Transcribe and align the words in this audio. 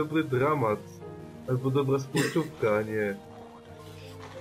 dobry 0.00 0.24
dramat. 0.24 0.78
Albo 1.48 1.70
dobra 1.70 1.98
współczówka, 1.98 2.76
a 2.76 2.82
nie... 2.82 3.16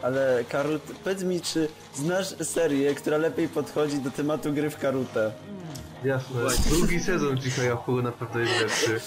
Ale 0.01 0.43
Karut, 0.49 0.81
powiedz 1.03 1.23
mi, 1.23 1.41
czy 1.41 1.67
znasz 1.95 2.27
serię, 2.27 2.95
która 2.95 3.17
lepiej 3.17 3.47
podchodzi 3.47 3.97
do 3.97 4.11
tematu 4.11 4.53
gry 4.53 4.69
w 4.69 4.77
Karutę? 4.77 5.31
Jasne, 6.03 6.41
drugi 6.69 6.99
sezon 6.99 7.37
Chica 7.41 7.63
Yahoo 7.63 8.01
na 8.01 8.11
pewno 8.11 8.39
jest 8.39 8.61
lepszy. 8.61 8.99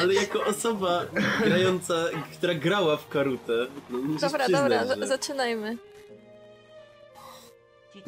Ale 0.00 0.14
jako 0.14 0.44
osoba 0.44 1.00
grająca, 1.44 1.94
która 2.32 2.54
grała 2.54 2.96
w 2.96 3.08
Karutę, 3.08 3.52
no 3.90 3.98
Dobra, 4.20 4.38
przyznać, 4.44 4.50
dobra, 4.50 4.84
że... 4.86 5.00
za- 5.00 5.06
zaczynajmy. 5.06 5.76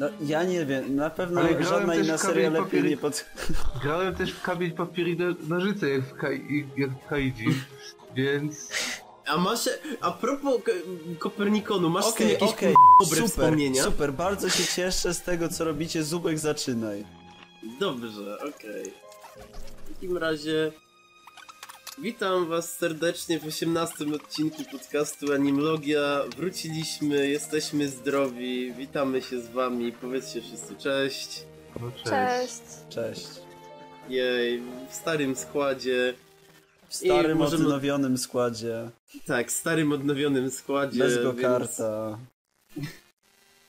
No 0.01 0.07
ja 0.21 0.43
nie 0.43 0.65
wiem, 0.65 0.95
na 0.95 1.09
pewno 1.09 1.41
Ale 1.41 1.49
grałem 1.49 1.65
żadna 1.65 1.93
też 1.93 2.05
inna 2.05 2.17
w 2.17 2.21
seria 2.21 2.49
lepiej 2.49 2.83
nie 2.83 2.97
pod... 2.97 3.25
Grałem 3.83 4.15
też 4.15 4.31
w 4.31 4.41
kamień 4.41 4.71
papier 4.71 5.07
i 5.07 5.17
no- 5.17 5.35
nożyce 5.55 5.89
jak 5.89 6.01
w, 6.01 6.13
Kai, 6.13 6.67
jak 6.77 6.89
w 6.89 7.07
Kaiji, 7.07 7.47
więc... 8.15 8.69
A 9.25 9.37
masz, 9.37 9.69
a 10.01 10.11
propos 10.11 10.61
Ko- 10.63 10.71
Kopernikonu, 11.19 11.89
masz 11.89 12.05
Okej, 12.05 12.29
jakieś 12.33 12.49
okej, 12.49 12.73
dobre 13.01 13.15
super, 13.15 13.29
wspomnienia? 13.29 13.83
super, 13.83 14.13
bardzo 14.13 14.49
się 14.49 14.63
cieszę 14.75 15.13
z 15.13 15.21
tego, 15.21 15.49
co 15.49 15.63
robicie, 15.63 16.03
Zubek 16.03 16.39
zaczynaj. 16.39 17.05
Dobrze, 17.79 18.37
okej. 18.39 18.93
W 19.85 19.93
takim 19.93 20.17
razie 20.17 20.71
witam 22.01 22.45
was 22.47 22.77
serdecznie 22.77 23.39
w 23.39 23.45
18 23.45 24.05
odcinku 24.15 24.63
podcastu 24.71 25.33
Animlogia. 25.33 26.23
Wróciliśmy, 26.37 27.27
jesteśmy 27.27 27.87
zdrowi, 27.87 28.73
witamy 28.73 29.21
się 29.21 29.41
z 29.41 29.49
wami, 29.49 29.91
powiedzcie 29.91 30.41
wszyscy 30.41 30.75
cześć. 30.75 31.43
No 31.81 31.91
cześć. 31.91 32.09
Cześć. 32.09 32.61
Cześć. 32.89 33.27
Jej, 34.09 34.61
w 34.89 34.95
starym 34.95 35.35
składzie. 35.35 36.13
W 36.89 36.95
starym, 36.95 37.37
I 37.37 37.39
możemy- 37.39 37.65
odnowionym 37.65 38.17
składzie, 38.17 38.89
Tak, 39.25 39.47
w 39.47 39.51
starym 39.51 39.91
odnowionym 39.91 40.51
składzie. 40.51 40.99
bez 40.99 41.13
więc- 41.13 41.23
gokarta. 41.25 42.17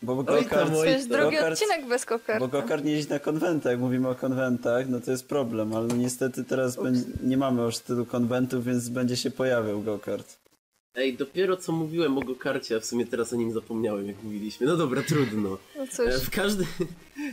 Bo 0.02 0.14
gokart, 0.16 0.72
To 0.72 0.84
jest 0.84 1.08
drugi 1.08 1.36
Gokart- 1.36 1.52
odcinek 1.52 1.86
bez 1.88 2.02
bo 2.04 2.08
kokarta. 2.08 2.46
gokart 2.48 2.84
nie 2.84 2.92
jeździ 2.92 3.10
na 3.10 3.18
konwentach, 3.18 3.70
jak 3.70 3.80
mówimy 3.80 4.08
o 4.08 4.14
konwentach, 4.14 4.88
no 4.88 5.00
to 5.00 5.10
jest 5.10 5.28
problem, 5.28 5.74
ale 5.74 5.86
no 5.86 5.96
niestety 5.96 6.44
teraz 6.44 6.78
nie 7.22 7.36
mamy 7.36 7.62
już 7.62 7.78
tylu 7.78 8.06
konwentów, 8.06 8.64
więc 8.64 8.88
będzie 8.88 9.16
się 9.16 9.30
pojawiał 9.30 9.82
gokart. 9.82 10.38
Ej, 10.94 11.16
dopiero 11.16 11.56
co 11.56 11.72
mówiłem 11.72 12.18
o 12.18 12.20
gokarcie, 12.20 12.76
a 12.76 12.80
w 12.80 12.84
sumie 12.84 13.06
teraz 13.06 13.32
o 13.32 13.36
nim 13.36 13.52
zapomniałem, 13.52 14.06
jak 14.06 14.22
mówiliśmy. 14.22 14.66
No 14.66 14.76
dobra, 14.76 15.02
trudno. 15.02 15.58
No 15.76 15.82
E, 15.82 15.88
cóż, 15.88 16.06
W, 16.24 16.30
każdy, 16.30 16.64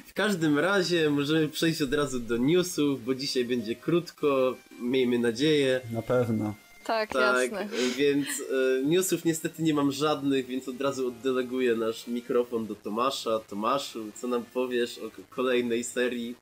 w 0.07 0.13
każdym 0.13 0.59
razie 0.59 1.09
możemy 1.09 1.47
przejść 1.49 1.81
od 1.81 1.93
razu 1.93 2.19
do 2.19 2.37
newsów, 2.37 3.05
bo 3.05 3.15
dzisiaj 3.15 3.45
będzie 3.45 3.75
krótko, 3.75 4.55
miejmy 4.81 5.19
nadzieję. 5.19 5.81
Na 5.93 6.01
pewno. 6.01 6.53
Tak, 6.89 7.09
Tak, 7.13 7.51
jasne. 7.51 7.67
więc 7.97 8.27
e, 8.27 8.83
newsów 8.83 9.25
niestety 9.25 9.63
nie 9.63 9.73
mam 9.73 9.91
żadnych, 9.91 10.45
więc 10.45 10.67
od 10.67 10.81
razu 10.81 11.07
oddeleguję 11.07 11.75
nasz 11.75 12.07
mikrofon 12.07 12.67
do 12.67 12.75
Tomasza. 12.75 13.39
Tomaszu, 13.39 14.11
co 14.15 14.27
nam 14.27 14.45
powiesz 14.53 14.97
o 14.97 15.11
kolejnej 15.29 15.83
serii? 15.83 16.35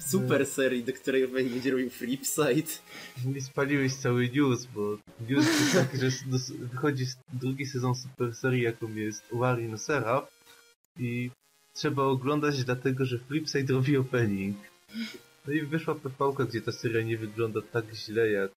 Super 0.00 0.46
serii, 0.46 0.84
do 0.84 0.92
której 0.92 1.28
będzie 1.28 1.70
robił 1.70 1.90
Flipside. 1.90 2.72
Nie 3.24 3.40
spaliłeś 3.40 3.94
cały 3.94 4.28
news, 4.28 4.64
bo 4.64 4.98
news 5.28 5.46
jest 5.46 5.74
taki, 5.74 5.98
że 5.98 6.08
wychodzi 6.72 7.04
drugi 7.32 7.66
sezon 7.66 7.94
super 7.94 8.34
serii, 8.34 8.62
jaką 8.62 8.94
jest 8.94 9.24
Wari 9.32 9.68
no 9.68 9.78
Seraph 9.78 10.28
i 10.98 11.30
trzeba 11.74 12.02
oglądać 12.02 12.64
dlatego, 12.64 13.04
że 13.04 13.18
Flipside 13.18 13.74
robi 13.74 13.96
opening. 13.96 14.56
No 15.46 15.52
i 15.52 15.62
wyszła 15.62 15.94
PV, 15.94 16.46
gdzie 16.48 16.62
ta 16.62 16.72
seria 16.72 17.02
nie 17.02 17.18
wygląda 17.18 17.60
tak 17.72 17.84
źle, 17.94 18.30
jak 18.30 18.50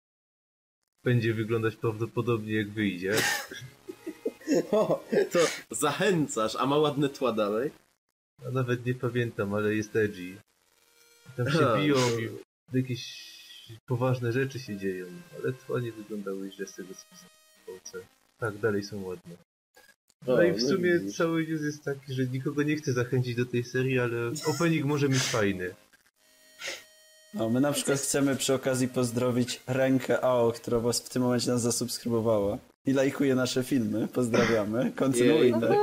będzie 1.04 1.34
wyglądać 1.34 1.76
prawdopodobnie 1.76 2.54
jak 2.54 2.70
wyjdzie. 2.70 3.14
O, 4.72 5.04
to 5.32 5.40
zachęcasz, 5.72 6.56
a 6.56 6.66
ma 6.66 6.78
ładne 6.78 7.10
tła 7.10 7.32
dalej? 7.32 7.72
A 8.48 8.52
nawet 8.52 8.86
nie 8.86 8.96
pamiętam, 8.96 9.54
ale 9.54 9.76
jest 9.76 9.96
edgy. 9.96 10.38
Tam 11.38 11.52
się 11.52 11.60
biją 11.78 11.96
i 12.20 12.30
jakieś 12.78 13.30
poważne 13.86 14.32
rzeczy 14.32 14.60
się 14.60 14.78
dzieją, 14.78 15.06
ale 15.40 15.54
tła 15.54 15.80
nie 15.80 15.92
wyglądały 15.92 16.52
źle 16.52 16.68
z 16.68 16.74
tego 16.76 16.94
co 16.94 17.06
widzę. 17.74 18.06
Tak, 18.40 18.58
dalej 18.58 18.84
są 18.84 19.04
ładne. 19.04 19.36
No 20.28 20.34
O, 20.34 20.44
i 20.44 20.52
w 20.54 20.62
sumie 20.64 21.00
widzisz. 21.00 21.18
cały 21.18 21.48
news 21.48 21.62
jest 21.62 21.84
taki, 21.84 22.14
że 22.14 22.28
nikogo 22.28 22.64
nie 22.64 22.76
chce 22.76 22.94
zachęcić 22.94 23.36
do 23.36 23.46
tej 23.46 23.64
serii, 23.64 24.00
ale 24.00 24.32
opening 24.56 24.86
może 24.86 25.10
być 25.10 25.24
fajny. 25.24 25.76
No, 27.34 27.50
my 27.50 27.62
na 27.62 27.72
przykład 27.72 28.00
chcemy 28.00 28.36
przy 28.36 28.54
okazji 28.54 28.88
pozdrowić 28.88 29.62
Rękę 29.68 30.22
AO, 30.24 30.52
która 30.52 30.80
was 30.80 31.00
w 31.00 31.10
tym 31.10 31.22
momencie 31.22 31.52
nas 31.52 31.62
zasubskrybowała. 31.62 32.58
I 32.86 32.94
lajkuje 32.94 33.36
nasze 33.36 33.64
filmy. 33.64 34.08
Pozdrawiamy. 34.08 34.92
Kontynuujmy. 34.96 35.76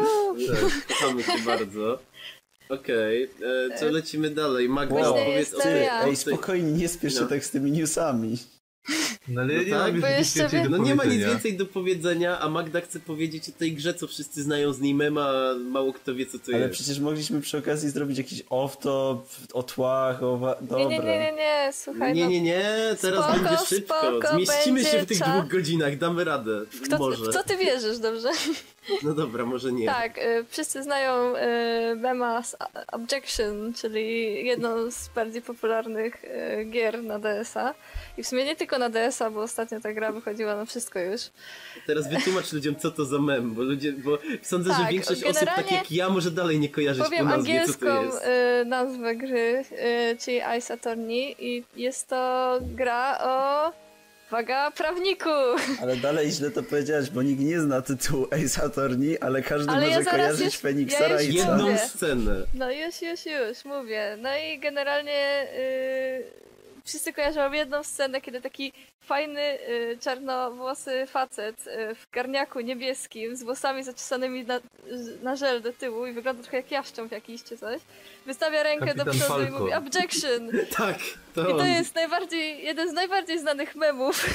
Kochamy 0.88 1.24
cię 1.24 1.38
bardzo. 1.46 1.98
Okej, 2.68 3.22
e, 3.72 3.78
co 3.78 3.86
lecimy 3.90 4.30
dalej? 4.30 4.68
Magda, 4.68 4.94
Wow. 4.94 5.14
opowiedz 5.16 5.52
o 5.54 5.56
Później 5.56 5.72
Ty, 5.74 5.78
jest 5.78 5.92
ja. 5.92 6.04
ej, 6.04 6.16
spokojnie, 6.16 6.72
nie 6.72 6.88
spiesz 6.88 7.14
się 7.14 7.20
No. 7.20 7.26
tak 7.28 7.44
z 7.44 7.50
tymi 7.50 7.70
newsami. 7.72 8.38
No 9.28 9.40
ale 9.40 9.54
No 9.54 9.62
nie 9.62 9.70
tak, 9.70 10.00
bo 10.00 10.06
nic 10.08 10.18
jeszcze 10.18 10.38
więcej 10.40 10.62
do 10.62 10.68
No 10.78 10.84
nie 10.84 10.94
ma 10.94 11.04
nic 11.04 11.18
więcej 11.18 11.56
do 11.56 11.66
powiedzenia, 11.66 12.40
a 12.40 12.48
Magda 12.48 12.80
chce 12.80 13.00
powiedzieć 13.00 13.48
o 13.48 13.52
tej 13.52 13.72
grze, 13.72 13.94
co 13.94 14.06
wszyscy 14.06 14.42
znają 14.42 14.72
z 14.72 14.80
niej 14.80 14.94
mema, 14.94 15.28
a 15.28 15.54
mało 15.58 15.92
kto 15.92 16.14
wie, 16.14 16.26
co 16.26 16.38
to 16.38 16.44
Ale 16.48 16.58
jest. 16.58 16.72
przecież 16.74 16.98
mogliśmy 16.98 17.40
przy 17.40 17.58
okazji 17.58 17.90
zrobić 17.90 18.18
jakiś 18.18 18.42
off-top, 18.44 19.18
o 19.52 19.62
tłach, 19.62 20.22
o... 20.22 20.36
Wa- 20.38 20.56
Dobra. 20.60 20.78
Nie, 20.78 20.86
nie, 20.88 20.98
nie, 20.98 21.18
nie, 21.18 21.32
nie, 21.32 21.70
słuchaj. 21.72 22.14
Nie, 22.14 22.24
no, 22.24 22.30
nie, 22.30 22.40
nie, 22.40 22.64
teraz 23.00 23.24
Spoko, 23.24 23.38
będzie 23.38 23.64
szybko. 23.66 23.94
spoko, 24.00 24.34
Zmieścimy 24.36 24.80
się 24.80 24.88
w 24.88 24.92
będzie 24.92 25.06
tych 25.06 25.18
czas. 25.18 25.28
dwóch 25.28 25.50
godzinach, 25.50 25.98
damy 25.98 26.24
radę. 26.24 26.60
Kto, 26.84 26.98
może. 26.98 27.24
w 27.24 27.28
co 27.34 27.42
ty 27.42 27.56
wierzysz, 27.56 27.98
dobrze? 27.98 28.28
No 29.02 29.14
dobra, 29.14 29.44
może 29.44 29.72
nie. 29.72 29.86
Tak, 29.86 30.18
y, 30.18 30.44
wszyscy 30.48 30.82
znają 30.82 31.36
y, 31.36 32.44
z 32.44 32.56
Objection, 32.92 33.72
czyli 33.74 34.46
jedną 34.46 34.90
z 34.90 35.08
bardziej 35.14 35.42
popularnych 35.42 36.24
y, 36.24 36.64
gier 36.64 37.02
na 37.04 37.18
DS-a. 37.18 37.74
I 38.18 38.22
w 38.22 38.26
sumie 38.28 38.44
nie 38.44 38.56
tylko 38.56 38.78
na 38.78 38.90
DS-a, 38.90 39.30
bo 39.30 39.40
ostatnio 39.42 39.80
ta 39.80 39.92
gra 39.92 40.12
wychodziła 40.12 40.56
na 40.56 40.64
wszystko 40.64 40.98
już. 40.98 41.20
Teraz 41.86 42.10
wytłumacz 42.10 42.52
ludziom, 42.52 42.76
co 42.76 42.90
to 42.90 43.04
za 43.04 43.18
mem, 43.18 43.54
bo 43.54 43.62
ludzie, 43.62 43.92
bo 43.92 44.18
sądzę, 44.42 44.70
że 44.72 44.78
Tak, 44.78 44.90
większość 44.90 45.24
osób, 45.24 45.44
tak 45.56 45.72
jak 45.72 45.92
ja, 45.92 46.08
może 46.08 46.30
dalej 46.30 46.58
nie 46.60 46.68
kojarzyć 46.68 47.04
Powiem 47.04 47.18
po 47.28 47.36
nazwie, 47.36 47.52
co 47.54 47.60
angielską 47.60 47.86
to 47.86 48.02
jest. 48.02 48.24
y, 48.62 48.64
nazwę 48.64 49.16
gry, 49.16 49.64
czyli 50.20 50.40
Ice 50.58 50.74
Attorney 50.74 51.36
i 51.38 51.64
jest 51.76 52.08
to 52.08 52.58
gra 52.62 53.18
o... 53.20 53.85
Uwaga, 54.30 54.70
prawniku! 54.70 55.28
Ale 55.82 55.96
dalej 55.96 56.30
źle 56.30 56.50
to 56.50 56.62
powiedziałeś, 56.62 57.10
bo 57.10 57.22
nikt 57.22 57.40
nie 57.40 57.60
zna 57.60 57.82
tytułu 57.82 58.26
Ace 58.30 58.62
Attorney, 58.62 59.18
ale 59.20 59.42
każdy 59.42 59.72
Ale 59.72 59.86
może 59.86 59.98
ja 60.00 60.10
kojarzyć 60.10 60.44
już- 60.44 60.56
Feniksa 60.58 61.08
ja 61.08 61.16
Wrighta. 61.16 61.48
Jedną 61.48 61.64
mówię. 61.64 61.78
scenę. 61.78 62.34
No 62.54 62.70
już, 62.72 63.02
już, 63.02 63.26
już, 63.26 63.64
mówię. 63.64 64.16
No 64.22 64.28
i 64.36 64.58
generalnie 64.58 65.46
y, 65.58 66.24
wszyscy 66.86 67.12
kojarzą 67.12 67.52
jedną 67.52 67.82
scenę, 67.84 68.20
kiedy 68.20 68.40
taki 68.40 68.72
fajny, 69.00 69.40
y, 69.68 69.98
czarnowłosy 70.00 71.06
facet 71.06 71.66
y, 71.66 71.94
w 71.94 72.10
garniaku 72.12 72.60
niebieskim 72.60 73.36
z 73.36 73.42
włosami 73.42 73.82
zaczesanymi 73.82 74.44
na, 74.44 74.60
na 75.22 75.36
żel 75.36 75.62
do 75.62 75.72
tyłu 75.72 76.06
i 76.06 76.12
wygląda 76.12 76.42
trochę 76.42 76.56
jak 76.56 76.70
jaszcząb 76.70 77.12
jakiś 77.12 77.44
czy 77.44 77.58
coś, 77.58 77.80
wystawia 78.26 78.62
rękę 78.62 78.94
do 78.94 79.04
Kapitan 79.04 79.14
przodu 79.14 79.42
i 79.42 79.46
Falcon. 79.46 79.60
mówi 79.62 79.72
objection! 79.72 80.50
Tak, 80.76 80.98
to 81.34 81.42
I 81.42 81.52
to 81.52 81.56
on. 81.56 81.66
jest 81.66 81.94
najbardziej, 81.94 82.64
jeden 82.64 82.90
z 82.90 82.92
najbardziej 82.92 83.38
znanych 83.38 83.74
memów. 83.76 84.26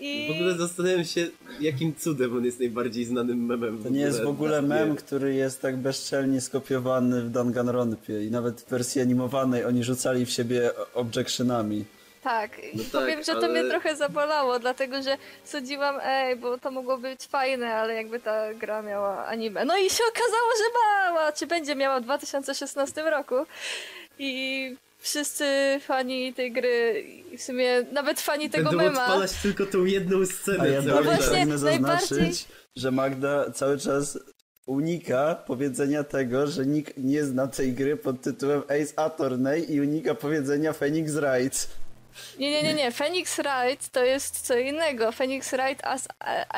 I... 0.00 0.28
W 0.28 0.36
ogóle 0.36 0.54
zastanawiam 0.58 1.04
się, 1.04 1.26
jakim 1.60 1.94
cudem 1.94 2.36
on 2.36 2.44
jest 2.44 2.58
najbardziej 2.60 3.04
znanym 3.04 3.46
memem. 3.46 3.82
To 3.82 3.88
nie 3.88 4.00
jest 4.00 4.22
w 4.22 4.26
ogóle 4.28 4.62
mem, 4.62 4.96
który 4.96 5.34
jest 5.34 5.62
tak 5.62 5.76
bezczelnie 5.76 6.40
skopiowany 6.40 7.22
w 7.22 7.30
Danganronpie 7.30 8.24
i 8.24 8.30
nawet 8.30 8.60
w 8.60 8.68
wersji 8.68 9.00
animowanej 9.00 9.64
oni 9.64 9.84
rzucali 9.84 10.26
w 10.26 10.30
siebie 10.30 10.70
objectionami. 10.94 11.84
Tak, 12.22 12.50
No 12.74 12.82
i 12.82 12.84
tak, 12.84 13.00
powiem, 13.00 13.22
że 13.22 13.32
to 13.32 13.38
ale- 13.38 13.48
mnie 13.48 13.70
trochę 13.70 13.96
zabolało, 13.96 14.58
dlatego 14.58 15.02
że 15.02 15.16
sądziłam, 15.44 15.98
ej, 16.02 16.36
bo 16.36 16.58
to 16.58 16.70
mogło 16.70 16.98
być 16.98 17.22
fajne, 17.22 17.74
ale 17.74 17.94
jakby 17.94 18.20
ta 18.20 18.54
gra 18.54 18.82
miała 18.82 19.26
anime. 19.26 19.64
No 19.64 19.76
i 19.78 19.90
się 19.90 20.04
okazało, 20.08 20.50
że 20.58 20.64
mała, 20.80 21.32
czy 21.32 21.46
będzie 21.46 21.74
miała 21.76 22.00
w 22.00 22.04
2016 22.04 23.02
roku. 23.10 23.34
I 24.18 24.76
wszyscy 24.98 25.44
fani 25.80 26.34
tej 26.34 26.52
gry, 26.52 27.04
i 27.32 27.38
w 27.38 27.42
sumie 27.42 27.82
nawet 27.92 28.20
fani 28.20 28.50
tego 28.50 28.70
Będą 28.70 28.84
mema. 28.84 29.02
odpalać 29.06 29.32
tylko 29.42 29.66
tą 29.66 29.84
jedną 29.84 30.26
scenę 30.26 30.60
A 30.64 30.66
ja 30.66 30.82
czas. 30.82 31.04
Właśnie, 31.04 31.26
pragnę 31.26 31.58
zaznaczyć, 31.58 32.10
najbardziej- 32.10 32.44
że 32.76 32.90
Magda 32.90 33.50
cały 33.50 33.78
czas 33.78 34.18
unika 34.66 35.34
powiedzenia 35.46 36.04
tego, 36.04 36.46
że 36.46 36.66
nikt 36.66 36.92
nie 36.96 37.24
zna 37.24 37.46
tej 37.48 37.72
gry 37.72 37.96
pod 37.96 38.22
tytułem 38.22 38.62
Ace 38.62 38.98
Attorney 38.98 39.72
i 39.72 39.80
unika 39.80 40.14
powiedzenia 40.14 40.72
Phoenix 40.72 41.12
Wright. 41.12 41.68
Nie, 42.38 42.50
nie, 42.50 42.62
nie, 42.62 42.74
nie. 42.74 42.92
Phoenix 42.92 43.36
Wright 43.36 43.88
to 43.92 44.04
jest 44.04 44.40
co 44.40 44.58
innego. 44.58 45.12
Phoenix 45.12 45.50
Wright 45.52 45.84
As, 45.84 46.08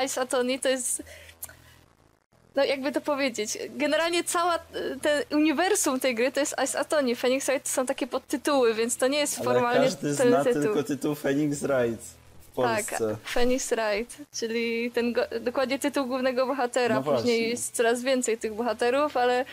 Ice 0.07 0.21
Attorney 0.21 0.61
to 0.61 0.69
jest... 0.69 1.03
no 2.59 2.65
jakby 2.65 2.93
to 2.93 3.01
powiedzieć, 3.01 3.59
generalnie 3.71 4.25
cała 4.25 4.57
y, 4.57 4.61
te 5.03 5.23
uniwersum 5.37 6.01
tej 6.01 6.15
gry 6.15 6.33
to 6.33 6.41
jest 6.41 6.55
Ice 6.65 6.79
Attorney, 6.79 7.17
Phoenix 7.17 7.47
Wright 7.47 7.65
to 7.65 7.71
są 7.71 7.87
takie 7.87 8.07
podtytuły, 8.07 8.75
więc 8.75 8.97
to 8.97 9.09
nie 9.09 9.19
jest 9.19 9.37
Ale 9.39 9.45
formalnie 9.45 9.85
każdy 9.85 10.15
zna 10.15 10.25
teletytuł. 10.25 10.63
tylko 10.63 10.83
tytuł 10.83 11.15
Phoenix 11.15 11.59
Wright 11.59 12.03
w 12.57 12.63
Tak. 12.63 12.85
Phoenix 13.25 13.71
Wright, 13.71 14.17
czyli 14.41 14.91
ten 14.91 15.15
dokładnie 15.41 15.79
tytuł 15.79 16.07
głównego 16.07 16.47
bohatera. 16.47 16.95
No 16.95 17.03
Później 17.03 17.23
właśnie. 17.23 17.49
jest 17.49 17.77
coraz 17.77 18.03
więcej 18.03 18.39
tych 18.39 18.55
bohaterów, 18.55 19.17
ale 19.17 19.45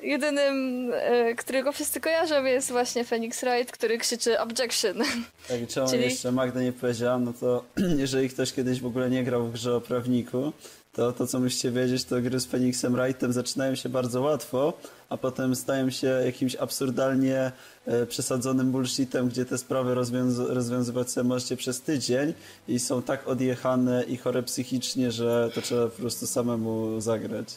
jedynym, 0.00 0.90
e, 0.94 1.34
którego 1.34 1.72
wszyscy 1.72 2.00
kojarzą 2.00 2.44
jest 2.44 2.70
właśnie 2.70 3.04
Phoenix 3.04 3.40
Wright, 3.44 3.72
który 3.72 3.98
krzyczy 3.98 4.40
objection. 4.40 4.96
Tak, 5.48 5.58
czemu 5.68 5.90
Czyli- 5.90 6.04
jeszcze 6.04 6.32
Magda 6.32 6.62
nie 6.62 6.72
powiedziałam, 6.72 7.24
no 7.24 7.32
to 7.40 7.64
jeżeli 8.04 8.28
ktoś 8.30 8.52
kiedyś 8.52 8.80
w 8.80 8.86
ogóle 8.86 9.10
nie 9.10 9.24
grał 9.24 9.44
w 9.46 9.52
grze 9.52 9.76
o 9.76 9.80
prawniku, 9.80 10.52
to 10.98 11.12
to 11.12 11.26
co 11.26 11.40
musicie 11.40 11.70
wiedzieć, 11.70 12.04
to 12.04 12.20
gry 12.20 12.40
z 12.40 12.46
Phoenixem 12.46 12.94
Wrightem 12.96 13.32
zaczynają 13.32 13.74
się 13.74 13.88
bardzo 13.88 14.20
łatwo, 14.20 14.72
a 15.08 15.16
potem 15.16 15.56
stają 15.56 15.90
się 15.90 16.06
jakimś 16.06 16.56
absurdalnie 16.56 17.52
e, 17.86 18.06
przesadzonym 18.06 18.70
bullshitem, 18.72 19.28
gdzie 19.28 19.44
te 19.44 19.58
sprawy 19.58 19.94
rozwiąz 19.94 20.38
rozwiązywać 20.38 21.10
sobie 21.10 21.28
możecie 21.28 21.56
przez 21.56 21.80
tydzień 21.80 22.34
i 22.68 22.78
są 22.78 23.02
tak 23.02 23.28
odjechane 23.28 24.04
i 24.04 24.16
chore 24.16 24.42
psychicznie, 24.42 25.10
że 25.12 25.50
to 25.54 25.62
trzeba 25.62 25.86
po 25.88 25.98
prostu 26.00 26.26
samemu 26.26 27.00
zagrać. 27.00 27.48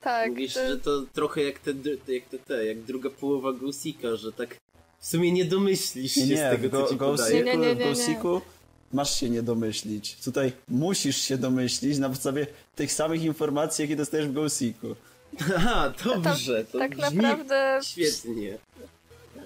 tak, 0.00 0.30
Mówisz, 0.30 0.54
to- 0.54 0.68
że 0.68 0.76
to 0.78 1.02
trochę 1.12 1.42
jak 1.42 1.58
te, 1.58 1.70
jak 2.08 2.24
te, 2.24 2.38
te, 2.38 2.66
jak 2.66 2.82
druga 2.82 3.10
połowa 3.10 3.52
Ghostika, 3.52 4.16
że 4.16 4.32
tak 4.32 4.56
w 5.00 5.06
sumie 5.06 5.32
nie 5.32 5.44
domyślisz 5.44 6.12
się 6.12 6.26
Nie, 6.26 6.36
z 6.36 6.40
tego, 6.56 6.68
w 6.68 6.70
Go- 6.70 6.82
co 6.84 6.90
ci 6.92 6.96
Ghost 6.96 7.22
podaje. 7.24 7.44
Nie, 7.44 7.56
nie, 7.56 7.74
nie, 7.74 7.74
nie, 7.74 7.92
masz 8.92 9.20
się 9.20 9.30
nie 9.30 9.42
domyślić. 9.42 10.16
Tutaj 10.24 10.52
musisz 10.68 11.16
się 11.16 11.38
domyślić 11.38 11.98
na 11.98 12.08
podstawie 12.08 12.46
tych 12.76 12.92
samych 12.92 13.22
informacji, 13.22 13.82
jakie 13.82 13.96
dostajesz 13.96 14.26
w 14.26 14.32
Ghostiku. 14.32 14.96
Aha, 15.56 15.92
dobrze, 16.04 16.64
to 16.64 16.78
tak 16.78 16.96
brzmi 16.96 17.16
naprawdę 17.16 17.80
świetnie. 17.82 18.58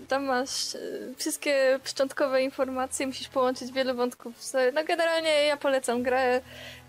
tam 0.09 0.25
masz 0.25 0.75
e, 0.75 0.79
wszystkie 1.17 1.81
szczątkowe 1.85 2.43
informacje, 2.43 3.07
musisz 3.07 3.29
połączyć 3.29 3.73
wiele 3.73 3.95
wątków. 3.95 4.35
No 4.75 4.85
generalnie 4.85 5.31
ja 5.31 5.57
polecam 5.57 6.03
grę, 6.03 6.41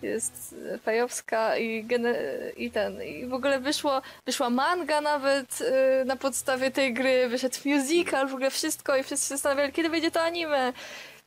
jest 0.01 0.55
fajowska 0.83 1.57
i, 1.57 1.87
i 2.57 2.71
ten, 2.71 3.03
i 3.03 3.25
w 3.25 3.33
ogóle 3.33 3.59
wyszło, 3.59 4.01
wyszła 4.25 4.49
manga 4.49 5.01
nawet 5.01 5.61
e, 5.61 6.05
na 6.05 6.15
podstawie 6.15 6.71
tej 6.71 6.93
gry, 6.93 7.29
wyszedł 7.29 7.57
musical, 7.65 8.27
w 8.27 8.33
ogóle 8.33 8.51
wszystko 8.51 8.97
i 8.97 9.03
wszyscy 9.03 9.27
się 9.27 9.35
zastanawiali, 9.35 9.73
kiedy 9.73 9.89
wyjdzie 9.89 10.11
to 10.11 10.21
anime. 10.21 10.73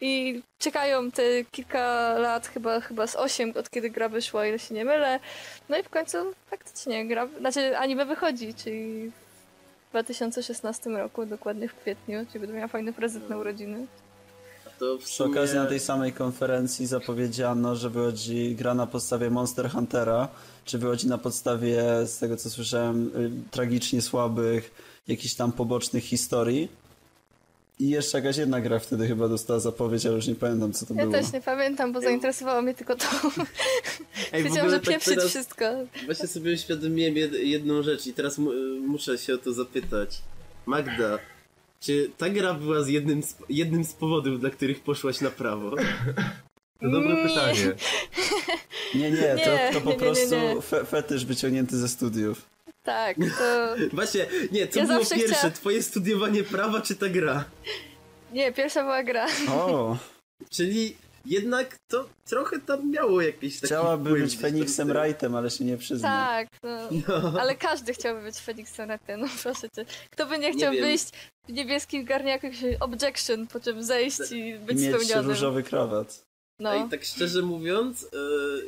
I 0.00 0.42
czekają 0.58 1.10
te 1.10 1.22
kilka 1.52 2.14
lat, 2.18 2.46
chyba, 2.46 2.80
chyba 2.80 3.06
z 3.06 3.16
8, 3.16 3.52
od 3.56 3.70
kiedy 3.70 3.90
gra 3.90 4.08
wyszła, 4.08 4.46
ile 4.46 4.58
się 4.58 4.74
nie 4.74 4.84
mylę. 4.84 5.20
No 5.68 5.78
i 5.78 5.82
w 5.82 5.88
końcu 5.88 6.18
faktycznie 6.50 7.06
gra, 7.06 7.28
znaczy 7.40 7.78
anime 7.78 8.06
wychodzi, 8.06 8.54
czyli 8.54 9.10
w 9.88 9.90
2016 9.90 10.90
roku, 10.90 11.26
dokładnie 11.26 11.68
w 11.68 11.74
kwietniu, 11.74 12.26
czyli 12.26 12.40
będę 12.40 12.54
miała 12.54 12.68
fajny 12.68 12.92
prezent 12.92 13.28
na 13.28 13.36
urodziny. 13.36 13.86
A 14.66 14.70
to 14.78 14.98
w 14.98 15.04
Przy 15.04 15.14
sumie... 15.14 15.30
okazji 15.30 15.56
na 15.56 15.66
tej 15.66 15.80
samej 15.80 16.12
konferencji 16.12 16.86
zapowiedziano, 16.86 17.76
że 17.76 17.90
wychodzi 17.90 18.54
gra 18.54 18.74
na 18.74 18.86
podstawie 18.86 19.30
Monster 19.30 19.70
Huntera, 19.70 20.28
czy 20.64 20.78
wychodzi 20.78 21.08
na 21.08 21.18
podstawie, 21.18 21.82
z 22.06 22.18
tego 22.18 22.36
co 22.36 22.50
słyszałem, 22.50 23.06
y, 23.06 23.50
tragicznie 23.50 24.02
słabych, 24.02 24.70
jakichś 25.08 25.34
tam 25.34 25.52
pobocznych 25.52 26.04
historii. 26.04 26.68
I 27.78 27.88
jeszcze 27.88 28.18
jakaś 28.18 28.36
jedna 28.36 28.60
gra 28.60 28.78
wtedy 28.78 29.06
chyba 29.08 29.28
dostała 29.28 29.60
zapowiedź, 29.60 30.06
ale 30.06 30.14
już 30.14 30.26
nie 30.26 30.34
pamiętam 30.34 30.72
co 30.72 30.86
to 30.86 30.94
Ja 30.94 31.06
było. 31.06 31.12
też 31.12 31.32
nie 31.32 31.40
pamiętam, 31.40 31.92
bo 31.92 32.00
zainteresowało 32.00 32.62
mnie 32.62 32.74
tylko 32.74 32.96
to. 32.96 33.06
Ej, 34.32 34.46
ogóle 34.46 34.70
że 34.70 34.80
tak 34.80 34.88
pieprzyć 34.88 35.14
teraz 35.14 35.30
wszystko. 35.30 35.64
Właśnie 36.06 36.28
sobie 36.28 36.52
uświadomiłem 36.54 37.16
jed 37.16 37.32
jedną 37.32 37.82
rzecz 37.82 38.06
i 38.06 38.12
teraz 38.14 38.38
mu 38.38 38.50
muszę 38.86 39.18
się 39.18 39.34
o 39.34 39.38
to 39.38 39.52
zapytać. 39.52 40.18
Magda, 40.66 41.18
czy 41.80 42.10
ta 42.18 42.30
gra 42.30 42.54
była 42.54 42.82
z 42.82 42.88
jednym 42.88 43.22
z, 43.22 43.36
jednym 43.48 43.84
z 43.84 43.92
powodów, 43.92 44.40
dla 44.40 44.50
których 44.50 44.80
poszłaś 44.80 45.20
na 45.20 45.30
prawo? 45.30 45.70
To 46.80 46.90
dobre 46.90 47.14
Nie. 47.14 47.28
pytanie. 47.28 47.72
Nie, 48.94 49.10
nie, 49.10 49.36
to, 49.44 49.74
to 49.74 49.80
po 49.80 49.90
nie, 49.90 49.94
nie, 49.96 50.00
prostu 50.00 50.34
nie. 50.36 50.62
Fe 50.62 50.84
fetysz 50.84 51.24
wyciągnięty 51.24 51.78
ze 51.78 51.88
studiów. 51.88 52.42
Tak, 52.84 53.16
to... 53.38 53.74
Właśnie, 53.96 54.26
nie, 54.52 54.68
co 54.68 54.78
Ja 54.80 54.86
było 54.86 54.98
pierwsze, 54.98 55.34
chciała- 55.34 55.50
twoje 55.50 55.82
studiowanie 55.82 56.42
prawa 56.42 56.80
czy 56.80 56.96
ta 56.96 57.08
gra? 57.08 57.44
Nie, 58.32 58.52
pierwsza 58.52 58.82
była 58.82 59.02
gra. 59.02 59.26
O, 59.50 59.96
Czyli 60.56 60.96
jednak 61.26 61.76
to 61.90 62.08
trochę 62.24 62.58
tam 62.60 62.90
miało 62.90 63.22
jakieś 63.22 63.54
takie 63.54 63.66
chciałaby 63.66 64.10
wpływ 64.10 64.22
być 64.22 64.36
tyłu. 64.76 64.88
Wrightem, 64.88 65.34
ale 65.34 65.50
się 65.50 65.64
nie 65.64 65.76
przyzna. 65.76 66.08
Tak, 66.08 66.48
no. 66.62 66.78
No. 67.08 67.40
Ale 67.40 67.54
każdy 67.56 67.94
chciałby 67.94 68.22
być 68.22 68.36
Felixem 68.38 68.88
Ratem, 68.88 69.20
no 69.20 69.26
proszę 69.42 69.70
cię. 69.76 69.84
Kto 70.10 70.26
by 70.26 70.38
nie 70.38 70.52
chciał 70.52 70.72
wiem. 70.72 70.82
wyjść 70.84 71.06
w 71.48 71.52
niebieskim 71.52 72.04
garniaku 72.04 72.46
objection, 72.80 73.46
po 73.46 73.60
czym 73.60 73.82
zejść 73.82 74.18
i 74.32 74.38
I 74.48 74.58
być 74.58 74.78
mieć 74.80 74.94
spełnionym. 74.94 75.30
różowy 75.30 75.62
krawat. 75.62 76.24
No. 76.58 76.86
I 76.86 76.88
tak 76.88 77.04
szczerze 77.04 77.42
mówiąc, 77.42 78.04
e, 78.04 78.06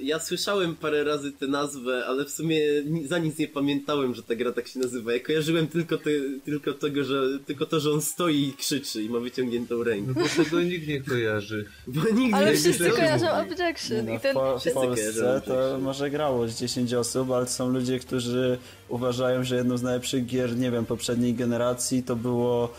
ja 0.05 0.21
słyszałem 0.21 0.77
parę 0.77 1.05
razy 1.05 1.33
tę 1.33 1.47
nazwę, 1.47 2.05
ale 2.07 2.25
w 2.25 2.31
sumie 2.31 2.61
ni- 2.87 3.07
za 3.07 3.19
nic 3.19 3.39
nie 3.39 3.49
pamiętałem, 3.49 4.15
że 4.15 4.23
ta 4.23 4.35
gra 4.35 4.53
tak 4.53 4.69
się 4.69 4.79
nazywa. 4.79 5.13
Ja 5.13 5.21
kojarzyłem 5.21 5.67
tylko, 5.67 5.99
te, 5.99 6.11
tylko 6.45 6.73
tego, 6.73 7.05
że 7.05 7.23
tylko 7.47 7.67
to, 7.67 7.81
że 7.81 7.93
on 7.93 8.03
stoi 8.03 8.49
i 8.49 8.53
krzyczy 8.53 9.03
i 9.03 9.09
ma 9.09 9.19
wyciągniętą 9.19 9.85
rękę. 9.85 10.13
No 10.17 10.23
bo 10.23 10.45
tego 10.45 10.63
nikt 10.63 10.89
nie 10.89 11.01
kojarzy. 11.01 11.65
Bo 11.87 12.01
nigdy 12.15 12.37
Ale 12.37 12.47
nie 12.47 12.53
wszyscy 12.59 12.85
wiedziałem. 12.85 12.97
kojarzą 12.97 13.25
Nie 13.27 13.53
objection 13.53 14.07
no, 14.07 14.13
i 14.13 14.19
w, 14.19 14.23
ten... 14.23 14.35
po, 14.35 14.59
wszyscy 14.59 14.81
Polsce 14.81 15.43
to 15.47 15.79
może 15.83 16.11
grało 16.11 16.49
z 16.49 16.59
10 16.61 16.95
osób, 16.95 17.31
ale 17.31 17.47
są 17.47 17.69
ludzie, 17.69 17.99
którzy 17.99 18.59
uważają, 18.89 19.45
że 19.45 19.57
jedną 19.57 19.77
z 19.77 19.83
najlepszych 19.83 20.27
gier, 20.27 20.57
nie 20.57 20.71
wiem, 20.71 20.87
poprzedniej 20.87 21.35
generacji 21.35 22.03
to 22.03 22.17
było 22.17 22.73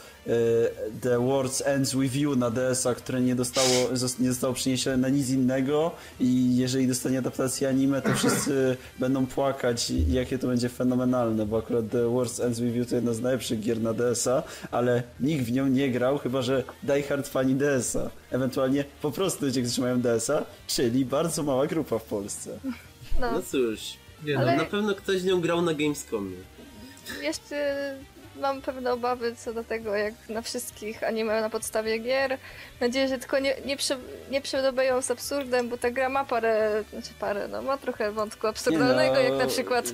The 1.01 1.19
World 1.19 1.61
Ends 1.65 1.95
With 1.95 2.15
You 2.15 2.35
na 2.35 2.49
DS-a, 2.51 2.95
które 2.95 3.21
nie, 3.21 3.35
dostało, 3.35 3.89
nie 4.19 4.29
zostało 4.29 4.53
przeniesione 4.53 4.97
na 4.97 5.09
nic 5.09 5.29
innego 5.29 5.91
i 6.19 6.57
jeżeli 6.57 6.87
dostanie 6.87 7.19
adaptację 7.19 7.69
anime, 7.69 8.01
to 8.01 8.13
wszyscy 8.13 8.77
będą 8.99 9.25
płakać 9.25 9.89
jakie 9.89 10.37
to 10.37 10.47
będzie 10.47 10.69
fenomenalne, 10.69 11.45
bo 11.45 11.57
akurat 11.57 11.89
The 11.91 12.09
World 12.09 12.39
Ends 12.39 12.59
With 12.59 12.75
You 12.75 12.85
to 12.85 12.95
jedna 12.95 13.13
z 13.13 13.21
najlepszych 13.21 13.59
gier 13.59 13.81
na 13.81 13.93
DS-a, 13.93 14.43
ale 14.71 15.03
nikt 15.19 15.45
w 15.45 15.51
nią 15.51 15.67
nie 15.67 15.91
grał, 15.91 16.17
chyba 16.17 16.41
że 16.41 16.63
Die 16.83 17.03
Hard 17.03 17.27
fani 17.27 17.55
DS-a. 17.55 18.09
Ewentualnie 18.31 18.85
po 19.01 19.11
prostu 19.11 19.45
ludzie, 19.45 19.61
którzy 19.61 19.81
mają 19.81 20.01
DS-a, 20.01 20.45
czyli 20.67 21.05
bardzo 21.05 21.43
mała 21.43 21.67
grupa 21.67 21.99
w 21.99 22.03
Polsce. 22.03 22.59
No. 23.19 23.31
No 23.31 23.41
cóż, 23.51 23.79
Nie 24.25 24.37
Ale- 24.39 24.51
no, 24.55 24.63
na 24.63 24.69
pewno 24.69 24.95
ktoś 24.95 25.21
z 25.21 25.25
nią 25.25 25.41
grał 25.41 25.61
na 25.61 25.73
Gamescomie. 25.73 26.37
Jeszcze 27.23 27.95
mam 28.39 28.61
pewne 28.61 28.93
obawy 28.93 29.35
co 29.35 29.53
do 29.53 29.63
tego, 29.63 29.95
jak 29.95 30.13
na 30.29 30.41
wszystkich 30.41 31.03
anime 31.03 31.41
na 31.41 31.49
podstawie 31.49 31.99
gier. 31.99 32.29
Mam 32.29 32.89
nadzieję, 32.89 33.07
że 33.07 33.17
tylko 33.17 33.39
nie, 33.39 33.55
nie, 33.65 33.77
prze, 33.77 33.97
nie 34.31 34.41
przedobeją 34.41 35.01
z 35.01 35.11
absurdem, 35.11 35.69
bo 35.69 35.77
ta 35.77 35.91
gra 35.91 36.09
ma 36.09 36.25
parę, 36.25 36.83
znaczy 36.89 37.09
parę, 37.19 37.47
no 37.47 37.61
ma 37.61 37.77
trochę 37.77 38.11
wątku 38.11 38.47
absurdalnego, 38.47 39.13
no, 39.13 39.19
jak 39.19 39.33
na 39.33 39.47
przykład 39.47 39.85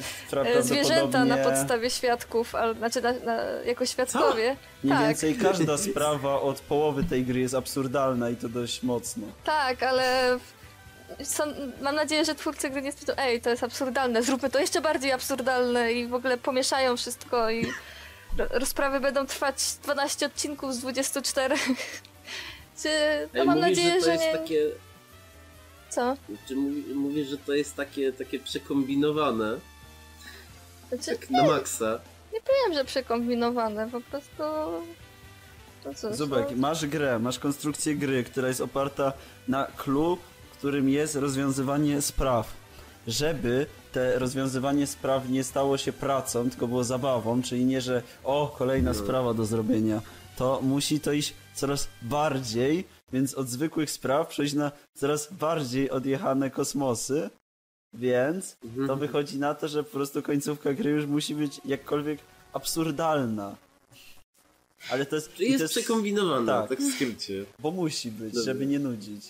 e, 0.46 0.64
zwierzęta 0.64 1.26
na 1.26 1.38
podstawie 1.38 1.90
świadków, 1.90 2.56
ale, 2.56 2.74
znaczy 2.74 3.02
na, 3.02 3.12
na, 3.12 3.36
jako 3.66 3.86
świadkowie. 3.86 4.56
Mniej 4.84 4.98
Tak, 4.98 5.08
więcej 5.08 5.36
każda 5.50 5.78
sprawa 5.78 6.42
od 6.42 6.60
połowy 6.60 7.04
tej 7.04 7.24
gry 7.26 7.40
jest 7.40 7.56
absurdalna 7.56 8.30
i 8.30 8.36
to 8.36 8.50
dość 8.50 8.84
mocno. 8.84 9.28
tak, 9.44 9.84
ale 9.84 10.40
są, 11.24 11.44
mam 11.82 11.96
nadzieję, 11.96 12.26
że 12.26 12.36
twórcy 12.36 12.70
gry 12.70 12.82
nie 12.82 12.92
stwierdzą, 12.92 13.14
ej, 13.18 13.42
to 13.42 13.50
jest 13.50 13.64
absurdalne, 13.64 14.24
zróbmy 14.24 14.50
to 14.50 14.60
jeszcze 14.60 14.82
bardziej 14.82 15.12
absurdalne 15.12 15.94
i 15.94 16.08
w 16.08 16.14
ogóle 16.14 16.38
pomieszają 16.38 16.98
wszystko 16.98 17.50
i 17.50 17.68
rozprawy 18.38 19.00
będą 19.00 19.26
trwać 19.26 19.56
12 19.84 20.26
odcinków 20.26 20.74
z 20.76 20.80
24. 20.80 21.56
Czy, 22.82 22.90
no 23.34 23.40
Ej, 23.40 23.48
mam 23.48 23.58
mówisz, 23.58 23.78
nadzieję, 23.78 23.94
że 23.94 24.00
to 24.00 24.06
że 24.06 24.12
jest 24.12 24.26
nie... 24.26 24.32
takie... 24.32 24.70
Co? 25.90 26.18
Czy 26.48 26.56
mówi, 26.56 26.82
mówisz, 26.94 27.28
że 27.28 27.38
to 27.38 27.54
jest 27.54 27.76
takie, 27.76 28.14
takie 28.14 28.40
przekombinowane, 28.40 29.60
Znaczy, 30.90 31.20
tak 31.20 31.30
na 31.30 31.44
maksa. 31.44 32.00
nie 32.34 32.40
wiem, 32.40 32.74
że 32.74 32.86
przekombinowane, 32.86 33.90
po 33.90 34.02
prostu... 34.02 34.44
No 35.86 35.94
cóż, 35.96 36.16
Zubek, 36.16 36.48
no, 36.52 36.58
masz 36.58 36.86
grę, 36.86 37.20
masz 37.20 37.40
konstrukcję 37.40 37.96
gry, 37.96 38.24
która 38.24 38.48
jest 38.48 38.62
oparta 38.62 39.14
na 39.48 39.68
clue, 39.78 40.18
którym 40.58 40.90
jest 40.90 41.16
rozwiązywanie 41.16 42.02
spraw. 42.02 42.54
Żeby 43.08 43.66
te 43.92 44.20
rozwiązywanie 44.20 44.88
spraw 44.88 45.30
nie 45.30 45.44
stało 45.44 45.78
się 45.78 45.94
pracą, 45.94 46.50
tylko 46.50 46.68
było 46.68 46.84
zabawą, 46.84 47.42
czyli 47.42 47.66
nie, 47.66 47.82
że 47.82 48.04
o, 48.24 48.56
kolejna 48.58 48.92
No. 48.92 48.98
sprawa 49.00 49.34
do 49.34 49.46
zrobienia, 49.46 50.02
to 50.38 50.60
musi 50.62 51.00
to 51.00 51.12
iść 51.12 51.34
coraz 51.56 51.88
bardziej, 52.02 52.86
więc 53.14 53.34
od 53.34 53.48
zwykłych 53.50 53.92
spraw 53.92 54.28
przejść 54.28 54.54
na 54.54 54.72
coraz 54.94 55.34
bardziej 55.34 55.90
odjechane 55.92 56.50
kosmosy, 56.52 57.30
więc 57.94 58.58
Mhm. 58.64 58.88
to 58.88 58.96
wychodzi 58.96 59.40
na 59.40 59.56
to, 59.56 59.68
że 59.68 59.84
po 59.84 59.90
prostu 59.92 60.22
końcówka 60.22 60.74
gry 60.74 60.92
już 60.92 61.06
musi 61.06 61.36
być 61.36 61.62
jakkolwiek 61.66 62.20
absurdalna. 62.54 63.56
Ale 64.92 65.06
to 65.06 65.16
jest... 65.16 65.40
Jest 65.40 65.58
to 65.58 65.64
jest 65.64 65.74
przekombinowana, 65.74 66.62
tak. 66.62 66.70
tak. 66.70 66.80
w 66.80 66.94
skrócie. 66.96 67.46
bo 67.60 67.72
musi 67.72 68.12
być, 68.12 68.34
Dobra. 68.34 68.46
żeby 68.46 68.66
nie 68.66 68.80
nudzić. 68.80 69.26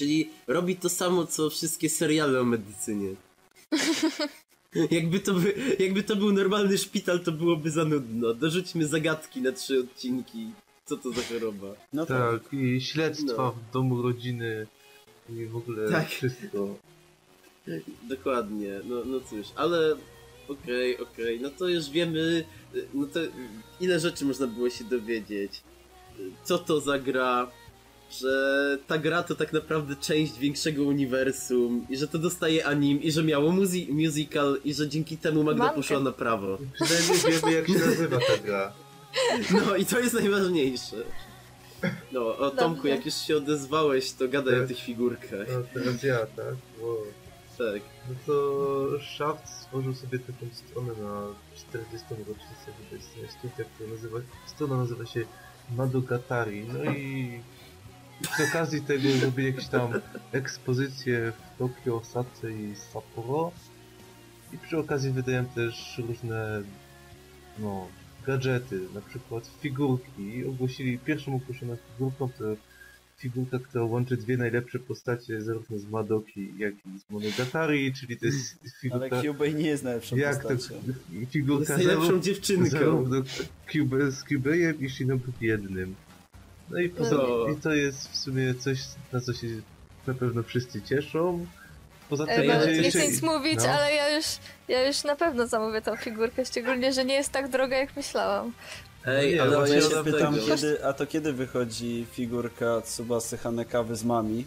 Czyli 0.00 0.30
robi 0.46 0.76
to 0.76 0.88
samo, 0.88 1.26
co 1.26 1.50
wszystkie 1.50 1.88
seriale 1.88 2.40
o 2.40 2.44
medycynie. 2.44 3.14
Jakby 4.90 5.20
to, 5.20 5.34
by, 5.34 5.54
jakby 5.78 6.02
to 6.02 6.16
był 6.16 6.32
normalny 6.32 6.78
szpital, 6.78 7.20
to 7.20 7.32
byłoby 7.32 7.70
za 7.70 7.84
nudno. 7.84 8.34
Dorzućmy 8.34 8.86
zagadki 8.86 9.40
na 9.42 9.52
trzy 9.52 9.80
odcinki. 9.80 10.46
Co 10.84 10.96
to 10.96 11.10
za 11.12 11.22
choroba? 11.22 11.66
No 11.92 12.06
tak. 12.06 12.42
Tak, 12.42 12.52
i 12.52 12.80
śledztwa 12.80 13.42
No. 13.42 13.52
w 13.52 13.72
domu 13.72 14.02
rodziny 14.02 14.66
i 15.28 15.46
w 15.46 15.56
ogóle 15.56 15.90
Tak. 15.90 16.08
wszystko. 16.08 16.76
Dokładnie, 18.02 18.80
no, 18.84 19.04
no 19.04 19.20
cóż, 19.20 19.46
ale 19.56 19.96
okej, 20.48 20.98
okej, 20.98 21.40
no 21.40 21.50
to 21.50 21.68
już 21.68 21.90
wiemy, 21.90 22.44
y, 22.74 22.86
no 22.94 23.06
to 23.06 23.20
y, 23.24 23.30
ile 23.80 24.00
rzeczy 24.00 24.24
można 24.24 24.46
było 24.46 24.70
się 24.70 24.84
dowiedzieć. 24.84 25.62
Y, 26.20 26.30
Co 26.44 26.58
to 26.58 26.80
za 26.80 26.98
gra, 26.98 27.50
że 28.10 28.78
ta 28.86 28.98
gra 28.98 29.22
to 29.22 29.34
tak 29.34 29.52
naprawdę 29.52 29.96
część 29.96 30.38
większego 30.38 30.82
uniwersum 30.84 31.86
i 31.90 31.96
że 31.96 32.08
to 32.08 32.18
dostaje 32.18 32.66
anim 32.66 33.02
i 33.02 33.12
że 33.12 33.22
miało 33.24 33.50
muzi- 33.52 33.92
musical 33.92 34.56
i 34.64 34.74
że 34.74 34.88
dzięki 34.88 35.16
temu 35.16 35.42
Magda 35.44 35.58
Mankę. 35.64 35.76
poszła 35.76 36.00
na 36.00 36.12
prawo. 36.12 36.58
Przynajmniej 36.74 37.40
wiemy 37.40 37.52
jak 37.56 37.66
się 37.68 37.86
nazywa 37.86 38.18
ta 38.18 38.38
gra. 38.44 38.72
No 39.66 39.76
i 39.76 39.84
to 39.86 39.98
jest 39.98 40.14
najważniejsze. 40.14 40.96
No, 42.12 42.36
o 42.38 42.50
Tomku, 42.50 42.74
Dobrze. 42.76 42.88
jak 42.88 43.06
już 43.06 43.14
się 43.14 43.36
odezwałeś, 43.36 44.12
to 44.12 44.28
gadaj 44.28 44.54
o 44.54 44.58
Tak. 44.58 44.68
tych 44.68 44.78
figurkach. 44.78 45.46
No 45.52 45.62
teraz 45.74 46.02
ja, 46.02 46.18
tak? 46.18 46.54
Wow. 46.80 46.96
Tak. 47.58 47.82
No 48.08 48.14
to 48.26 48.86
Shaft 49.16 49.48
stworzył 49.48 49.94
sobie 49.94 50.18
taką 50.18 50.46
stronę 50.54 50.92
na 51.02 51.26
40. 51.56 52.06
rocznicę 52.10 52.72
studia, 53.38 53.64
która 53.74 53.90
nazywa, 53.90 54.18
strona 54.46 54.76
nazywa 54.76 55.06
się 55.06 55.24
Madogatari. 55.76 56.64
No 56.74 56.84
i 56.92 57.40
przy 58.26 58.44
okazji 58.44 58.80
tego 58.82 59.08
robię 59.24 59.44
jakieś 59.44 59.66
tam 59.66 59.92
ekspozycje 60.32 61.32
w 61.32 61.58
Tokio, 61.58 61.96
Osace 61.96 62.52
i 62.52 62.76
Sapporo. 62.76 63.52
I 64.52 64.58
przy 64.58 64.78
okazji 64.78 65.10
wydają 65.10 65.44
też 65.44 66.00
różne 66.08 66.62
no, 67.58 67.88
gadżety, 68.26 68.80
na 68.94 69.00
przykład 69.00 69.50
figurki. 69.60 70.44
Ogłosili 70.44 70.98
pierwszą 70.98 71.34
ogłoszoną 71.34 71.76
figurką 71.76 72.28
to 72.38 72.44
figurka, 73.20 73.58
która 73.58 73.84
łączy 73.84 74.16
dwie 74.16 74.36
najlepsze 74.36 74.78
postacie 74.78 75.42
zarówno 75.42 75.78
z 75.78 75.86
Madoki, 75.86 76.52
jak 76.58 76.74
i 76.74 76.98
z 76.98 77.10
Monogatari, 77.10 77.94
czyli 77.94 78.16
to 78.16 78.26
jest 78.26 78.58
Ale 78.62 78.70
figurka... 78.80 79.22
Cubey 79.22 79.54
nie 79.54 79.66
jest 79.66 79.84
najlepszą 79.84 80.16
jak 80.16 80.42
to, 80.42 80.48
postacią. 80.48 80.74
figurka 81.30 81.60
Jest 81.60 81.70
najlepszą 81.70 82.02
zarówno, 82.02 82.22
dziewczynką. 82.22 82.68
zarówno 82.70 83.22
z 84.10 84.24
Cubejem 84.24 84.80
i 84.80 84.90
Shinobu 84.90 85.32
jednym. 85.40 85.94
No 86.70 86.80
i, 86.80 86.92
No. 87.10 87.48
i 87.52 87.56
to 87.56 87.74
jest 87.74 88.08
w 88.12 88.16
sumie 88.16 88.54
coś, 88.54 88.78
na 89.12 89.20
co 89.20 89.32
się 89.34 89.46
na 90.06 90.14
pewno 90.14 90.42
wszyscy 90.42 90.82
cieszą. 90.82 91.46
Poza 92.10 92.26
tym 92.26 92.40
E, 92.40 92.46
ja 92.46 92.58
no, 92.58 92.66
nie 92.66 92.72
jeszcze... 92.72 92.98
chcę 92.98 93.08
nic 93.08 93.22
mówić, 93.22 93.56
no. 93.56 93.68
ale 93.68 93.94
ja 93.94 94.16
już, 94.16 94.26
ja 94.68 94.86
już 94.86 95.04
na 95.04 95.16
pewno 95.16 95.46
zamówię 95.46 95.82
tą 95.82 95.96
figurkę, 95.96 96.44
szczególnie, 96.44 96.92
że 96.92 97.04
nie 97.04 97.14
jest 97.14 97.32
tak 97.32 97.48
droga 97.48 97.76
jak 97.76 97.96
myślałam. 97.96 98.52
Ej, 99.06 99.34
nie, 99.34 99.42
ale 99.42 99.56
właśnie 99.56 99.74
ja 99.76 99.82
się 99.82 100.04
pytam, 100.04 100.34
tego. 100.34 100.46
kiedy, 100.46 100.84
a 100.84 100.92
to 100.92 101.06
kiedy 101.06 101.32
wychodzi 101.32 102.06
figurka 102.12 102.80
Tsubasy 102.80 103.38
Hanekawy 103.38 103.96
z 103.96 104.04
Mami? 104.04 104.46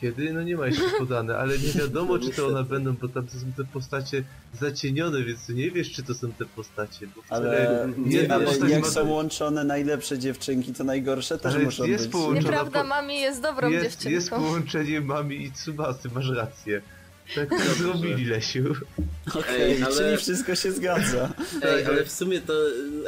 Kiedy? 0.00 0.32
No 0.32 0.42
nie 0.42 0.56
ma 0.56 0.66
jeszcze 0.66 0.82
podane, 0.98 1.36
ale 1.38 1.58
nie 1.58 1.72
wiadomo 1.80 2.18
czy 2.18 2.30
to 2.30 2.46
one 2.46 2.64
będą, 2.64 2.92
bo 2.92 3.08
tam 3.08 3.28
są 3.28 3.52
te 3.56 3.64
postacie 3.72 4.24
zacienione, 4.60 5.22
więc 5.24 5.46
ty 5.46 5.54
nie 5.54 5.70
wiesz 5.70 5.92
czy 5.92 6.02
to 6.02 6.14
są 6.14 6.32
te 6.32 6.44
postacie, 6.46 7.06
bo 7.16 7.22
Ale, 7.28 7.66
wcale 7.66 7.92
nie 7.98 8.32
ale 8.32 8.44
postać 8.44 8.70
jak 8.70 8.82
ma- 8.82 8.88
są 8.90 9.08
łączone 9.08 9.64
najlepsze 9.64 10.18
dziewczynki, 10.18 10.72
to 10.74 10.84
najgorsze 10.84 11.38
też 11.38 11.54
Ale 11.54 11.64
muszą 11.64 11.84
jest 11.84 12.04
być. 12.04 12.12
połączona 12.12 12.40
Nieprawda, 12.40 12.82
po- 12.82 12.88
mami 12.88 13.20
jest 13.20 13.42
dobrą 13.42 13.68
jest, 13.70 13.84
dziewczynką. 13.84 14.10
jest 14.14 14.30
połączenie 14.30 15.00
mami 15.00 15.42
i 15.44 15.52
Tsubasy, 15.52 16.08
masz 16.14 16.30
rację. 16.30 16.82
Tak 17.34 17.48
to 17.50 17.74
zrobili, 17.74 18.24
Lesiu. 18.24 18.74
Okej, 19.34 19.62
Ej, 19.72 19.82
ale- 19.82 19.96
czyli 19.96 20.16
wszystko 20.16 20.54
się 20.54 20.72
zgadza. 20.72 21.32
Ej, 21.54 21.60
Tak, 21.84 21.86
ale 21.86 22.04
w 22.04 22.10
sumie 22.12 22.40
to. 22.40 22.52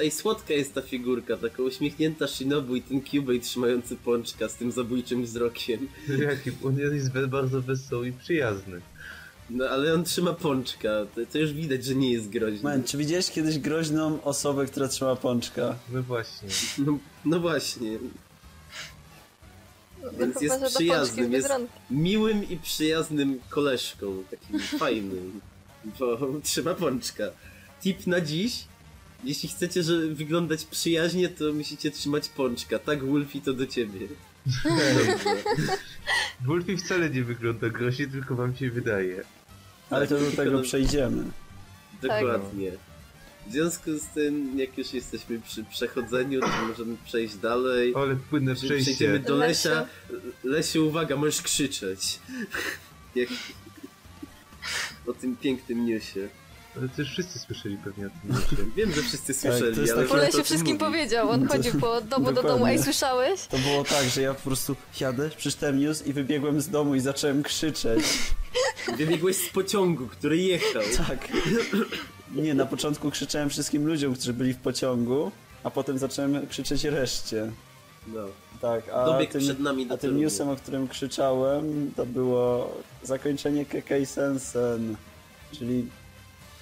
Ej, 0.00 0.11
słodka 0.11 0.55
jest 0.55 0.75
ta 0.75 0.83
figurka, 0.83 1.37
taka 1.37 1.62
uśmiechnięta 1.62 2.27
Shinobu 2.27 2.77
i 2.77 2.83
ten 2.83 3.00
Cubey 3.03 3.41
trzymający 3.41 3.97
pączka 3.97 4.49
z 4.49 4.55
tym 4.55 4.73
zabójczym 4.73 5.23
wzrokiem. 5.25 5.89
Jaki, 6.19 6.50
on 6.65 6.79
jest 6.79 7.11
bardzo 7.29 7.61
wesoły 7.61 8.09
i 8.09 8.12
przyjazny. 8.12 8.81
No 9.50 9.65
ale 9.69 9.95
on 9.95 10.05
trzyma 10.05 10.33
pączka, 10.33 10.89
to, 11.15 11.21
to 11.33 11.39
już 11.39 11.53
widać, 11.53 11.85
że 11.85 11.95
nie 11.95 12.12
jest 12.12 12.29
groźny. 12.29 12.61
Man, 12.62 12.85
czy 12.85 12.99
widziałeś 12.99 13.31
kiedyś 13.31 13.59
groźną 13.59 14.23
osobę, 14.23 14.67
która 14.67 14.89
trzyma 14.89 15.17
pączka? 15.17 15.77
No 15.93 16.03
właśnie. 16.03 16.49
No, 16.79 16.99
no 17.25 17.41
właśnie. 17.41 17.99
Więc 20.19 20.40
jest 20.40 20.64
przyjaznym, 20.64 21.33
jest-. 21.33 21.52
Miłym 21.90 22.49
i 22.50 22.57
przyjaznym 22.57 23.40
koleżką, 23.49 24.25
takim 24.30 24.61
fajnym, 24.78 25.40
bo 25.99 26.19
trzyma 26.42 26.75
pączka. 26.75 27.25
Tip 27.83 28.07
na 28.07 28.21
dziś. 28.21 28.64
Jeśli 29.25 29.49
chcecie 29.49 29.83
że 29.83 30.07
wyglądać 30.07 30.64
przyjaźnie, 30.64 31.28
to 31.28 31.52
musicie 31.52 31.90
trzymać 31.90 32.28
pączka. 32.28 32.78
Tak, 32.78 33.04
Wolfie, 33.04 33.40
to 33.40 33.52
do 33.52 33.66
ciebie. 33.66 34.09
Wolfie 36.47 36.76
wcale 36.76 37.11
nie 37.11 37.25
wygląda 37.25 37.69
groźnie, 37.69 38.07
tylko 38.07 38.35
wam 38.35 38.57
się 38.57 38.71
wydaje. 38.71 39.23
Ale 39.90 40.07
to 40.07 40.21
do 40.21 40.30
tego 40.45 40.62
przejdziemy. 40.62 41.25
Dokładnie. 42.02 42.73
W 43.50 43.52
związku 43.52 43.99
z 43.99 44.07
tym, 44.14 44.59
jak 44.59 44.78
już 44.78 44.92
jesteśmy 44.92 45.40
przy 45.40 45.64
przechodzeniu, 45.64 46.40
to 46.40 46.49
możemy 46.69 46.97
przejść 47.04 47.37
dalej. 47.37 47.92
Ale 47.97 48.16
płynne 48.16 48.54
przejście. 48.54 48.83
Przejdziemy 48.83 49.19
do. 49.19 49.37
Lesia. 49.37 49.87
Lesiu, 50.45 50.87
uwaga, 50.88 51.16
możesz 51.16 51.42
krzyczeć. 51.42 52.19
Jak... 53.14 53.28
O 55.07 55.12
tym 55.12 55.37
pięknym 55.37 55.87
newsie. 55.87 56.28
Ale 56.76 56.88
to 56.88 57.02
już 57.02 57.11
wszyscy 57.11 57.38
słyszeli 57.38 57.76
pewnie 57.85 58.07
o 58.07 58.11
tym 58.11 58.21
newsie. 58.37 58.57
Wiem, 58.76 58.92
że 58.92 59.02
wszyscy 59.02 59.35
to 59.35 59.40
słyszeli, 59.40 59.80
jest 59.80 59.92
ale... 59.92 60.02
taki- 60.02 60.12
Ole 60.12 60.23
warto 60.23 60.26
o 60.26 60.26
się 60.26 60.33
tym 60.33 60.45
wszystkim 60.45 60.73
mówić. 60.75 60.80
powiedział, 60.87 61.30
on 61.30 61.49
chodził 61.49 61.80
po 61.80 62.00
domu 62.00 62.33
do 62.33 62.42
domu, 62.42 62.66
ej 62.66 62.83
słyszałeś? 62.83 63.40
To 63.47 63.59
było 63.59 63.85
tak, 63.85 64.04
że 64.09 64.23
ja 64.23 64.35
po 64.35 64.42
prostu 64.42 64.76
jadę, 65.00 65.30
przeczytałem 65.37 65.78
news 65.78 66.07
i 66.07 66.12
wybiegłem 66.12 66.61
z 66.61 66.69
domu 66.69 66.95
i 66.95 67.00
zacząłem 67.00 67.42
krzyczeć. 67.42 68.04
Wybiegłeś 68.99 69.37
z 69.37 69.49
pociągu, 69.49 70.07
który 70.07 70.37
jechał. 70.37 70.83
Tak. 71.09 71.28
Nie, 72.35 72.55
na 72.55 72.67
początku 72.67 73.11
krzyczałem 73.11 73.51
wszystkim 73.51 73.87
ludziom, 73.87 74.15
którzy 74.15 74.33
byli 74.33 74.55
w 74.55 74.59
pociągu, 74.59 75.31
a 75.65 75.71
potem 75.71 75.99
zacząłem 75.99 76.47
krzyczeć 76.47 76.85
reszcie. 76.85 77.53
No. 78.07 78.21
Tak, 78.61 78.89
a 78.89 79.05
Dobiegł 79.05 79.33
tym, 79.33 79.41
przed 79.41 79.61
nami 79.61 79.87
do 79.87 79.95
a 79.95 79.99
tym 79.99 80.19
newsem, 80.19 80.49
o 80.49 80.57
którym 80.57 80.89
krzyczałem, 80.89 81.93
to 81.97 82.07
było 82.07 82.75
zakończenie 83.03 83.67
Kekei 83.67 84.07
Sensen, 84.07 84.97
czyli 85.53 85.87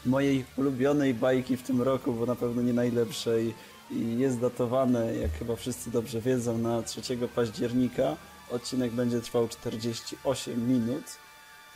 mojej 0.07 0.45
ulubionej 0.57 1.15
bajki 1.15 1.57
w 1.57 1.63
tym 1.63 1.83
roku, 1.83 2.13
bo 2.13 2.27
na 2.27 2.35
pewno 2.35 2.63
nie 2.63 2.73
najlepszej 2.73 3.55
i 3.91 4.19
jest 4.19 4.41
datowane, 4.41 5.15
jak 5.15 5.33
chyba 5.33 5.57
wszyscy 5.57 5.91
dobrze 5.91 6.21
wiedzą, 6.21 6.59
na 6.59 6.83
3 6.83 7.03
października. 7.35 8.17
Odcinek 8.51 8.93
będzie 8.93 9.21
trwał 9.21 9.49
48 9.49 10.69
minut 10.69 11.05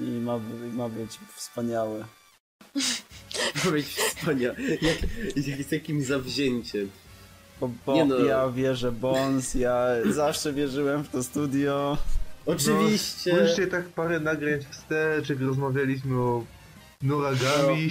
i 0.01 0.05
ma, 0.05 0.41
ma 0.73 0.89
być 0.89 1.19
wspaniały. 1.37 2.05
Powiedz 3.65 3.87
wspaniale. 3.87 4.55
Jak, 4.83 4.99
jak, 5.47 5.63
z 5.63 5.73
jakim 5.73 6.05
zawzięciem. 6.05 6.91
Bo, 7.61 7.71
bo 7.87 8.05
no. 8.05 8.19
ja 8.19 8.49
wierzę 8.49 8.93
Bones, 8.93 9.55
ja 9.55 9.87
zawsze 10.11 10.53
wierzyłem 10.53 11.05
w 11.05 11.09
to 11.09 11.23
studio. 11.23 11.99
Oczywiście. 12.47 13.33
No, 13.33 13.37
spójrzcie 13.37 13.67
tak 13.67 13.85
parę 13.85 14.21
nagrań 14.21 14.61
wstecz, 14.71 15.29
jak 15.29 15.41
rozmawialiśmy 15.41 16.17
o 16.17 16.45
Nuragami. 17.03 17.91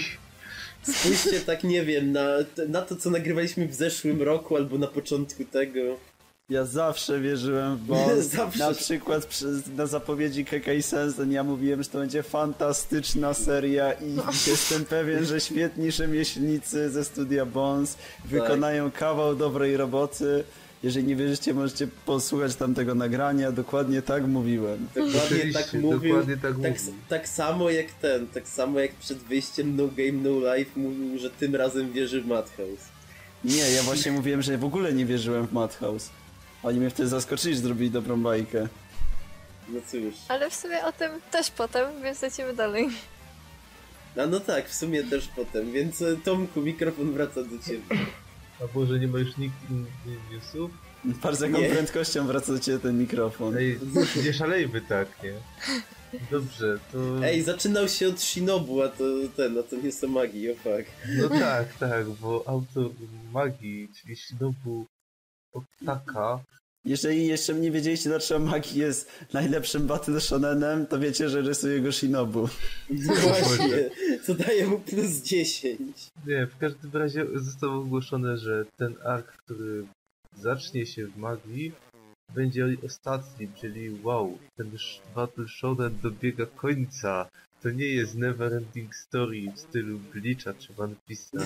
Spójrzcie 0.84 1.40
tak, 1.40 1.64
nie 1.64 1.86
wiem, 1.86 2.12
na, 2.12 2.28
na 2.68 2.82
to, 2.82 2.96
co 2.96 3.10
nagrywaliśmy 3.10 3.68
w 3.68 3.74
zeszłym 3.74 4.22
roku 4.22 4.56
albo 4.56 4.78
na 4.78 4.88
początku 4.88 5.46
tego. 5.46 5.80
Ja 6.52 6.66
zawsze 6.66 7.20
wierzyłem 7.20 7.78
w 7.78 7.82
Bones. 7.82 8.28
Zawsze. 8.38 8.60
Na 8.60 8.74
przykład 8.74 9.26
przy, 9.26 9.46
na 9.76 9.86
zapowiedzi 9.86 10.46
Kekei 10.46 10.84
Sensen 10.84 11.32
ja 11.32 11.44
mówiłem, 11.44 11.84
że 11.84 11.90
to 11.90 12.00
będzie 12.00 12.24
fantastyczna 12.24 13.34
seria 13.34 13.94
i 13.94 14.16
jestem 14.52 14.86
pewien, 14.86 15.26
że 15.26 15.42
świetni 15.42 15.92
rzemieślnicy 15.92 16.90
ze 16.90 17.06
studia 17.06 17.46
Bones 17.46 17.98
wykonają 18.26 18.92
kawał 18.92 19.36
dobrej 19.36 19.78
roboty. 19.78 20.44
Jeżeli 20.84 21.08
nie 21.08 21.16
wierzycie, 21.16 21.54
możecie 21.54 21.88
posłuchać 22.06 22.56
tamtego 22.56 22.96
nagrania. 22.96 23.52
Dokładnie 23.52 24.02
tak 24.02 24.28
mówiłem. 24.28 24.88
Dokładnie 24.96 25.54
tak 25.54 25.74
mówił. 25.74 26.14
dokładnie 26.14 26.38
tak 26.38 26.42
tak, 26.42 26.58
mówił. 26.58 26.94
tak 27.10 27.28
samo 27.30 27.70
jak 27.70 27.92
ten, 27.92 28.28
tak 28.28 28.48
samo 28.48 28.80
jak 28.80 28.92
przed 28.92 29.18
wyjściem 29.18 29.76
No 29.76 29.84
Game 29.88 30.12
No 30.12 30.56
Life 30.56 30.80
mówił, 30.80 31.20
że 31.20 31.30
tym 31.30 31.56
razem 31.56 31.92
wierzy 31.92 32.22
w 32.22 32.28
Madhouse. 32.28 32.84
Nie, 33.44 33.72
ja 33.72 33.84
właśnie 33.84 34.12
mówiłem, 34.12 34.42
że 34.42 34.58
w 34.58 34.66
ogóle 34.66 34.94
nie 34.94 35.06
wierzyłem 35.06 35.48
w 35.48 35.54
Madhouse. 35.54 36.10
Oni 36.64 36.80
mnie 36.80 36.90
wtedy 36.90 37.10
zaskoczyli, 37.10 37.56
że 37.56 37.62
zrobili 37.62 37.92
dobrą 37.92 38.22
bajkę. 38.22 38.68
No 39.70 39.80
cóż. 39.88 40.16
Ale 40.28 40.50
w 40.50 40.56
sumie 40.56 40.86
o 40.86 40.92
tym 40.92 41.12
też 41.32 41.52
potem, 41.52 42.04
więc 42.04 42.22
lecimy 42.22 42.54
dalej. 42.54 42.90
A 44.18 44.26
no 44.26 44.40
tak, 44.40 44.70
w 44.70 44.74
sumie 44.76 45.04
też 45.04 45.28
potem, 45.36 45.72
więc 45.72 46.02
e, 46.02 46.18
Tomku, 46.18 46.62
mikrofon 46.62 47.12
wraca 47.12 47.44
do 47.44 47.60
ciebie. 47.68 48.06
A 48.62 48.78
może 48.80 49.00
nie 49.00 49.08
ma 49.08 49.20
już 49.20 49.38
nikt 49.38 49.56
innych 49.70 50.32
newsów? 50.32 50.72
Bardzo 51.04 51.46
jaką 51.46 51.62
Nie. 51.62 51.70
prędkością 51.70 52.28
wraca 52.28 52.54
do 52.54 52.60
ciebie 52.60 52.80
ten 52.80 53.00
mikrofon. 53.00 53.58
Ej, 53.58 53.80
nie 54.26 54.34
szalejmy 54.34 54.82
tak, 54.82 55.08
nie? 55.24 55.34
Dobrze, 56.32 56.80
to... 56.92 57.26
Ej, 57.26 57.44
zaczynał 57.44 57.88
się 57.88 58.08
od 58.08 58.22
Shinobu, 58.22 58.82
a 58.82 58.90
to 58.90 59.04
ten, 59.38 59.58
a 59.60 59.64
to 59.64 59.76
nie 59.76 59.92
są 59.92 60.08
magii, 60.08 60.52
o 60.52 60.56
fuck. 60.56 60.92
No 61.18 61.30
tak, 61.30 61.74
tak, 61.74 62.10
bo 62.10 62.44
autor 62.48 62.92
magii, 63.32 63.90
czyli 64.02 64.16
Shinobu 64.16 64.86
Otaka, 65.54 66.44
Jeżeli 66.86 67.28
jeszcze 67.28 67.54
nie 67.54 67.72
wiedzieliście, 67.72 68.10
dlaczego 68.10 68.46
Magi 68.46 68.80
jest 68.80 69.12
najlepszym 69.34 69.88
battle 69.88 70.22
shonenem, 70.22 70.88
to 70.88 71.00
wiecie, 71.00 71.30
że 71.30 71.42
rysuje 71.42 71.82
go 71.82 71.92
Shinobu. 71.92 72.50
No 72.90 73.14
właśnie, 73.14 73.90
co 74.26 74.36
daje 74.36 74.68
mu 74.68 74.80
plus 74.80 75.12
10. 75.12 76.10
Nie, 76.28 76.48
w 76.48 76.58
każdym 76.58 76.92
razie 76.94 77.26
zostało 77.36 77.82
ogłoszone, 77.82 78.38
że 78.38 78.66
ten 78.78 78.96
ark, 79.06 79.28
który 79.38 79.86
zacznie 80.38 80.86
się 80.86 81.08
w 81.08 81.18
magii, 81.18 81.72
będzie 82.36 82.68
ostatni, 82.86 83.48
czyli 83.56 84.00
wow, 84.04 84.38
ten 84.58 84.72
Battle 85.16 85.48
Shonen 85.48 85.98
dobiega 86.04 86.46
końca. 86.46 87.30
To 87.62 87.70
nie 87.70 87.86
jest 87.86 88.16
Neverending 88.16 88.96
Story 88.96 89.52
w 89.56 89.60
stylu 89.60 90.00
Bleacha 90.00 90.54
czy 90.54 90.74
One 90.78 90.96
Piece'a, 91.10 91.46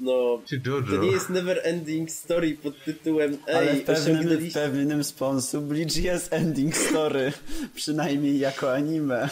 No, 0.00 0.42
czy 0.46 0.60
to 0.60 0.80
nie 1.02 1.10
jest 1.10 1.30
never 1.30 1.60
ending 1.62 2.10
story 2.10 2.56
pod 2.62 2.84
tytułem 2.84 3.38
Ale 3.46 3.70
Ej, 3.70 3.80
w 3.80 3.84
pewnym, 3.84 4.38
w 4.38 4.52
pewnym 4.52 5.04
sposób 5.04 5.64
Bleach 5.64 5.96
jest 5.96 6.32
ending 6.32 6.76
story. 6.76 7.32
Przynajmniej 7.74 8.38
jako 8.38 8.72
anime. 8.72 9.28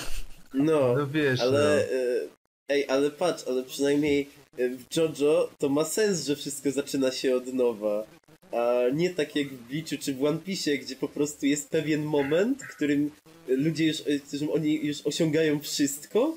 No, 0.54 0.94
No 0.96 1.06
wiesz, 1.06 1.40
ale... 1.40 1.86
no. 1.90 1.96
e, 1.96 2.34
Ej, 2.68 2.88
ale 2.88 3.10
patrz, 3.10 3.44
ale 3.48 3.62
przynajmniej 3.62 4.28
e, 4.58 4.68
w 4.68 4.96
JoJo 4.96 5.50
to 5.58 5.68
ma 5.68 5.84
sens, 5.84 6.26
że 6.26 6.36
wszystko 6.36 6.70
zaczyna 6.70 7.12
się 7.12 7.36
od 7.36 7.54
nowa. 7.54 8.06
A 8.52 8.82
nie 8.92 9.10
tak 9.10 9.36
jak 9.36 9.48
w 9.48 9.68
Bleachu 9.68 9.96
czy 10.00 10.14
w 10.14 10.24
One 10.24 10.38
Piece, 10.38 10.78
gdzie 10.78 10.96
po 10.96 11.08
prostu 11.08 11.46
jest 11.46 11.70
pewien 11.70 12.02
moment, 12.02 12.62
w 12.62 12.76
którym 12.76 13.10
ludzie 13.48 13.86
już, 13.86 14.00
e, 14.00 14.18
którym 14.18 14.50
oni 14.50 14.86
już 14.86 15.06
osiągają 15.06 15.60
wszystko 15.60 16.36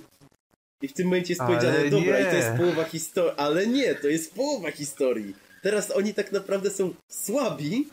i 0.82 0.88
w 0.88 0.94
tym 0.94 1.06
momencie 1.08 1.34
jest 1.34 1.42
Ale 1.42 1.56
powiedziane, 1.56 1.90
dobra, 1.90 2.20
nie. 2.20 2.28
i 2.28 2.30
to 2.30 2.36
jest 2.36 2.58
połowa 2.58 2.84
historii, 2.84 3.34
ale 3.38 3.68
nie, 3.68 3.96
to 3.96 4.08
jest 4.08 4.34
połowa 4.34 4.72
historii. 4.72 5.36
Teraz 5.64 5.92
oni 5.92 6.14
tak 6.14 6.32
naprawdę 6.32 6.70
są 6.70 6.94
słabi 7.08 7.88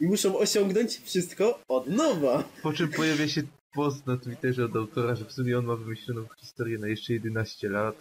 i 0.00 0.06
muszą 0.06 0.38
osiągnąć 0.38 1.00
wszystko 1.04 1.60
od 1.68 1.86
nowa. 1.86 2.44
Po 2.62 2.72
czym 2.72 2.88
pojawia 2.88 3.28
się 3.28 3.42
post 3.74 4.06
na 4.06 4.16
Twitterze 4.16 4.64
od 4.64 4.76
autora, 4.76 5.14
że 5.14 5.24
w 5.24 5.32
sumie 5.32 5.58
on 5.58 5.64
ma 5.64 5.76
wymyśloną 5.76 6.24
historię 6.40 6.78
na 6.78 6.88
jeszcze 6.88 7.12
11 7.12 7.68
lat. 7.68 7.94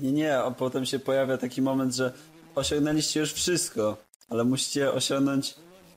Nie, 0.00 0.12
nie, 0.12 0.38
a 0.38 0.50
potem 0.50 0.86
się 0.86 0.98
pojawia 0.98 1.38
taki 1.38 1.62
moment, 1.62 1.94
że 1.94 2.12
osiągnęliście 2.54 3.20
już 3.20 3.32
wszystko, 3.32 3.96
ale 4.28 4.44
musicie 4.44 4.92
osiągnąć 4.92 5.54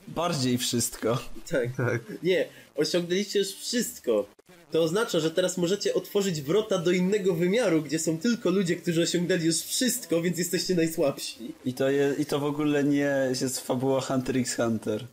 bardziej 0.07 0.57
wszystko. 0.57 1.19
Tak. 1.49 1.75
Tak. 1.77 2.01
Nie, 2.23 2.47
osiągnęliście 2.75 3.39
już 3.39 3.47
wszystko. 3.47 4.27
To 4.71 4.83
oznacza, 4.83 5.19
że 5.19 5.31
teraz 5.31 5.57
możecie 5.57 5.93
otworzyć 5.93 6.41
wrota 6.41 6.77
do 6.77 6.91
innego 6.91 7.33
wymiaru, 7.33 7.81
gdzie 7.81 7.99
są 7.99 8.17
tylko 8.17 8.49
ludzie, 8.49 8.75
którzy 8.75 9.01
osiągnęli 9.01 9.45
już 9.45 9.55
wszystko, 9.55 10.21
więc 10.21 10.37
jesteście 10.37 10.75
najsłabsi. 10.75 11.53
I 11.65 11.73
to, 11.73 11.89
je, 11.89 12.15
I 12.17 12.25
to 12.25 12.39
w 12.39 12.43
ogóle 12.43 12.83
nie 12.83 13.29
jest 13.41 13.59
fabuła 13.59 14.01
Hunter 14.01 14.37
x 14.37 14.55
Hunter. 14.55 15.07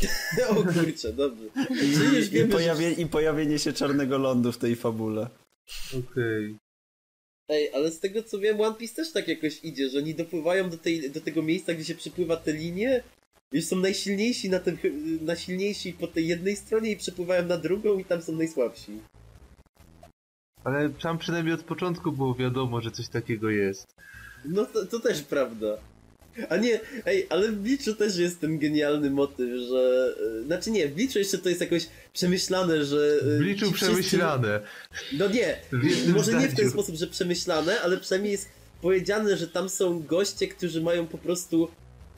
o 0.48 0.54
kurczę, 0.54 1.12
dobrze. 1.12 1.44
Już 2.16 2.26
I, 2.26 2.30
wiemy, 2.30 2.52
pojawie, 2.52 2.92
I 2.92 3.06
pojawienie 3.06 3.58
się 3.58 3.72
czarnego 3.72 4.18
lądu 4.18 4.52
w 4.52 4.58
tej 4.58 4.76
fabule. 4.76 5.28
Okej. 5.88 6.48
że... 6.48 6.58
Ej, 7.48 7.72
ale 7.74 7.90
z 7.90 8.00
tego 8.00 8.22
co 8.22 8.38
wiem, 8.38 8.60
One 8.60 8.74
Piece 8.74 8.94
też 8.94 9.12
tak 9.12 9.28
jakoś 9.28 9.64
idzie, 9.64 9.88
że 9.88 9.98
oni 9.98 10.14
dopływają 10.14 10.70
do, 10.70 10.78
tej, 10.78 11.10
do 11.10 11.20
tego 11.20 11.42
miejsca, 11.42 11.74
gdzie 11.74 11.84
się 11.84 11.94
przepływa 11.94 12.36
te 12.36 12.52
linie, 12.52 13.02
już 13.52 13.64
są 13.64 13.76
najsilniejsi 13.76 14.50
na 14.50 14.58
tym, 14.58 14.78
najsilniejsi 15.22 15.92
po 15.92 16.06
tej 16.06 16.26
jednej 16.28 16.56
stronie 16.56 16.90
i 16.90 16.96
przepływają 16.96 17.46
na 17.46 17.56
drugą 17.58 17.98
i 17.98 18.04
tam 18.04 18.22
są 18.22 18.32
najsłabsi. 18.32 18.92
Ale 20.64 20.90
tam 20.90 21.18
przynajmniej 21.18 21.54
od 21.54 21.62
początku 21.62 22.12
było 22.12 22.34
wiadomo, 22.34 22.80
że 22.80 22.90
coś 22.90 23.08
takiego 23.08 23.50
jest. 23.50 23.86
No 24.44 24.64
to, 24.64 24.86
to 24.86 25.00
też 25.00 25.22
prawda. 25.22 25.78
A 26.48 26.56
nie, 26.56 26.80
ej, 27.06 27.26
ale 27.30 27.48
w 27.52 27.56
Bleachu 27.56 27.94
też 27.94 28.16
jest 28.16 28.40
ten 28.40 28.58
genialny 28.58 29.10
motyw, 29.10 29.50
że... 29.68 30.14
e, 30.40 30.44
Znaczy 30.44 30.70
nie, 30.70 30.88
w 30.88 30.94
Bleachu 30.94 31.18
jeszcze 31.18 31.38
to 31.38 31.48
jest 31.48 31.60
jakoś 31.60 31.86
przemyślane, 32.12 32.84
że... 32.84 33.18
e, 33.22 33.24
W 33.36 33.38
Bliczu 33.38 33.66
ci 33.66 33.72
wszyscy- 33.74 33.86
przemyślane. 33.94 34.60
No 35.12 35.28
nie, 35.28 35.56
może 36.14 36.32
nie 36.32 36.38
w 36.38 36.42
ten 36.46 36.50
zdaniu. 36.56 36.70
sposób, 36.70 36.96
że 36.96 37.06
przemyślane, 37.06 37.80
ale 37.80 37.96
przynajmniej 37.96 38.32
jest 38.32 38.48
powiedziane, 38.82 39.36
że 39.36 39.48
tam 39.48 39.68
są 39.68 40.02
goście, 40.02 40.48
którzy 40.48 40.80
mają 40.82 41.06
po 41.06 41.18
prostu 41.18 41.68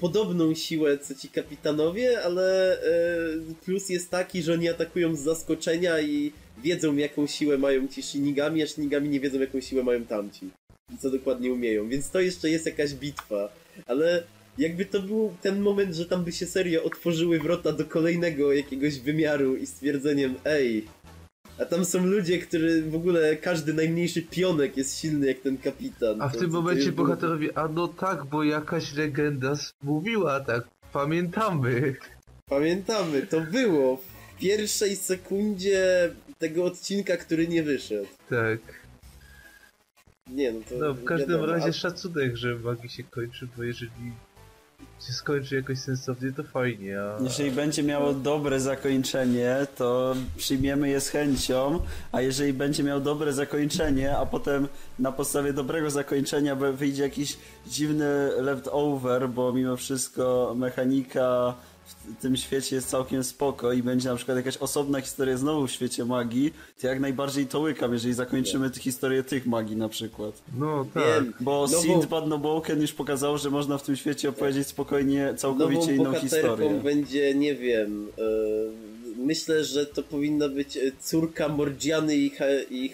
podobną 0.03 0.55
siłę 0.55 0.99
co 0.99 1.15
ci 1.15 1.29
kapitanowie, 1.29 2.23
ale 2.23 2.79
e, 2.83 3.55
plus 3.65 3.89
jest 3.89 4.11
taki, 4.11 4.43
że 4.43 4.53
oni 4.53 4.69
atakują 4.69 5.17
z 5.17 5.21
zaskoczenia 5.21 6.01
i 6.01 6.33
wiedzą 6.65 6.97
jaką 6.97 7.27
siłę 7.27 7.59
mają 7.59 7.89
ci 7.89 8.03
Shinigami, 8.03 8.63
a 8.63 8.67
Shinigami 8.67 9.09
nie 9.09 9.21
wiedzą 9.21 9.41
jaką 9.41 9.61
siłę 9.61 9.83
mają 9.83 10.05
tamci. 10.05 10.51
I 10.95 10.99
co 10.99 11.11
dokładnie 11.11 11.53
umieją, 11.53 11.89
więc 11.89 12.11
to 12.11 12.21
jeszcze 12.21 12.51
jest 12.51 12.67
jakaś 12.67 12.95
bitwa, 12.95 13.53
ale 13.87 14.23
jakby 14.59 14.85
to 14.85 15.03
był 15.03 15.35
ten 15.43 15.61
moment, 15.61 15.95
że 15.95 16.07
tam 16.07 16.25
by 16.25 16.33
się 16.33 16.47
serio 16.47 16.85
otworzyły 16.85 17.39
wrota 17.39 17.73
do 17.73 17.85
kolejnego 17.85 18.53
jakiegoś 18.53 18.99
wymiaru 18.99 19.57
i 19.57 19.67
stwierdzeniem 19.67 20.35
ej, 20.45 20.85
a 21.59 21.65
tam 21.65 21.85
są 21.85 22.07
ludzie, 22.07 22.39
którzy 22.39 22.83
w 22.83 22.95
ogóle 22.95 23.37
każdy 23.37 23.75
najmniejszy 23.75 24.23
pionek 24.23 24.77
jest 24.77 24.99
silny 25.01 25.27
jak 25.27 25.39
ten 25.39 25.59
kapitan. 25.59 26.23
A 26.23 26.29
w 26.29 26.33
To- 26.33 26.39
tym 26.41 26.51
to- 26.51 26.57
momencie 26.63 26.93
było- 26.93 27.07
bohaterowie, 27.07 27.59
a 27.59 27.69
no 27.69 27.89
tak, 27.89 28.25
bo 28.25 28.45
jakaś 28.45 28.95
legenda 28.95 29.53
mówiła 29.83 30.41
tak, 30.41 30.65
pamiętamy. 30.93 31.95
Pamiętamy, 32.49 33.23
to 33.27 33.41
było 33.41 33.97
w 33.97 34.39
pierwszej 34.39 34.97
sekundzie 34.97 36.11
tego 36.39 36.65
odcinka, 36.65 37.17
który 37.17 37.49
nie 37.49 37.63
wyszedł. 37.63 38.07
Tak. 38.31 38.59
Nie 40.31 40.53
no 40.53 40.61
to. 40.69 40.75
No 40.79 40.95
w 40.95 41.05
każdym 41.05 41.29
wiadomo, 41.29 41.47
razie 41.53 41.69
a- 41.69 41.73
szacunek, 41.73 42.37
że 42.37 42.55
magii 42.55 42.89
się 42.91 43.03
kończy, 43.03 43.49
bo 43.57 43.63
jeżeli 43.63 43.91
się 45.07 45.13
skończy 45.13 45.57
jakoś 45.57 45.79
sensownie, 45.79 46.33
to 46.33 46.43
fajnie, 46.43 47.01
a... 47.01 47.23
Jeżeli 47.23 47.51
będzie 47.51 47.83
miało 47.83 48.13
dobre 48.15 48.61
zakończenie, 48.61 49.57
to 49.77 50.15
przyjmiemy 50.37 50.89
je 50.89 51.01
z 51.01 51.09
chęcią, 51.09 51.81
a 52.13 52.21
jeżeli 52.21 52.53
będzie 52.53 52.83
miał 52.83 53.01
dobre 53.01 53.33
zakończenie, 53.33 54.17
a 54.17 54.27
potem 54.27 54.69
na 54.99 55.13
podstawie 55.13 55.53
dobrego 55.53 55.91
zakończenia 55.91 56.55
wyjdzie 56.55 57.03
jakiś 57.03 57.39
dziwny 57.67 58.31
leftover, 58.37 59.29
bo 59.29 59.53
mimo 59.53 59.77
wszystko 59.77 60.55
mechanika 60.57 61.55
w 61.87 62.23
tym 62.23 62.37
świecie 62.37 62.77
jest 62.77 62.89
całkiem 62.89 63.25
spoko 63.25 63.73
i 63.73 63.83
będzie 63.83 64.09
na 64.09 64.17
przykład 64.17 64.37
jakaś 64.37 64.57
osobna 64.57 65.01
historia 65.01 65.37
znowu 65.37 65.67
w 65.67 65.71
świecie 65.71 66.05
magii, 66.05 66.53
to 66.81 66.87
jak 66.87 67.01
najbardziej 67.01 67.47
to 67.47 67.61
łykam, 67.61 67.93
jeżeli 67.93 68.15
zakończymy 68.15 68.71
tę 68.71 68.81
historię 68.81 69.23
tych 69.23 69.47
magii 69.47 69.77
na 69.77 69.89
przykład. 69.89 70.43
No 70.59 70.87
tak. 70.95 71.05
Wiem, 71.05 71.35
Bo 71.41 71.67
No 71.73 71.79
Sindbad 71.83 72.27
Noboken 72.27 72.81
już 72.81 72.93
pokazał, 72.93 73.39
że 73.39 73.51
można 73.51 73.79
w 73.79 73.83
tym 73.83 73.97
świecie 73.97 74.29
opowiedzieć 74.29 74.67
spokojnie 74.67 75.35
całkowicie 75.37 75.81
Nową 75.81 75.93
inną 75.93 76.15
historię. 76.15 76.81
będzie, 76.85 77.35
nie 77.35 77.55
wiem. 77.55 78.09
e, 78.19 78.23
myślę, 79.17 79.65
że 79.65 79.87
to 79.87 80.03
powinna 80.03 80.49
być 80.49 80.77
e, 80.77 80.81
córka 81.01 81.49
Mordziany 81.49 82.17
i, 82.17 82.31
ha 82.31 82.45
i 82.71 82.91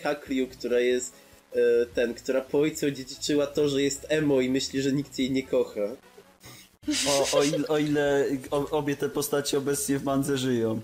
która 0.50 0.80
jest 0.80 1.14
e, 1.52 1.58
ten, 1.94 2.14
która 2.14 2.40
po 2.40 2.58
ojcu 2.60 2.86
odziedziczyła 2.86 3.46
to, 3.46 3.68
że 3.68 3.82
jest 3.82 4.06
emo 4.08 4.40
i 4.40 4.50
myśli, 4.50 4.82
że 4.82 4.92
nikt 4.92 5.18
jej 5.18 5.30
nie 5.30 5.42
kocha. 5.42 5.80
O, 7.08 7.38
o, 7.38 7.44
ile, 7.44 7.68
o 7.68 7.78
ile 7.78 8.26
o, 8.50 8.70
obie 8.70 8.96
te 8.96 9.08
postacie 9.08 9.58
obecnie 9.58 9.98
w 9.98 10.04
mandze 10.04 10.38
żyją. 10.38 10.80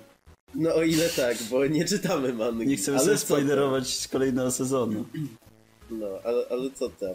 No 0.54 0.74
o 0.74 0.82
ile 0.82 1.08
tak, 1.08 1.36
bo 1.50 1.66
nie 1.66 1.84
czytamy 1.84 2.32
mangi. 2.32 2.66
Nie 2.66 2.76
chcemy 2.76 2.96
ale 2.96 3.06
sobie 3.06 3.18
spoilerować 3.18 4.08
kolejnego 4.08 4.50
sezonu. 4.50 5.04
No, 5.90 6.06
ale, 6.24 6.44
ale 6.50 6.70
co 6.70 6.88
tam? 6.88 7.14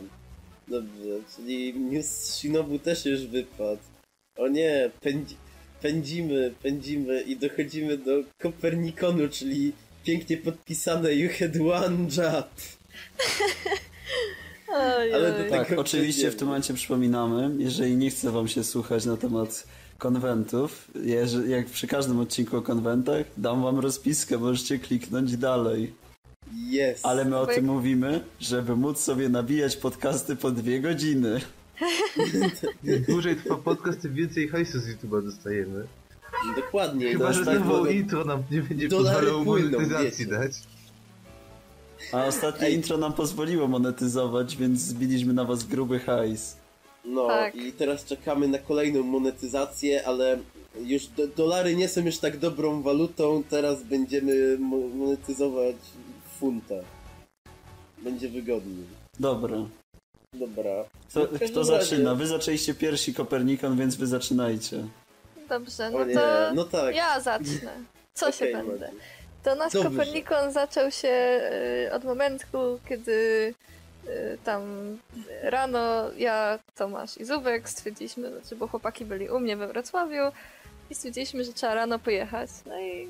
Dobrze, 0.68 1.20
czyli 1.36 1.74
news 1.74 2.36
Shinobu 2.36 2.80
też 2.80 3.06
już 3.06 3.22
wypadł. 3.22 3.82
O 4.38 4.48
nie, 4.48 4.92
pędzi, 5.02 5.36
pędzimy, 5.82 6.54
pędzimy 6.64 7.22
i 7.22 7.36
dochodzimy 7.38 7.98
do 7.98 8.12
Kopernikonu, 8.42 9.30
czyli 9.30 9.74
pięknie 10.04 10.38
podpisane 10.38 11.16
You 11.16 11.30
had 11.40 11.56
one 11.56 12.08
job. 12.18 12.50
Ale 14.76 15.44
do 15.44 15.50
Tak, 15.50 15.68
tego 15.68 15.82
oczywiście 15.82 16.32
w 16.32 16.36
tym 16.36 16.48
momencie 16.48 16.74
przypominamy, 16.74 17.52
jeżeli 17.64 17.98
nie 17.98 18.10
chce 18.10 18.32
wam 18.32 18.48
się 18.48 18.64
słuchać 18.64 19.06
na 19.06 19.18
temat 19.18 19.68
konwentów, 19.98 20.92
jak 21.48 21.66
przy 21.66 21.88
każdym 21.88 22.20
odcinku 22.20 22.58
o 22.58 22.62
konwentach, 22.62 23.26
dam 23.38 23.64
wam 23.64 23.80
rozpiskę, 23.80 24.38
możecie 24.38 24.80
kliknąć 24.80 25.38
dalej. 25.38 25.94
Yes. 26.74 27.06
Ale 27.06 27.26
my 27.26 27.38
o 27.38 27.40
Bo 27.40 27.46
tym 27.48 27.56
jak- 27.56 27.66
mówimy, 27.66 28.22
żeby 28.40 28.76
móc 28.76 29.00
sobie 29.00 29.30
nabijać 29.30 29.78
podcasty 29.78 30.36
po 30.36 30.52
dwie 30.52 30.82
godziny. 30.82 31.42
Im 32.84 33.04
dłużej 33.10 33.36
trwa 33.36 33.56
podcast, 33.56 34.02
tym 34.02 34.14
więcej 34.14 34.48
hajsu 34.48 34.80
z 34.80 34.88
YouTube'a 34.88 35.24
dostajemy. 35.26 35.88
Dokładnie. 36.56 37.12
Chyba, 37.12 37.34
że 37.34 37.46
tak, 37.46 37.58
znowu 37.58 37.86
intro 37.86 38.26
nam 38.26 38.44
nie 38.52 38.62
będzie 38.62 38.90
pozwalało 38.90 39.44
płyną, 39.46 39.72
monetyzacji 39.72 40.26
wiecie. 40.26 40.26
dać. 40.26 40.52
A 42.12 42.26
ostatnie 42.26 42.68
Ej. 42.68 42.74
intro 42.74 42.98
nam 42.98 43.14
pozwoliło 43.14 43.68
monetyzować, 43.68 44.58
więc 44.58 44.80
zbiliśmy 44.80 45.34
na 45.34 45.44
was 45.44 45.64
gruby 45.64 46.00
hajs. 46.00 46.58
No 47.06 47.28
Tak. 47.28 47.56
i 47.56 47.74
teraz 47.74 48.06
czekamy 48.06 48.48
na 48.48 48.58
kolejną 48.58 49.04
monetyzację, 49.04 50.08
ale 50.08 50.40
już 50.82 51.08
do, 51.08 51.28
dolary 51.28 51.76
nie 51.76 51.88
są 51.90 52.06
już 52.06 52.18
tak 52.18 52.38
dobrą 52.38 52.82
walutą, 52.82 53.44
teraz 53.50 53.84
będziemy 53.84 54.58
mo 54.60 54.78
monetyzować 54.78 55.76
funta. 56.40 56.76
Będzie 57.98 58.30
wygodniej. 58.30 58.86
Dobra. 59.20 59.58
Dobra. 60.34 60.72
Każdym 61.14 61.50
kto 61.50 61.60
razie- 61.60 61.72
zaczyna? 61.86 62.16
Wy 62.16 62.28
zaczęliście 62.28 62.74
pierwsi 62.74 63.14
Kopernikon, 63.14 63.78
więc 63.78 63.96
wy 63.96 64.08
zaczynajcie. 64.08 64.84
Dobrze, 65.50 65.92
no 65.92 66.00
to 66.14 66.52
no 66.56 66.64
tak. 66.64 66.96
ja 66.96 67.20
zacznę. 67.20 67.72
Co 68.14 68.28
Okej, 68.28 68.40
się 68.40 68.58
będę? 68.58 68.92
To 69.44 69.56
nasz 69.56 69.74
Dobrze. 69.74 69.90
Kopernikon 69.90 70.52
zaczął 70.52 70.92
się 70.92 71.42
y, 71.88 71.94
od 71.94 72.04
momentu, 72.04 72.80
kiedy 72.90 73.12
y, 74.08 74.38
tam 74.44 74.62
rano 75.42 76.12
ja, 76.18 76.60
Tomasz 76.76 77.18
i 77.18 77.26
Zubek 77.26 77.70
stwierdziliśmy, 77.70 78.32
znaczy, 78.32 78.56
bo 78.56 78.68
chłopaki 78.68 79.06
byli 79.06 79.30
u 79.30 79.40
mnie 79.40 79.58
we 79.58 79.68
Wrocławiu 79.68 80.32
i 80.90 80.96
stwierdziliśmy, 80.96 81.44
że 81.44 81.54
trzeba 81.54 81.74
rano 81.74 82.00
pojechać. 82.00 82.50
No 82.66 82.80
i 82.80 83.08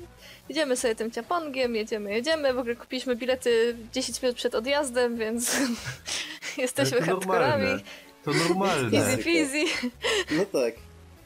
jedziemy 0.48 0.76
sobie 0.76 0.94
tym 0.94 1.10
ciapongiem, 1.10 1.76
jedziemy, 1.76 2.12
jedziemy. 2.12 2.54
W 2.54 2.58
ogóle 2.58 2.76
kupiliśmy 2.76 3.16
bilety 3.16 3.76
10 3.92 4.22
minut 4.22 4.36
przed 4.36 4.54
odjazdem, 4.54 5.16
więc 5.16 5.56
jesteśmy 6.56 7.02
hardkorami. 7.02 7.64
normalne. 7.64 7.82
To 8.24 8.30
normalne. 8.32 8.98
Easy 8.98 9.18
peasy. 9.18 9.64
No 10.30 10.44
tak. 10.44 10.74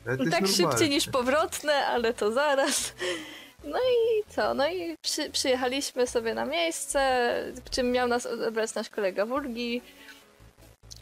Tak 0.05 0.19
normalne. 0.19 0.49
szybciej 0.49 0.91
niż 0.91 1.09
powrotne, 1.09 1.87
ale 1.87 2.15
to 2.15 2.33
zaraz. 2.33 2.95
No 3.67 3.79
i 3.79 4.33
co? 4.33 4.55
No 4.55 4.69
i 4.71 4.97
przy, 5.03 5.31
przyjechaliśmy 5.31 6.07
sobie 6.07 6.35
na 6.35 6.45
miejsce, 6.45 7.33
czym 7.71 7.93
miał 7.93 8.09
nas 8.09 8.27
odebrać 8.27 8.75
nasz 8.75 8.89
kolega 8.91 9.27
Wulgi. 9.27 9.83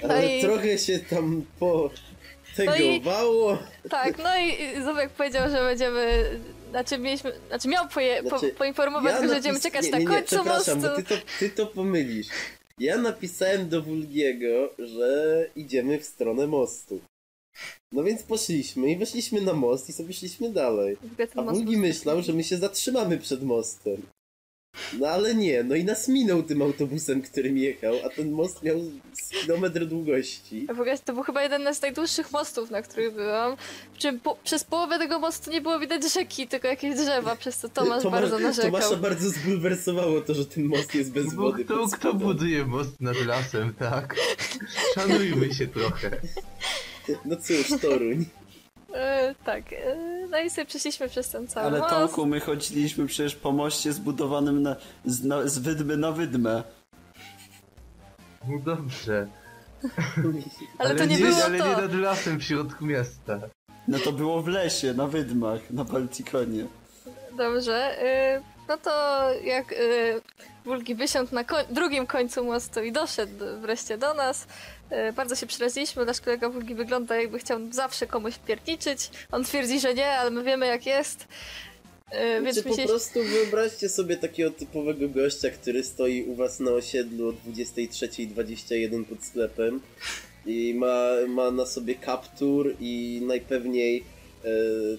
No 0.03 0.09
Ale 0.09 0.37
i 0.39 0.43
trochę 0.43 0.79
się 0.79 0.99
tam 0.99 1.45
po 1.61 1.91
No 2.67 2.77
i- 2.77 3.03
tak, 3.91 4.19
no 4.19 4.39
i 4.39 4.83
Zubek 4.85 5.11
powiedział, 5.11 5.51
że 5.51 5.57
będziemy. 5.57 6.25
Znaczy 6.71 6.99
mieliśmy. 6.99 7.33
Znaczy 7.49 7.69
miał 7.69 7.89
poje, 7.89 8.23
Znaczy, 8.23 8.49
po, 8.49 8.59
poinformować, 8.59 9.15
go, 9.15 9.23
że 9.23 9.29
będziemy 9.29 9.61
czekać 9.61 9.85
nie, 9.85 9.91
na 9.91 9.99
nie, 9.99 10.05
nie, 10.05 10.11
końcu 10.11 10.35
przepraszam, 10.37 10.81
mostu. 10.81 10.91
bo 10.91 10.97
ty 10.97 11.03
to, 11.05 11.15
ty 11.39 11.51
to 11.51 11.67
pomylisz. 11.67 12.27
Ja 12.79 12.97
napisałem 12.99 13.69
do 13.69 13.83
Wulgiego, 13.83 14.71
że 14.79 15.47
idziemy 15.57 15.99
w 15.99 16.05
stronę 16.05 16.47
mostu. 16.47 17.01
No 17.93 18.05
więc 18.05 18.23
poszliśmy 18.23 18.91
i 18.91 18.97
weszliśmy 18.97 19.41
na 19.41 19.53
most 19.53 19.89
i 19.89 19.93
sobie 19.93 20.13
szliśmy 20.13 20.51
dalej. 20.51 20.97
W 20.97 21.39
A 21.39 21.43
był- 21.43 21.79
myślał, 21.79 22.23
że 22.23 22.33
my 22.33 22.45
się 22.45 22.57
zatrzymamy 22.57 23.19
przed 23.19 23.43
mostem. 23.43 24.03
No 24.99 25.09
ale 25.09 25.35
nie, 25.35 25.63
no 25.65 25.75
i 25.75 25.85
nas 25.85 26.09
minął 26.09 26.43
tym 26.43 26.63
autobusem, 26.63 27.23
którym 27.23 27.59
jechał, 27.59 27.95
a 28.05 28.09
ten 28.09 28.31
most 28.33 28.63
miał 28.63 28.77
kilometr 29.43 29.87
długości. 29.87 30.67
W 30.67 30.71
ogóle 30.71 30.99
to 30.99 31.13
był 31.13 31.23
chyba 31.23 31.43
jeden 31.43 31.75
z 31.75 31.83
najdłuższych 31.83 32.33
mostów, 32.33 32.71
na 32.71 32.83
których 32.83 33.15
byłam. 33.15 33.57
Przy 33.93 34.01
czym 34.03 34.21
po, 34.21 34.37
przez 34.45 34.65
połowę 34.65 34.99
tego 34.99 35.19
mostu 35.19 35.51
nie 35.51 35.61
było 35.61 35.79
widać 35.81 36.13
rzeki, 36.13 36.49
tylko 36.49 36.69
jakieś 36.69 36.95
drzewa, 36.97 37.37
przez 37.37 37.57
co 37.59 37.69
Tomasz 37.69 38.03
Tomasz- 38.03 38.11
bardzo 38.21 38.39
narzekał. 38.39 38.71
Tomasza 38.73 38.97
bardzo 38.97 39.31
zbulwersowało 39.31 40.21
to, 40.21 40.35
że 40.35 40.47
ten 40.47 40.65
most 40.65 40.95
jest 40.95 41.13
bez 41.13 41.35
Bo 41.35 41.43
wody. 41.43 41.65
kto, 41.65 41.87
kto 41.93 42.15
buduje 42.15 42.67
most 42.67 43.01
nad 43.01 43.17
lasem, 43.27 43.75
tak? 43.79 44.17
Szanujmy 44.95 45.55
się 45.55 45.67
trochę. 45.67 46.11
No 47.25 47.37
cóż, 47.37 47.81
Toruń. 47.83 48.25
E, 48.95 49.35
tak, 49.45 49.73
e, 49.73 49.97
no 50.31 50.39
i 50.39 50.51
sobie 50.51 50.65
przeszliśmy 50.67 51.09
przez 51.09 51.29
ten 51.29 51.49
cały 51.49 51.67
Ale 51.67 51.79
most. 51.79 51.91
Tomku, 51.91 52.27
my 52.27 52.41
chodziliśmy 52.41 53.07
przecież 53.07 53.35
po 53.35 53.53
moście 53.53 53.93
zbudowanym 53.93 54.63
na, 54.63 54.77
z, 55.05 55.25
na, 55.25 55.47
z 55.49 55.59
wydmy 55.59 55.97
na 55.97 56.13
wydmę. 56.13 56.63
No 58.49 58.59
dobrze. 58.59 59.27
Ale 60.79 60.95
to 60.95 61.05
nie 61.05 61.19
było 61.19 61.45
ale 61.45 61.59
to. 61.59 61.69
nie 61.69 61.83
nad 61.83 61.95
lasem 61.95 62.39
w 62.39 62.43
środku 62.43 62.87
miasta. 62.87 63.41
No 63.89 63.99
to 63.99 64.13
było 64.13 64.43
w 64.43 64.49
lesie, 64.49 64.95
na 64.95 65.07
wydmach, 65.07 65.71
na 65.71 65.85
Baltikonie. 65.85 66.67
Dobrze, 67.37 68.03
y, 68.39 68.43
no 68.69 68.77
to 68.77 68.91
jak 69.45 69.73
y, 69.73 70.21
Wulgi 70.65 70.95
wysiądł 70.95 71.35
na 71.35 71.45
koń- 71.45 71.67
drugim 71.71 72.07
końcu 72.07 72.45
mostu 72.45 72.83
i 72.83 72.93
doszedł 72.93 73.45
wreszcie 73.61 73.99
do 73.99 74.15
nas, 74.15 74.43
y, 74.43 74.47
bardzo 75.17 75.37
się 75.37 75.47
przyraziliśmy. 75.47 76.05
Nasz 76.05 76.21
kolega 76.21 76.49
Wulgi 76.49 76.75
wygląda 76.75 77.17
jakby 77.17 77.39
chciał 77.39 77.59
zawsze 77.71 78.07
komuś 78.07 78.39
pierniczyć. 78.39 79.11
On 79.33 79.45
twierdzi, 79.45 79.81
że 79.81 79.95
nie, 79.95 80.07
ale 80.07 80.31
my 80.31 80.43
wiemy 80.43 80.67
jak 80.67 80.87
jest. 80.87 81.29
Y, 82.15 82.43
więc 82.43 82.63
po 82.63 82.69
myśleliśmy... 82.69 82.87
prostu 82.87 83.23
wyobraźcie 83.23 83.89
sobie 83.89 84.17
takiego 84.17 84.51
typowego 84.51 85.09
gościa, 85.09 85.51
który 85.51 85.85
stoi 85.85 86.23
u 86.23 86.35
was 86.35 86.61
na 86.61 86.71
osiedlu 86.71 87.29
o 87.29 87.33
23.21 87.51 89.05
pod 89.05 89.25
sklepem 89.25 89.81
i 90.47 90.75
ma, 90.75 91.09
ma 91.29 91.51
na 91.51 91.67
sobie 91.67 91.95
kaptur 91.95 92.75
i 92.81 93.23
najpewniej 93.27 94.05
e, 94.45 94.49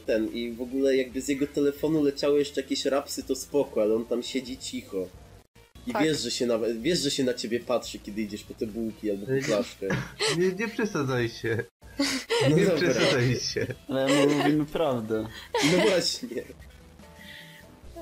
ten 0.06 0.28
i 0.28 0.52
w 0.52 0.62
ogóle 0.62 0.96
jakby 0.96 1.22
z 1.22 1.28
jego 1.28 1.48
telefonu 1.48 2.04
leciały 2.04 2.40
jeszcze 2.40 2.62
jakieś 2.62 2.86
rapsy 2.86 3.24
to 3.24 3.36
spoko, 3.36 3.82
ale 3.82 3.96
on 3.96 4.06
tam 4.06 4.24
siedzi 4.24 4.58
cicho. 4.58 5.08
I 5.88 5.94
Tak. 5.94 6.04
wiesz, 6.04 6.20
że 6.22 6.32
się 6.32 6.46
na, 6.46 6.60
wiesz, 6.82 7.00
że 7.00 7.12
się 7.12 7.24
na 7.24 7.34
ciebie 7.34 7.60
patrzy, 7.60 8.00
kiedy 8.00 8.22
idziesz 8.22 8.44
po 8.44 8.54
te 8.54 8.68
bułki 8.68 9.12
albo 9.12 9.26
po 9.26 9.42
flaszkę. 9.42 9.88
Nie, 10.38 10.48
nie 10.52 10.68
przesadzaj 10.68 11.30
się. 11.30 11.64
No 12.50 12.56
Nie 12.58 12.66
dobra. 12.66 12.82
przesadzaj 12.92 13.36
się. 13.36 13.68
Ale 13.88 14.08
my 14.28 14.36
mówimy 14.36 14.66
prawdę. 14.66 15.28
No 15.72 15.84
właśnie. 15.90 16.44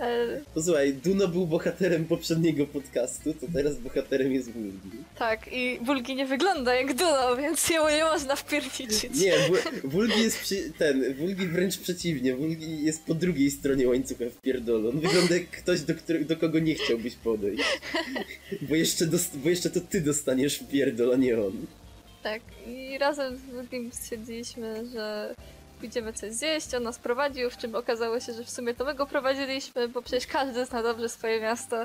E, 0.02 0.42
Posłuchaj, 0.54 0.94
Duno 0.94 1.28
był 1.28 1.48
bohaterem 1.48 2.06
poprzedniego 2.06 2.68
podcastu, 2.68 3.34
to 3.34 3.48
teraz 3.54 3.78
bohaterem 3.80 4.32
jest 4.32 4.52
Wulgi. 4.52 4.90
tak, 5.18 5.54
i 5.54 5.80
Wulgi 5.86 6.16
nie 6.16 6.26
wygląda 6.26 6.76
jak 6.76 6.94
Duno, 6.94 7.36
więc 7.38 7.70
jemu 7.70 7.90
nie 7.90 8.04
można 8.04 8.36
wpierniczyć. 8.36 9.14
Nie, 9.16 9.34
Wu- 9.48 9.80
Wulgi 9.94 10.22
jest 10.22 10.40
przy, 10.40 10.72
ten, 10.78 11.14
Wulgi 11.16 11.48
wręcz 11.48 11.78
przeciwnie, 11.78 12.36
Wulgi 12.36 12.84
jest 12.86 13.04
po 13.06 13.14
drugiej 13.14 13.52
stronie 13.52 13.88
łańcucha 13.88 14.26
w 14.38 14.42
pierdolu. 14.42 14.90
On 14.90 15.00
wygląda 15.00 15.36
jak 15.36 15.50
ktoś, 15.50 15.82
do, 15.82 15.96
którego, 15.96 16.26
do 16.26 16.38
kogo 16.38 16.60
nie 16.60 16.76
chciałbyś 16.76 17.16
podejść. 17.16 17.64
Bo 18.62 18.76
jeszcze, 18.76 19.08
bo 19.44 19.50
jeszcze 19.50 19.70
to 19.70 19.80
ty 19.82 20.02
dostaniesz 20.02 20.60
w 20.60 20.68
pierdol, 20.68 21.14
a 21.14 21.18
nie 21.18 21.38
on. 21.42 21.54
Tak, 22.24 22.42
i 22.68 22.98
razem 22.98 23.38
z 23.38 23.42
Wulgiem 23.42 23.92
stwierdziliśmy, 23.94 24.86
że 24.94 25.36
pójdziemy 25.82 26.14
coś 26.14 26.32
zjeść, 26.34 26.76
on 26.76 26.84
nas 26.84 27.00
prowadził, 27.00 27.50
w 27.50 27.58
czym 27.58 27.76
okazało 27.76 28.20
się, 28.20 28.34
że 28.34 28.44
w 28.44 28.50
sumie 28.50 28.74
to 28.74 28.86
my 28.86 28.96
go 28.96 29.06
prowadziliśmy, 29.06 29.88
bo 29.88 30.02
przecież 30.02 30.28
każdy 30.28 30.66
zna 30.66 30.84
dobrze 30.84 31.10
swoje 31.10 31.42
miasto. 31.42 31.76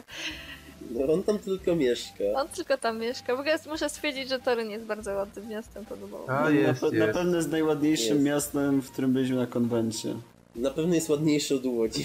No 0.90 1.12
on 1.12 1.22
tam 1.22 1.38
tylko 1.38 1.76
mieszka. 1.76 2.24
On 2.34 2.48
tylko 2.48 2.78
tam 2.78 2.98
mieszka. 2.98 3.36
W 3.36 3.40
ogóle 3.40 3.58
muszę 3.66 3.88
stwierdzić, 3.88 4.28
że 4.28 4.38
Toryn 4.40 4.70
jest 4.70 4.84
bardzo 4.84 5.14
ładnym 5.14 5.48
miastem, 5.48 5.84
podobało 5.84 6.22
mi 6.22 6.30
A 6.30 6.42
na, 6.42 6.50
jest, 6.50 6.82
na 6.82 6.88
jest. 6.88 7.12
pewno 7.18 7.36
jest 7.36 7.50
najładniejszym 7.50 8.14
Jest. 8.14 8.24
miastem, 8.26 8.82
w 8.82 8.90
którym 8.92 9.12
byliśmy 9.12 9.36
na 9.36 9.46
konwencie. 9.46 10.14
Na 10.56 10.70
pewno 10.70 10.94
jest 10.94 11.08
ładniejszy 11.08 11.54
od 11.54 11.64
Łodzi. 11.66 12.04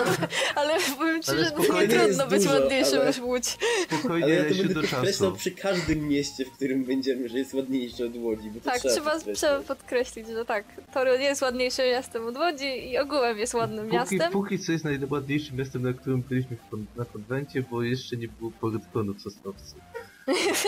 Ale 0.54 0.78
powiem 0.98 1.22
ci, 1.22 1.30
Ale 1.30 1.44
że 1.44 1.50
nie 1.88 1.88
trudno 1.88 2.26
być 2.26 2.42
dużo, 2.44 2.60
ładniejszym 2.60 2.98
ale- 3.00 3.06
niż 3.06 3.18
Łódź. 3.18 3.58
Spokojnie, 3.88 4.24
Ale 4.24 4.34
ja 4.34 4.44
to 4.44 4.54
będę 4.54 4.74
do 4.74 4.80
podkreślał 4.80 5.30
czasu. 5.30 5.32
przy 5.36 5.50
każdym 5.50 6.08
mieście, 6.08 6.44
w 6.44 6.50
którym 6.52 6.84
będziemy, 6.84 7.28
że 7.28 7.38
jest 7.38 7.54
ładniejszy 7.54 8.06
od 8.06 8.16
Łodzi, 8.16 8.50
bo 8.50 8.60
to 8.60 8.70
Tak, 8.70 8.80
trzeba, 8.80 9.18
trzeba, 9.34 9.60
podkreślić, 9.60 10.26
że 10.28 10.44
tak, 10.44 10.64
Toryn 10.94 11.20
jest 11.22 11.42
ładniejszym 11.42 11.84
miastem 11.86 12.26
od 12.26 12.36
Łodzi 12.36 12.90
i 12.90 12.98
ogółem 12.98 13.38
jest 13.38 13.54
ładnym 13.54 13.84
Póki, 13.84 13.96
miastem. 13.96 14.32
póki 14.32 14.58
co 14.58 14.72
jest 14.72 14.84
najładniejszym 14.84 15.56
miastem, 15.56 15.82
na 15.82 15.92
którym 15.92 16.22
byliśmy 16.22 16.56
w 16.56 16.96
na 16.98 17.04
konwencie, 17.04 17.64
bo 17.70 17.82
jeszcze 17.82 18.16
nie 18.16 18.28
było 18.28 18.50
portkonu 18.60 19.14
w 19.14 19.22
Sosnowcu. 19.22 19.74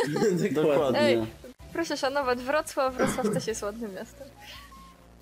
Dokładnie. 0.08 0.50
Dokładnie. 0.62 1.00
Ej. 1.00 1.18
Proszę 1.72 1.96
szanować 1.96 2.38
Wrocław, 2.38 2.94
Wrocław 2.94 3.34
też 3.34 3.46
jest 3.46 3.62
ładnym 3.62 3.94
miastem. 3.94 4.26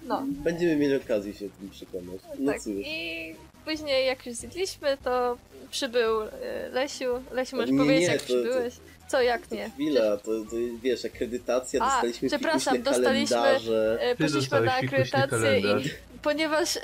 No, 0.07 0.23
Będziemy 0.29 0.77
mieli 0.77 0.97
okazję 0.97 1.33
się 1.35 1.49
tym 1.61 1.71
przekonać. 1.71 2.21
No 2.39 2.53
tak. 2.53 2.61
cóż. 2.63 2.73
I 2.87 3.35
później 3.65 4.07
jak 4.07 4.27
już 4.27 4.35
zjedliśmy, 4.37 4.97
to 5.05 5.39
przybył 5.71 6.23
y, 6.23 6.29
Lesiu. 6.73 7.07
Lesiu, 7.33 7.57
możesz 7.57 7.71
Nie, 7.71 7.79
powiedzieć 7.79 8.01
nie, 8.09 8.13
jak 8.13 8.21
to- 8.21 8.25
przybyłeś? 8.27 8.75
Co, 9.09 9.23
jak 9.23 9.51
nie? 9.51 9.71
Chwila, 9.71 10.17
to, 10.17 10.25
to 10.25 10.57
wiesz, 10.83 11.05
akredytacja, 11.05 11.81
A, 11.83 11.85
dostaliśmy 11.91 12.29
przepraszam, 12.29 12.83
dostaliśmy- 12.83 13.37
kalendarze. 13.37 13.99
Ty 14.19 14.25
Poszliśmy 14.25 14.61
na 14.61 14.75
akredytację 14.75 15.61
i 15.61 15.91
ponieważ 16.23 16.77
y. 16.77 16.81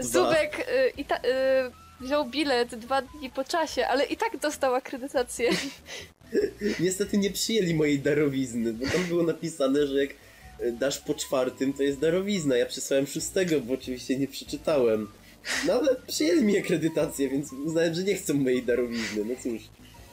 Zubek 0.00 0.58
y, 0.58 0.92
i 1.00 1.04
ta, 1.04 1.16
y, 1.16 1.20
wziął 2.00 2.24
bilet 2.24 2.74
dwa 2.74 3.02
dni 3.02 3.30
po 3.30 3.44
czasie, 3.44 3.86
ale 3.86 4.04
i 4.04 4.16
tak 4.16 4.36
dostał 4.36 4.74
akredytację. 4.74 5.50
Niestety 6.80 7.18
nie 7.18 7.30
przyjęli 7.30 7.74
mojej 7.74 7.98
darowizny, 7.98 8.72
bo 8.72 8.86
tam 8.86 9.04
było 9.04 9.22
napisane, 9.22 9.86
że 9.86 10.00
jak 10.00 10.10
e, 10.10 10.14
dasz 10.72 10.98
po 10.98 11.14
czwartym, 11.14 11.72
to 11.72 11.82
jest 11.82 11.98
darowizna. 12.00 12.56
Ja 12.56 12.66
przysłałem 12.66 13.06
szóstego, 13.06 13.60
bo 13.60 13.74
oczywiście 13.74 14.18
nie 14.18 14.28
przeczytałem. 14.28 15.08
No 15.66 15.72
ale 15.72 15.96
przyjęli 16.06 16.42
mi 16.44 16.58
akredytację, 16.58 17.28
więc 17.28 17.52
uznałem, 17.52 17.94
że 17.94 18.02
nie 18.02 18.14
chcą 18.14 18.34
mojej 18.34 18.62
darowizny. 18.62 19.24
No 19.24 19.34
cóż, 19.42 19.62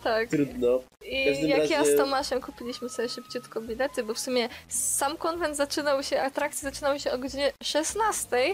Tak. 0.04 0.30
trudno. 0.30 0.80
I 1.06 1.48
jak 1.48 1.70
ja 1.70 1.80
razie- 1.80 1.94
z 1.94 1.98
Tomaszem 1.98 2.42
kupiliśmy 2.42 2.90
sobie 2.90 3.10
szybciutko 3.10 3.62
bilety, 3.62 4.04
bo 4.04 4.14
w 4.14 4.20
sumie 4.20 4.50
sam 4.68 5.18
konwent 5.18 5.58
zaczynał 5.58 6.04
się, 6.04 6.22
atrakcje 6.22 6.70
zaczynały 6.72 7.00
się 7.00 7.12
o 7.12 7.18
godzinie 7.18 7.52
16, 7.64 8.38
y, 8.48 8.54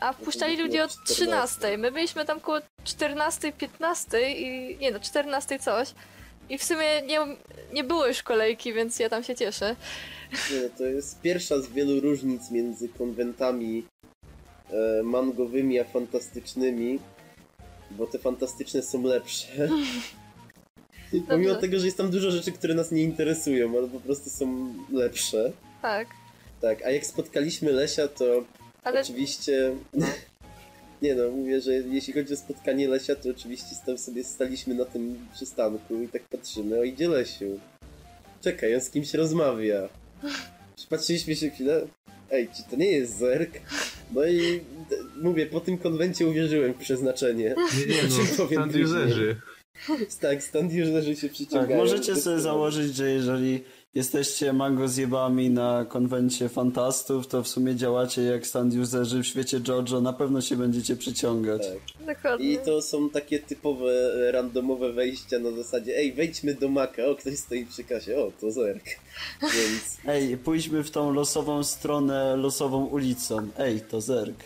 a 0.00 0.12
wpuszczali 0.12 0.56
było 0.56 0.66
ludzi 0.66 0.80
o 0.80 0.88
14. 0.88 1.14
13. 1.14 1.78
My 1.78 1.92
byliśmy 1.92 2.24
tam 2.24 2.40
koło 2.40 2.58
14, 2.84 3.52
15 3.52 4.30
i 4.32 4.76
nie 4.78 4.90
no, 4.90 5.00
14 5.00 5.58
coś. 5.58 5.88
I 6.48 6.58
w 6.58 6.64
sumie 6.64 7.02
nie, 7.02 7.18
nie 7.72 7.84
było 7.84 8.06
już 8.06 8.22
kolejki, 8.22 8.72
więc 8.72 8.98
ja 8.98 9.08
tam 9.08 9.24
się 9.24 9.34
cieszę. 9.34 9.76
Nie, 10.32 10.60
no, 10.62 10.68
to 10.78 10.84
jest 10.84 11.20
pierwsza 11.20 11.60
z 11.60 11.68
wielu 11.68 12.00
różnic 12.00 12.50
między 12.50 12.88
konwentami 12.88 13.86
e, 14.70 15.02
mangowymi 15.02 15.80
a 15.80 15.84
fantastycznymi, 15.84 16.98
bo 17.90 18.06
te 18.06 18.18
fantastyczne 18.18 18.82
są 18.82 19.02
lepsze. 19.02 19.68
Pomimo 21.28 21.54
tego, 21.54 21.78
że 21.78 21.86
jest 21.86 21.98
tam 21.98 22.10
dużo 22.10 22.30
rzeczy, 22.30 22.52
które 22.52 22.74
nas 22.74 22.92
nie 22.92 23.02
interesują, 23.02 23.78
ale 23.78 23.88
po 23.88 24.00
prostu 24.00 24.30
są 24.30 24.74
lepsze. 24.92 25.52
Tak. 25.82 26.08
Tak, 26.60 26.82
a 26.82 26.90
jak 26.90 27.06
spotkaliśmy 27.06 27.72
Lesia, 27.72 28.08
to 28.08 28.44
Ale 28.84 29.00
oczywiście... 29.00 29.76
Nie 31.02 31.14
no, 31.14 31.30
mówię, 31.30 31.60
że 31.60 31.72
jeśli 31.72 32.12
chodzi 32.12 32.32
o 32.32 32.36
spotkanie 32.36 32.88
Lesia, 32.88 33.14
to 33.14 33.30
oczywiście 33.30 33.76
tam 33.86 33.98
sobie 33.98 34.24
staliśmy 34.24 34.74
na 34.74 34.84
tym 34.84 35.26
przystanku 35.34 36.02
i 36.02 36.08
tak 36.08 36.22
patrzymy, 36.22 36.78
o 36.78 36.82
idzie 36.84 37.08
Lesiu. 37.08 37.60
Czekaj, 38.42 38.74
on 38.74 38.80
z 38.80 38.90
kimś 38.90 39.14
rozmawia. 39.14 39.88
Patrzyliśmy 40.90 41.36
się 41.36 41.50
chwilę, 41.50 41.86
ej, 42.30 42.48
czy 42.56 42.62
to 42.70 42.76
nie 42.76 42.92
jest 42.92 43.18
Zerk? 43.18 43.50
No 44.14 44.26
i 44.26 44.60
mówię, 45.22 45.46
po 45.46 45.60
tym 45.60 45.78
konwencie 45.78 46.26
uwierzyłem 46.26 46.72
w 46.72 46.76
przeznaczenie. 46.76 47.54
Nie, 47.88 47.94
nie, 47.94 48.02
no, 48.08 48.36
powiem 48.36 48.70
stand 48.70 48.76
userzy. 48.84 49.36
Tak, 50.20 50.42
stand 50.42 50.72
userzy 50.72 51.16
się 51.16 51.28
Tak, 51.28 51.32
przyciągają. 51.32 51.76
możecie 51.80 52.16
sobie 52.16 52.40
założyć, 52.40 52.96
że 52.96 53.10
jeżeli 53.10 53.64
jesteście 53.96 54.52
mango 54.52 54.88
zjebami 54.88 55.50
na 55.50 55.84
konwencie 55.88 56.48
fantastów, 56.48 57.26
to 57.26 57.42
w 57.42 57.48
sumie 57.48 57.74
działacie 57.74 58.22
jak 58.22 58.46
stand 58.46 58.74
userzy 58.74 59.22
w 59.22 59.26
świecie 59.26 59.60
JoJo, 59.68 60.00
na 60.00 60.12
pewno 60.12 60.40
się 60.40 60.56
będziecie 60.56 60.96
przyciągać. 60.96 61.62
Tak. 61.62 62.06
dokładnie. 62.16 62.52
I 62.52 62.58
to 62.58 62.82
są 62.82 63.10
takie 63.10 63.38
typowe, 63.38 63.92
randomowe 64.32 64.92
wejścia 64.92 65.38
na 65.38 65.50
zasadzie 65.50 65.96
ej, 65.96 66.12
wejdźmy 66.12 66.54
do 66.54 66.68
Maka, 66.68 67.04
o, 67.04 67.14
ktoś 67.14 67.38
stoi 67.38 67.66
przy 67.66 67.84
kasie, 67.84 68.16
o, 68.16 68.32
to 68.40 68.50
Zerk. 68.50 68.84
Więc 69.42 69.98
Ej, 70.06 70.36
pójdźmy 70.36 70.84
w 70.84 70.90
tą 70.90 71.12
losową 71.12 71.64
stronę, 71.64 72.36
losową 72.36 72.86
ulicą. 72.86 73.48
Ej, 73.58 73.80
to 73.80 74.00
Zerk. 74.00 74.44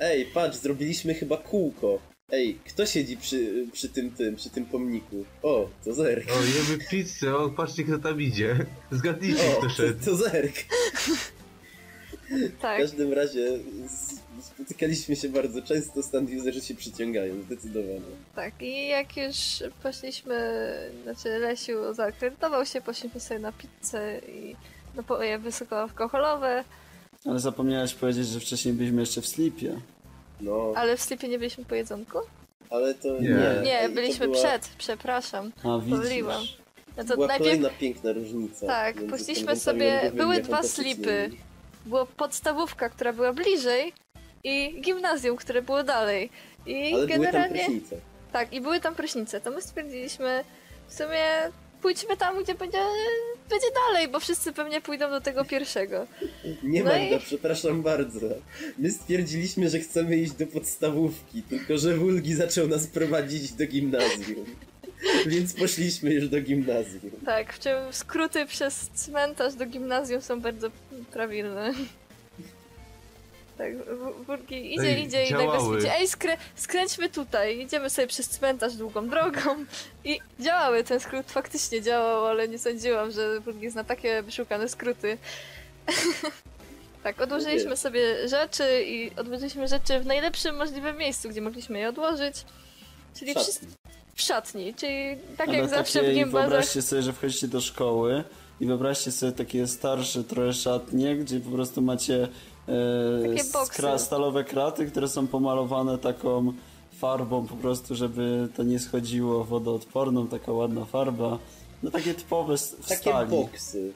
Ej, 0.00 0.26
patrz, 0.26 0.58
zrobiliśmy 0.58 1.14
chyba 1.14 1.36
kółko. 1.36 2.13
Ej, 2.32 2.58
kto 2.66 2.86
siedzi 2.86 3.16
przy, 3.16 3.66
przy 3.72 3.88
tym 3.88 4.10
tym, 4.10 4.36
przy 4.36 4.50
tym 4.50 4.64
pomniku? 4.66 5.24
O, 5.42 5.68
to 5.84 5.94
Zerk. 5.94 6.30
O, 6.30 6.34
jemy 6.34 6.84
pizzę, 6.90 7.36
o, 7.36 7.50
patrzcie 7.50 7.84
kto 7.84 7.98
tam 7.98 8.20
idzie. 8.22 8.56
Zgadnijcie 8.90 9.42
O, 9.50 9.58
kto 9.58 9.62
to, 9.62 9.68
szedł. 9.68 10.04
to 10.04 10.16
Zerk. 10.16 10.54
W 12.30 12.60
Tak. 12.60 12.80
każdym 12.80 13.12
razie 13.12 13.58
spotykaliśmy 14.42 15.16
się 15.16 15.28
bardzo 15.28 15.62
często, 15.62 16.02
stand 16.02 16.30
userzy 16.40 16.60
się 16.60 16.74
przyciągają, 16.74 17.42
zdecydowanie. 17.42 18.00
Tak, 18.34 18.62
i 18.62 18.88
jak 18.88 19.16
już 19.16 19.34
poszliśmy, 19.82 20.62
znaczy 21.02 21.28
Lesiu 21.38 21.94
zaakredytował 21.94 22.66
się, 22.66 22.80
poszliśmy 22.80 23.20
sobie 23.20 23.40
na 23.40 23.52
pizzę 23.52 24.18
i 24.28 24.56
napoje 24.96 25.38
wysokoalkoholowe, 25.38 26.64
Ale 27.24 27.38
zapomniałeś 27.40 27.94
powiedzieć, 27.94 28.26
że 28.28 28.40
wcześniej 28.40 28.74
byliśmy 28.74 29.00
jeszcze 29.02 29.20
w 29.20 29.26
Sleepie. 29.26 29.80
No, 30.40 30.72
ale 30.76 30.96
w 30.96 31.02
slipie 31.02 31.28
nie 31.28 31.38
byliśmy 31.38 31.64
po 31.64 31.74
jedzonku? 31.74 32.18
ale 32.70 32.94
to 32.94 33.08
Nie. 33.20 33.28
nie. 33.28 33.60
Nie, 33.64 33.88
byliśmy 33.88 34.28
była, 34.28 34.38
przed, 34.38 34.68
przepraszam. 34.78 35.52
A, 35.58 35.62
Pomyliłam. 35.62 36.40
widzisz. 36.40 36.58
No 36.96 37.04
to 37.04 37.14
była 37.14 37.26
najpierw 37.26 37.50
kolejna 37.50 37.70
piękna 37.80 38.12
różnica. 38.12 38.66
Tak, 38.66 38.94
konwentami 38.96 39.60
sobie- 39.60 40.10
były 40.14 40.40
dwa 40.40 40.62
slipy. 40.62 41.30
była 41.86 42.06
podstawówka, 42.06 42.88
która 42.88 43.12
była 43.12 43.32
bliżej 43.32 43.92
i 44.44 44.80
gimnazjum, 44.80 45.36
które 45.36 45.62
było 45.62 45.82
dalej. 45.84 46.30
I 46.66 46.74
Ale 46.74 46.90
były 46.90 47.08
tam 47.08 47.22
generalnie... 47.22 47.54
prysznice. 47.64 47.96
Tak, 48.32 48.52
i 48.52 48.60
były 48.60 48.80
tam 48.80 48.94
prysznice. 48.94 49.40
To 49.40 49.50
my 49.50 49.62
stwierdziliśmy, 49.62 50.44
w 50.88 50.94
sumie 50.94 51.24
pójdźmy 51.84 52.16
tam, 52.16 52.42
gdzie 52.42 52.54
będzie, 52.54 52.78
będzie 53.50 53.66
dalej, 53.86 54.08
bo 54.08 54.20
wszyscy 54.20 54.52
pewnie 54.52 54.80
pójdą 54.80 55.10
do 55.10 55.20
tego 55.20 55.44
pierwszego. 55.44 56.06
Nie 56.62 56.84
No 56.84 56.90
Magda, 56.90 57.16
i- 57.16 57.20
przepraszam 57.20 57.82
bardzo. 57.82 58.20
My 58.78 58.90
stwierdziliśmy, 58.90 59.70
że 59.70 59.78
chcemy 59.78 60.16
iść 60.16 60.32
do 60.32 60.46
podstawówki, 60.46 61.42
tylko 61.42 61.78
że 61.78 61.96
Wulgi 61.96 62.34
zaczął 62.34 62.68
nas 62.68 62.86
prowadzić 62.86 63.52
do 63.52 63.66
gimnazjum. 63.66 64.44
Więc 65.26 65.52
poszliśmy 65.54 66.10
już 66.14 66.28
do 66.28 66.40
gimnazjum. 66.40 67.10
Tak, 67.26 67.52
w 67.52 67.58
czym 67.58 67.92
skróty 67.92 68.46
przez 68.46 68.88
cmentarz 68.94 69.54
do 69.54 69.66
gimnazjum 69.66 70.20
są 70.22 70.40
bardzo 70.40 70.70
prawilne. 71.12 71.72
Tak, 73.58 73.72
Burgi 74.26 74.74
idzie, 74.74 74.88
Ej, 74.88 75.02
idzie 75.04 75.24
i 75.26 75.30
nagle 75.32 75.46
działały. 75.46 75.80
stwierdzi, 75.80 76.00
ej 76.00 76.08
skrę 76.08 76.36
skręćmy 76.56 77.08
tutaj, 77.08 77.60
idziemy 77.60 77.90
sobie 77.90 78.06
przez 78.08 78.28
cmentarz 78.28 78.74
długą 78.74 79.08
drogą 79.08 79.40
i 80.04 80.18
działały, 80.40 80.84
ten 80.84 81.00
skrót 81.00 81.26
faktycznie 81.30 81.82
działał, 81.82 82.26
ale 82.26 82.48
nie 82.48 82.58
sądziłam, 82.58 83.10
że 83.10 83.40
Burgi 83.40 83.70
zna 83.70 83.84
takie 83.84 84.22
wyszukane 84.22 84.68
skróty. 84.68 85.18
tak, 87.04 87.20
odłożyliśmy 87.20 87.76
sobie 87.76 88.28
rzeczy 88.28 88.84
i 88.86 89.16
odłożyliśmy 89.16 89.68
rzeczy 89.68 90.00
w 90.00 90.06
najlepszym 90.06 90.56
możliwym 90.56 90.96
miejscu, 90.96 91.28
gdzie 91.28 91.40
mogliśmy 91.40 91.78
je 91.78 91.88
odłożyć. 91.88 92.36
Czyli 93.18 93.32
Szatni. 93.34 93.42
wszyscy 93.44 93.66
w 94.14 94.22
szatni, 94.22 94.74
czyli 94.74 95.16
tak 95.36 95.48
Ale 95.48 95.58
jak 95.58 95.68
zawsze 95.68 96.02
w 96.02 96.14
gimbazach. 96.14 96.48
wyobraźcie 96.50 96.82
sobie, 96.82 97.02
że 97.02 97.12
wchodzicie 97.12 97.48
do 97.48 97.60
szkoły 97.60 98.24
i 98.60 98.66
wyobraźcie 98.66 99.12
sobie 99.12 99.32
takie 99.32 99.66
starsze 99.66 100.24
trochę 100.24 100.52
szatnie, 100.52 101.16
gdzie 101.16 101.40
po 101.40 101.50
prostu 101.50 101.82
macie 101.82 102.28
Takie 103.22 103.42
skra- 103.44 103.98
stalowe 103.98 104.44
kraty, 104.44 104.86
które 104.86 105.08
są 105.08 105.26
pomalowane 105.26 105.98
taką 105.98 106.52
farbą 106.98 107.46
po 107.46 107.56
prostu, 107.56 107.94
żeby 107.94 108.48
to 108.56 108.62
nie 108.62 108.78
schodziło 108.78 109.44
wodoodporną, 109.44 110.26
taka 110.28 110.52
ładna 110.52 110.84
farba. 110.84 111.38
No 111.82 111.90
takie 111.90 112.14
typowe 112.14 112.56
w 112.58 112.88
Takie 112.88 112.96
stali. 113.00 113.30
boksy. 113.30 113.92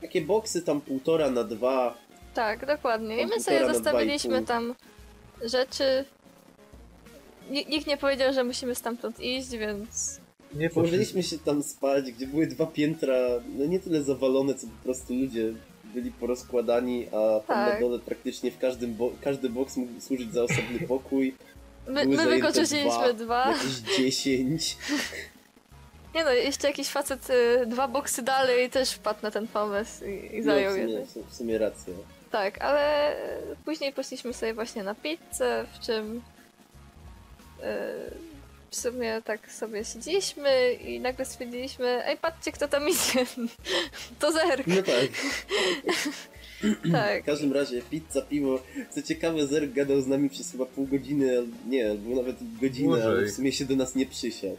Takie 0.00 0.20
boksy 0.22 0.62
tam 0.62 0.80
półtora 0.80 1.30
na 1.30 1.44
dwa. 1.44 1.94
Tak, 2.34 2.66
dokładnie. 2.66 3.22
I 3.22 3.26
my 3.26 3.40
sobie 3.40 3.74
zostawiliśmy 3.74 4.42
2,5. 4.42 4.46
tam 4.46 4.74
rzeczy. 5.44 6.04
Ni- 7.50 7.66
Nikt 7.66 7.86
nie 7.86 7.96
powiedział, 7.96 8.32
że 8.32 8.44
musimy 8.44 8.74
stamtąd 8.74 9.20
iść, 9.20 9.50
więc. 9.50 10.20
Nie 10.54 10.70
Położyliśmy 10.70 11.22
się 11.22 11.38
tam 11.38 11.62
spać, 11.62 12.12
gdzie 12.12 12.26
były 12.26 12.46
dwa 12.46 12.66
piętra, 12.66 13.14
no 13.58 13.64
nie 13.66 13.80
tyle 13.80 14.02
zawalone, 14.02 14.54
co 14.54 14.66
po 14.66 14.84
prostu 14.84 15.14
ludzie 15.14 15.52
byli 15.94 16.10
porozkładani, 16.12 17.06
a 17.06 17.40
tam 17.40 17.42
Tak. 17.46 17.74
na 17.74 17.80
dole 17.80 17.98
praktycznie 17.98 18.50
w 18.50 18.58
każdym 18.58 18.94
bo 18.94 19.12
każdy 19.20 19.48
boks 19.50 19.76
mógł 19.76 20.00
służyć 20.00 20.32
za 20.32 20.42
osobny 20.42 20.78
pokój. 20.88 21.34
My, 21.88 21.92
Były 22.02 22.06
my 22.06 22.16
zajęte 22.16 22.36
wykorzystaliśmy 22.36 23.14
dwa. 23.14 23.48
Jakieś 23.52 23.96
dziesięć. 23.98 24.76
Nie 26.14 26.24
no, 26.24 26.30
jeszcze 26.32 26.68
jakiś 26.68 26.88
facet 26.88 27.30
y, 27.30 27.66
dwa 27.66 27.88
boksy 27.88 28.22
dalej 28.22 28.70
też 28.70 28.90
wpadł 28.90 29.18
na 29.22 29.30
ten 29.30 29.46
pomysł 29.48 30.04
i, 30.04 30.36
i 30.36 30.38
No, 30.38 30.44
zajął 30.44 30.72
w, 30.72 30.74
sumie, 31.34 31.52
jeden. 31.52 31.72
w 31.72 31.82
sumie. 31.84 31.98
Tak, 32.30 32.64
ale 32.64 33.16
później 33.64 33.92
poszliśmy 33.92 34.32
sobie 34.32 34.54
właśnie 34.54 34.82
na 34.82 34.94
pizzę, 34.94 35.64
w 35.72 35.86
czym. 35.86 36.22
y, 37.62 38.33
w 38.74 38.80
sumie 38.80 39.22
tak 39.24 39.52
sobie 39.52 39.84
siedzieliśmy 39.84 40.72
i 40.72 41.00
nagle 41.00 41.24
stwierdziliśmy, 41.24 42.04
ej 42.06 42.16
patrzcie 42.16 42.52
kto 42.52 42.68
tam 42.68 42.88
idzie. 42.88 43.26
to 44.20 44.32
Zerk. 44.32 44.66
No 44.66 44.82
tak. 44.82 45.10
Tak. 46.92 47.22
W 47.22 47.26
każdym 47.26 47.52
razie 47.52 47.82
pizza, 47.82 48.22
piwo. 48.22 48.62
Co 48.90 49.02
ciekawe, 49.02 49.46
Zerk 49.46 49.72
gadał 49.72 50.00
z 50.00 50.06
nami 50.06 50.30
przez 50.30 50.52
chyba 50.52 50.66
pół 50.66 50.86
godziny, 50.86 51.42
nie, 51.68 51.90
albo 51.90 52.16
nawet 52.16 52.36
godzinę, 52.60 52.88
Dłużej. 52.88 53.06
ale 53.06 53.22
w 53.26 53.30
sumie 53.30 53.52
się 53.52 53.64
do 53.64 53.76
nas 53.76 53.94
nie 53.94 54.06
przysiadł. 54.06 54.56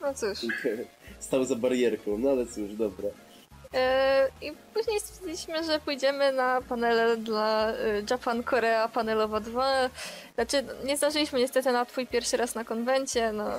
No 0.00 0.14
cóż. 0.14 0.38
Stał 1.20 1.44
za 1.44 1.56
barierką, 1.56 2.18
no 2.18 2.30
ale 2.30 2.46
cóż, 2.46 2.74
dobra. 2.74 3.08
E, 3.74 4.28
I 4.42 4.52
później 4.74 5.00
stwierdziliśmy, 5.00 5.64
że 5.64 5.80
pójdziemy 5.80 6.32
na 6.32 6.60
panele 6.68 7.16
dla 7.16 7.72
e, 7.72 7.74
Japan 8.10 8.42
Korea 8.42 8.88
panelowa 8.88 9.40
2. 9.40 9.90
Znaczy, 10.34 10.64
nie 10.84 10.96
zdarzyliśmy 10.96 11.38
niestety 11.38 11.72
na 11.72 11.84
twój 11.84 12.06
pierwszy 12.06 12.36
raz 12.36 12.54
na 12.54 12.64
konwencie, 12.64 13.32
no 13.32 13.50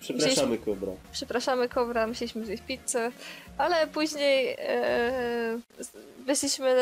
Przepraszamy, 0.00 0.58
Kobra. 0.58 0.92
przepraszamy 1.12 1.68
Kobra, 1.68 2.06
musieliśmy 2.06 2.44
zjeść 2.44 2.62
pizzę, 2.66 3.10
ale 3.58 3.86
później 3.86 4.56
e, 4.58 5.58
wyszliśmy 6.26 6.76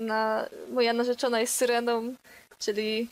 na 0.00 0.46
Moja 0.72 0.92
narzeczona 0.92 1.40
jest 1.40 1.54
syreną, 1.54 2.14
czyli 2.58 3.08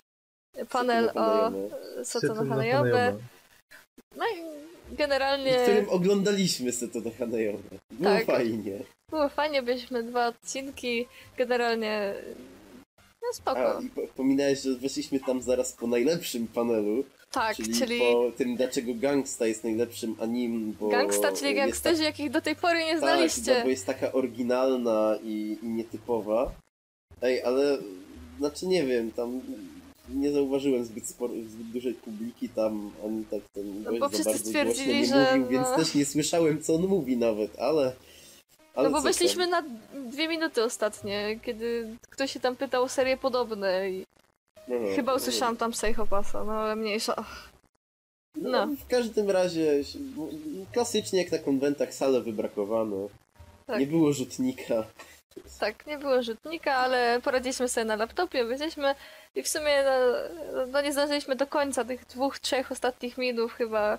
panel 0.71 1.07
Satono 1.07 1.27
o 1.27 1.31
Hanayama. 1.31 2.05
Sotono 2.05 2.49
Hanayome. 2.49 3.15
No 4.17 4.25
i 4.25 4.43
W 4.91 4.95
generalnie 4.97 5.59
którym 5.63 5.89
oglądaliśmy 5.89 6.73
Satono 6.73 7.11
Hanayome. 7.19 7.59
Było 7.91 8.11
Tak. 8.15 8.25
fajnie. 8.27 8.73
było 9.11 9.29
fajnie, 9.29 9.63
byliśmy 9.63 10.03
dwa 10.03 10.27
odcinki, 10.27 11.07
generalnie 11.39 12.15
no 13.23 13.29
A, 13.31 13.35
spoko. 13.35 13.81
i 13.81 13.91
po- 13.91 14.07
Pominałeś, 14.17 14.61
że 14.63 14.75
weszliśmy 14.75 15.21
tam 15.21 15.43
zaraz 15.43 15.73
po 15.73 15.87
najlepszym 15.87 16.47
panelu, 16.47 17.05
Tak, 17.31 17.57
czyli, 17.57 17.75
czyli, 17.75 18.01
po 18.01 18.33
tym, 18.37 18.57
dlaczego 18.57 18.93
Gangsta 18.95 19.47
jest 19.47 19.65
najlepszym 19.65 20.17
anim, 20.21 20.77
bo... 20.81 20.89
gangsta, 20.89 21.33
czyli 21.33 21.55
gangsterzy, 21.55 22.03
jakich 22.03 22.31
do 22.31 22.41
tej 22.41 22.57
pory 22.57 22.79
nie 22.79 22.91
Tak, 22.91 22.99
znaliście. 23.01 23.55
no, 23.59 23.63
bo 23.65 23.69
jest 23.71 23.87
taka 23.87 24.13
oryginalna 24.13 25.19
i, 25.23 25.59
i 25.63 25.67
nietypowa. 25.67 26.53
Ej, 27.23 27.43
ale 27.43 27.79
znaczy 28.39 28.67
nie 28.67 28.85
wiem, 28.87 29.13
tam 29.13 29.41
nie 30.09 30.33
zauważyłem 30.33 30.85
zbyt, 30.85 31.09
sporo, 31.09 31.35
zbyt 31.35 31.67
dużej 31.67 31.95
publiki 31.95 32.49
tam, 32.49 32.91
ani 33.05 33.25
tak 33.25 33.41
ten 33.55 33.83
No 33.83 33.99
bo 33.99 34.09
wszyscy 34.09 34.65
nie 34.87 35.07
że 35.07 35.31
mówił, 35.31 35.49
więc 35.49 35.69
no- 35.71 35.77
też 35.77 35.95
nie 35.95 36.07
słyszałem, 36.07 36.63
co 36.63 36.75
on 36.75 36.87
mówi 36.87 37.17
nawet, 37.17 37.59
ale... 37.59 37.93
ale 38.75 38.89
No 38.91 38.97
bo 38.97 39.03
weszliśmy 39.03 39.47
na 39.47 39.63
dwie 40.11 40.29
minuty 40.29 40.65
ostatnie, 40.65 41.41
kiedy 41.43 41.97
ktoś 42.11 42.33
się 42.33 42.41
tam 42.41 42.57
pytał 42.57 42.83
o 42.83 42.89
serie 42.89 43.17
podobne 43.17 43.91
i 43.91 44.05
No, 44.69 44.79
no, 44.79 44.97
chyba 44.97 45.13
no. 45.13 45.17
usłyszałam 45.17 45.57
tam 45.57 45.73
Psychopasa, 45.73 46.45
no 46.45 46.53
ale 46.53 46.77
mniejsza. 46.77 47.25
No, 48.37 48.67
No. 48.67 48.67
W 48.67 48.87
każdym 48.87 49.31
razie, 49.31 49.83
klasycznie 50.73 51.19
jak 51.23 51.33
na 51.33 51.39
konwentach, 51.39 51.95
sale 51.95 52.21
wybrakowano. 52.21 53.09
Tak. 53.67 53.81
Nie 53.81 53.87
było 53.87 54.13
rzutnika. 54.13 54.85
Tak, 55.61 55.87
nie 55.87 55.99
było 55.99 56.23
rzutnika, 56.23 56.75
ale 56.75 57.21
poradziliśmy 57.25 57.69
sobie 57.69 57.85
na 57.85 57.97
laptopie, 57.97 58.45
wyszliśmy 58.45 58.95
i 59.35 59.43
w 59.43 59.49
sumie 59.49 59.85
no, 59.85 60.67
no 60.67 60.81
nie 60.81 60.93
zdążyliśmy 60.93 61.37
do 61.37 61.47
końca 61.47 61.85
tych 61.85 62.07
dwóch, 62.07 62.39
trzech 62.39 62.73
ostatnich 62.73 63.19
minut 63.19 63.53
chyba 63.53 63.99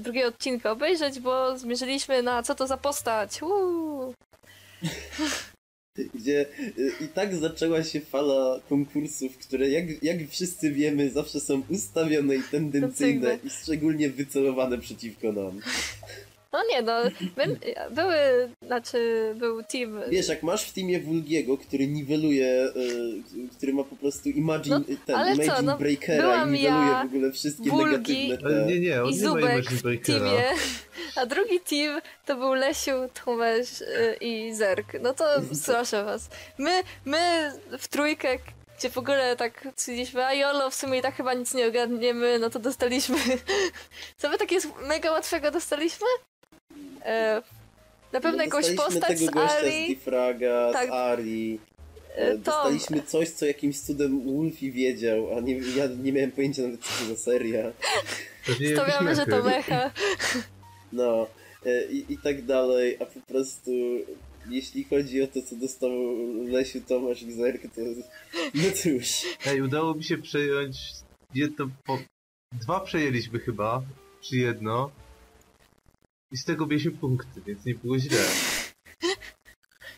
drugiego 0.00 0.28
odcinka 0.28 0.70
obejrzeć, 0.70 1.20
bo 1.20 1.58
zmierzyliśmy 1.58 2.22
na 2.22 2.42
co 2.42 2.54
to 2.54 2.66
za 2.66 2.76
postać. 2.76 3.42
Uuu. 3.42 4.14
Gdzie 6.14 6.46
y, 6.78 6.92
i 7.00 7.08
tak 7.08 7.34
zaczęła 7.34 7.84
się 7.84 8.00
fala 8.00 8.60
konkursów, 8.68 9.38
które 9.38 9.68
jak, 9.68 10.02
jak 10.02 10.28
wszyscy 10.28 10.72
wiemy 10.72 11.10
zawsze 11.10 11.40
są 11.40 11.62
ustawione 11.68 12.36
i 12.36 12.42
Tendencyjne. 12.42 13.38
i 13.44 13.50
szczególnie 13.50 14.10
wycelowane 14.10 14.78
przeciwko 14.78 15.32
nam. 15.32 15.60
No 16.52 16.64
nie 16.70 16.82
no, 16.82 16.92
my, 17.36 17.58
były, 17.90 18.16
znaczy 18.66 19.32
był 19.36 19.62
team... 19.62 20.00
Wiesz, 20.10 20.28
jak 20.28 20.42
masz 20.42 20.64
w 20.64 20.72
teamie 20.72 21.00
Wulgiego, 21.00 21.58
który 21.58 21.86
niweluje, 21.86 22.68
y, 22.76 23.56
który 23.56 23.74
ma 23.74 23.84
po 23.84 23.96
prostu 23.96 24.28
Imagine, 24.28 24.78
No, 24.78 24.96
ten, 25.06 25.16
ale 25.16 25.36
co, 25.36 25.42
Imagine 25.42 25.62
no, 25.62 25.78
Breakera 25.78 26.46
i 26.46 26.50
niweluje 26.50 26.62
ja, 26.62 27.02
w 27.02 27.06
ogóle 27.06 27.32
wszystkie 27.32 27.70
Wulgi 27.70 28.28
negatywne 28.28 28.66
te... 28.66 28.66
nie, 28.66 28.80
nie, 28.80 29.02
on 29.02 29.10
i 29.10 29.16
nie 29.16 29.28
ma 29.28 29.40
Imagine 29.40 29.80
Breakera. 29.82 30.18
teamie, 30.18 30.44
a 31.16 31.26
drugi 31.26 31.60
team 31.60 32.00
to 32.26 32.36
był 32.36 32.54
Lesiu, 32.54 32.92
Tomesz 33.24 33.80
y, 33.80 34.16
i 34.20 34.54
Zerk. 34.54 34.92
No 35.00 35.14
to 35.14 35.24
proszę 35.66 36.04
was. 36.04 36.28
My, 36.58 36.82
my 37.04 37.52
w 37.78 37.88
trójkę, 37.88 38.38
gdzie 38.78 38.90
w 38.90 38.98
ogóle 38.98 39.36
tak 39.36 39.68
stwierdziliśmy, 39.76 40.26
a 40.26 40.34
Jolo, 40.34 40.70
w 40.70 40.74
sumie 40.74 40.98
i 40.98 41.02
tak 41.02 41.14
chyba 41.14 41.34
nic 41.34 41.54
nie 41.54 41.66
ogarniemy, 41.66 42.38
no 42.38 42.50
to 42.50 42.58
dostaliśmy... 42.58 43.16
Co 44.18 44.28
my 44.28 44.38
takie 44.38 44.58
mega 44.88 45.10
łatwego 45.10 45.50
dostaliśmy? 45.50 46.06
E, 47.04 47.42
na 48.12 48.20
pewno 48.20 48.38
No, 48.38 48.44
jakąś 48.44 48.70
postać 48.70 49.08
tego 49.08 49.26
z 49.26 49.30
gościa 49.30 49.60
z 49.60 49.64
Ari. 49.64 49.86
Difraga, 49.88 50.72
Tak. 50.72 50.88
z 50.88 50.92
Ari. 50.92 51.58
E, 51.66 51.70
E. 52.16 52.38
Dostaliśmy 52.38 53.02
coś, 53.02 53.28
co 53.30 53.46
jakimś 53.46 53.80
cudem 53.80 54.34
Wolfie 54.34 54.72
wiedział, 54.72 55.36
a 55.36 55.40
nie, 55.40 55.58
ja 55.58 55.86
nie 56.02 56.12
miałem 56.12 56.32
pojęcia 56.32 56.62
nawet 56.62 56.80
co 56.80 57.04
to 57.04 57.14
za 57.14 57.16
seria. 57.16 57.72
Stawiamy, 58.74 59.14
że 59.14 59.26
to 59.26 59.42
mecha. 59.42 59.90
No 60.92 61.26
e, 61.66 61.84
i, 61.86 62.12
i 62.12 62.18
tak 62.18 62.44
dalej, 62.44 62.96
a 63.00 63.06
po 63.06 63.20
prostu 63.20 63.70
jeśli 64.50 64.84
chodzi 64.84 65.22
o 65.22 65.26
to, 65.26 65.42
co 65.42 65.56
dostał 65.56 65.90
Lesiu, 66.48 66.80
Tomasz 66.80 67.22
i 67.22 67.32
Zerk, 67.32 67.62
to 67.62 67.80
no 68.54 68.62
cóż. 68.74 69.22
Ej, 69.46 69.62
udało 69.62 69.94
mi 69.94 70.04
się 70.04 70.18
przejąć 70.18 70.78
jedno, 71.34 71.68
po... 71.86 71.98
dwa 72.52 72.80
przejęliśmy 72.80 73.38
chyba, 73.38 73.82
czy 74.20 74.36
jedno. 74.36 74.90
I 76.32 76.36
z 76.36 76.44
tego 76.44 76.66
mieliśmy 76.66 76.90
punkty, 76.90 77.40
więc 77.46 77.64
nie 77.64 77.74
było 77.74 77.98
źle. 77.98 78.18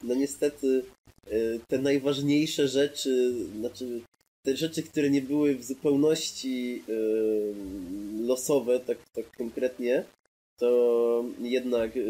No 0.02 0.14
niestety 0.14 0.84
e, 1.26 1.30
te 1.68 1.78
najważniejsze 1.78 2.68
rzeczy, 2.68 3.34
znaczy 3.58 4.00
te 4.42 4.56
rzeczy, 4.56 4.82
które 4.82 5.10
nie 5.10 5.22
były 5.22 5.54
w 5.56 5.64
zupełności 5.64 6.82
e, 6.88 6.92
losowe, 8.26 8.80
tak, 8.80 8.98
tak 9.14 9.36
konkretnie, 9.36 10.04
to 10.58 11.24
jednak 11.40 11.96
e, 11.96 12.00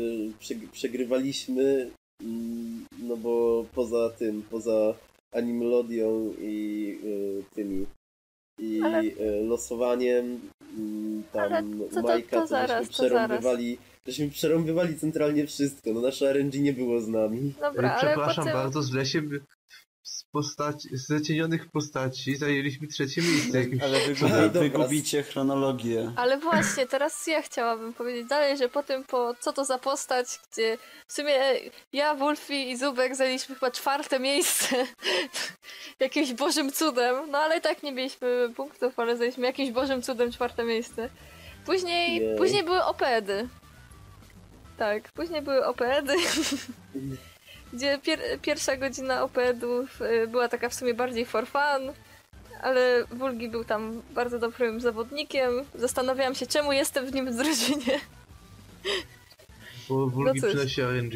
przeg- 0.40 0.68
przegrywaliśmy, 0.72 1.90
mm, 2.22 2.86
no 3.02 3.16
bo 3.16 3.64
poza 3.74 4.10
tym, 4.10 4.42
poza 4.50 4.94
Animelodią 5.32 6.34
i 6.40 6.98
tymi 7.54 7.86
i 8.58 8.80
Ale- 8.82 9.02
losowaniem 9.42 10.40
mm, 10.78 11.22
tam 11.32 11.42
Ale 11.52 11.62
to- 11.62 11.94
to- 11.94 12.02
Majka, 12.02 12.36
to 12.36 12.42
to, 12.42 12.46
zaraz, 12.46 12.86
żeśmy 12.86 13.08
to 13.08 13.14
zaraz. 13.14 13.44
Żeśmy 14.06 14.30
przerąbywali 14.30 14.98
centralnie 14.98 15.46
wszystko, 15.46 15.92
no 15.92 16.00
nasze 16.00 16.32
RNG 16.32 16.54
nie 16.54 16.72
było 16.72 17.00
z 17.00 17.08
nami. 17.08 17.54
Dobra, 17.60 17.96
przepraszam 17.98 18.44
potem... 18.44 18.60
bardzo, 18.60 18.82
z 18.82 18.92
Lesiem 18.92 19.40
z, 20.02 20.24
postaci, 20.24 20.96
z 20.96 21.06
zacienionych 21.06 21.70
postaci 21.70 22.36
zajęliśmy 22.36 22.86
trzecie 22.86 23.22
miejsce. 23.22 23.58
Jakimś... 23.58 23.82
Ale 23.82 23.98
wygubi, 24.00 24.58
wygubicie 24.58 25.22
chronologię. 25.22 26.12
Ale 26.16 26.38
właśnie, 26.38 26.86
teraz 26.86 27.26
ja 27.26 27.42
chciałabym 27.42 27.92
powiedzieć 27.94 28.28
dalej, 28.28 28.56
że 28.56 28.68
po 28.68 28.82
tym, 28.82 29.04
po 29.04 29.34
co 29.40 29.52
to 29.52 29.64
za 29.64 29.78
postać, 29.78 30.26
gdzie 30.52 30.78
w 31.06 31.12
sumie 31.12 31.34
ja, 31.92 32.14
Wolfie 32.14 32.70
i 32.70 32.76
Zubek 32.76 33.16
zajęliśmy 33.16 33.54
chyba 33.54 33.70
czwarte 33.70 34.20
miejsce 34.20 34.76
jakimś 36.00 36.32
bożym 36.32 36.72
cudem, 36.72 37.30
no 37.30 37.38
ale 37.38 37.58
i 37.58 37.60
tak 37.60 37.82
nie 37.82 37.92
mieliśmy 37.92 38.48
punktów, 38.56 38.98
ale 38.98 39.16
zajęliśmy 39.16 39.46
jakimś 39.46 39.70
bożym 39.70 40.02
cudem 40.02 40.32
czwarte 40.32 40.64
miejsce. 40.64 41.08
Później, 41.66 42.20
Jej. 42.20 42.36
później 42.36 42.62
były 42.64 42.84
opedy. 42.84 43.48
Tak, 44.78 45.12
później 45.12 45.42
były 45.42 45.66
opedy, 45.66 46.12
gdzie 47.72 47.98
pier 47.98 48.18
pierwsza 48.42 48.76
godzina 48.76 49.22
opedów 49.22 50.00
y, 50.02 50.26
była 50.28 50.48
taka 50.48 50.68
w 50.68 50.74
sumie 50.74 50.94
bardziej 50.94 51.24
for 51.26 51.46
fun, 51.46 51.92
ale 52.62 53.04
Wulgi 53.10 53.48
był 53.48 53.64
tam 53.64 54.02
bardzo 54.14 54.38
dobrym 54.38 54.80
zawodnikiem. 54.80 55.52
Zastanawiałam 55.74 56.34
się, 56.34 56.46
czemu 56.46 56.72
jestem 56.72 57.06
w 57.06 57.14
nim 57.14 57.36
drużynie. 57.36 58.00
Bo 59.88 60.06
Wulgi 60.06 60.40
No 60.42 60.48
przynosi 60.48 60.80
RNG. 60.82 61.14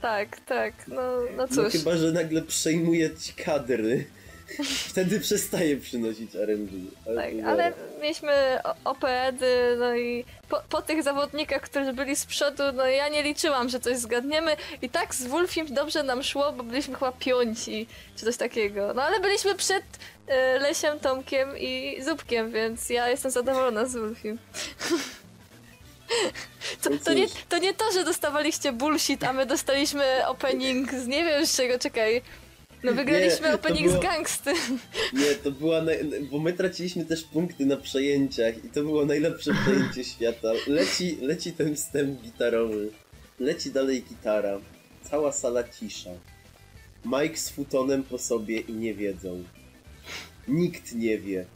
Tak, 0.00 0.40
tak, 0.40 0.74
no, 0.88 0.94
no 0.96 1.20
No 1.36 1.48
cóż. 1.48 1.72
chyba, 1.72 1.96
że 1.96 2.12
nagle 2.12 2.42
przejmuje 2.42 3.16
ci 3.16 3.32
kadry. 3.32 4.04
Wtedy 4.90 5.20
przestaje 5.20 5.76
przynosić 5.76 6.34
RNG. 6.34 6.70
Ale 7.06 7.16
Tak, 7.16 7.46
ale 7.46 7.72
mieliśmy 8.00 8.32
OPED-y, 8.84 9.76
no 9.78 9.96
i 9.96 10.24
po, 10.48 10.62
po 10.68 10.82
tych 10.82 11.02
zawodnikach, 11.02 11.62
którzy 11.62 11.92
byli 11.92 12.16
z 12.16 12.26
przodu, 12.26 12.62
no 12.74 12.86
ja 12.86 13.08
nie 13.08 13.22
liczyłam, 13.22 13.68
że 13.68 13.80
coś 13.80 13.96
zgadniemy 13.96 14.56
i 14.82 14.90
tak 14.90 15.14
z 15.14 15.26
Wolfim 15.26 15.74
dobrze 15.74 16.02
nam 16.02 16.22
szło, 16.22 16.52
bo 16.52 16.62
byliśmy 16.62 16.94
chyba 16.94 17.12
piąci, 17.12 17.86
czy 18.16 18.24
coś 18.24 18.36
takiego. 18.36 18.94
No 18.94 19.02
ale 19.02 19.20
byliśmy 19.20 19.54
przed 19.54 19.84
e, 20.26 20.58
Lesiem, 20.58 21.00
Tomkiem 21.00 21.58
i 21.58 22.02
Zubkiem, 22.02 22.50
więc 22.52 22.90
ja 22.90 23.08
jestem 23.08 23.30
zadowolona 23.30 23.86
z 23.86 23.96
Wolfim. 23.96 24.38
To, 26.82 26.90
to, 27.04 27.12
nie, 27.12 27.26
to 27.48 27.58
nie 27.58 27.74
to, 27.74 27.92
że 27.92 28.04
dostawaliście 28.04 28.72
bullshit, 28.72 29.24
a 29.24 29.32
my 29.32 29.46
dostaliśmy 29.46 30.26
opening 30.26 30.92
z 30.92 31.06
nie 31.06 31.24
wiem 31.24 31.46
z 31.46 31.56
czego, 31.56 31.78
czekaj. 31.78 32.22
No 32.82 32.92
wygraliśmy 32.94 33.48
to 33.48 33.54
opening 33.54 33.86
było- 33.86 33.98
z 33.98 34.02
gangsty. 34.02 34.52
Nie, 35.12 35.34
to 35.42 35.50
była. 35.50 35.82
Naj... 35.82 35.98
Bo 36.30 36.38
my 36.38 36.52
traciliśmy 36.52 37.04
też 37.04 37.22
punkty 37.24 37.66
na 37.66 37.76
przejęciach 37.76 38.64
i 38.64 38.68
to 38.68 38.82
było 38.82 39.06
najlepsze 39.06 39.50
przejęcie 39.62 40.04
świata. 40.04 40.52
Leci, 40.66 41.18
leci 41.20 41.52
ten 41.52 41.76
wstęp 41.76 42.20
gitarowy. 42.22 42.90
Leci 43.40 43.70
dalej 43.70 44.02
gitara. 44.02 44.60
Cała 45.10 45.32
sala 45.32 45.64
cisza. 45.64 46.10
Mike 47.04 47.36
z 47.36 47.50
futonem 47.50 48.02
po 48.02 48.18
sobie 48.18 48.60
i 48.60 48.72
nie 48.72 48.94
wiedzą. 48.94 49.44
Nikt 50.48 50.94
nie 50.94 51.18
wie. 51.18 51.46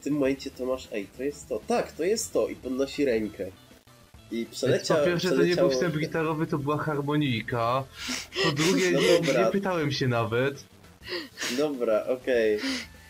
W 0.00 0.04
tym 0.04 0.14
momencie 0.14 0.50
Tomasz, 0.50 0.88
ej, 0.92 1.06
to 1.16 1.22
jest 1.22 1.48
to. 1.48 1.60
Tak, 1.66 1.92
to 1.92 2.04
jest 2.04 2.32
to. 2.32 2.48
I 2.48 2.56
podnosi 2.56 3.04
rękę. 3.04 3.50
I 4.30 4.46
przeleciał. 4.46 4.98
po 4.98 5.04
pierwsze, 5.04 5.30
to 5.30 5.44
nie 5.44 5.56
był 5.56 5.70
wstęp 5.70 5.98
gitarowy, 5.98 6.46
to 6.46 6.58
była 6.58 6.78
harmonika. 6.78 7.84
Po 8.44 8.52
drugie, 8.52 8.90
No 8.90 9.00
nie, 9.00 9.38
nie 9.38 9.46
pytałem 9.52 9.92
się 9.92 10.08
nawet. 10.08 10.64
Dobra, 11.58 12.04
okej. 12.06 12.58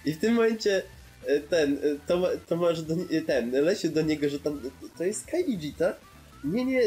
I 0.04 0.12
w 0.12 0.18
tym 0.18 0.34
momencie 0.34 0.82
e, 1.26 1.40
ten, 1.40 1.72
e, 1.74 1.78
Toma, 2.06 2.28
Tomasz 2.46 2.82
do, 2.82 2.94
ten, 3.26 3.50
Lesiu 3.50 3.88
do 3.88 4.02
niego, 4.02 4.28
że 4.28 4.40
tam, 4.40 4.60
to 4.98 5.04
jest 5.04 5.26
Kaiji, 5.26 5.72
tak? 5.78 5.96
Nie, 6.44 6.64
nie, 6.64 6.80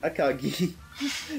Akagi. 0.00 0.52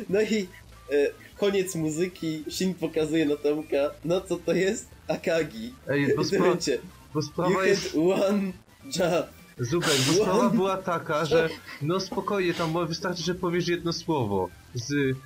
No 0.09 0.21
i 0.21 0.47
e, 0.91 1.07
koniec 1.37 1.75
muzyki, 1.75 2.43
Shin 2.49 2.73
pokazuje 2.73 3.25
na 3.25 3.35
Tomka, 3.35 3.91
no 4.05 4.21
co 4.21 4.35
to 4.35 4.53
jest? 4.53 4.87
Akagi. 5.07 5.73
Ej, 5.87 6.15
bo, 6.15 6.21
spra- 6.21 6.79
bo 7.13 7.19
you 7.19 7.21
sprawa 7.21 7.65
jest... 7.65 7.95
one 7.95 8.51
job. 8.95 9.42
Zubek, 9.63 10.01
bo 10.07 10.13
sprawa 10.23 10.49
była 10.49 10.77
taka, 10.77 11.25
że 11.25 11.49
no 11.81 11.99
spokojnie, 11.99 12.53
tam 12.53 12.87
wystarczy, 12.87 13.23
że 13.23 13.35
powiesz 13.35 13.67
jedno 13.67 13.93
słowo. 13.93 14.49
Z 14.73 15.17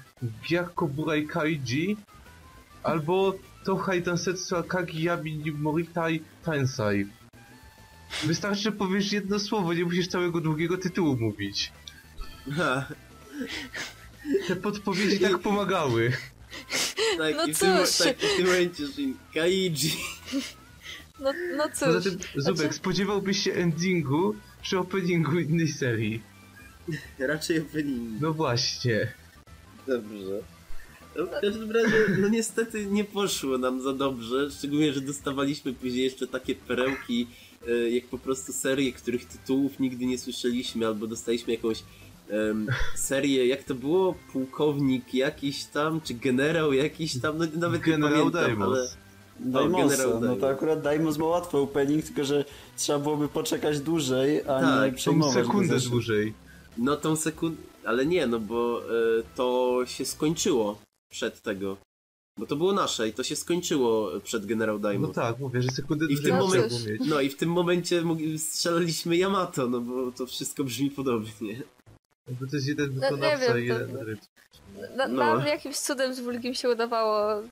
Gyakko 0.50 0.88
Burai 0.88 1.28
Kaiji 1.28 1.98
albo 2.84 3.34
Tohai 3.66 4.02
Dansetsu 4.02 4.56
Akagi 4.56 5.04
Yabi 5.04 5.52
Moritai 5.52 6.22
Tensai. 6.46 7.06
Wystarczy, 8.24 8.62
że 8.62 8.72
powiesz 8.72 9.12
jedno 9.12 9.40
słowo, 9.40 9.74
nie 9.74 9.86
musisz 9.86 10.08
całego 10.08 10.42
długiego 10.42 10.78
tytułu 10.78 11.18
mówić. 11.18 11.72
Te 14.48 14.56
podpowiedzi 14.56 15.20
tak 15.20 15.40
pomagały. 15.40 16.12
Tak, 17.18 17.36
No 17.38 17.46
i 17.46 17.54
w 17.54 17.60
tym, 17.60 17.86
cóż. 17.86 17.98
tak, 17.98 18.24
i 18.24 18.28
w 18.28 18.36
tym 18.38 18.46
momencie 18.46 18.88
Shin, 18.88 19.18
Kaiji. 19.34 19.92
No, 21.20 21.34
no 21.58 21.64
Poza 21.80 22.02
cóż. 22.02 22.04
tym, 22.04 22.20
Zubek, 22.36 22.58
znaczy- 22.60 22.74
spodziewałbyś 22.74 23.44
się 23.44 23.54
endingu 23.54 24.36
przy 24.62 24.80
openingu 24.80 25.40
innej 25.40 25.68
serii. 25.68 26.22
Raczej 27.20 27.60
opening. 27.62 28.22
No 28.22 28.34
właśnie. 28.34 29.12
Dobrze. 29.88 30.40
No, 31.16 31.26
w 31.26 31.42
każdym 31.42 31.72
razie, 31.72 31.96
no 32.20 32.28
niestety 32.28 32.86
nie 32.86 33.04
poszło 33.04 33.58
nam 33.58 33.82
za 33.82 33.94
dobrze, 33.94 34.52
szczególnie, 34.52 34.94
że 34.94 35.02
dostawaliśmy 35.02 35.74
później 35.74 36.04
jeszcze 36.04 36.28
takie 36.28 36.56
perełki, 36.56 37.28
e, 37.68 37.90
jak 37.90 38.06
po 38.06 38.18
prostu 38.18 38.54
serie, 38.54 38.94
których 38.94 39.26
tytułów 39.26 39.80
nigdy 39.80 40.06
nie 40.06 40.18
słyszeliśmy, 40.18 40.88
albo 40.88 41.08
dostaliśmy 41.08 41.54
jakąś 41.54 41.84
em, 42.30 42.68
serię, 42.96 43.48
jak 43.48 43.64
to 43.64 43.76
było? 43.76 44.16
Pułkownik 44.32 45.14
jakiś 45.14 45.66
tam, 45.66 46.02
czy 46.02 46.14
generał 46.14 46.74
jakiś 46.74 47.20
tam, 47.22 47.38
no 47.38 47.46
nawet 47.56 47.82
Generał 47.82 48.26
nie 48.26 48.32
pamiętam, 48.32 48.42
Daimos. 48.60 48.78
ale... 48.78 49.07
Daimosa, 49.40 49.88
Generał 49.98 50.14
no 50.14 50.20
Daimos. 50.22 50.40
to 50.42 50.50
akurat 50.50 50.82
Daimos 50.82 51.18
ma 51.18 51.26
łatwy 51.26 51.58
opening, 51.58 52.06
tylko 52.06 52.24
że 52.26 52.46
trzeba 52.78 53.00
byłoby 53.00 53.28
poczekać 53.28 53.80
dłużej, 53.80 54.42
a 54.42 54.46
Tak, 54.62 54.86
nie 54.92 54.98
przejmować 54.98 55.34
Tą 55.36 55.42
go 55.42 55.46
sekundę 55.48 55.80
dłużej. 55.80 56.34
No 56.78 56.96
tą 56.96 57.16
sekundę, 57.16 57.62
ale 57.86 58.06
nie, 58.06 58.28
no 58.28 58.40
bo 58.40 58.82
e, 58.82 58.84
to 59.36 59.80
się 59.86 60.06
skończyło 60.06 60.80
przed 61.12 61.42
tego. 61.42 61.78
Bo 62.40 62.46
to 62.46 62.56
było 62.56 62.74
nasze 62.74 63.08
i 63.10 63.14
to 63.14 63.24
się 63.24 63.36
skończyło 63.36 64.12
przed 64.24 64.46
Generał 64.46 64.76
No 64.76 64.82
Daimos. 64.82 65.16
tak, 65.16 65.40
mówię, 65.40 65.62
że 65.62 65.70
sekundę 65.70 66.06
I 66.10 66.16
w 66.16 66.24
tym 66.24 66.36
momencie-. 66.38 66.98
No 67.06 67.22
i 67.22 67.30
w 67.30 67.38
tym 67.38 67.50
momencie 67.50 68.04
strzelaliśmy 68.38 69.16
Yamato, 69.18 69.68
no 69.68 69.82
bo 69.82 70.12
to 70.12 70.26
wszystko 70.26 70.64
brzmi 70.64 70.92
podobnie. 70.92 71.62
Bo 72.40 72.48
to 72.48 72.56
jest 72.56 72.68
jeden 72.68 72.90
nie 72.94 73.00
wykonawca 73.00 73.58
i 73.58 73.66
jeden 73.66 73.98
rytm. 73.98 74.26
Na, 74.96 75.08
No. 75.08 75.36
Nam 75.38 75.48
jakimś 75.48 75.78
cudem 75.78 76.14
z 76.14 76.20
Wulgim 76.20 76.54
się 76.54 76.70
udawało, 76.70 77.44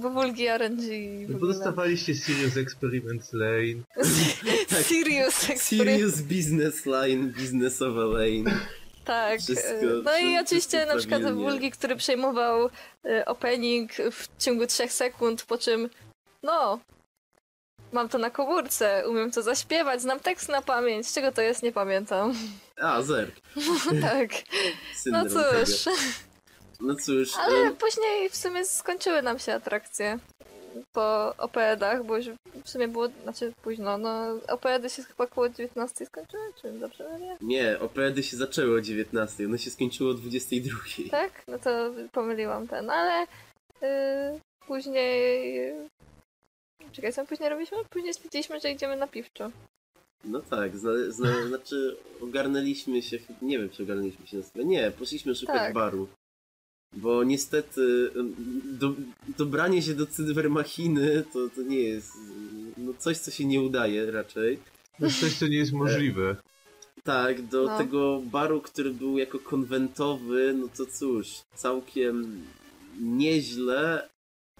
bo 0.00 0.10
Wulgi 0.10 0.46
RNG 0.46 0.82
No 1.28 1.38
bo 1.38 1.46
dostawaliście 1.46 2.14
Serious 2.14 2.56
Experiment 2.56 3.32
Lane. 3.32 3.82
Serious 4.88 5.50
Experiment. 5.50 6.00
Serious 6.00 6.20
business 6.20 6.86
line, 6.86 7.32
biznesowa 7.32 8.04
lane. 8.04 8.60
Tak. 9.04 9.40
Wszystko- 9.40 9.68
e, 9.70 10.02
no 10.04 10.18
i 10.18 10.38
oczywiście 10.38 10.86
na 10.86 10.96
przykład. 10.96 11.32
Wulgi, 11.34 11.70
który 11.70 11.96
przejmował 11.96 12.70
e, 13.04 13.24
opening 13.24 13.92
w 14.12 14.28
ciągu 14.38 14.66
3 14.66 14.88
sekund, 14.88 15.42
po 15.42 15.58
czym 15.58 15.90
no, 16.42 16.80
mam 17.92 18.08
to 18.08 18.18
na 18.18 18.30
komórce, 18.30 19.04
umiem 19.08 19.30
to 19.30 19.42
zaśpiewać, 19.42 20.02
znam 20.02 20.20
tekst 20.20 20.48
na 20.48 20.62
pamięć, 20.62 21.06
z 21.08 21.14
czego 21.14 21.32
to 21.32 21.42
jest, 21.42 21.62
nie 21.62 21.72
pamiętam. 21.72 22.34
A, 22.76 23.02
zerk. 23.02 23.34
tak, 24.02 24.30
no 25.06 25.24
cóż. 25.26 25.84
No 26.80 26.94
cóż, 26.94 27.36
Ale 27.36 27.58
em, 27.58 27.76
później 27.76 28.30
w 28.30 28.36
sumie 28.36 28.64
skończyły 28.64 29.22
nam 29.22 29.38
się 29.38 29.54
atrakcje 29.54 30.18
po 30.92 31.36
opedach, 31.36 32.04
bo 32.04 32.16
już 32.16 32.26
w 32.64 32.70
sumie 32.70 32.88
było, 32.88 33.08
znaczy 33.22 33.52
późno, 33.62 33.98
no 33.98 34.38
opedy 34.48 34.90
się 34.90 35.02
chyba 35.02 35.26
koło 35.26 35.48
19 35.48 36.06
skończyły, 36.06 36.42
czy 36.62 36.72
dobrze 36.72 37.08
mówię? 37.12 37.36
nie, 37.40 37.78
operedy 37.80 38.22
się 38.22 38.36
zaczęły 38.36 38.78
o 38.78 38.80
19, 38.80 39.46
one 39.46 39.58
się 39.58 39.70
skończyły 39.70 40.10
o 40.10 40.14
22. 40.14 40.78
Tak? 41.10 41.42
No 41.48 41.58
to 41.58 41.70
pomyliłam 42.12 42.68
ten, 42.68 42.90
ale 42.90 43.26
yy, 43.82 44.40
później... 44.66 45.72
Czekaj, 46.92 47.12
co 47.12 47.26
później 47.26 47.48
robiliśmy? 47.48 47.78
Później 47.90 48.14
stwierdziliśmy, 48.14 48.60
że 48.60 48.70
idziemy 48.70 48.96
na 48.96 49.06
piwczo. 49.06 49.50
No 50.24 50.40
tak, 50.40 50.76
zna, 50.76 50.90
zna, 51.08 51.46
znaczy 51.48 51.96
ogarnęliśmy 52.22 53.02
się, 53.02 53.18
nie 53.42 53.58
wiem 53.58 53.70
czy 53.70 53.82
ogarnęliśmy 53.82 54.26
się 54.26 54.36
na 54.36 54.42
stronę. 54.42 54.68
Nie, 54.68 54.90
poszliśmy 54.90 55.34
szukać 55.34 55.56
Tak. 55.56 55.74
baru. 55.74 56.08
Bo 56.96 57.24
niestety 57.24 58.10
do, 58.64 58.94
dobranie 59.38 59.82
się 59.82 59.94
do 59.94 60.06
cybermachiny 60.06 61.24
to, 61.32 61.48
to 61.48 61.62
nie 61.62 61.80
jest 61.80 62.12
no 62.76 62.92
coś, 62.98 63.18
co 63.18 63.30
się 63.30 63.44
nie 63.44 63.60
udaje 63.62 64.10
raczej. 64.10 64.58
To 64.98 65.04
jest 65.06 65.20
coś, 65.20 65.34
co 65.34 65.46
nie 65.46 65.56
jest 65.56 65.72
możliwe. 65.72 66.36
Tak, 67.04 67.42
do 67.46 67.66
No. 67.66 67.78
tego 67.78 68.22
baru, 68.24 68.60
który 68.60 68.90
był 68.90 69.18
jako 69.18 69.38
konwentowy, 69.38 70.54
no 70.58 70.68
to 70.76 70.86
cóż, 70.86 71.28
całkiem 71.54 72.42
nieźle, 73.00 74.08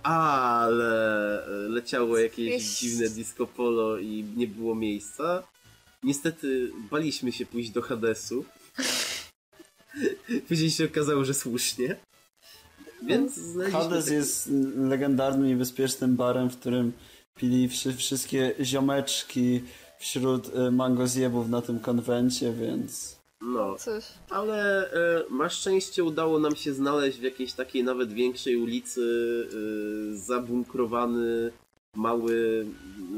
ale 0.03 1.43
leciało 1.69 2.19
jakieś 2.19 2.51
Jakieś- 2.53 2.79
dziwne 2.81 3.09
disco 3.09 3.47
polo 3.47 3.99
i 3.99 4.25
nie 4.37 4.47
było 4.47 4.75
miejsca. 4.75 5.43
Niestety 6.03 6.73
baliśmy 6.91 7.33
się 7.33 7.47
pójść 7.47 7.71
do 7.71 7.83
Hadesu. 7.83 8.45
Później 10.49 10.71
się 10.71 10.85
okazało, 10.85 11.25
że 11.25 11.35
słusznie. 11.35 11.97
Więc 13.03 13.35
znaleźliśmy 13.35 13.81
Hades 13.83 14.05
taki- 14.05 14.15
jest 14.17 14.49
legendarnym 14.77 15.49
i 15.51 15.57
bezpiecznym 15.57 16.17
barem, 16.17 16.51
w 16.51 16.57
którym 16.61 16.93
pili 17.35 17.69
wszy- 17.69 17.95
wszystkie 17.95 18.55
ziomeczki 18.61 19.61
wśród 19.99 20.49
y, 20.49 20.71
mangozjebów 20.71 21.49
na 21.49 21.63
tym 21.63 21.81
konwencie, 21.81 22.53
więc... 22.53 23.21
No, 23.43 23.77
Cóż, 23.79 24.05
Ale 24.31 24.91
e, 24.93 25.25
na 25.31 25.49
szczęście 25.49 26.05
udało 26.05 26.39
nam 26.39 26.57
się 26.57 26.75
znaleźć 26.75 27.19
w 27.19 27.23
jakiejś 27.23 27.53
takiej 27.53 27.85
nawet 27.85 28.13
większej 28.13 28.57
ulicy 28.57 29.03
e, 30.13 30.17
zabunkrowany, 30.17 31.53
mały, 31.97 32.67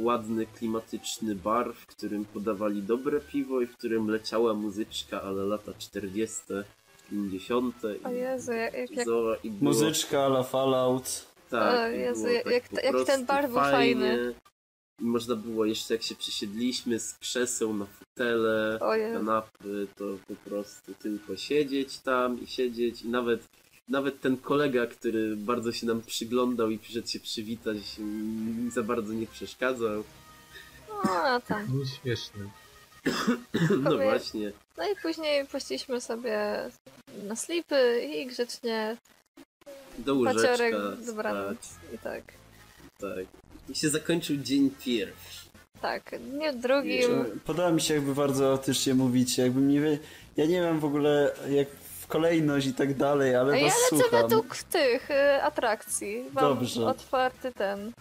ładny, 0.01 0.47
klimatyczny 0.47 1.35
bar, 1.35 1.75
w 1.75 1.87
którym 1.87 2.25
podawali 2.25 2.83
dobre 2.83 3.21
piwo 3.21 3.61
i 3.61 3.67
w 3.67 3.77
którym 3.77 4.09
leciała 4.09 4.55
muzyczka, 4.55 5.23
ale 5.23 5.43
lata 5.45 5.73
40., 5.79 6.37
50. 7.11 7.75
o 8.05 8.11
i 8.11 8.15
Jezu, 8.17 8.53
jak, 8.53 8.75
jak, 8.75 8.91
jak 8.91 9.07
zo- 9.09 9.37
i 9.45 9.51
było, 9.51 9.73
Muzyczka 9.73 10.19
la 10.27 10.43
Fallout. 10.43 11.27
tak, 11.51 11.81
O 11.81 11.87
Jezu, 11.89 12.29
jak- 12.29 12.45
tak 12.45 12.53
jak- 12.53 12.69
po 12.69 12.99
jak 12.99 13.07
ten 13.07 13.27
bar 13.27 13.45
był 13.47 13.55
fajnie. 13.55 14.01
fajny. 14.01 14.35
I 15.01 15.05
można 15.05 15.37
było 15.37 15.65
jeszcze, 15.65 15.95
jak 15.95 16.03
się 16.03 16.15
przesiedliśmy 16.15 17.01
z 17.01 17.15
krzeseł 17.19 17.75
na 17.75 17.87
fotele, 17.87 18.79
kanapy, 19.13 19.87
to 19.97 20.05
po 20.29 20.51
prostu 20.51 20.95
tylko 20.95 21.37
siedzieć 21.37 21.99
tam 21.99 22.41
i 22.43 22.47
siedzieć 22.47 23.03
i 23.03 23.09
nawet 23.09 23.45
nawet 23.89 24.21
ten 24.21 24.37
kolega, 24.37 24.87
który 24.87 25.37
bardzo 25.37 25.73
się 25.73 25.87
nam 25.87 26.03
przyglądał 26.03 26.71
i 26.71 26.79
przyszedł 26.79 27.09
się 27.09 27.21
przywitać, 27.21 27.77
za 28.73 28.83
bardzo 28.83 29.13
nie 29.13 29.27
przeszkadzał. 29.27 30.05
No 31.05 31.41
tam. 31.41 31.79
Nie 31.79 31.87
śmieszne. 31.87 32.41
No 33.81 33.97
właśnie. 33.99 34.53
No 34.79 34.85
i 34.89 34.97
później 35.03 35.47
poszliśmy 35.47 36.01
sobie 36.01 36.39
na 37.25 37.37
slipy 37.37 38.09
i 38.15 38.27
grzecznie 38.27 38.97
Do 39.99 40.17
paciorek, 40.25 40.75
łóżeczka 40.75 41.07
dobranoc. 41.07 41.59
spać, 41.65 41.95
I 41.95 41.99
tak. 41.99 42.23
tak. 43.01 43.27
I 43.69 43.75
się 43.75 43.89
zakończył 43.89 44.37
dzień 44.37 44.71
pierwszy. 44.85 45.43
Tak, 45.83 46.19
dniu 46.21 46.53
drugim. 46.55 47.41
Podoba 47.45 47.71
mi 47.71 47.81
się 47.81 47.95
jakby 47.95 48.15
bardzo 48.15 48.45
chaotycznie 48.45 48.95
mówicie, 48.95 49.43
jakby 49.43 49.61
nie 49.61 49.81
wie... 49.81 49.99
Ja 50.37 50.47
nie 50.47 50.61
wiem 50.61 50.81
w 50.81 50.85
ogóle 50.85 51.35
jak 51.51 51.69
w 52.01 52.07
kolejność 52.07 52.67
i 52.67 52.75
tak 52.75 52.95
dalej, 52.97 53.37
ale 53.37 53.59
Ja 53.61 53.65
was 53.65 53.75
lecę 53.93 54.03
słucham. 54.05 54.23
według 54.23 54.57
tych 54.57 55.11
y, 55.11 55.43
atrakcji. 55.43 56.25
Mam 56.33 56.45
Dobrze. 56.45 56.87
otwarty 56.87 57.53
ten. 57.53 57.93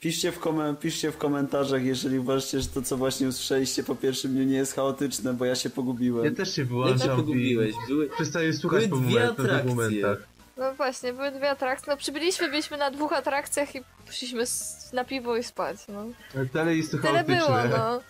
Piszcie 0.00 0.32
w, 0.32 0.40
komen- 0.40 0.76
piszcie 0.76 1.12
w 1.12 1.16
komentarzach, 1.18 1.84
jeżeli 1.84 2.18
uważacie, 2.18 2.60
że 2.60 2.68
to 2.68 2.82
co 2.82 2.96
właśnie 2.96 3.28
usłyszeliście 3.28 3.84
po 3.84 3.94
pierwszym 3.94 4.32
dniu 4.32 4.44
nie 4.44 4.56
jest 4.56 4.74
chaotyczne, 4.74 5.34
bo 5.34 5.44
ja 5.44 5.54
się 5.54 5.70
pogubiłem. 5.70 6.24
Ja 6.24 6.30
też 6.30 6.48
się 6.48 6.54
się 6.54 6.64
wyłączam 6.64 7.12
i 7.12 7.16
pogubiłeś? 7.16 7.74
Były... 7.88 8.08
przestaję 8.10 8.52
słuchać 8.52 8.82
po 8.84 8.88
Były 8.96 9.02
dwie 9.02 9.20
moment, 9.20 9.40
atrakcje. 9.40 9.74
momentach. 9.74 10.18
No 10.56 10.74
właśnie, 10.74 11.12
były 11.12 11.30
dwie 11.30 11.50
atrakcje. 11.50 11.92
No 11.92 11.96
przybyliśmy, 11.96 12.48
byliśmy 12.50 12.76
na 12.76 12.90
dwóch 12.90 13.12
atrakcjach 13.12 13.74
i 13.74 13.80
poszliśmy 14.06 14.44
na 14.92 15.04
piwo 15.04 15.36
i 15.36 15.42
spać. 15.44 15.76
No. 15.88 16.04
Ale 16.36 16.46
dalej 16.46 16.78
jest 16.78 16.90
to 16.90 16.98
Tyle 16.98 17.12
chaotyczne. 17.12 17.36
było, 17.46 17.78
no. 17.78 18.00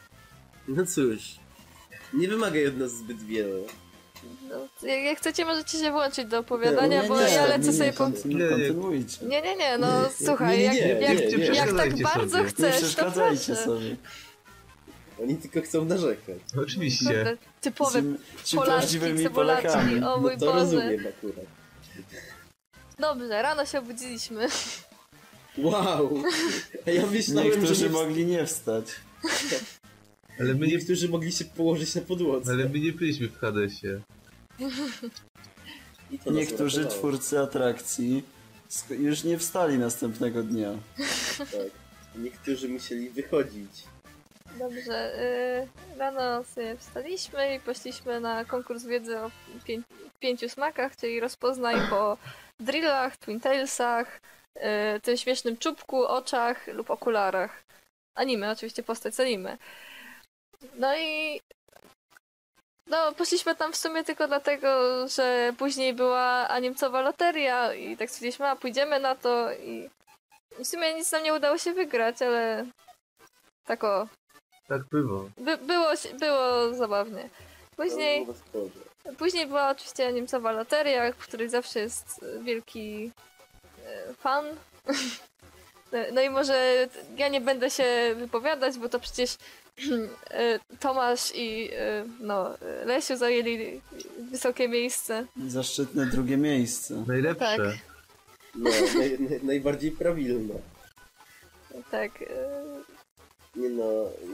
No 0.68 0.86
cóż, 0.86 1.20
nie 2.14 2.28
wymagaj 2.28 2.66
od 2.66 2.76
nas 2.76 2.90
zbyt 2.90 3.22
wiele. 3.22 3.58
No. 4.48 4.88
Jak, 4.88 5.02
jak 5.02 5.18
chcecie, 5.18 5.44
możecie 5.44 5.78
się 5.78 5.92
włączyć 5.92 6.26
do 6.26 6.38
opowiadania, 6.38 7.02
Nie, 7.02 7.08
bo 7.08 7.20
nie, 7.20 7.34
ja 7.34 7.46
lecę 7.46 7.66
nie, 7.66 7.72
sobie 7.72 7.92
po... 7.92 8.08
Nie, 8.08 8.34
nie. 8.34 8.48
Kontynuujcie. 8.48 9.26
Nie, 9.26 9.42
nie, 9.42 9.56
nie, 9.56 9.78
no 9.78 9.88
słuchaj, 10.24 10.58
nie, 10.58 10.64
jak, 10.64 10.74
nie, 10.74 10.80
jak, 10.88 11.00
nie, 11.00 11.24
jak, 11.24 11.38
nie, 11.38 11.56
jak 11.56 11.72
tak 11.76 12.02
bardzo 12.02 12.30
sobie. 12.30 12.44
Nie 12.44 12.50
chcesz, 12.50 12.94
to 12.94 13.12
proszę. 13.12 13.56
sobie. 13.56 13.96
Oni 15.22 15.36
tylko 15.36 15.62
chcą 15.62 15.84
narzekać. 15.84 16.38
Oczywiście. 16.62 17.04
Kurde, 17.04 17.36
Typowe 17.60 18.02
Ci, 18.44 18.56
Polaczki, 19.34 19.78
o 20.06 20.16
mój 20.20 20.32
No 20.32 20.38
to 20.38 20.46
Boże. 20.46 20.52
rozumiem 20.52 21.06
akurat. 21.06 21.46
Dobrze, 22.98 23.42
rano 23.42 23.66
się 23.66 23.78
obudziliśmy. 23.78 24.48
Wow! 25.58 26.22
Ja 26.86 27.06
myślałem, 27.06 27.52
że 27.52 27.58
Niektórzy 27.58 27.84
nie... 27.84 27.90
mogli 27.90 28.26
nie 28.26 28.46
wstać. 28.46 28.86
Ale 30.40 30.54
my 30.54 30.66
nie, 30.66 30.72
niektórzy 30.76 31.08
mogli 31.08 31.32
się 31.32 31.44
położyć 31.44 31.94
na 31.94 32.00
podłodze. 32.02 32.52
ale 32.52 32.68
my 32.68 32.80
nie 32.80 32.92
byliśmy 32.92 33.28
w 33.28 33.38
Hadesie. 33.38 34.00
I 36.10 36.18
to 36.18 36.30
nas 36.30 36.34
Niektórzy 36.40 36.80
uratowało. 36.80 37.00
twórcy 37.00 37.38
atrakcji 37.40 38.22
sk- 38.70 39.00
już 39.00 39.24
nie 39.24 39.38
wstali 39.38 39.78
następnego 39.78 40.42
dnia. 40.42 40.72
Tak. 41.38 41.48
Niektórzy 42.16 42.68
musieli 42.68 43.10
wychodzić. 43.10 43.70
Dobrze, 44.58 45.14
y, 45.94 45.98
rano 45.98 46.44
sobie 46.44 46.76
wstaliśmy 46.76 47.54
i 47.56 47.60
poszliśmy 47.60 48.20
na 48.20 48.44
konkurs 48.44 48.84
wiedzy 48.84 49.18
o 49.18 49.30
pię 49.64 49.80
pięciu 50.20 50.48
smakach, 50.48 50.96
czyli 50.96 51.20
rozpoznaj 51.20 51.76
po 51.90 52.16
drillach, 52.60 53.16
twin 53.16 53.40
tailsach, 53.40 54.20
y, 54.56 55.00
tym 55.00 55.16
śmiesznym 55.16 55.56
czubku, 55.56 56.04
oczach 56.06 56.66
lub 56.66 56.90
okularach. 56.90 57.62
anime, 58.14 58.50
oczywiście 58.50 58.82
postać 58.82 59.14
z 59.14 59.20
anime. 59.20 59.58
No 60.74 60.96
i 60.96 61.40
no, 62.86 63.12
poszliśmy 63.12 63.54
tam 63.56 63.72
w 63.72 63.76
sumie 63.76 64.04
tylko 64.04 64.28
dlatego, 64.28 64.68
że 65.08 65.52
później 65.58 65.94
była 65.94 66.48
animcowa 66.48 67.00
loteria 67.00 67.74
i 67.74 67.96
tak 67.96 68.10
stwierdziliśmy, 68.10 68.48
a 68.48 68.56
pójdziemy 68.56 69.00
na 69.00 69.14
to 69.14 69.52
i 69.52 69.90
w 70.58 70.66
sumie 70.66 70.94
nic 70.94 71.12
nam 71.12 71.22
nie 71.22 71.34
udało 71.34 71.58
się 71.58 71.72
wygrać, 71.72 72.22
ale 72.22 72.66
tak 73.64 73.84
o, 73.84 74.08
Tak 74.68 74.82
bywa. 74.90 75.20
by, 75.38 75.56
było, 75.56 75.86
było 76.18 76.74
zabawnie. 76.74 77.28
Później, 77.76 78.26
było 78.52 78.68
później 79.18 79.46
była 79.46 79.70
oczywiście 79.70 80.06
animcowa 80.06 80.52
loteria, 80.52 81.12
w 81.12 81.16
której 81.16 81.48
zawsze 81.48 81.80
jest 81.80 82.24
wielki 82.40 83.10
e, 83.86 84.14
fan. 84.14 84.44
No- 85.92 85.98
No 86.12 86.20
i 86.20 86.30
może 86.30 86.88
ja 87.16 87.28
nie 87.28 87.40
będę 87.40 87.70
się 87.70 88.14
wypowiadać, 88.16 88.78
bo 88.78 88.88
to 88.88 89.00
przecież 89.00 89.36
Tomasz 90.80 91.32
i 91.34 91.68
e, 91.72 92.04
no, 92.20 92.58
e, 92.58 92.84
Lesiu 92.84 93.16
zajęli 93.16 93.80
wysokie 94.30 94.68
miejsce. 94.68 95.26
Zaszczytne 95.48 96.06
drugie 96.06 96.36
miejsce. 96.36 97.04
Najlepsze. 97.06 97.56
Tak. 97.56 97.76
No, 98.54 98.70
naj, 98.98 99.18
naj, 99.20 99.40
najbardziej 99.42 99.90
prawilne. 99.92 100.54
Tak. 101.90 102.22
e, 102.22 102.26
Nie 103.56 103.68
no, 103.68 103.84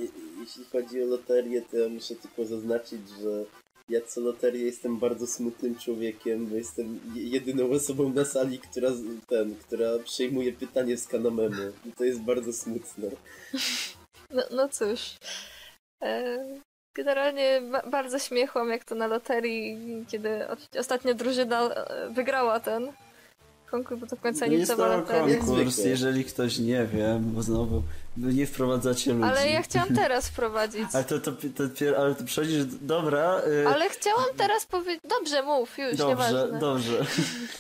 je, 0.01 0.09
jeśli 0.41 0.65
chodzi 0.73 1.03
o 1.03 1.07
loterię, 1.07 1.63
to 1.63 1.77
ja 1.77 1.89
muszę 1.89 2.15
tylko 2.15 2.45
zaznaczyć, 2.45 3.01
że 3.23 3.45
ja 3.89 4.01
co 4.01 4.21
loterię 4.21 4.65
jestem 4.67 4.99
bardzo 4.99 5.27
smutnym 5.27 5.79
człowiekiem, 5.79 6.47
bo 6.47 6.57
jestem 6.57 7.01
je- 7.15 7.29
jedyną 7.29 7.71
osobą 7.71 8.09
na 8.13 8.25
sali, 8.25 8.59
która 8.59 8.91
ten, 9.29 9.55
która 9.57 9.99
przejmuje 10.05 10.53
pytanie 10.53 10.97
z 10.97 11.07
kanamemu. 11.07 11.63
I 11.87 11.93
to 11.93 12.05
jest 12.05 12.21
bardzo 12.21 12.53
smutne. 12.53 13.09
No, 14.31 14.43
no 14.51 14.69
cóż. 14.69 15.17
E, 16.03 16.39
Generalnie 16.97 17.61
ba- 17.73 17.83
bardzo 17.91 18.19
śmiechłam, 18.19 18.71
jak 18.71 18.85
to 18.85 18.95
na 18.95 19.07
loterii, 19.07 19.79
kiedy 20.09 20.47
ostatnia 20.81 21.15
drużyna 21.15 21.63
e, 21.75 22.09
wygrała 22.11 22.61
ten 22.61 22.93
konkurs, 23.71 24.01
bo 24.01 24.07
to 24.07 24.17
w 24.17 24.21
końcu 24.21 24.45
No 24.69 24.77
to 24.77 24.87
loteria. 24.87 25.39
konkurs, 25.39 25.79
jeżeli 25.85 26.25
ktoś 26.25 26.59
nie 26.59 26.85
wie, 26.87 27.19
bo 27.21 27.43
znowu 27.43 27.83
wy 28.17 28.35
nie 28.35 28.47
wprowadzacie 28.47 29.13
ludzi. 29.13 29.25
Ale 29.31 29.51
ja 29.51 29.63
chciałam 29.63 29.95
teraz 30.03 30.29
wprowadzić. 30.29 30.85
Ale 30.93 31.05
to, 31.05 31.19
to, 31.21 31.33
to, 31.33 31.69
to, 31.69 31.99
ale 31.99 32.15
to 32.15 32.25
przechodzisz, 32.25 32.65
dobra. 32.65 33.41
y, 33.65 33.69
Ale 33.69 33.89
chciałam 33.89 34.25
teraz 34.37 34.67
powiedzieć. 34.67 35.03
Dobrze, 35.19 35.43
mów, 35.43 35.79
już, 35.79 35.97
Dobrze, 35.97 36.07
nieważne. 36.09 36.59
dobrze. 36.59 36.99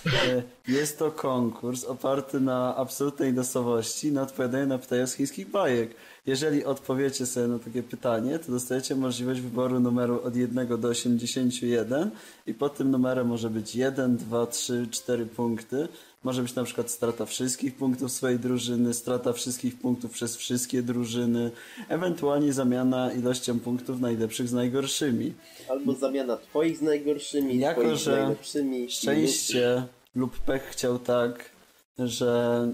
E, 0.06 0.42
Jest 0.68 0.98
to 0.98 1.10
konkurs 1.10 1.84
oparty 1.84 2.40
na 2.40 2.76
absolutnej 2.76 3.32
losowości, 3.32 4.12
na 4.12 4.22
odpowiadaniu 4.22 4.66
na 4.66 4.78
pytania 4.78 5.06
z 5.06 5.14
chińskich 5.14 5.50
bajek. 5.50 5.90
Jeżeli 6.26 6.64
odpowiecie 6.64 7.26
sobie 7.26 7.46
na 7.46 7.58
takie 7.58 7.82
pytanie, 7.82 8.38
to 8.38 8.52
dostajecie 8.52 8.96
możliwość 8.96 9.40
wyboru 9.40 9.80
numeru 9.80 10.20
od 10.24 10.36
1 10.36 10.80
do 10.80 10.88
81 10.88 12.10
i 12.46 12.54
pod 12.54 12.76
tym 12.76 12.90
numerem 12.90 13.26
może 13.26 13.50
być 13.50 13.76
1, 13.76 14.16
2, 14.16 14.46
3, 14.46 14.86
4 14.90 15.26
punkty. 15.26 15.88
Może 16.24 16.42
być 16.42 16.54
na 16.54 16.64
przykład 16.64 16.90
strata 16.90 17.26
wszystkich 17.26 17.74
punktów 17.74 18.12
swojej 18.12 18.38
drużyny, 18.38 18.94
strata 18.94 19.32
wszystkich 19.32 19.78
punktów 19.78 20.10
przez 20.10 20.36
wszystkie 20.36 20.82
drużyny, 20.82 21.50
ewentualnie 21.88 22.52
zamiana 22.52 23.12
ilością 23.12 23.60
punktów 23.60 24.00
najlepszych 24.00 24.48
z 24.48 24.52
najgorszymi. 24.52 25.34
Albo 25.68 25.94
zamiana 25.94 26.36
twoich 26.36 26.78
z 26.78 26.82
najgorszymi, 26.82 27.58
Jako, 27.58 27.80
twoich 27.80 27.98
z 27.98 28.00
że 28.00 28.16
najlepszymi. 28.16 28.90
Szczęście 28.90 29.82
lub 30.14 30.38
pech 30.38 30.62
chciał 30.62 30.98
tak, 30.98 31.50
że 31.98 32.68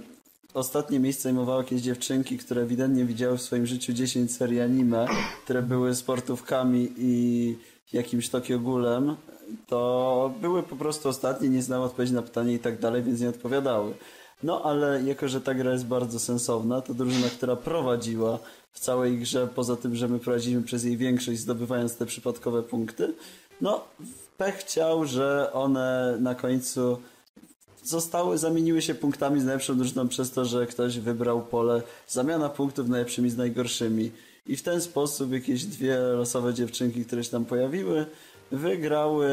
ostatnie 0.55 1.00
miejsce 1.00 1.22
zajmowały 1.22 1.62
jakieś 1.62 1.80
dziewczynki, 1.80 2.38
które 2.38 2.62
ewidentnie 2.62 3.05
widziały 3.05 3.38
w 3.38 3.42
swoim 3.42 3.66
życiu 3.66 3.92
10 3.92 4.36
serii 4.36 4.61
anime, 4.61 5.07
które 5.44 5.62
były 5.62 5.94
sportówkami 5.94 6.92
i 6.98 7.57
jakimś 7.92 8.28
Tokio 8.28 8.59
Ghoulem, 8.59 9.16
to 9.66 10.34
były 10.40 10.62
po 10.62 10.76
prostu 10.76 11.09
ostatnie, 11.09 11.48
nie 11.48 11.62
znały 11.62 11.84
odpowiedzi 11.84 12.14
na 12.14 12.22
pytanie 12.22 12.55
i 12.55 12.59
tak 12.59 12.80
dalej, 12.80 13.03
więc 13.03 13.20
nie 13.20 13.28
odpowiadały. 13.28 13.94
No 14.42 14.62
ale 14.62 15.03
jako, 15.03 15.28
że 15.28 15.40
ta 15.40 15.55
gra 15.55 15.72
jest 15.72 15.86
bardzo 15.86 16.18
sensowna, 16.18 16.80
to 16.80 16.94
drużyna, 16.94 17.28
która 17.28 17.57
prowadziła 17.57 18.38
w 18.72 18.80
całej 18.80 19.18
grze, 19.18 19.48
poza 19.55 19.76
tym, 19.76 19.96
że 19.96 20.09
my 20.09 20.18
prowadziliśmy 20.18 20.62
przez 20.62 20.84
jej 20.84 20.96
większość, 20.96 21.38
zdobywając 21.38 21.96
te 21.96 22.07
przypadkowe 22.07 22.62
punkty, 22.62 23.14
no 23.61 23.84
pech 24.38 24.55
chciał, 24.55 25.05
że 25.05 25.53
one 25.53 26.16
na 26.20 26.34
końcu 26.34 26.98
zostały, 27.83 28.39
zamieniły 28.39 28.83
się 28.83 28.95
punktami 28.95 29.41
z 29.41 29.45
najlepszą 29.45 29.76
drużyną 29.76 30.09
przez 30.09 30.30
to, 30.30 30.45
że 30.45 30.66
ktoś 30.66 30.99
wybrał 30.99 31.43
pole 31.43 31.83
zamiana 32.09 32.49
punktów 32.49 32.89
najlepszymi 32.89 33.30
z 33.30 33.37
najgorszymi. 33.37 34.11
I 34.47 34.57
w 34.57 34.62
ten 34.62 34.80
sposób 34.80 35.33
jakieś 35.33 35.64
dwie 35.64 35.99
losowe 35.99 36.55
dziewczynki, 36.55 37.05
które 37.05 37.24
się 37.24 37.30
tam 37.30 37.45
pojawiły, 37.45 38.07
wygrały 38.51 39.28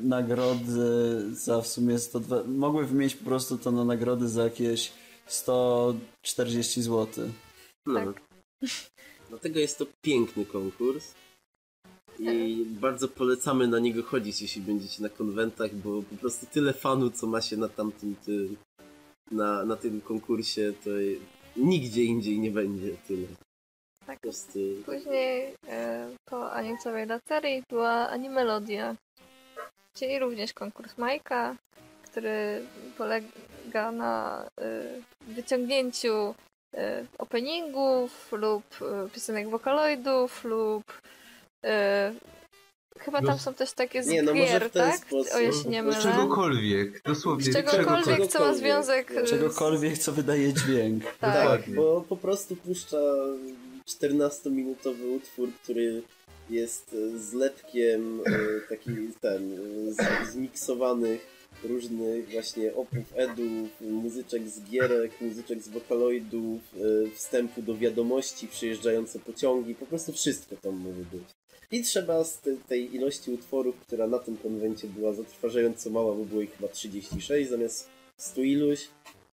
nagrody 0.00 1.36
za 1.36 1.62
w 1.62 1.66
sumie 1.66 1.98
102, 1.98 2.42
mogły 2.44 2.86
wymienić 2.86 3.14
po 3.14 3.24
prostu 3.24 3.58
to 3.58 3.72
na 3.72 3.84
nagrody 3.84 4.28
za 4.28 4.44
jakieś 4.44 4.92
140 5.26 6.82
zł. 6.82 7.28
No. 7.86 7.94
Tak. 7.94 8.22
Dlatego 9.30 9.60
jest 9.60 9.78
to 9.78 9.86
piękny 10.02 10.46
konkurs. 10.46 11.14
I 12.30 12.66
bardzo 12.80 13.08
polecamy 13.08 13.68
na 13.68 13.78
niego 13.78 14.02
chodzić, 14.02 14.42
jeśli 14.42 14.62
będziecie 14.62 15.02
na 15.02 15.08
konwentach, 15.08 15.74
bo 15.74 16.02
po 16.02 16.16
prostu 16.16 16.46
tyle 16.46 16.72
fanu, 16.72 17.10
co 17.10 17.26
ma 17.26 17.40
się 17.40 17.56
na 17.56 17.68
tamtym 17.68 18.16
tym, 18.24 18.56
na, 19.30 19.64
na 19.64 19.76
tym 19.76 20.00
konkursie, 20.00 20.72
to 20.84 20.90
nigdzie 21.56 22.04
indziej 22.04 22.38
nie 22.38 22.50
będzie 22.50 22.96
tyle. 23.08 23.26
Tak. 24.06 24.20
Prostu 24.20 24.58
Później 24.86 25.54
e, 25.68 26.08
po 26.24 26.52
animcowej 26.52 27.06
loterii 27.06 27.62
była 27.68 28.08
Animelodia, 28.08 28.96
czyli 29.94 30.18
również 30.18 30.52
konkurs 30.52 30.98
Majka, 30.98 31.56
który 32.02 32.62
polega 32.98 33.92
na 33.92 34.44
e, 34.60 34.82
wyciągnięciu 35.20 36.34
e, 36.74 37.04
openingów 37.18 38.32
lub 38.32 38.64
e, 38.82 39.08
piosenek 39.08 39.50
wokaloidów 39.50 40.44
lub 40.44 40.84
chyba 42.98 43.18
tam 43.18 43.26
No, 43.26 43.38
są 43.38 43.54
też 43.54 43.72
takie 43.72 44.02
z 44.02 44.06
nie, 44.06 44.22
no 44.22 44.34
może 44.34 44.46
gier, 44.52 44.68
w 44.68 44.72
ten 44.72 44.90
tak? 44.90 45.00
sposób. 45.00 45.34
O 45.34 45.40
ile 45.40 45.52
się 45.52 45.68
nie 45.68 45.82
Z 45.82 45.84
mylę. 45.86 46.00
Z 46.00 46.02
czegokolwiek, 46.02 47.02
dosłownie 47.02 47.52
Z 47.52 47.54
czegokolwiek, 47.54 48.04
co 48.04 48.10
ma 48.20 48.26
czegokolwiek. 48.26 48.56
związek 48.56 49.10
e, 49.10 49.26
z... 49.26 49.30
Czegokolwiek, 49.30 49.98
co 49.98 50.12
wydaje 50.12 50.52
dźwięk. 50.52 51.04
Tak. 51.04 51.34
tak, 51.64 51.74
bo 51.74 52.04
po 52.08 52.16
prostu 52.16 52.56
puszcza 52.56 53.00
14-minutowy 53.88 55.16
utwór, 55.16 55.48
który 55.62 56.02
jest 56.50 56.96
e, 57.14 57.18
zlepkiem 57.18 58.20
takich 58.68 59.18
ten, 59.20 59.56
z, 59.92 60.28
zmiksowanych 60.32 61.26
różnych 61.64 62.30
właśnie 62.30 62.74
opów 62.74 63.04
edów, 63.14 63.68
muzyczek 63.80 64.48
z 64.48 64.62
gierek, 64.62 65.20
muzyczek 65.20 65.62
z 65.62 65.68
wokaloidów, 65.68 66.60
wstępu 67.14 67.62
do 67.62 67.76
wiadomości, 67.76 68.48
przyjeżdżające 68.48 69.18
pociągi, 69.18 69.74
po 69.74 69.86
prostu 69.86 70.12
wszystko 70.12 70.56
tam 70.56 70.74
może 70.74 71.00
być. 71.12 71.22
I 71.72 71.82
trzeba 71.82 72.24
z 72.24 72.38
te, 72.38 72.56
tej 72.56 72.94
ilości 72.94 73.30
utworów, 73.30 73.80
która 73.80 74.06
na 74.06 74.18
tym 74.18 74.36
konwencie 74.36 74.88
była 74.88 75.12
zatrważająco 75.12 75.90
mała, 75.90 76.14
bo 76.14 76.24
było 76.24 76.42
ich 76.42 76.56
chyba 76.56 76.68
36 76.68 77.50
zamiast 77.50 77.88
100 78.16 78.40
iluś, 78.40 78.88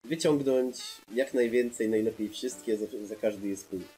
wyciągnąć 0.03 0.77
jak 1.13 1.33
najwięcej, 1.33 1.89
najlepiej 1.89 2.29
wszystkie, 2.29 2.77
za, 2.77 2.85
za 3.03 3.15
każdy 3.15 3.47
jest 3.47 3.67
punkt. 3.67 3.97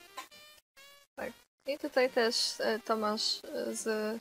I 1.67 1.77
tutaj 1.77 2.09
też 2.09 2.35
e, 2.59 2.79
Tomasz 2.79 3.41
e, 3.53 3.75
z 3.75 4.19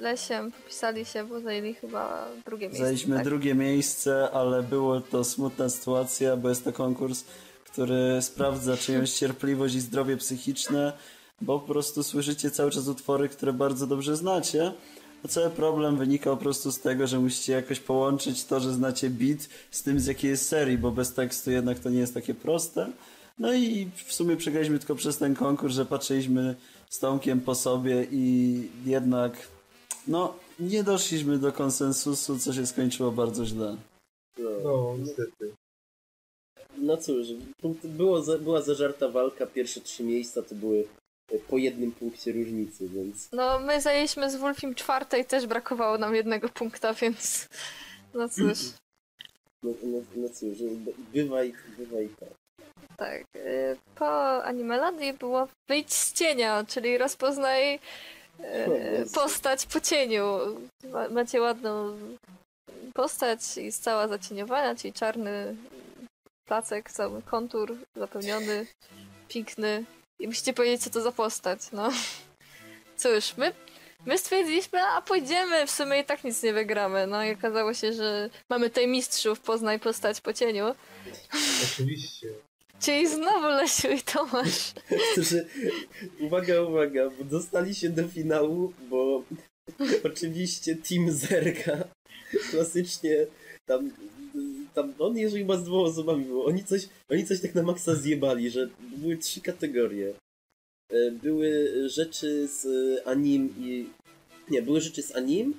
Lesiem 0.00 0.52
popisali 0.52 1.04
się, 1.04 1.24
bo 1.24 1.40
zajęli 1.40 1.74
chyba 1.74 2.28
drugie 2.44 2.66
miejsce. 2.66 2.82
Zajęliśmy 2.82 3.16
tak? 3.16 3.24
drugie 3.24 3.54
miejsce, 3.54 4.30
ale 4.30 4.62
było 4.62 5.00
to 5.00 5.24
smutna 5.24 5.68
sytuacja, 5.68 6.36
bo 6.36 6.48
jest 6.48 6.64
to 6.64 6.72
konkurs, 6.72 7.24
który 7.64 8.22
sprawdza 8.22 8.76
czyjąś 8.76 9.12
cierpliwość 9.12 9.74
i 9.74 9.80
zdrowie 9.80 10.16
psychiczne, 10.16 10.92
bo 11.40 11.60
po 11.60 11.66
prostu 11.66 12.02
słyszycie 12.02 12.50
cały 12.50 12.70
czas 12.70 12.88
utwory, 12.88 13.28
które 13.28 13.52
bardzo 13.52 13.86
dobrze 13.86 14.16
znacie. 14.16 14.72
A 15.24 15.28
cały 15.28 15.50
problem 15.50 15.96
wynika 15.96 16.30
po 16.30 16.36
prostu 16.36 16.72
z 16.72 16.80
tego, 16.80 17.06
że 17.06 17.20
musicie 17.20 17.52
jakoś 17.52 17.80
połączyć 17.80 18.44
to, 18.44 18.60
że 18.60 18.72
znacie 18.72 19.10
beat 19.10 19.48
z 19.70 19.82
tym, 19.82 20.00
z 20.00 20.06
jakiej 20.06 20.30
jest 20.30 20.48
serii, 20.48 20.78
bo 20.78 20.90
bez 20.90 21.14
tekstu 21.14 21.50
jednak 21.50 21.78
to 21.78 21.90
nie 21.90 21.98
jest 21.98 22.14
takie 22.14 22.34
proste. 22.34 22.92
No 23.38 23.54
i 23.54 23.88
w 24.06 24.12
sumie 24.12 24.36
przegraliśmy 24.36 24.78
tylko 24.78 24.94
przez 24.94 25.18
ten 25.18 25.34
konkurs, 25.34 25.74
że 25.74 25.86
patrzyliśmy 25.86 26.54
z 26.90 26.98
Tomkiem 26.98 27.40
po 27.40 27.54
sobie 27.54 28.06
i 28.12 28.62
jednak 28.86 29.48
no, 30.08 30.34
nie 30.60 30.82
doszliśmy 30.84 31.38
do 31.38 31.52
konsensusu, 31.52 32.38
co 32.38 32.52
się 32.52 32.66
skończyło 32.66 33.12
bardzo 33.12 33.46
źle. 33.46 33.76
No, 34.38 34.50
No, 34.64 34.94
niestety. 34.98 35.52
no 36.78 36.96
cóż, 36.96 37.26
było 37.84 38.22
była 38.38 38.62
zażarta 38.62 39.08
walka, 39.08 39.46
pierwsze 39.46 39.80
trzy 39.80 40.04
miejsca 40.04 40.42
to 40.42 40.54
były 40.54 40.84
po 41.48 41.58
jednym 41.58 41.92
punkcie 41.92 42.32
różnicy, 42.32 42.88
więc 42.88 43.28
No, 43.32 43.58
my 43.58 43.80
zajęliśmy 43.80 44.30
z 44.30 44.36
Wolfim 44.36 44.74
czwarte 44.74 45.18
i 45.20 45.24
też 45.24 45.46
brakowało 45.46 45.98
nam 45.98 46.14
jednego 46.14 46.48
punkta, 46.48 46.94
więc 46.94 47.48
no 48.14 48.28
cóż. 48.28 48.58
no, 49.62 49.70
no, 49.82 49.98
no 50.16 50.28
cóż, 50.28 50.58
bywa 51.12 51.44
i, 51.44 51.52
bywa 51.78 52.00
i 52.00 52.08
tak. 52.08 52.28
Tak. 52.96 53.22
y, 53.36 53.76
Po 53.94 54.44
Animelandii 54.44 55.12
było 55.12 55.48
wyjść 55.68 55.92
z 55.92 56.12
cienia, 56.12 56.64
czyli 56.68 56.98
rozpoznaj 56.98 57.74
y, 57.74 57.80
postać 59.14 59.66
po 59.66 59.80
cieniu. 59.80 60.38
Ma- 60.92 61.08
Macie 61.08 61.40
ładną 61.40 61.98
postać 62.94 63.40
i 63.56 63.64
jest 63.64 63.82
cała 63.82 64.08
zacieniowana, 64.08 64.74
czyli 64.74 64.92
czarny 64.92 65.56
placek, 66.48 66.90
cały 66.92 67.22
kontur 67.22 67.76
zapełniony, 67.96 68.66
piękny. 69.28 69.84
I 70.18 70.26
musicie 70.26 70.52
powiedzieć, 70.52 70.82
co 70.82 70.90
to 70.90 71.00
za 71.00 71.12
postać, 71.12 71.60
no. 71.72 71.92
Cóż, 72.96 73.36
my, 73.36 73.52
my 74.06 74.18
stwierdziliśmy, 74.18 74.80
a 74.82 75.02
pójdziemy, 75.02 75.66
w 75.66 75.70
sumie 75.70 76.00
i 76.00 76.04
tak 76.04 76.24
nic 76.24 76.42
nie 76.42 76.52
wygramy. 76.52 77.06
No 77.06 77.24
i 77.24 77.32
okazało 77.32 77.74
się, 77.74 77.92
że 77.92 78.30
mamy 78.50 78.68
tutaj 78.68 78.88
mistrzów, 78.88 79.40
poznaj 79.40 79.80
postać 79.80 80.20
po 80.20 80.32
cieniu. 80.32 80.74
Oczywiście. 81.64 82.28
Czyli 82.80 83.08
znowu 83.08 83.46
Lesiu 83.46 83.88
i 83.88 84.02
Tomasz. 84.02 84.72
Którzy, 85.12 85.46
uwaga, 86.20 86.62
uwaga, 86.62 87.10
bo 87.18 87.24
dostali 87.24 87.74
się 87.74 87.88
do 87.88 88.08
finału, 88.08 88.72
bo 88.90 89.22
oczywiście 90.04 90.76
Team 90.76 91.12
Zerga 91.12 91.84
klasycznie 92.50 93.26
tam, 93.66 93.90
tam 94.76 94.94
on 94.98 95.18
jeżeli 95.18 95.44
ma 95.44 95.56
z 95.56 95.64
dwoma 95.64 95.82
osobami 95.82 96.24
było, 96.24 96.44
oni 96.44 96.64
coś, 96.64 96.88
oni 97.08 97.24
coś 97.24 97.40
tak 97.40 97.54
na 97.54 97.62
maksa 97.62 97.94
zjebali, 97.94 98.50
że 98.50 98.68
były 98.96 99.16
trzy 99.16 99.40
kategorie. 99.40 100.14
E, 100.92 101.10
Były 101.10 101.72
rzeczy 101.88 102.48
z 102.48 102.66
anim 103.06 103.54
i... 103.58 103.86
Nie, 104.50 104.62
były 104.62 104.80
rzeczy 104.80 105.02
z 105.02 105.16
anim, 105.16 105.54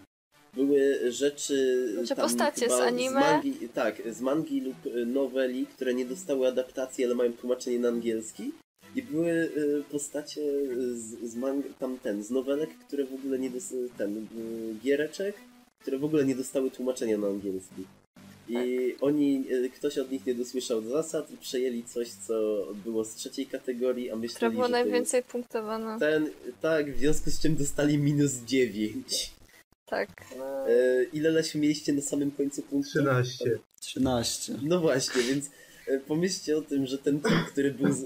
były 0.54 1.12
rzeczy... 1.12 1.90
Znaczy 1.94 2.16
tam 2.16 2.18
postacie 2.18 2.62
chyba 2.62 2.78
z 2.78 2.82
anime? 2.82 3.20
mangi, 3.20 3.70
tak, 3.74 4.02
z 4.12 4.22
mangi 4.22 4.62
lub 4.62 4.76
e, 4.86 5.06
noweli, 5.06 5.66
które 5.66 5.94
nie 5.94 6.06
dostały 6.06 6.48
adaptacji, 6.48 7.06
ale 7.06 7.16
mają 7.16 7.34
tłumaczenie 7.34 7.80
na 7.80 7.88
angielski. 7.88 8.52
I 8.96 9.02
były 9.04 9.30
y, 9.30 9.84
postacie 9.92 10.42
z, 10.94 11.32
z 11.32 11.36
mang, 11.36 11.66
tam 11.80 11.98
ten, 11.98 12.24
z 12.24 12.30
nowelek, 12.30 12.70
które 12.88 13.06
w 13.06 13.14
ogóle 13.14 13.40
nie 13.40 13.50
dostały, 13.50 13.90
ten, 13.98 14.18
y, 14.18 14.76
giereczek, 14.84 15.36
które 15.82 15.98
w 15.98 16.04
ogóle 16.04 16.26
nie 16.26 16.36
dostały 16.36 16.72
tłumaczenia 16.72 17.18
na 17.18 17.28
angielski. 17.28 17.84
I 18.50 18.96
oni, 19.02 19.46
y, 19.52 19.70
ktoś 19.70 19.98
od 19.98 20.12
nich 20.12 20.26
nie 20.26 20.36
dosłyszał 20.36 20.82
zasad 20.82 21.32
i 21.32 21.38
przejęli 21.38 21.84
coś, 21.84 22.10
co 22.10 22.68
było 22.86 23.06
z 23.06 23.16
trzeciej 23.16 23.46
kategorii, 23.46 24.06
a 24.10 24.14
Która 24.14 24.22
myśleli, 24.22 24.56
była 24.56 24.68
że 24.68 24.72
to 24.74 24.78
jest 24.78 24.90
najwięcej 24.92 25.24
punktowana. 25.24 26.00
ten, 26.00 26.30
tak, 26.62 26.94
w 26.96 27.00
związku 27.00 27.30
z 27.30 27.40
czym 27.40 27.56
dostali 27.56 27.98
minus 27.98 28.32
9. 28.46 29.32
Tak. 29.86 30.10
No, 30.38 30.70
E, 30.70 31.04
ile 31.14 31.30
Lesiu 31.32 31.60
mieliście 31.60 31.94
na 31.94 32.02
samym 32.02 32.32
końcu 32.32 32.62
punktu? 32.62 32.90
13. 32.90 33.60
13. 33.82 34.56
No 34.64 34.80
właśnie, 34.80 35.22
więc 35.24 35.50
e, 35.88 36.00
pomyślcie 36.00 36.58
o 36.58 36.62
tym, 36.62 36.86
że 36.88 36.98
ten 36.98 37.20
team, 37.20 37.46
który 37.52 37.72
był 37.72 37.94
z, 37.94 38.06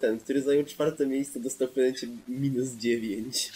ten, 0.00 0.18
który 0.20 0.42
zajął 0.42 0.64
czwarte 0.64 1.06
miejsce, 1.06 1.40
dostał 1.40 1.68
w 1.68 1.76
momencie 1.76 2.06
minus 2.28 2.68
9. 2.68 3.52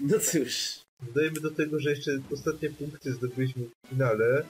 No 0.00 0.18
cóż. 0.18 0.80
Dodajmy 1.06 1.40
do 1.40 1.50
tego, 1.50 1.80
że 1.80 1.90
jeszcze 1.90 2.10
ostatnie 2.32 2.70
punkty 2.70 3.12
zdobyliśmy 3.12 3.62
w 3.64 3.88
finale. 3.88 4.44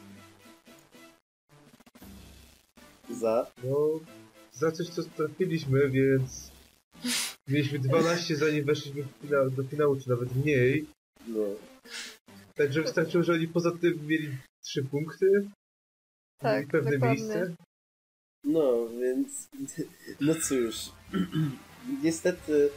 Za. 3.14 3.46
No, 3.64 4.00
za 4.52 4.72
coś, 4.72 4.88
co 4.88 5.02
trafiliśmy, 5.02 5.90
więc 5.90 6.50
mieliśmy 7.48 7.78
12 7.78 8.36
zanim 8.36 8.64
weszliśmy 8.64 9.04
do 9.56 9.64
finału, 9.64 9.96
czy 10.00 10.10
nawet 10.10 10.36
mniej. 10.36 10.86
No. 11.26 11.40
Także 12.54 12.82
wystarczyło, 12.82 13.24
że 13.24 13.32
oni 13.32 13.48
poza 13.48 13.70
tym 13.70 14.06
mieli 14.06 14.28
3 14.62 14.84
punkty. 14.84 15.26
Tak, 16.38 16.64
i 16.64 16.70
pewne 16.70 16.90
dokładnie. 16.92 17.24
miejsce. 17.24 17.54
No, 18.44 18.88
więc. 19.00 19.48
No 20.20 20.34
cóż. 20.34 20.76
Niestety. 22.04 22.70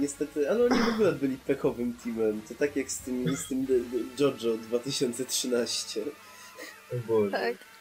Niestety, 0.00 0.50
ale 0.50 0.64
oni 0.64 0.78
w 0.82 0.94
ogóle 0.94 1.12
byli 1.12 1.36
pechowym 1.36 1.94
teamem. 1.94 2.42
To 2.48 2.54
tak 2.54 2.76
jak 2.76 2.90
z 2.90 2.98
tym, 2.98 3.36
z 3.36 3.48
tym 3.48 3.66
JoJo 4.18 4.56
2013 4.56 6.02
O 6.92 6.96
Boże. 7.08 7.30
tak. 7.30 7.75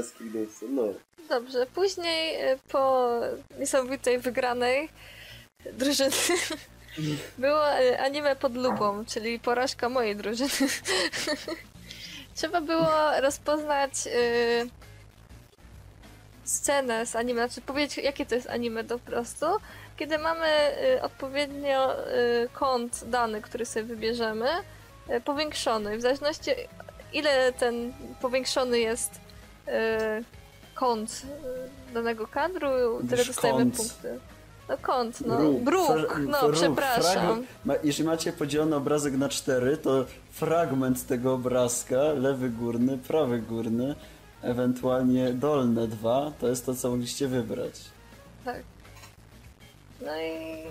Screenowcu. 0.00 0.68
No. 0.68 0.82
Dobrze, 1.28 1.66
później 1.66 2.34
e, 2.34 2.58
po 2.68 3.10
niesamowitej 3.58 4.18
wygranej 4.18 4.88
drużyny 5.72 6.16
było 7.38 7.68
e, 7.68 8.00
anime 8.00 8.36
pod 8.36 8.56
lupą, 8.56 9.04
czyli 9.04 9.40
porażka 9.40 9.88
mojej 9.88 10.16
drużyny. 10.16 10.50
Trzeba 12.36 12.60
było 12.60 13.20
rozpoznać 13.20 13.92
e, 14.06 14.66
scenę 16.44 17.06
z 17.06 17.16
anime, 17.16 17.48
znaczy 17.48 17.60
powiedzieć 17.60 18.04
jakie 18.04 18.26
to 18.26 18.34
jest 18.34 18.50
anime 18.50 18.84
po 18.84 18.98
prostu. 18.98 19.46
Kiedy 19.96 20.18
mamy 20.18 20.46
e, 20.46 21.02
odpowiednio 21.02 21.94
e, 21.94 22.02
kąt 22.52 23.04
dany, 23.04 23.42
który 23.42 23.66
sobie 23.66 23.86
wybierzemy, 23.86 24.48
e, 25.08 25.20
powiększony. 25.20 25.98
W 25.98 26.00
zależności 26.00 26.50
ile 27.12 27.52
ten 27.52 27.92
powiększony 28.20 28.78
jest 28.78 29.10
kąt 30.74 31.22
e, 31.90 31.94
danego 31.94 32.26
kadru, 32.26 33.00
tyle 33.10 33.24
dostajemy 33.24 33.58
kąt. 33.58 33.76
punkty. 33.76 34.18
No 34.68 34.76
kąt, 34.82 35.20
no. 35.20 35.52
Bruk, 35.52 35.88
Fra- 35.88 36.18
no 36.18 36.52
przepraszam. 36.52 37.44
Ma, 37.64 37.74
jeżeli 37.84 38.08
macie 38.08 38.32
podzielony 38.32 38.76
obrazek 38.76 39.14
na 39.14 39.28
cztery, 39.28 39.76
to 39.76 40.04
fragment 40.30 41.06
tego 41.06 41.34
obrazka, 41.34 41.96
lewy 41.96 42.50
górny, 42.50 42.98
prawy 42.98 43.38
górny, 43.38 43.94
ewentualnie 44.42 45.32
dolne 45.32 45.88
dwa, 45.88 46.32
to 46.40 46.48
jest 46.48 46.66
to, 46.66 46.74
co 46.74 46.90
mogliście 46.90 47.28
wybrać. 47.28 47.80
Tak. 48.44 48.62
No 50.00 50.16
i 50.16 50.62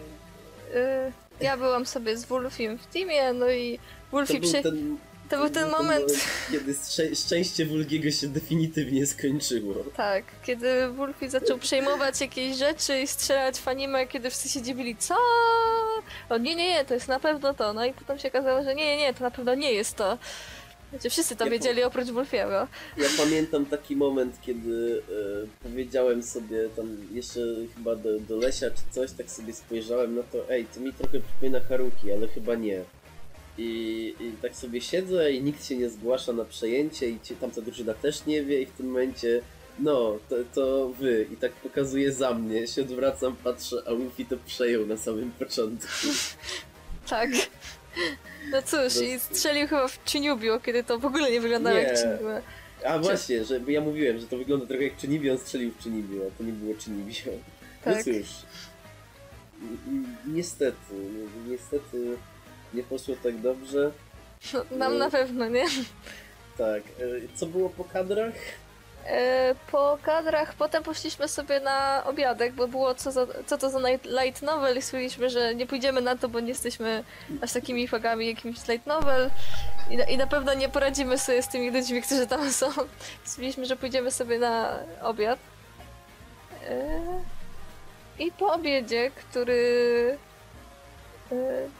y, 0.75 1.11
ja 1.41 1.57
byłam 1.57 1.85
sobie 1.85 2.17
z 2.17 2.25
Wolfiem 2.25 2.77
w 2.77 2.87
teamie, 2.87 3.33
no 3.33 3.49
i 3.49 3.79
był 4.11 4.25
przy... 4.25 4.63
ten, 4.63 4.97
To 5.31 5.37
był 5.37 5.49
ten 5.49 5.69
moment, 5.71 6.05
kiedy 6.51 6.73
szczę- 6.73 7.15
szczęście 7.25 7.65
Wulgiego 7.65 8.11
się 8.11 8.27
definitywnie 8.27 9.05
skończyło. 9.07 9.75
tak, 9.97 10.23
kiedy 10.45 10.87
Wolfie 10.89 11.29
zaczął 11.29 11.57
przejmować 11.57 12.21
jakieś 12.21 12.57
rzeczy 12.57 13.01
i 13.01 13.07
strzelać 13.07 13.57
w 13.57 13.67
anime, 13.67 14.07
kiedy 14.07 14.29
wszyscy 14.29 14.49
się 14.49 14.61
dziwili, 14.61 14.95
co? 14.95 15.15
O 16.29 16.37
nie, 16.37 16.55
nie, 16.55 16.69
nie, 16.69 16.85
to 16.85 16.93
jest 16.93 17.07
na 17.07 17.19
pewno 17.19 17.53
to. 17.53 17.73
No 17.73 17.85
i 17.85 17.93
potem 17.93 18.19
się 18.19 18.27
okazało, 18.27 18.63
że 18.63 18.75
nie, 18.75 18.85
nie, 18.85 18.97
nie, 18.97 19.13
to 19.13 19.23
na 19.23 19.31
pewno 19.31 19.55
nie 19.55 19.73
jest 19.73 19.95
to. 19.95 20.17
Znaczy 20.89 21.09
wszyscy 21.09 21.35
to 21.35 21.45
Ja 21.45 21.51
wiedzieli 21.51 21.83
oprócz 21.83 22.07
Wolfiego. 22.07 22.67
Ja 22.97 23.05
pamiętam 23.17 23.65
taki 23.65 23.95
moment, 23.95 24.35
kiedy 24.41 25.01
e, 25.63 25.63
powiedziałem 25.69 26.23
sobie 26.23 26.69
tam 26.75 26.97
jeszcze 27.13 27.39
chyba 27.75 27.95
do, 27.95 28.19
do 28.19 28.35
Lesia 28.37 28.65
czy 28.71 28.81
coś, 28.91 29.11
tak 29.11 29.29
sobie 29.31 29.53
spojrzałem 29.53 30.15
na 30.15 30.23
to, 30.23 30.49
ej, 30.49 30.65
to 30.65 30.79
mi 30.79 30.93
trochę 30.93 31.19
przypomina 31.19 31.59
Haruki, 31.69 32.11
ale 32.11 32.27
chyba 32.27 32.55
nie. 32.55 32.83
I, 33.61 34.15
I 34.19 34.31
tak 34.41 34.55
sobie 34.55 34.81
siedzę 34.81 35.31
i 35.31 35.41
nikt 35.43 35.65
się 35.65 35.75
nie 35.77 35.89
zgłasza 35.89 36.33
na 36.33 36.45
przejęcie 36.45 37.09
i 37.09 37.19
ci, 37.19 37.35
tamta 37.35 37.61
drużyna 37.61 37.93
też 37.93 38.25
nie 38.25 38.43
wie 38.43 38.61
i 38.61 38.65
w 38.65 38.71
tym 38.71 38.85
momencie 38.87 39.41
no, 39.79 40.17
to, 40.29 40.35
to 40.53 40.89
wy. 40.89 41.27
I 41.33 41.37
tak 41.37 41.51
pokazuje 41.51 42.11
za 42.11 42.33
mnie, 42.33 42.67
się 42.67 42.81
odwracam, 42.81 43.35
patrzę, 43.43 43.75
a 43.87 43.91
Luffy 43.91 44.25
to 44.25 44.35
przejął 44.45 44.85
na 44.85 44.97
samym 44.97 45.31
początku. 45.31 45.87
Tak. 47.09 47.29
No 48.51 48.61
cóż, 48.61 49.01
i 49.03 49.19
strzelił 49.19 49.67
chyba 49.67 49.87
w 49.87 49.99
Chiniubio, 50.05 50.59
kiedy 50.59 50.83
to 50.83 50.99
w 50.99 51.05
ogóle 51.05 51.31
nie 51.31 51.41
wyglądało 51.41 51.77
Nie. 51.77 51.83
jak 51.83 51.97
Chiniubio. 51.97 52.41
A 52.85 52.99
właśnie, 52.99 53.45
że 53.45 53.59
ja 53.67 53.81
mówiłem, 53.81 54.19
że 54.19 54.27
to 54.27 54.37
wygląda 54.37 54.65
trochę 54.65 54.83
jak 54.83 54.97
Czynibio, 54.97 55.31
on 55.33 55.39
strzelił 55.39 55.71
w 55.71 55.83
Czynibio, 55.83 56.21
a 56.27 56.37
to 56.37 56.43
nie 56.43 56.51
było 56.53 56.75
Czynibio. 56.75 57.31
No 57.85 57.93
Tak. 57.93 58.03
cóż. 58.03 58.13
Ni- 59.87 60.33
Niestety, 60.33 60.93
ni- 60.93 61.51
niestety 61.51 62.17
nie 62.73 62.83
poszło 62.83 63.15
tak 63.23 63.37
dobrze. 63.37 63.91
Nam 64.71 64.97
na 64.97 65.09
pewno, 65.09 65.47
nie? 65.47 65.65
Tak, 66.57 66.83
e, 66.83 67.35
co 67.35 67.45
było 67.45 67.69
po 67.69 67.83
kadrach? 67.83 68.33
E, 69.05 69.55
Po 69.71 69.97
kadrach 70.03 70.53
potem 70.53 70.83
poszliśmy 70.83 71.27
sobie 71.27 71.59
na 71.59 72.03
obiadek, 72.05 72.53
bo 72.53 72.67
było 72.67 72.95
co, 72.95 73.11
za, 73.11 73.27
co 73.45 73.57
to 73.57 73.69
za 73.69 73.79
light 74.23 74.41
novel 74.41 74.77
i 74.77 74.81
stwierdziliśmy, 74.81 75.29
że 75.29 75.55
nie 75.55 75.67
pójdziemy 75.67 76.01
na 76.01 76.15
to, 76.15 76.29
bo 76.29 76.39
nie 76.39 76.49
jesteśmy 76.49 77.03
aż 77.41 77.53
takimi 77.53 77.87
fagami 77.87 78.27
jakimś 78.27 78.67
light 78.67 78.87
novel 78.87 79.29
i 79.89 79.97
na, 79.97 80.03
i 80.03 80.17
na 80.17 80.27
pewno 80.27 80.53
nie 80.53 80.69
poradzimy 80.69 81.17
sobie 81.17 81.43
z 81.43 81.47
tymi 81.47 81.71
ludźmi, 81.71 82.01
którzy 82.01 82.27
tam 82.27 82.51
są. 82.51 82.69
Stwierdziliśmy, 83.23 83.65
że 83.65 83.75
pójdziemy 83.75 84.11
sobie 84.11 84.39
na 84.39 84.79
obiad. 85.01 85.39
E, 86.69 86.99
I 88.19 88.31
po 88.31 88.53
obiedzie, 88.53 89.11
który... 89.11 90.17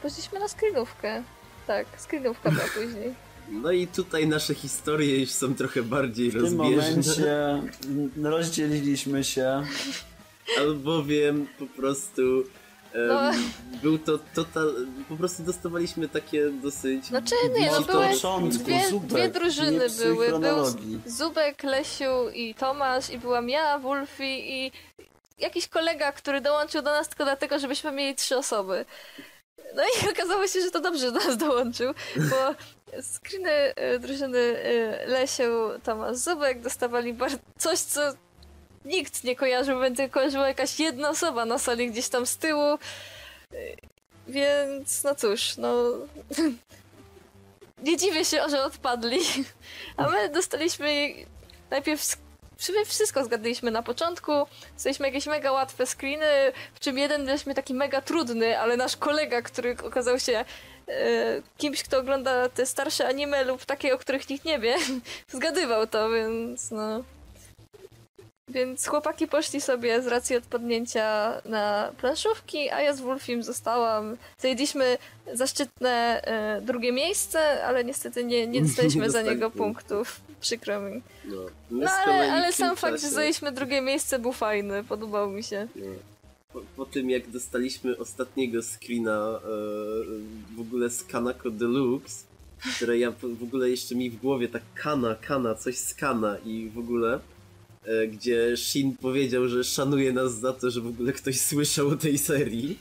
Poszliśmy 0.02 0.38
na 0.40 0.48
screenówkę. 0.48 1.22
Tak, 1.66 1.86
screenówka 1.98 2.50
była 2.50 2.64
później. 2.84 3.14
No 3.48 3.72
i 3.72 3.86
tutaj 3.86 4.26
nasze 4.28 4.54
historie 4.54 5.20
już 5.20 5.30
są 5.30 5.54
trochę 5.54 5.82
bardziej 5.82 6.30
W 6.30 6.32
tym 6.32 6.42
rozbieżne. 6.42 7.62
momencie 7.62 7.62
rozdzieliliśmy 8.36 9.24
się. 9.24 9.62
Albowiem 10.58 11.46
po 11.58 11.66
prostu 11.66 12.22
No. 13.08 13.30
był 13.82 13.98
to 13.98 14.18
total... 14.34 14.74
Po 15.08 15.16
prostu 15.16 15.42
dostawaliśmy 15.42 16.08
takie 16.08 16.50
dosyć... 16.50 17.04
Znaczy, 17.06 17.34
nie, 17.58 17.70
no 17.70 17.76
Od 17.78 17.86
były 17.86 18.06
początku, 18.08 18.64
dwie, 18.64 18.88
Zubek, 18.88 19.08
dwie 19.08 19.28
drużyny 19.28 19.86
były. 19.98 20.38
Był. 20.40 20.64
Zubek, 21.06 21.62
Lesiu 21.62 22.28
i 22.34 22.54
Tomasz 22.54 23.10
i 23.10 23.18
byłam 23.18 23.48
ja, 23.48 23.78
Wolfi 23.78 24.52
i 24.64 24.72
jakiś 25.38 25.68
kolega, 25.68 26.12
który 26.12 26.40
dołączył 26.40 26.82
do 26.82 26.90
nas 26.90 27.08
tylko 27.08 27.24
dlatego, 27.24 27.58
żebyśmy 27.58 27.92
mieli 27.92 28.14
trzy 28.14 28.36
osoby. 28.36 28.84
No 29.74 29.82
i 29.82 30.08
okazało 30.12 30.46
się, 30.46 30.60
że 30.60 30.70
to 30.70 30.80
dobrze, 30.80 31.12
do 31.12 31.18
nas 31.18 31.36
dołączył, 31.36 31.94
bo 32.16 32.54
screeny 33.02 33.74
y, 33.94 33.98
drużyny 33.98 34.38
y, 34.38 35.06
Lesią, 35.06 35.44
Tomasz 35.84 36.16
Zubek 36.16 36.60
dostawali 36.60 37.16
coś, 37.58 37.78
co 37.78 38.00
nikt 38.84 39.24
nie 39.24 39.36
kojarzył, 39.36 39.80
więc 39.80 39.98
kojarzyła 40.10 40.48
jakaś 40.48 40.80
jedna 40.80 41.08
osoba 41.08 41.44
na 41.44 41.58
sali 41.58 41.90
gdzieś 41.90 42.08
tam 42.08 42.26
z 42.26 42.36
tyłu. 42.36 42.78
Y, 43.52 43.76
Więc 44.28 45.04
no 45.04 45.14
cóż, 45.14 45.56
no 45.56 45.74
nie 47.84 47.96
dziwię 47.96 48.24
się, 48.24 48.48
że 48.48 48.64
odpadli. 48.64 49.18
A 49.96 50.08
my 50.08 50.28
dostaliśmy 50.28 51.14
najpierw 51.70 52.16
wszystko 52.86 53.24
zgadliśmy 53.24 53.70
na 53.70 53.82
początku. 53.82 54.32
Dostaliśmy 54.74 55.06
jakieś 55.06 55.26
mega 55.26 55.52
łatwe 55.52 55.86
screeny, 55.86 56.52
w 56.74 56.80
czym 56.80 56.98
jeden 56.98 57.26
daliśmy 57.26 57.54
taki 57.54 57.74
mega 57.74 58.00
trudny, 58.00 58.58
ale 58.58 58.76
nasz 58.76 58.96
kolega, 58.96 59.42
który 59.42 59.76
okazał 59.84 60.18
się 60.18 60.44
e, 60.88 61.42
kimś, 61.58 61.82
kto 61.82 61.98
ogląda 61.98 62.48
te 62.48 62.66
starsze 62.66 63.08
anime 63.08 63.44
lub 63.44 63.64
takie, 63.64 63.94
o 63.94 63.98
których 63.98 64.28
nikt 64.28 64.44
nie 64.44 64.58
wie, 64.58 64.76
zgadywał 65.28 65.86
to, 65.86 66.10
więc 66.10 66.70
no. 66.70 67.04
Więc 68.48 68.86
chłopaki 68.86 69.28
poszli 69.28 69.60
sobie 69.60 70.02
z 70.02 70.06
racji 70.06 70.36
odpadnięcia 70.36 71.32
na 71.44 71.92
planszówki, 71.98 72.70
a 72.70 72.80
ja 72.80 72.94
z 72.94 73.00
Wolfim 73.00 73.42
zostałam. 73.42 74.16
Zajęliśmy 74.38 74.98
zaszczytne 75.32 76.22
e, 76.24 76.60
drugie 76.60 76.92
miejsce, 76.92 77.64
ale 77.64 77.84
niestety 77.84 78.24
nie, 78.24 78.46
nie 78.46 78.62
dostaliśmy 78.62 79.02
Nie 79.02 79.10
za 79.10 79.22
niego 79.22 79.50
punktów. 79.50 80.20
Przykro 80.42 80.80
mi. 80.80 81.02
No, 81.24 81.36
No 81.70 81.90
ale, 81.90 82.32
ale 82.32 82.52
sam 82.52 82.76
fakt, 82.76 83.00
że 83.00 83.08
zajęliśmy 83.10 83.52
drugie 83.52 83.80
miejsce 83.80 84.18
był 84.18 84.32
fajny, 84.32 84.84
podobał 84.84 85.30
mi 85.30 85.42
się. 85.42 85.68
No. 85.76 85.86
Po, 86.52 86.60
po 86.76 86.84
tym 86.86 87.10
jak 87.10 87.30
dostaliśmy 87.30 87.98
ostatniego 87.98 88.62
screena 88.62 89.40
e, 89.44 89.48
w 90.56 90.60
ogóle 90.60 90.90
z 90.90 91.04
Kanako 91.04 91.50
Deluxe, 91.50 92.24
które 92.76 92.98
ja 92.98 93.10
w 93.10 93.42
ogóle 93.42 93.70
jeszcze 93.70 93.94
mi 93.94 94.10
w 94.10 94.16
głowie 94.20 94.48
tak 94.48 94.62
kana, 94.74 95.14
kana, 95.14 95.54
coś 95.54 95.76
z 95.78 95.94
kana 95.94 96.38
i 96.44 96.70
w 96.74 96.78
ogóle 96.78 97.20
e, 97.84 98.06
gdzie 98.06 98.56
Shin 98.56 98.96
powiedział, 98.96 99.48
że 99.48 99.64
szanuje 99.64 100.12
nas 100.12 100.32
za 100.34 100.52
to, 100.52 100.70
że 100.70 100.80
w 100.80 100.86
ogóle 100.86 101.12
ktoś 101.12 101.40
słyszał 101.40 101.88
o 101.88 101.96
tej 101.96 102.18
serii. 102.18 102.78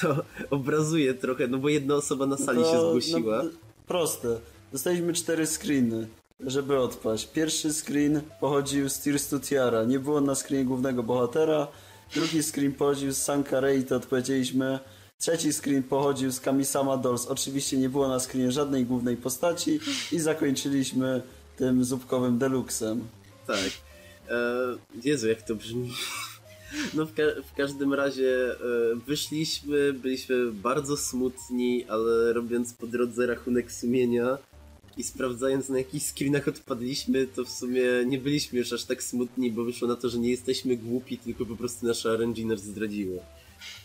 To 0.00 0.16
obrazuje 0.50 1.14
trochę, 1.14 1.48
no 1.48 1.58
bo 1.58 1.68
jedna 1.68 1.94
osoba 1.94 2.26
na 2.26 2.36
sali 2.36 2.62
To, 2.62 2.72
się 2.72 2.78
zgłosiła. 2.80 3.42
No, 3.42 3.50
proste. 3.86 4.40
Dostaliśmy 4.72 5.12
cztery 5.12 5.46
screeny, 5.46 6.08
żeby 6.46 6.78
odpaść. 6.78 7.26
Pierwszy 7.26 7.72
screen 7.72 8.20
pochodził 8.40 8.88
z 8.88 8.98
Tears 9.00 9.28
to 9.28 9.40
Tiara. 9.40 9.84
Nie 9.84 9.98
było 9.98 10.20
na 10.20 10.34
screenie 10.34 10.64
głównego 10.64 11.02
bohatera. 11.02 11.68
Drugi 12.14 12.42
screen 12.42 12.72
pochodził 12.72 13.12
z 13.12 13.16
Sankarei, 13.16 13.84
to 13.84 13.96
odpowiedzieliśmy. 13.96 14.78
Trzeci 15.18 15.52
screen 15.52 15.82
pochodził 15.82 16.32
z 16.32 16.40
Kamisama 16.40 16.96
Dolls. 16.96 17.26
Oczywiście 17.26 17.76
nie 17.76 17.88
było 17.88 18.08
na 18.08 18.20
screenie 18.20 18.52
żadnej 18.52 18.84
głównej 18.86 19.16
postaci. 19.16 19.80
I 20.12 20.18
zakończyliśmy 20.18 21.22
tym 21.56 21.84
zupkowym 21.84 22.38
deluxem. 22.38 23.04
Tak. 23.46 23.58
E, 24.30 24.34
Jezu, 25.04 25.28
jak 25.28 25.42
to 25.42 25.54
brzmi. 25.54 25.92
No 26.94 27.06
w, 27.06 27.14
ka- 27.14 27.42
w 27.52 27.56
każdym 27.56 27.94
razie 27.94 28.50
e, 28.52 28.56
wyszliśmy, 29.06 29.92
byliśmy 29.92 30.52
bardzo 30.52 30.96
smutni, 30.96 31.84
ale 31.88 32.32
robiąc 32.32 32.72
po 32.72 32.86
drodze 32.86 33.26
rachunek 33.26 33.72
sumienia 33.72 34.38
i 34.96 35.02
sprawdzając 35.02 35.68
na 35.68 35.78
jakich 35.78 36.02
screenach 36.02 36.48
odpadliśmy, 36.48 37.26
to 37.26 37.44
w 37.44 37.50
sumie 37.50 37.82
nie 38.06 38.18
byliśmy 38.18 38.58
już 38.58 38.72
aż 38.72 38.84
tak 38.84 39.02
smutni, 39.02 39.50
bo 39.50 39.64
wyszło 39.64 39.88
na 39.88 39.96
to, 39.96 40.08
że 40.08 40.18
nie 40.18 40.30
jesteśmy 40.30 40.76
głupi, 40.76 41.18
tylko 41.18 41.46
po 41.46 41.56
prostu 41.56 41.86
nasze 41.86 42.16
RNG 42.16 42.38
nas 42.46 42.60
zdradziło. 42.60 43.22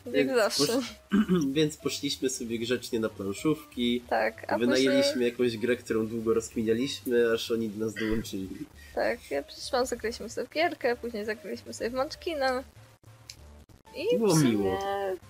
Jak 0.05 0.13
Więc 0.15 0.31
zawsze. 0.35 0.63
posz- 0.63 1.51
Więc 1.53 1.77
poszliśmy 1.77 2.29
sobie 2.29 2.59
grzecznie 2.59 2.99
na 2.99 3.09
planszówki, 3.09 4.01
Tak, 4.09 4.45
a 4.51 4.57
wynajęliśmy 4.57 5.11
później... 5.11 5.29
jakąś 5.31 5.57
grę, 5.57 5.75
którą 5.75 6.07
długo 6.07 6.33
rozkminialiśmy, 6.33 7.31
aż 7.33 7.51
oni 7.51 7.69
do 7.69 7.85
nas 7.85 7.93
dołączyli. 7.93 8.49
Tak, 8.95 9.31
ja 9.31 9.43
przyszłam, 9.43 9.85
zagraliśmy 9.85 10.29
sobie 10.29 10.47
w 10.47 10.53
gierkę, 10.53 10.95
później 10.95 11.25
zagraliśmy 11.25 11.73
sobie 11.73 11.89
w 11.89 11.93
Munchkina. 11.93 12.63
I 13.95 14.17
Było 14.17 14.35
miło. 14.39 14.79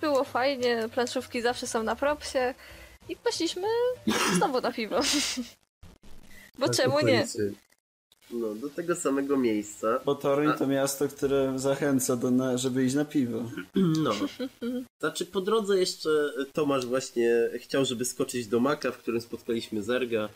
Było 0.00 0.24
fajnie, 0.24 0.88
planszówki 0.94 1.42
zawsze 1.42 1.66
są 1.66 1.82
na 1.82 1.96
propsie. 1.96 2.54
I 3.08 3.16
poszliśmy 3.16 3.66
znowu 4.36 4.60
na 4.60 4.72
piwo. 4.72 5.00
Bo 6.58 6.66
Tak, 6.66 6.76
czemu 6.76 7.00
nie? 7.00 7.26
No, 8.30 8.54
do 8.54 8.68
tego 8.70 8.96
samego 8.96 9.36
miejsca. 9.36 10.00
Bo 10.04 10.14
Toruń 10.14 10.52
to 10.58 10.66
miasto, 10.66 11.08
które 11.08 11.52
zachęca, 11.58 12.16
do 12.16 12.30
na, 12.30 12.58
żeby 12.58 12.84
iść 12.84 12.94
na 12.94 13.04
piwo. 13.04 13.38
No. 14.04 14.10
Znaczy 15.00 15.26
po 15.26 15.40
drodze 15.40 15.78
jeszcze 15.78 16.32
Tomasz 16.52 16.86
właśnie 16.86 17.50
chciał, 17.58 17.84
żeby 17.84 18.04
skoczyć 18.04 18.46
do 18.46 18.60
Maka, 18.60 18.90
w 18.92 18.98
którym 18.98 19.20
spotkaliśmy 19.20 19.82
Zerga. 19.82 20.28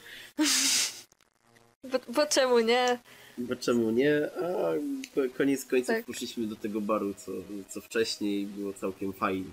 Bo, 1.84 1.98
bo 2.08 2.26
czemu 2.26 2.58
nie? 2.60 2.98
Bo 3.38 3.56
czemu 3.56 3.90
nie? 3.90 4.30
A 4.42 4.72
ko- 5.14 5.34
koniec 5.36 5.64
końców 5.64 5.86
Tak. 5.94 6.04
poszliśmy 6.04 6.46
do 6.46 6.56
tego 6.56 6.80
baru, 6.80 7.14
co, 7.14 7.32
co 7.68 7.80
wcześniej 7.80 8.46
było 8.46 8.72
całkiem 8.72 9.12
fajnie. 9.12 9.50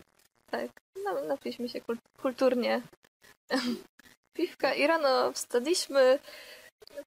Tak, 0.52 0.70
no, 1.06 1.26
napiliśmy 1.28 1.70
się 1.70 1.80
kul- 1.82 1.98
kulturnie 2.22 2.82
piwka 4.34 4.74
i 4.74 4.88
rano 4.88 5.32
wstaliśmy, 5.34 6.20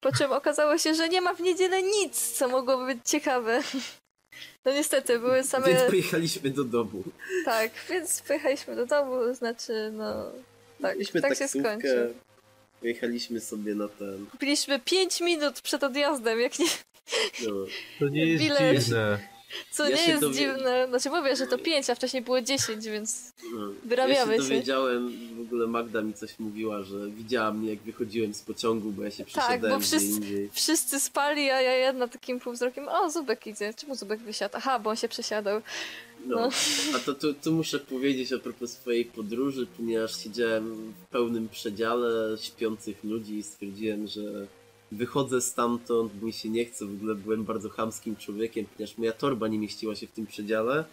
po 0.01 0.11
czym 0.11 0.31
okazało 0.31 0.77
się, 0.77 0.93
że 0.93 1.09
nie 1.09 1.21
ma 1.21 1.33
w 1.33 1.39
niedzielę 1.41 1.83
nic, 1.83 2.31
co 2.31 2.47
mogłoby 2.47 2.85
być 2.95 3.09
ciekawe. 3.09 3.61
No 4.65 4.73
niestety, 4.73 5.19
były 5.19 5.43
same... 5.43 5.67
Więc 5.67 5.83
pojechaliśmy 5.83 6.49
do 6.49 6.63
domu. 6.63 7.03
Tak, 7.45 7.71
więc 7.89 8.21
pojechaliśmy 8.21 8.75
do 8.75 8.85
domu, 8.85 9.33
znaczy, 9.33 9.91
no... 9.93 10.31
Tak, 10.81 10.93
Mieliśmy 10.93 11.21
tak 11.21 11.33
się 11.33 11.39
taksówkę, 11.39 11.69
skończy. 11.69 12.13
Pojechaliśmy 12.79 13.41
sobie 13.41 13.75
na 13.75 13.87
ten. 13.87 14.25
Byliśmy 14.39 14.79
5 14.79 15.21
minut 15.21 15.61
przed 15.61 15.83
odjazdem, 15.83 16.39
jak 16.39 16.59
nie... 16.59 16.65
No, 17.47 17.51
To 17.99 18.09
nie 18.09 18.25
jest 18.25 18.43
Bilet. 18.43 18.83
dziwne. 18.83 19.34
Co 19.71 19.89
Ja 19.89 19.95
nie 19.95 20.07
jest 20.07 20.21
dowie- 20.21 20.35
dziwne. 20.35 20.85
Znaczy 20.89 21.09
mówię, 21.09 21.35
że 21.35 21.47
to 21.47 21.57
5, 21.57 21.89
a 21.89 21.95
wcześniej 21.95 22.23
było 22.23 22.41
10, 22.41 22.85
więc 22.85 23.31
no. 23.53 23.71
Wyrabiamy 23.83 24.35
ja 24.35 24.41
się. 24.41 24.49
dowiedziałem, 24.49 25.11
w 25.37 25.41
ogóle 25.41 25.67
Magda 25.67 26.01
mi 26.01 26.13
coś 26.13 26.39
mówiła, 26.39 26.83
że 26.83 27.09
widziała 27.09 27.53
mnie 27.53 27.69
jak 27.69 27.79
wychodziłem 27.79 28.33
z 28.33 28.41
pociągu, 28.41 28.91
bo 28.91 29.03
ja 29.03 29.11
się 29.11 29.17
Tak, 29.17 29.27
przesiadałem 29.27 29.61
bo 29.61 29.77
gdzie 29.77 29.87
wszyscy- 29.87 30.07
indziej. 30.07 30.49
wszyscy 30.53 30.99
spali, 30.99 31.49
a 31.49 31.61
ja 31.61 31.73
jedna 31.73 32.07
takim 32.07 32.39
półwzrokiem, 32.39 32.87
o, 32.87 33.09
Zubek 33.11 33.47
idzie. 33.47 33.73
Czemu 33.73 33.95
Zubek 33.95 34.19
wysiadł? 34.19 34.53
Aha, 34.57 34.79
bo 34.79 34.89
on 34.89 34.95
się 34.95 35.07
przesiadał. 35.07 35.61
No. 36.25 36.35
No. 36.35 36.49
A 36.95 36.99
to 36.99 37.13
tu, 37.13 37.33
tu 37.33 37.51
muszę 37.51 37.79
powiedzieć 37.79 38.33
a 38.33 38.39
propos 38.39 38.71
swojej 38.71 39.05
podróży, 39.05 39.67
ponieważ 39.77 40.23
siedziałem 40.23 40.93
w 40.93 41.05
pełnym 41.11 41.49
przedziale 41.49 42.37
śpiących 42.37 43.03
ludzi 43.03 43.33
i 43.37 43.43
stwierdziłem, 43.43 44.07
że 44.07 44.47
wychodzę 44.91 45.41
stamtąd, 45.41 46.21
mi 46.21 46.33
się 46.33 46.49
nie 46.49 46.65
chce, 46.65 46.85
w 46.85 46.93
ogóle 46.93 47.15
byłem 47.15 47.43
bardzo 47.43 47.69
chamskim 47.69 48.15
człowiekiem, 48.15 48.65
ponieważ 48.65 48.97
moja 48.97 49.11
torba 49.11 49.47
nie 49.47 49.59
mieściła 49.59 49.95
się 49.95 50.07
w 50.07 50.11
tym 50.11 50.25
przedziale, 50.27 50.85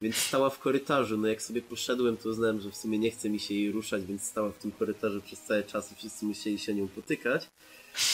więc 0.00 0.16
stała 0.16 0.50
w 0.50 0.58
korytarzu. 0.58 1.18
No 1.18 1.28
jak 1.28 1.42
sobie 1.42 1.62
poszedłem, 1.62 2.16
to 2.16 2.28
uznałem, 2.28 2.60
że 2.60 2.70
w 2.70 2.76
sumie 2.76 2.98
nie 2.98 3.10
chce 3.10 3.30
mi 3.30 3.40
się 3.40 3.54
jej 3.54 3.72
ruszać, 3.72 4.04
więc 4.04 4.22
stała 4.22 4.50
w 4.50 4.58
tym 4.58 4.72
korytarzu 4.72 5.20
przez 5.20 5.40
cały 5.40 5.62
czas 5.62 5.92
i 5.92 5.94
wszyscy 5.94 6.26
musieli 6.26 6.58
się 6.58 6.74
nią 6.74 6.88
potykać. 6.88 7.46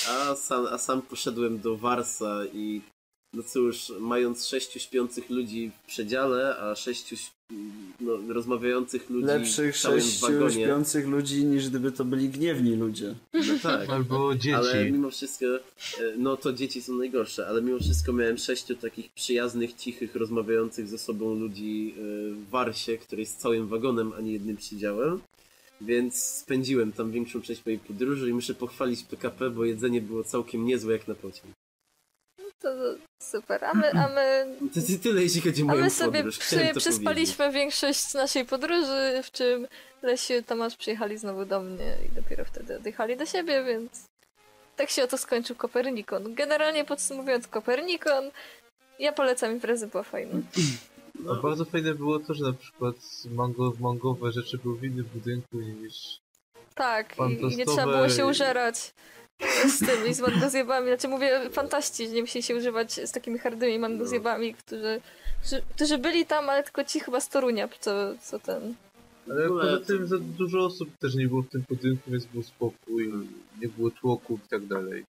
A 0.09 0.35
sam, 0.35 0.67
a 0.67 0.79
sam 0.79 1.03
poszedłem 1.03 1.61
do 1.61 1.77
Warsa 1.77 2.43
i 2.53 2.81
no 3.33 3.43
cóż, 3.43 3.93
mając 4.01 4.47
sześciu 4.47 4.79
śpiących 4.79 5.31
ludzi 5.31 5.71
w 5.71 5.87
przedziale, 5.87 6.57
a 6.59 6.75
sześciu 6.75 7.17
no, 8.01 8.35
rozmawiających 8.35 9.11
ludzi 9.11 9.27
Lepszych 9.27 9.77
sześciu 9.77 10.51
śpiących 10.51 11.07
ludzi, 11.07 11.45
niż 11.45 11.69
gdyby 11.69 11.93
to 11.93 12.05
byli 12.05 12.29
gniewni 12.29 12.77
ludzie. 12.77 13.15
No 13.35 13.41
tak. 13.63 13.91
Albo 13.95 14.35
dzieci. 14.35 14.55
Ale 14.55 14.91
mimo 14.91 15.11
wszystko, 15.11 15.47
e, 15.47 15.61
no 16.19 16.37
to 16.37 16.53
dzieci 16.53 16.83
są 16.83 16.95
najgorsze, 16.95 17.47
ale 17.47 17.63
mimo 17.63 17.79
wszystko 17.79 18.13
miałem 18.13 18.39
sześciu 18.39 18.77
takich 18.77 19.11
przyjaznych, 19.11 19.75
cichych, 19.75 20.17
rozmawiających 20.17 20.89
ze 20.89 20.99
sobą 20.99 21.35
ludzi 21.35 21.95
e, 21.97 22.01
w 22.35 22.51
Warsie, 22.51 22.99
który 22.99 23.23
jest 23.23 23.41
całym 23.41 23.69
wagonem, 23.69 24.13
a 24.19 24.21
nie 24.21 24.33
jednym 24.33 24.57
przydziałem. 24.57 25.21
Więc 25.81 26.23
spędziłem 26.23 26.93
tam 26.93 27.13
większą 27.13 27.43
część 27.43 27.67
mojej 27.67 27.79
podróży 27.79 28.31
i 28.31 28.33
muszę 28.33 28.55
pochwalić 28.55 29.03
PKP, 29.03 29.51
bo 29.51 29.65
jedzenie 29.65 30.01
było 30.01 30.25
całkiem 30.25 30.67
niezłe 30.67 30.93
jak 30.93 31.09
na 31.09 31.15
pociąg. 31.15 31.56
To 32.67 32.97
super. 33.23 33.65
A 33.65 33.75
my, 33.75 33.91
a 33.91 34.09
my, 34.09 34.47
To 34.75 34.81
ty- 34.87 34.99
tyle 34.99 35.23
jeśli 35.23 35.41
chodzi 35.41 35.63
o 35.63 35.65
a 35.65 35.69
moją 35.69 35.81
my 35.85 35.91
sobie 35.91 36.19
podróż. 36.19 36.39
przy, 36.39 36.69
to 36.75 36.81
przyspaliśmy 36.81 37.53
większość 37.53 38.15
naszej 38.15 38.45
podróży, 38.45 39.21
w 39.23 39.31
czym 39.31 39.67
Lesiu 40.03 40.35
i 40.35 40.43
Tomasz 40.45 40.77
przyjechali 40.77 41.19
znowu 41.19 41.45
do 41.45 41.61
mnie 41.61 41.97
i 42.07 42.15
dopiero 42.15 42.45
wtedy 42.45 42.77
odjechali 42.77 43.17
do 43.17 43.27
siebie, 43.27 43.65
więc 43.65 44.05
tak 44.77 44.91
się 44.91 45.05
oto 45.05 45.19
skończył 45.19 45.57
Kopernikon. 45.57 46.35
Generalnie 46.35 46.85
podsumowując 46.85 47.47
Kopernikon, 47.49 48.31
ja 48.99 49.13
polecam 49.13 49.53
imprezę, 49.53 49.87
była 49.87 50.03
fajna. 50.03 50.39
A 51.31 51.35
bardzo 51.43 51.65
fajne 51.65 51.95
było 51.95 52.19
to, 52.19 52.35
że 52.35 52.45
na 52.45 52.53
przykład 52.53 52.97
mangowe 53.81 54.33
rzeczy 54.33 54.59
były 54.59 54.77
w 54.79 54.85
innym 54.85 55.05
budynku 55.15 55.61
niż 55.61 55.95
Tak, 56.75 57.15
i, 57.51 57.57
nie 57.57 57.67
trzeba 57.67 57.87
było 57.87 58.09
się 58.09 58.27
użerać. 58.27 58.93
Z 59.69 59.79
tymi, 59.79 60.15
z 60.15 60.21
mangozjebami. 60.21 60.87
Znaczy 60.87 61.09
mówię 61.09 61.51
fantaści, 61.51 62.09
nie 62.09 62.21
musi 62.21 62.43
się 62.43 62.57
używać 62.57 62.93
z 62.93 63.13
takimi 63.13 63.39
hardymi 63.39 63.79
mangozjebami, 63.79 64.55
którzy, 64.55 65.01
którzy, 65.41 65.63
którzy 65.75 65.99
byli 65.99 66.27
tam, 66.27 66.51
ale 66.51 66.63
tylko 66.63 66.85
ci 66.85 67.01
chyba 67.01 67.21
z 67.21 67.29
Torunia, 67.29 67.69
co, 67.81 67.91
co 68.23 68.39
ten... 68.39 68.75
Ale 69.31 69.49
poza 69.49 69.81
tym 69.81 70.07
za 70.07 70.19
dużo 70.19 70.65
osób 70.65 70.89
też 70.99 71.15
nie 71.15 71.29
było 71.29 71.43
w 71.43 71.49
tym 71.49 71.65
budynku, 71.69 72.11
więc 72.11 72.25
był 72.27 72.43
spokój, 72.43 73.13
nie 73.61 73.69
było 73.69 73.91
tłoków 73.91 74.41
i 74.47 74.49
tak 74.49 74.67
dalej. 74.67 75.05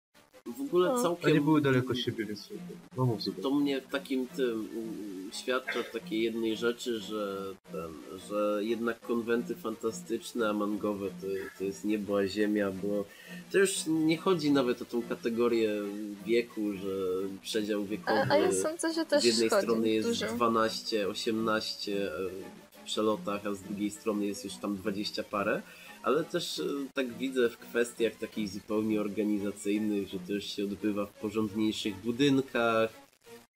W 0.48 0.62
ogóle 0.62 0.90
No. 0.90 1.02
Całkiem... 1.02 1.34
nie 1.34 1.42
były 1.42 1.62
daleko 1.62 1.96
siebie, 1.96 2.26
więc 2.26 2.50
no 2.98 3.06
mów 3.06 3.24
sobie. 3.24 3.42
To 3.42 3.52
mnie 3.52 3.82
takim 3.82 4.28
tym 4.28 4.70
um, 4.76 5.30
świadczy 5.34 5.80
o 5.80 5.84
takiej 5.84 6.22
jednej 6.22 6.58
rzeczy, 6.58 7.00
że 7.00 7.54
ten, 7.72 8.20
że 8.30 8.60
jednak 8.64 9.02
konwenty 9.02 9.56
fantastyczne, 9.56 10.50
a 10.50 10.54
mangowe 10.54 11.08
to, 11.08 11.28
to 11.58 11.64
jest 11.64 11.86
niebo 11.86 12.18
a 12.18 12.28
ziemia, 12.28 12.72
bo 12.72 13.06
to 13.52 13.58
już 13.58 13.86
nie 13.88 14.18
chodzi 14.18 14.52
nawet 14.52 14.82
o 14.82 14.86
tą 14.86 15.02
kategorię 15.02 15.72
wieku, 16.26 16.74
że 16.74 16.90
przedział 17.42 17.86
wiekowy 17.86 18.22
A, 18.30 18.34
a 18.34 18.38
ja 18.38 18.52
sądzę, 18.54 18.94
że 18.94 19.06
też 19.06 19.24
z 19.24 19.26
jednej 19.26 19.50
strony 19.50 19.90
jest 19.90 20.10
dużo. 20.10 20.26
12, 20.28 21.08
18 21.08 22.08
e, 22.08 22.12
w 22.72 22.86
przelotach, 22.86 23.46
a 23.46 23.54
z 23.54 23.62
drugiej 23.62 23.92
strony 23.92 24.26
jest 24.26 24.44
już 24.44 24.56
tam 24.56 24.76
20 24.76 25.24
parę. 25.24 25.62
Ale 26.08 26.24
też 26.24 26.60
e, 26.60 26.64
tak 26.94 27.18
widzę 27.18 27.50
w 27.50 27.58
kwestiach 27.58 28.16
takich 28.16 28.50
zupełnie 28.50 29.02
organizacyjnych, 29.02 30.08
że 30.08 30.20
to 30.20 30.34
już 30.34 30.44
się 30.44 30.64
odbywa 30.64 31.06
w 31.06 31.14
porządniejszych 31.14 31.96
budynkach, 31.96 32.90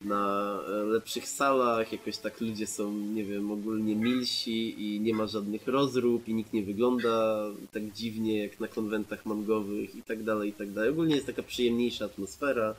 na 0.01 0.57
e, 0.67 0.83
lepszych 0.83 1.27
salach, 1.27 1.91
jakoś 1.91 2.17
tak 2.17 2.41
ludzie 2.41 2.67
są, 2.67 2.91
nie 2.93 3.25
wiem, 3.25 3.51
ogólnie 3.51 3.95
milsi 3.95 4.85
i 4.85 4.99
nie 4.99 5.13
ma 5.13 5.27
żadnych 5.27 5.67
rozrób 5.67 6.27
i 6.27 6.33
nikt 6.33 6.53
nie 6.53 6.63
wygląda 6.63 7.45
tak 7.71 7.83
dziwnie 7.91 8.43
jak 8.43 8.59
na 8.59 8.67
konwentach 8.67 9.25
mangowych 9.25 9.95
i 9.95 10.03
tak 10.03 10.23
dalej, 10.23 10.49
i 10.49 10.53
tak 10.53 10.71
dalej. 10.71 10.89
Ogólnie 10.89 11.15
jest 11.15 11.27
taka 11.27 11.43
przyjemniejsza 11.43 12.05
atmosfera. 12.05 12.75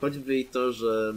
Choćby 0.00 0.36
i 0.38 0.44
to, 0.44 0.72
że 0.72 1.14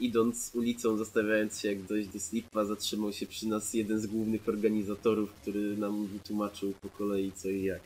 idąc 0.00 0.50
ulicą, 0.54 0.96
zastanawiając 0.96 1.60
się 1.60 1.68
jak 1.68 1.82
dojść 1.82 2.08
do 2.08 2.20
Slipa, 2.20 2.64
zatrzymał 2.64 3.12
się 3.12 3.26
przy 3.26 3.48
nas 3.48 3.74
jeden 3.74 4.00
z 4.00 4.06
głównych 4.06 4.48
organizatorów, 4.48 5.32
który 5.32 5.76
nam 5.76 6.06
wytłumaczył 6.06 6.72
po 6.82 6.88
kolei 6.88 7.32
co 7.32 7.48
i 7.48 7.62
jak. 7.64 7.80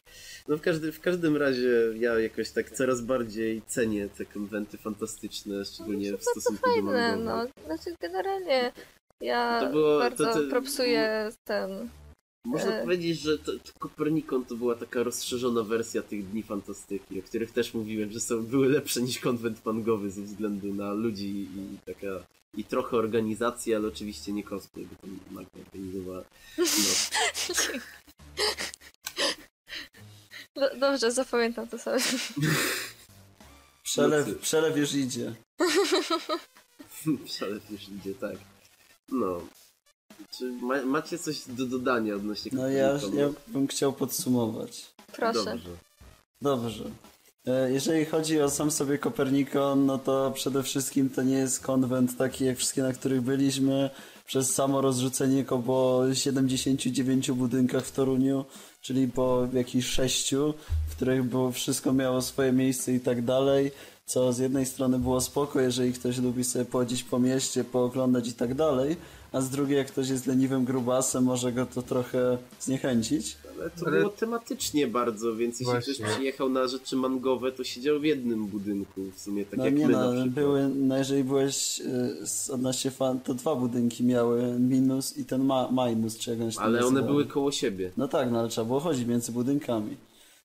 No 0.48 0.56
w, 0.56 0.60
każdy, 0.60 0.92
w 0.92 1.00
każdym 1.00 1.36
razie 1.36 1.68
ja 1.98 2.18
jakoś 2.20 2.50
tak 2.50 2.70
coraz 2.70 3.00
bardziej 3.00 3.62
cenię 3.66 4.08
te 4.18 4.24
konwenty 4.26 4.78
fantastyczne, 4.78 5.64
szczególnie 5.64 6.16
w 6.16 6.22
stosunku 6.22 6.66
do 6.66 6.72
Fajne, 6.72 7.16
mangowych. 7.16 7.52
no. 7.56 7.64
Znaczy 7.76 7.96
generalnie 8.00 8.72
ja 9.20 9.60
To 9.60 9.70
było- 9.70 9.98
bardzo 9.98 10.24
to- 10.24 10.34
to- 10.34 10.48
propsuję 10.50 11.30
ten... 11.44 11.88
Można 12.44 12.76
E. 12.76 12.82
powiedzieć, 12.82 13.20
że 13.20 13.38
to, 13.38 13.52
to 13.52 13.72
Kopernikon 13.78 14.44
to 14.44 14.54
była 14.56 14.74
taka 14.74 15.02
rozszerzona 15.02 15.62
wersja 15.62 16.02
tych 16.02 16.28
Dni 16.30 16.42
Fantastyki, 16.42 17.20
o 17.20 17.22
których 17.22 17.52
też 17.52 17.74
mówiłem, 17.74 18.12
że 18.12 18.20
są, 18.20 18.42
były 18.46 18.68
lepsze 18.68 19.02
niż 19.02 19.18
konwent 19.18 19.64
mangowy 19.66 20.10
ze 20.10 20.22
względu 20.22 20.74
na 20.74 20.92
ludzi 20.92 21.28
i 21.28 21.78
taka 21.86 22.06
i 22.56 22.64
trochę 22.64 22.96
organizacji, 22.96 23.74
ale 23.74 23.88
oczywiście 23.88 24.32
nie 24.32 24.44
cosplay, 24.44 24.86
bo 24.86 24.96
tam 24.96 25.18
Magda 25.30 25.58
organizowała. 25.66 26.24
No. 26.58 26.64
Do- 30.54 30.76
Dobrze, 30.80 31.12
zapamiętam 31.12 31.68
to 31.68 31.78
sobie. 31.78 31.98
Przelew, 33.82 34.38
przelew 34.38 34.76
już 34.76 34.94
idzie. 34.94 35.34
Szalew 37.38 37.70
już 37.70 37.88
idzie, 37.88 38.14
tak. 38.14 38.36
No. 39.08 39.40
Czy 40.38 40.52
ma, 40.52 40.82
macie 40.82 41.18
coś 41.18 41.40
do 41.48 41.66
dodania 41.66 42.14
odnośnie 42.14 42.50
No 42.54 42.68
ja, 42.68 42.98
ja 43.14 43.28
bym 43.48 43.66
chciał 43.66 43.92
podsumować. 43.92 44.86
Proszę. 45.12 45.44
Dobrze. 45.44 45.68
Dobrze. 46.42 46.84
E, 47.46 47.72
Jeżeli 47.72 48.04
chodzi 48.04 48.40
o 48.40 48.50
sam 48.50 48.70
sobie 48.70 48.98
Kopernikon, 48.98 49.86
no 49.86 49.98
to 49.98 50.30
przede 50.34 50.62
wszystkim 50.62 51.10
to 51.10 51.22
nie 51.22 51.34
jest 51.38 51.60
konwent 51.60 52.16
taki 52.16 52.44
jak 52.44 52.56
wszystkie, 52.58 52.82
na 52.82 52.92
których 52.92 53.20
byliśmy. 53.20 53.90
Przez 54.26 54.54
samo 54.54 54.80
rozrzucenie 54.80 55.44
go 55.44 55.58
po 55.58 56.02
79 56.12 57.30
budynkach 57.32 57.84
w 57.84 57.92
Toruniu, 57.92 58.44
czyli 58.80 59.08
po 59.08 59.48
jakichś 59.52 59.86
sześciu, 59.88 60.54
w 60.88 60.96
których 60.96 61.22
było 61.24 61.52
wszystko 61.52 61.92
miało 61.92 62.22
swoje 62.22 62.52
miejsce 62.52 62.92
i 62.92 63.00
tak 63.00 63.24
dalej. 63.24 63.70
Co 64.06 64.32
z 64.32 64.38
jednej 64.38 64.66
strony 64.66 64.98
było 64.98 65.20
spoko, 65.20 65.60
jeżeli 65.60 65.92
ktoś 65.92 66.18
lubi 66.18 66.44
sobie 66.44 66.64
pochodzić 66.64 67.02
po 67.02 67.18
mieście, 67.18 67.64
pooglądać 67.64 68.28
i 68.28 68.32
tak 68.32 68.54
dalej, 68.54 68.96
a 69.32 69.40
z 69.40 69.50
drugiej 69.50 69.76
jak 69.78 69.86
ktoś 69.86 70.08
jest 70.08 70.26
leniwym 70.26 70.64
grubasem, 70.64 71.24
może 71.24 71.52
go 71.52 71.66
to 71.66 71.82
trochę 71.82 72.38
zniechęcić. 72.60 73.36
Ale 73.60 73.70
to 73.70 73.86
Ale- 73.86 73.98
było 73.98 74.10
tematycznie 74.10 74.86
bardzo, 74.86 75.36
więc 75.36 75.60
jeśli 75.60 75.72
Właśnie. 75.72 75.94
ktoś 75.94 76.12
przyjechał 76.12 76.48
na 76.48 76.66
rzeczy 76.68 76.96
mangowe, 76.96 77.52
to 77.52 77.64
siedział 77.64 78.00
w 78.00 78.04
jednym 78.04 78.46
budynku, 78.46 79.00
w 79.16 79.20
sumie 79.20 79.44
tak 79.44 79.58
no 79.58 79.64
jak 79.64 79.76
nie 79.76 79.86
my 79.86 79.92
no, 79.92 79.98
na 80.00 80.10
przykład. 80.12 80.30
były, 80.34 80.68
no 80.74 80.98
jeżeli 80.98 81.24
byłeś 81.24 81.80
y, 81.80 82.26
z 82.26 82.50
odnośnie 82.50 82.90
fan, 82.90 83.20
to 83.20 83.34
dwa 83.34 83.54
budynki 83.54 84.04
miały 84.04 84.42
minus 84.58 85.16
i 85.18 85.24
ten 85.24 85.44
ma, 85.44 85.68
minus, 85.88 86.18
czy 86.18 86.30
jak 86.30 86.40
on 86.40 86.50
się 86.50 86.56
tam 86.56 86.66
Ale 86.66 86.86
one 86.86 87.02
były 87.02 87.26
koło 87.26 87.52
siebie. 87.52 87.90
No 87.96 88.08
tak, 88.08 88.30
no 88.30 88.38
ale 88.40 88.48
trzeba 88.48 88.64
było 88.64 88.80
chodzić 88.80 89.06
między 89.06 89.32
budynkami. 89.32 89.96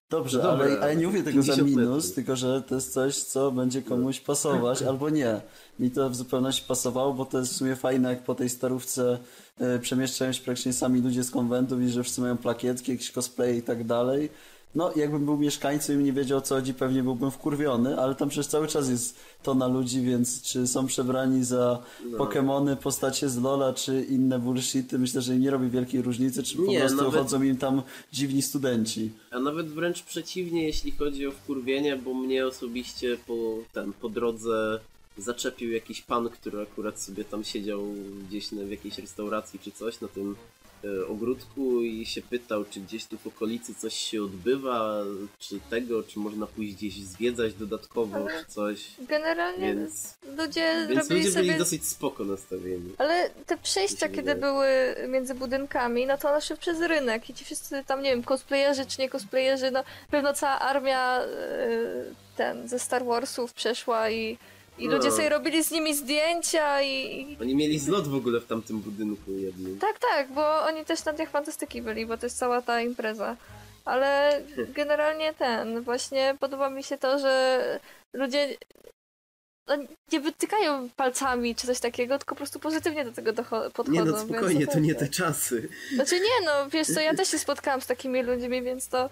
Dobrze, 0.10 0.38
No 0.38 0.43
dobra, 0.43 0.66
ale, 0.66 0.80
ale 0.80 0.95
nie 0.95 1.08
mówię 1.08 1.24
tego 1.24 1.41
za 1.41 1.56
50 1.56 1.70
minus, 1.78 1.95
metrów. 1.95 2.16
tylko 2.16 2.36
że 2.36 2.62
to 2.62 2.76
jest 2.76 2.93
coś, 2.93 3.16
co 3.18 3.51
będzie 3.51 3.82
komuś 3.82 4.20
pasować, 4.20 4.82
albo 4.89 5.10
nie. 5.10 5.41
Mi 5.80 5.91
to 5.91 6.10
w 6.10 6.16
zupełności 6.16 6.64
pasowało, 6.68 7.14
bo 7.14 7.26
to 7.26 7.39
jest 7.39 7.53
w 7.53 7.56
sumie 7.56 7.76
fajne, 7.76 8.10
jak 8.10 8.24
po 8.24 8.36
tej 8.36 8.49
starówce 8.49 9.18
y, 9.76 9.80
przemieszczają 9.80 10.32
się 10.34 10.41
praktycznie 10.43 10.74
sami 10.74 11.01
ludzie 11.01 11.24
z 11.24 11.32
konwentów 11.32 11.82
i 11.82 11.89
że 11.89 12.03
wszyscy 12.03 12.22
mają 12.22 12.38
plakietki, 12.38 12.91
jakieś 12.91 13.12
cosplay 13.12 13.58
i 13.58 13.62
tak 13.62 13.84
dalej. 13.84 14.30
No, 14.76 14.91
jakbym 14.95 15.26
był 15.26 15.38
mieszkańcem 15.38 16.01
i 16.01 16.03
nie 16.03 16.13
wiedział 16.13 16.38
o 16.38 16.41
co 16.41 16.55
chodzi, 16.55 16.73
pewnie 16.73 17.03
byłbym 17.03 17.32
wkurwiony, 17.32 17.99
ale 17.99 18.15
tam 18.15 18.30
przecież 18.30 18.47
cały 18.47 18.67
czas 18.67 18.89
jest 18.89 19.15
tona 19.43 19.67
ludzi, 19.67 20.01
więc 20.01 20.41
czy 20.41 20.67
są 20.67 20.86
przebrani 20.88 21.43
za 21.43 21.84
No. 22.11 22.17
Pokemony, 22.17 22.76
postacie 22.76 23.30
z 23.30 23.38
Lola, 23.38 23.73
czy 23.73 24.05
inne 24.09 24.39
bullshity, 24.39 24.99
myślę, 24.99 25.21
że 25.21 25.36
im 25.36 25.41
nie 25.41 25.51
robi 25.51 25.69
wielkiej 25.69 26.01
różnicy, 26.01 26.43
czy 26.43 26.55
po 26.57 26.61
Nie, 26.63 26.80
prostu 26.80 26.97
nawet- 26.97 27.13
chodzą 27.13 27.43
im 27.43 27.57
tam 27.57 27.82
dziwni 28.13 28.41
studenci. 28.41 29.11
A 29.32 29.39
nawet 29.39 29.67
wręcz 29.67 30.03
przeciwnie, 30.03 30.63
jeśli 30.63 30.91
chodzi 30.91 31.28
o 31.28 31.32
wkurwienie, 31.32 31.97
bo 31.97 32.13
mnie 32.13 32.47
osobiście 32.47 33.17
po, 33.28 33.34
ten, 33.73 33.93
po 33.93 34.09
drodze 34.09 34.80
zaczepił 35.17 35.71
jakiś 35.71 36.01
pan, 36.01 36.30
który 36.30 36.61
akurat 36.61 37.01
sobie 37.01 37.23
tam 37.26 37.43
siedział 37.43 37.82
gdzieś 38.30 38.51
na, 38.51 38.63
w 38.63 38.69
jakiejś 38.69 38.97
restauracji 38.97 39.59
czy 39.59 39.71
coś 39.71 40.01
na 40.01 40.07
tym 40.07 40.36
ogródku 41.09 41.82
i 41.82 42.05
się 42.05 42.21
pytał, 42.21 42.65
czy 42.69 42.80
gdzieś 42.80 43.05
tu 43.05 43.17
w 43.17 43.28
okolicy 43.28 43.76
coś 43.76 43.93
się 43.93 44.23
odbywa, 44.23 45.03
czy 45.39 45.59
tego, 45.69 46.03
czy 46.03 46.19
można 46.19 46.47
pójść 46.47 46.73
gdzieś 46.76 46.93
zwiedzać 47.03 47.53
dodatkowo, 47.53 48.15
Ale- 48.15 48.39
czy 48.39 48.51
coś. 48.51 48.88
Generalnie 48.99 49.76
Więc, 49.76 50.17
ludzie 50.38 50.86
więc 50.89 51.01
robili 51.01 51.19
ludzie 51.19 51.32
sobie... 51.32 51.45
byli 51.45 51.59
dosyć 51.59 51.86
spoko 51.86 52.23
nastawieni. 52.23 52.93
Ale 52.97 53.30
te 53.45 53.57
przejścia, 53.57 54.09
kiedy 54.09 54.34
wydaje. 54.34 54.36
były 54.36 54.67
między 55.07 55.36
budynkami, 55.36 56.05
no 56.05 56.17
to 56.17 56.30
one 56.30 56.41
szły 56.41 56.57
przez 56.57 56.82
rynek 56.82 57.30
i 57.30 57.34
ci 57.34 57.45
wszyscy 57.45 57.84
tam, 57.88 58.01
nie 58.01 58.09
wiem, 58.09 58.23
cosplayerzy 58.23 58.86
czy 58.86 59.01
nie 59.01 59.09
cosplayerzy, 59.09 59.71
no 59.71 59.84
pewno 60.11 60.34
cała 60.34 60.59
armia 60.59 61.19
e, 61.19 61.28
ten 62.38 62.67
ze 62.67 62.80
Star 62.80 63.05
Warsów 63.05 63.53
przeszła 63.53 64.09
i, 64.09 64.38
i 64.78 64.88
No. 64.88 64.95
ludzie 64.95 65.11
sobie 65.11 65.30
robili 65.30 65.63
z 65.63 65.71
nimi 65.71 65.95
zdjęcia 65.95 66.82
i. 66.82 67.38
Oni 67.41 67.55
mieli 67.55 67.80
zlot 67.80 68.07
w 68.07 68.15
ogóle 68.15 68.39
w 68.41 68.45
tamtym 68.47 68.80
budynku 68.80 69.32
jednym. 69.32 69.80
Tak, 69.80 69.99
tak, 69.99 70.32
bo 70.32 70.63
oni 70.63 70.86
też 70.86 71.05
na 71.05 71.13
Dniach 71.13 71.30
Fantastyki 71.30 71.82
byli, 71.82 72.05
bo 72.05 72.17
to 72.17 72.26
jest 72.26 72.38
cała 72.38 72.61
ta 72.61 72.82
impreza. 72.82 73.36
Ale 73.86 74.41
generalnie 74.73 75.34
ten, 75.34 75.82
właśnie 75.82 76.36
podoba 76.39 76.69
mi 76.69 76.84
się 76.84 76.97
to, 76.97 77.19
że 77.19 77.80
ludzie 78.13 78.57
no, 79.67 79.76
nie 80.11 80.19
wytykają 80.19 80.89
palcami 80.95 81.55
czy 81.55 81.67
coś 81.67 81.80
takiego, 81.80 82.17
tylko 82.17 82.36
po 82.36 82.38
prostu 82.38 82.59
pozytywnie 82.59 83.05
do 83.05 83.11
tego 83.11 83.34
podchodzą. 83.73 83.91
Nie 83.91 84.03
no 84.03 84.19
spokojnie, 84.19 84.67
to 84.67 84.80
nie 84.80 84.95
te 84.95 85.07
czasy. 85.07 85.69
Znaczy 85.95 86.15
nie, 86.19 86.45
no 86.45 86.69
wiesz 86.69 86.88
co, 86.88 86.99
ja 86.99 87.15
też 87.15 87.28
się 87.32 87.39
spotkałam 87.39 87.82
z 87.82 87.88
takimi 87.88 88.23
ludźmi, 88.23 88.61
więc 88.61 88.88
to 88.88 89.09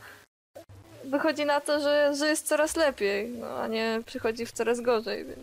wychodzi 1.05 1.45
na 1.45 1.61
to, 1.61 1.79
że, 1.79 2.13
że 2.19 2.27
jest 2.27 2.47
coraz 2.47 2.75
lepiej, 2.75 3.29
no 3.29 3.47
a 3.47 3.67
nie 3.67 4.01
przychodzi 4.05 4.45
w 4.45 4.51
coraz 4.51 4.81
gorzej, 4.81 5.25
więc... 5.25 5.39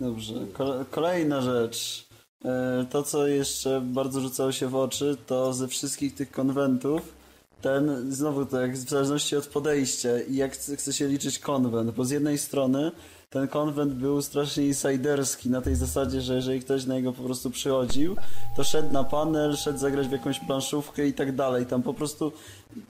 Dobrze. 0.00 0.34
Kole- 0.34 0.84
kolejna 0.90 1.40
rzecz. 1.40 2.06
E, 2.44 2.86
To, 2.90 3.02
co 3.02 3.26
jeszcze 3.26 3.80
bardzo 3.84 4.20
rzucało 4.20 4.52
się 4.52 4.68
w 4.68 4.76
oczy, 4.76 5.16
to 5.26 5.52
ze 5.52 5.68
wszystkich 5.68 6.14
tych 6.14 6.30
konwentów, 6.30 7.02
ten, 7.62 8.12
znowu 8.12 8.46
to 8.46 8.60
jak 8.60 8.72
w 8.74 8.88
zależności 8.90 9.36
od 9.36 9.46
podejścia 9.46 10.20
i 10.28 10.36
jak 10.36 10.52
chce 10.52 10.92
się 10.92 11.08
liczyć 11.08 11.38
konwent, 11.38 11.90
bo 11.90 12.04
z 12.04 12.10
jednej 12.10 12.38
strony 12.38 12.92
ten 13.34 13.48
konwent 13.48 13.92
był 13.94 14.22
strasznie 14.22 14.66
insiderski 14.66 15.50
na 15.50 15.60
tej 15.60 15.74
zasadzie, 15.74 16.20
że 16.20 16.34
jeżeli 16.34 16.60
ktoś 16.60 16.86
na 16.86 16.94
niego 16.94 17.12
po 17.12 17.22
prostu 17.22 17.50
przychodził, 17.50 18.16
to 18.56 18.64
szedł 18.64 18.92
na 18.92 19.04
panel, 19.04 19.56
szedł 19.56 19.78
zagrać 19.78 20.08
w 20.08 20.12
jakąś 20.12 20.40
planszówkę 20.40 21.06
i 21.06 21.12
tak 21.12 21.36
dalej. 21.36 21.66
Tam 21.66 21.82
po 21.82 21.94
prostu 21.94 22.32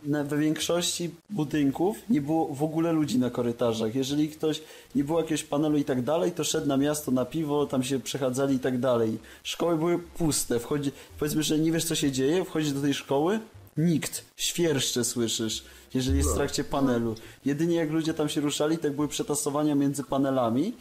we 0.03 0.39
większości 0.39 1.11
budynków 1.31 1.97
nie 2.11 2.21
było 2.21 2.55
w 2.55 2.63
ogóle 2.63 2.93
ludzi 2.93 3.19
na 3.19 3.31
korytarzach. 3.31 3.95
Jeżeli 3.95 4.29
ktoś 4.29 4.63
nie 4.95 5.05
było 5.05 5.21
jakiegoś 5.21 5.45
panelu 5.45 5.79
i 5.79 5.85
tak 5.85 6.03
dalej, 6.03 6.33
to 6.33 6.45
szedł 6.45 6.67
na 6.67 6.77
miasto 6.77 7.11
na 7.11 7.25
piwo, 7.25 7.67
tam 7.67 7.83
się 7.83 8.01
przechadzali 8.01 8.57
i 8.57 8.59
tak 8.59 8.81
dalej. 8.81 9.19
Szkoły 9.43 9.77
były 9.77 9.99
puste. 9.99 10.61
Wchodzi, 10.61 10.93
powiedzmy, 11.19 11.43
że 11.43 11.59
nie 11.59 11.73
wiesz 11.73 11.85
co 11.85 11.95
się 11.95 12.13
dzieje, 12.13 12.45
wchodzisz 12.45 12.73
do 12.73 12.81
tej 12.81 12.95
szkoły, 12.95 13.41
nikt, 13.77 14.25
świerszcze 14.37 15.05
słyszysz, 15.05 15.65
jeżeli 15.95 16.17
jest 16.17 16.29
w 16.29 16.33
No. 16.33 16.37
trakcie 16.37 16.65
panelu. 16.65 17.15
Jedynie 17.45 17.77
jak 17.77 17.91
ludzie 17.91 18.15
tam 18.15 18.29
się 18.29 18.41
ruszali, 18.41 18.79
tak 18.79 18.93
były 18.97 19.09
przetasowania 19.09 19.75
między 19.75 20.05
panelami 20.05 20.75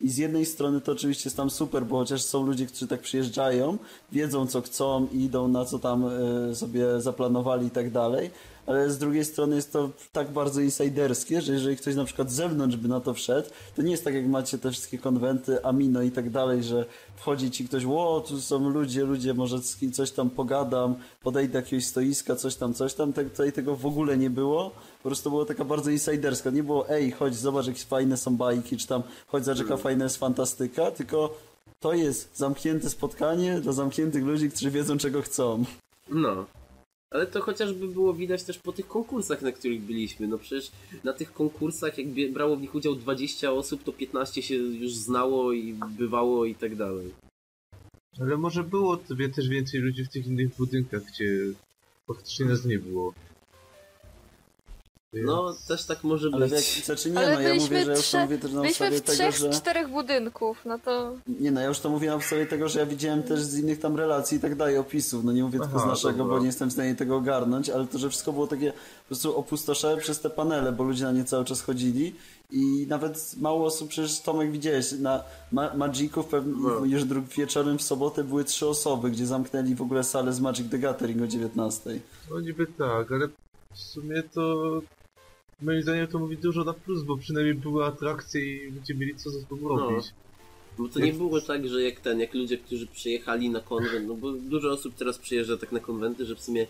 i 0.00 0.08
z 0.10 0.16
jednej 0.16 0.46
strony 0.46 0.80
to 0.80 0.92
oczywiście 0.92 1.28
jest 1.28 1.36
tam 1.36 1.50
super, 1.50 1.84
bo 1.86 1.98
chociaż 1.98 2.22
są 2.22 2.46
ludzie, 2.46 2.66
którzy 2.66 2.86
tak 2.86 3.00
przyjeżdżają, 3.00 3.78
wiedzą 4.12 4.46
co 4.46 4.62
chcą 4.62 5.06
idą 5.12 5.48
na 5.48 5.64
co 5.64 5.78
tam 5.78 6.04
e, 6.50 6.54
sobie 6.54 7.00
zaplanowali 7.00 7.66
i 7.66 7.70
tak 7.70 7.90
dalej, 7.90 8.30
ale 8.70 8.90
z 8.90 8.98
drugiej 8.98 9.24
strony 9.24 9.56
jest 9.56 9.72
to 9.72 9.90
tak 10.12 10.30
bardzo 10.30 10.60
insiderskie, 10.60 11.40
że 11.40 11.52
jeżeli 11.52 11.76
ktoś 11.76 11.94
na 11.94 12.04
przykład 12.04 12.30
z 12.30 12.34
zewnątrz 12.34 12.76
by 12.76 12.88
na 12.88 13.00
to 13.00 13.14
wszedł, 13.14 13.48
to 13.76 13.82
nie 13.82 13.90
jest 13.90 14.04
tak 14.04 14.14
jak 14.14 14.26
macie 14.26 14.58
te 14.58 14.70
wszystkie 14.70 14.98
konwenty, 14.98 15.64
Amino 15.64 16.02
i 16.02 16.10
tak 16.10 16.30
dalej, 16.30 16.62
że 16.62 16.84
wchodzi 17.16 17.50
ci 17.50 17.64
ktoś, 17.64 17.84
ło, 17.84 18.20
tu 18.20 18.40
są 18.40 18.68
ludzie, 18.68 19.04
ludzie, 19.04 19.34
może 19.34 19.58
z 19.58 19.76
kim 19.76 19.92
coś 19.92 20.10
tam 20.10 20.30
pogadam, 20.30 20.94
podejdę 21.22 21.52
do 21.52 21.58
jakiegoś 21.58 21.84
stoiska, 21.84 22.36
coś 22.36 22.54
tam, 22.56 22.74
coś 22.74 22.94
tam, 22.94 23.12
Te- 23.12 23.24
tutaj 23.24 23.52
tego 23.52 23.76
w 23.76 23.86
ogóle 23.86 24.18
nie 24.18 24.30
było, 24.30 24.70
po 25.02 25.08
prostu 25.08 25.30
było 25.30 25.44
taka 25.44 25.64
bardzo 25.64 25.90
insiderska, 25.90 26.50
nie 26.50 26.62
było, 26.62 26.88
ej, 26.88 27.10
chodź, 27.10 27.34
zobacz, 27.36 27.66
jakie 27.66 27.80
fajne 27.80 28.16
są 28.16 28.36
bajki, 28.36 28.76
czy 28.76 28.86
tam, 28.86 29.02
chodź, 29.26 29.44
zobacz, 29.44 29.58
jaka 29.58 29.76
fajna 29.76 30.04
jest 30.04 30.16
fantastyka, 30.16 30.90
tylko 30.90 31.34
to 31.80 31.92
jest 31.92 32.36
zamknięte 32.36 32.90
spotkanie 32.90 33.60
dla 33.60 33.72
zamkniętych 33.72 34.24
ludzi, 34.24 34.50
którzy 34.50 34.70
wiedzą, 34.70 34.98
czego 34.98 35.22
chcą. 35.22 35.64
No. 36.08 36.59
Ale 37.10 37.26
to 37.26 37.40
chociażby 37.40 37.88
było 37.88 38.14
widać 38.14 38.42
też 38.42 38.58
po 38.58 38.72
tych 38.72 38.88
konkursach, 38.88 39.42
na 39.42 39.52
których 39.52 39.80
byliśmy. 39.80 40.28
No 40.28 40.38
przecież 40.38 40.70
na 41.04 41.12
tych 41.12 41.32
konkursach, 41.32 41.98
jak 41.98 42.32
brało 42.32 42.56
w 42.56 42.60
nich 42.60 42.74
udział 42.74 42.94
20 42.94 43.52
osób, 43.52 43.82
to 43.82 43.92
15 43.92 44.42
się 44.42 44.54
już 44.54 44.92
znało 44.92 45.52
i 45.52 45.74
bywało 45.98 46.44
i 46.44 46.54
tak 46.54 46.76
dalej. 46.76 47.10
Ale 48.20 48.36
może 48.36 48.64
było 48.64 48.96
tobie 48.96 49.28
też 49.28 49.48
więcej 49.48 49.80
ludzi 49.80 50.04
w 50.04 50.08
tych 50.08 50.26
innych 50.26 50.56
budynkach, 50.56 51.02
gdzie 51.04 51.52
faktycznie 52.06 52.46
nas 52.46 52.64
nie 52.64 52.78
było. 52.78 53.14
No, 55.12 55.54
też 55.68 55.84
tak 55.86 56.04
może 56.04 56.28
Ale 56.32 56.48
być. 56.48 56.76
jak, 56.76 56.84
znaczy 56.84 57.10
nie, 57.10 57.18
Ale 57.18 57.34
no 57.34 57.40
ja 57.40 57.54
mówię, 57.54 57.84
że 57.84 57.90
ja 57.90 57.96
już 57.96 58.10
to 58.10 58.18
mówię 58.18 58.38
też 58.38 58.52
na 58.52 58.60
Byliśmy 58.60 58.90
podstawie 58.90 58.98
w 58.98 59.18
tego, 59.18 59.32
trzech 59.32 59.36
że... 59.36 59.52
z 59.52 59.60
czterech 59.60 59.88
budynków, 59.88 60.58
no 60.64 60.78
to... 60.78 61.12
Nie 61.40 61.50
no, 61.50 61.60
ja 61.60 61.66
już 61.66 61.78
to 61.80 61.88
mówię 61.90 62.08
na 62.08 62.16
podstawie 62.16 62.46
tego, 62.46 62.68
że 62.68 62.80
ja 62.80 62.86
widziałem 62.86 63.22
też 63.22 63.40
z 63.40 63.58
innych 63.58 63.80
tam 63.80 63.96
relacji 63.96 64.38
i 64.38 64.40
tak 64.40 64.54
dalej, 64.56 64.78
opisów. 64.78 65.24
No 65.24 65.32
nie 65.32 65.42
mówię 65.44 65.58
tylko 65.60 65.78
z 65.78 65.82
Aha, 65.82 65.90
naszego, 65.90 66.18
dobra. 66.18 66.34
bo 66.34 66.40
nie 66.40 66.46
jestem 66.46 66.68
w 66.70 66.72
stanie 66.72 66.94
tego 66.94 67.16
ogarnąć, 67.16 67.70
ale 67.70 67.86
to, 67.86 67.98
że 67.98 68.08
wszystko 68.08 68.32
było 68.32 68.46
takie 68.46 68.72
po 68.72 69.06
prostu 69.06 69.38
opustoszałe 69.38 69.96
przez 69.96 70.20
te 70.20 70.30
panele, 70.30 70.72
bo 70.72 70.84
ludzie 70.84 71.04
na 71.04 71.12
nie 71.12 71.24
cały 71.24 71.44
czas 71.44 71.62
chodzili 71.62 72.14
i 72.50 72.86
nawet 72.88 73.34
mało 73.40 73.66
osób, 73.66 73.88
przecież 73.88 74.20
Tomek 74.20 74.50
widziałeś, 74.50 74.92
na 74.92 75.22
Ma 75.52 75.74
Magicu 75.74 76.22
w 76.22 76.26
pewnym, 76.26 76.62
No. 76.62 76.84
już 76.84 77.04
drug 77.04 77.24
wieczorem 77.28 77.78
w 77.78 77.82
sobotę 77.82 78.24
były 78.24 78.44
trzy 78.44 78.66
osoby, 78.66 79.10
gdzie 79.10 79.26
zamknęli 79.26 79.74
w 79.74 79.82
ogóle 79.82 80.04
salę 80.04 80.32
z 80.32 80.40
Magic 80.40 80.70
the 80.70 80.78
Gathering 80.78 81.22
o 81.22 81.26
19. 81.26 82.00
No 82.30 82.40
niby 82.40 82.66
tak, 82.66 83.12
ale 83.12 83.28
w 83.74 83.78
sumie 83.78 84.22
to... 84.22 84.42
Moim 85.62 85.82
zdaniem 85.82 86.06
to 86.06 86.18
mówi 86.18 86.36
dużo 86.36 86.64
na 86.64 86.72
plus, 86.72 87.02
bo 87.02 87.16
przynajmniej 87.16 87.54
były 87.54 87.84
atrakcje 87.84 88.40
i 88.66 88.70
ludzie 88.70 88.94
mieli 88.94 89.14
co 89.16 89.30
ze 89.30 89.40
sobą 89.40 89.56
No. 89.62 89.68
robić. 89.90 90.06
Bo 90.78 90.88
to 90.88 91.00
nie 91.00 91.12
było 91.12 91.40
tak, 91.40 91.68
że 91.68 91.82
jak 91.82 92.00
ten, 92.00 92.20
jak 92.20 92.34
ludzie, 92.34 92.58
którzy 92.58 92.86
przyjechali 92.86 93.50
na 93.50 93.60
konwent, 93.60 94.08
no 94.08 94.14
bo 94.14 94.32
dużo 94.32 94.70
osób 94.70 94.94
teraz 94.94 95.18
przyjeżdża 95.18 95.56
tak 95.56 95.72
na 95.72 95.80
konwenty, 95.80 96.26
że 96.26 96.34
w 96.36 96.40
sumie 96.40 96.66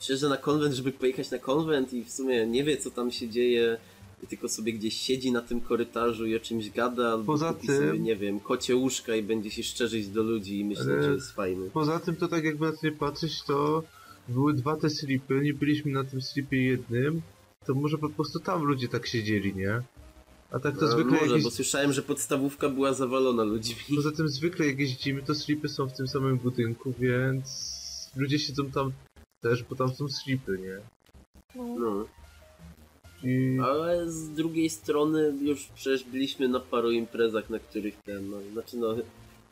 przyjeżdża 0.00 0.28
na 0.28 0.36
konwent, 0.36 0.74
żeby 0.74 0.92
pojechać 0.92 1.30
na 1.30 1.38
konwent 1.38 1.92
i 1.92 2.04
w 2.04 2.10
sumie 2.10 2.46
nie 2.46 2.64
wie 2.64 2.76
co 2.76 2.90
tam 2.90 3.10
się 3.10 3.28
dzieje, 3.28 3.76
tylko 4.28 4.48
sobie 4.48 4.72
gdzieś 4.72 4.94
siedzi 4.96 5.32
na 5.32 5.40
tym 5.42 5.60
korytarzu 5.60 6.26
i 6.26 6.36
o 6.36 6.40
czymś 6.40 6.70
gada, 6.70 7.08
albo 7.12 7.24
Poza 7.24 7.52
tym- 7.54 7.76
sobie, 7.76 7.98
nie 7.98 8.16
wiem, 8.16 8.40
kocie 8.40 8.76
łóżka 8.76 9.16
i 9.16 9.22
będzie 9.22 9.50
się 9.50 9.62
szczerzyć 9.62 10.08
do 10.08 10.22
ludzi 10.22 10.58
i 10.60 10.64
myśli, 10.64 10.84
Ale- 10.90 11.02
że 11.02 11.12
jest 11.14 11.30
fajny. 11.32 11.70
Poza 11.70 12.00
tym 12.00 12.16
to 12.16 12.28
tak 12.28 12.44
jakby 12.44 12.66
na 12.66 12.72
to 12.72 12.78
nie 12.82 12.92
patrzeć, 12.92 13.42
to 13.42 13.82
były 14.28 14.54
dwa 14.54 14.76
te 14.76 14.90
slipy, 14.90 15.40
nie 15.42 15.54
byliśmy 15.54 15.92
na 15.92 16.04
tym 16.04 16.22
slipie 16.22 16.62
jednym, 16.62 17.22
to 17.66 17.74
może 17.74 17.98
po 17.98 18.08
prostu 18.08 18.40
tam 18.40 18.62
ludzie 18.62 18.88
tak 18.88 19.06
siedzieli, 19.06 19.54
nie? 19.54 19.82
A 20.50 20.58
tak 20.58 20.74
to 20.78 20.84
No, 20.84 20.92
zwykle 20.92 21.12
może, 21.12 21.26
jakieś... 21.26 21.44
bo 21.44 21.50
słyszałem, 21.50 21.92
że 21.92 22.02
podstawówka 22.02 22.68
była 22.68 22.92
zawalona 22.92 23.44
ludźmi. 23.44 23.96
Poza 23.96 24.12
tym 24.12 24.28
zwykle 24.28 24.66
jak 24.66 24.78
jeździmy, 24.78 25.22
to 25.22 25.34
slipy 25.34 25.68
są 25.68 25.88
w 25.88 25.96
tym 25.96 26.08
samym 26.08 26.38
budynku, 26.38 26.94
więc 26.98 27.72
ludzie 28.16 28.38
siedzą 28.38 28.70
tam 28.70 28.92
też, 29.40 29.62
bo 29.62 29.76
tam 29.76 29.94
są 29.94 30.08
slipy, 30.08 30.58
nie? 30.58 30.78
No. 31.54 31.78
No. 31.78 32.06
I 33.24 33.58
Ale 33.64 34.10
z 34.10 34.30
drugiej 34.30 34.70
strony 34.70 35.34
już 35.42 35.64
przecież 35.74 36.04
byliśmy 36.04 36.48
na 36.48 36.60
paru 36.60 36.90
imprezach, 36.90 37.50
na 37.50 37.58
których 37.58 37.96
ten, 37.96 38.30
no, 38.30 38.36
znaczy 38.52 38.76
no, 38.76 38.96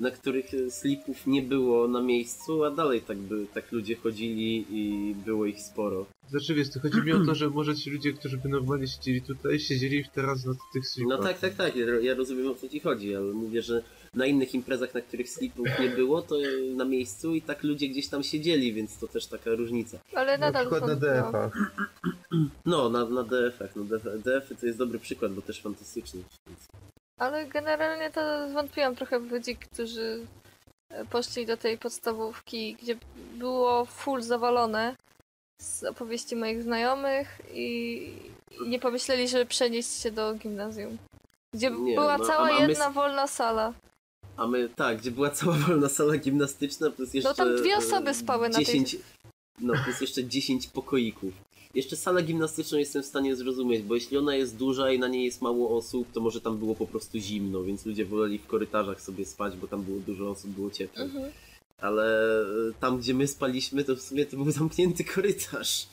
na 0.01 0.11
których 0.11 0.51
slipów 0.69 1.27
nie 1.27 1.43
było 1.43 1.89
na 1.89 2.03
miejscu, 2.03 2.65
a 2.65 2.71
dalej 2.71 3.01
tak 3.03 3.19
by, 3.19 3.47
tak 3.55 3.73
ludzie 3.73 3.97
chodzili 3.97 4.67
i 4.71 5.15
było 5.15 5.47
ich 5.47 5.61
sporo. 5.61 6.07
znaczy 6.31 6.55
wiesz, 6.55 6.71
to 6.71 6.81
chodzi 6.81 7.03
mi 7.03 7.13
o 7.13 7.25
to, 7.25 7.35
że 7.35 7.51
może 7.51 7.77
ci 7.77 7.91
ludzie, 7.91 8.13
którzy 8.13 8.39
by 8.39 8.49
normalnie 8.49 8.87
siedzieli 8.87 9.23
tutaj, 9.23 9.61
siedzieli 9.61 10.05
teraz 10.15 10.45
na 10.45 10.53
tych 10.73 10.89
slipach. 10.89 11.19
No 11.19 11.25
tak, 11.25 11.39
tak, 11.39 11.55
tak, 11.55 11.75
ja, 12.03 12.15
rozumiem 12.15 12.51
o 12.51 12.55
co 12.55 12.69
ci 12.69 12.81
chodzi, 12.81 13.17
ale 13.17 13.33
mówię, 13.33 13.63
że 13.63 13.83
na 14.15 14.27
innych 14.27 14.55
imprezach, 14.55 14.95
na 14.95 15.01
których 15.01 15.31
slipów 15.31 15.69
nie 15.81 15.89
było, 15.89 16.23
to 16.23 16.37
na 16.77 16.85
miejscu 16.85 17.35
i 17.35 17.43
tak 17.43 17.63
ludzie 17.63 17.89
gdzieś 17.89 18.09
tam 18.09 18.23
siedzieli, 18.23 18.73
więc 18.73 18.99
to 18.99 19.09
też 19.09 19.27
taka 19.27 19.51
różnica. 19.51 19.99
Ale 20.15 20.39
Na 20.39 20.47
nadal 20.47 20.63
przykład 20.63 20.81
są, 20.81 20.87
na 20.87 20.95
no. 20.95 21.01
DF-ach. 21.01 21.53
No, 22.67 22.89
na, 22.89 23.09
na 23.09 23.23
DF-ach, 23.23 23.77
no 23.77 23.85
DF, 23.85 24.03
DF 24.25 24.61
to 24.61 24.67
jest 24.67 24.79
dobry 24.79 24.99
przykład, 24.99 25.33
bo 25.33 25.43
też 25.43 25.61
fantastyczny. 25.61 26.23
Więc... 26.47 26.89
Ale 27.21 27.47
generalnie 27.47 28.11
to 28.11 28.49
zwątpiłam 28.51 28.97
trochę 28.97 29.21
w 29.21 29.33
ludzi, 29.33 29.57
którzy 29.57 30.27
e, 30.91 31.05
poszli 31.05 31.47
do 31.47 31.57
tej 31.57 31.79
podstawówki, 31.79 32.77
gdzie 32.83 32.97
było 33.35 33.85
full 33.85 34.23
zawalone 34.23 34.97
z 35.62 35.85
opowieści 35.85 36.37
moich 36.37 36.62
znajomych 36.62 37.41
i 37.55 38.09
nie 38.66 38.79
pomyśleli, 38.79 39.29
żeby 39.29 39.47
przenieść 39.47 39.93
się 40.03 40.11
do 40.11 40.35
gimnazjum. 40.35 40.99
Gdzie 41.55 41.71
Nie, 41.71 41.95
była 41.95 42.18
no, 42.18 42.25
cała 42.25 42.49
a- 42.49 42.51
a 42.57 42.61
my- 42.61 42.68
jedna 42.68 42.91
wolna 42.91 43.27
sala. 43.27 43.73
A 44.37 44.47
my, 44.47 44.68
tak, 44.77 44.99
gdzie 44.99 45.11
była 45.11 45.31
cała 45.31 45.53
wolna 45.66 45.89
sala 45.89 46.16
gimnastyczna, 46.16 46.91
plus 46.91 47.14
jeszcze... 47.14 47.29
No 47.31 47.35
tam 47.35 47.57
dwie 47.57 47.75
e, 47.75 47.77
osoby 47.77 48.14
spały 48.14 48.49
na 48.49 48.55
tej- 48.57 48.64
10, 48.64 48.97
No, 49.61 49.75
plus 49.85 50.01
jeszcze 50.01 50.25
10 50.25 50.66
pokoików. 50.66 51.35
Jeszcze 51.75 51.97
salę 51.97 52.23
gimnastyczną 52.23 52.79
jestem 52.79 53.03
w 53.03 53.07
stanie 53.07 53.37
zrozumieć, 53.37 53.83
bo 53.83 53.95
jeśli 53.95 54.18
ona 54.18 54.35
jest 54.35 54.57
duża 54.57 54.91
i 54.91 54.99
na 54.99 55.09
niej 55.09 55.25
jest 55.25 55.43
mało 55.43 55.77
osób, 55.77 56.12
to 56.12 56.21
może 56.21 56.41
tam 56.41 56.59
było 56.59 56.75
po 56.75 56.87
prostu 56.87 57.18
zimno, 57.18 57.62
więc 57.62 57.87
ludzie 57.87 58.05
woleli 58.05 58.39
w 58.39 58.47
korytarzach 58.47 59.01
sobie 59.01 59.25
spać, 59.25 59.57
bo 59.57 59.68
tam 59.68 59.83
było 59.83 59.99
dużo 60.01 60.31
osób, 60.31 60.51
było 60.51 60.71
ciepło. 60.71 61.03
Mhm. 61.03 61.33
Ale 61.79 62.31
e, 62.43 62.45
tam, 62.81 62.99
gdzie 62.99 63.14
my 63.14 63.27
spaliśmy, 63.27 63.85
to 63.85 63.97
w 63.97 64.01
sumie 64.01 64.27
to 64.27 64.37
był 64.37 64.51
zamknięty 64.61 65.05
korytarz. 65.05 65.87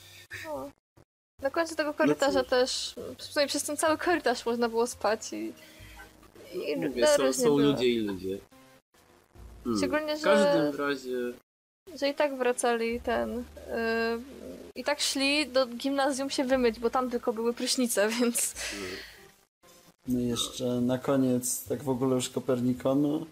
No. 0.46 0.72
Na 1.42 1.50
końcu 1.50 1.76
tego 1.76 1.94
korytarza 1.94 2.42
cóż. 2.42 2.50
też, 2.50 2.96
w 3.18 3.24
sumie 3.24 3.48
przez 3.48 3.64
ten 3.64 3.78
cały 3.78 3.98
korytarz 3.98 4.46
można 4.46 4.70
było 4.70 4.88
spać 4.88 5.34
i, 5.34 5.54
i 6.72 6.76
Mówię, 6.76 7.02
na 7.02 7.08
są, 7.08 7.34
są 7.34 7.58
ludzie 7.58 7.88
i 7.88 8.00
ludzie. 8.00 8.40
Hmm. 9.64 9.78
Szczególnie, 9.78 10.16
W 10.16 10.20
że- 10.20 10.24
każdym 10.24 10.76
razie... 10.80 11.18
że 12.00 12.10
i 12.10 12.14
tak 12.14 12.38
wracali 12.38 13.02
ten. 13.02 13.38
Yy, 13.38 13.44
I 14.78 14.84
tak 14.84 15.00
szli 15.00 15.48
do 15.48 15.68
gimnazjum 15.68 16.30
się 16.30 16.44
wymyć, 16.44 16.80
bo 16.80 16.90
tam 16.90 17.10
tylko 17.10 17.34
były 17.34 17.54
prysznice, 17.54 18.10
więc. 18.20 18.54
No 20.08 20.20
i 20.20 20.28
jeszcze 20.28 20.66
na 20.66 20.98
koniec, 20.98 21.64
tak 21.64 21.84
w 21.84 21.90
ogóle 21.90 22.16
już 22.16 22.30
Kopernikonu, 22.30 23.26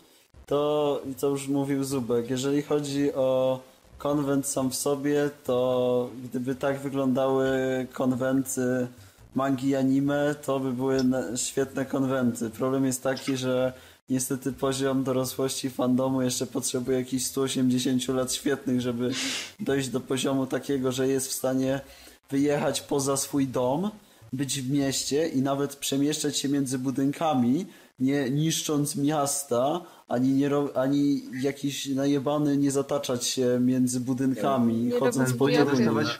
to 0.46 1.02
i 1.12 1.16
co 1.16 1.28
już 1.28 1.48
mówił 1.48 1.84
Zubek, 1.84 2.30
jeżeli 2.30 2.62
chodzi 2.62 3.14
o 3.14 3.60
konwent 3.98 4.48
sam 4.48 4.72
w 4.72 4.76
sobie, 4.76 5.30
to 5.44 6.10
gdyby 6.24 6.56
tak 6.56 6.80
wyglądały 6.80 7.48
konwenty 7.94 8.88
mangi 9.36 9.68
i 9.68 9.76
anime, 9.76 10.36
to 10.46 10.60
by 10.60 10.74
były 10.74 10.98
świetne 11.36 11.86
konwenty. 11.86 12.50
Problem 12.50 12.86
jest 12.86 13.04
taki, 13.04 13.38
że 13.38 13.74
niestety 14.10 14.52
poziom 14.52 15.04
dorosłości 15.04 15.70
fandomu 15.70 16.22
jeszcze 16.22 16.48
potrzebuje 16.48 16.98
jakichś 16.98 17.24
180 17.24 18.08
lat 18.08 18.34
świetnych, 18.34 18.82
żeby 18.82 19.12
dojść 19.60 19.90
do 19.90 20.00
poziomu 20.00 20.48
takiego, 20.48 20.92
że 20.92 21.08
jest 21.08 21.28
w 21.28 21.34
stanie 21.34 21.82
wyjechać 22.30 22.82
poza 22.82 23.18
swój 23.18 23.48
dom, 23.48 23.92
być 24.34 24.62
w 24.62 24.72
mieście 24.72 25.28
i 25.28 25.42
nawet 25.42 25.76
przemieszczać 25.76 26.38
się 26.38 26.50
między 26.50 26.80
budynkami, 26.80 27.66
nie 28.00 28.30
niszcząc 28.30 28.96
miasta, 28.96 29.82
ani, 30.08 30.34
nie 30.34 30.50
ani 30.76 31.24
jakiś 31.42 31.86
najebany 31.86 32.58
nie 32.58 32.72
zataczać 32.72 33.26
się 33.26 33.60
między 33.62 34.00
budynkami, 34.00 34.76
Nie 34.76 35.00
chodząc 35.00 35.34
po 35.34 35.50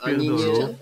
Ani 0.02 0.30
nie, 0.30 0.76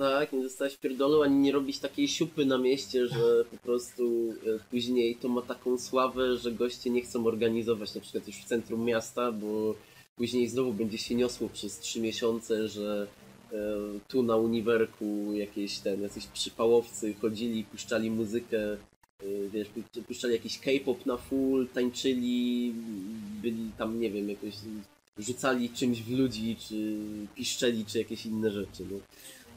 tak, 0.00 0.32
nie 0.32 0.42
dostać 0.42 0.76
pierdolu, 0.76 1.22
ani 1.22 1.36
nie 1.36 1.52
robić 1.52 1.78
takiej 1.78 2.08
siupy 2.08 2.46
na 2.46 2.58
mieście, 2.58 3.08
że 3.08 3.44
po 3.50 3.56
prostu 3.56 4.34
e, 4.46 4.58
później 4.70 5.16
to 5.16 5.28
ma 5.28 5.42
taką 5.42 5.78
sławę, 5.78 6.36
że 6.36 6.52
goście 6.52 6.90
nie 6.90 7.02
chcą 7.02 7.26
organizować 7.26 7.94
na 7.94 8.00
przykład 8.00 8.26
już 8.26 8.36
w 8.36 8.44
centrum 8.44 8.84
miasta, 8.84 9.32
bo 9.32 9.74
później 10.16 10.48
znowu 10.48 10.72
będzie 10.72 10.98
się 10.98 11.14
niosło 11.14 11.48
przez 11.48 11.78
trzy 11.78 12.00
miesiące, 12.00 12.68
że 12.68 13.06
e, 13.52 13.56
tu 14.08 14.22
na 14.22 14.36
uniwerku 14.36 15.32
jakieś 15.34 15.78
ten, 15.78 16.02
jacyś 16.02 16.26
przypałowcy 16.26 17.14
chodzili, 17.14 17.64
puszczali 17.64 18.10
muzykę, 18.10 18.72
e, 18.72 18.78
wiesz, 19.52 19.68
pu- 19.68 20.02
puszczali 20.02 20.34
jakiś 20.34 20.58
K-pop 20.58 21.06
na 21.06 21.16
full, 21.16 21.68
tańczyli, 21.74 22.72
byli 23.42 23.70
tam, 23.78 24.00
nie 24.00 24.10
wiem, 24.10 24.28
jakoś 24.28 24.54
rzucali 25.18 25.70
czymś 25.70 26.02
w 26.02 26.18
ludzi, 26.18 26.56
czy 26.68 26.96
piszczeli, 27.34 27.84
czy 27.84 27.98
jakieś 27.98 28.26
inne 28.26 28.50
rzeczy. 28.50 28.84
No. 28.90 28.98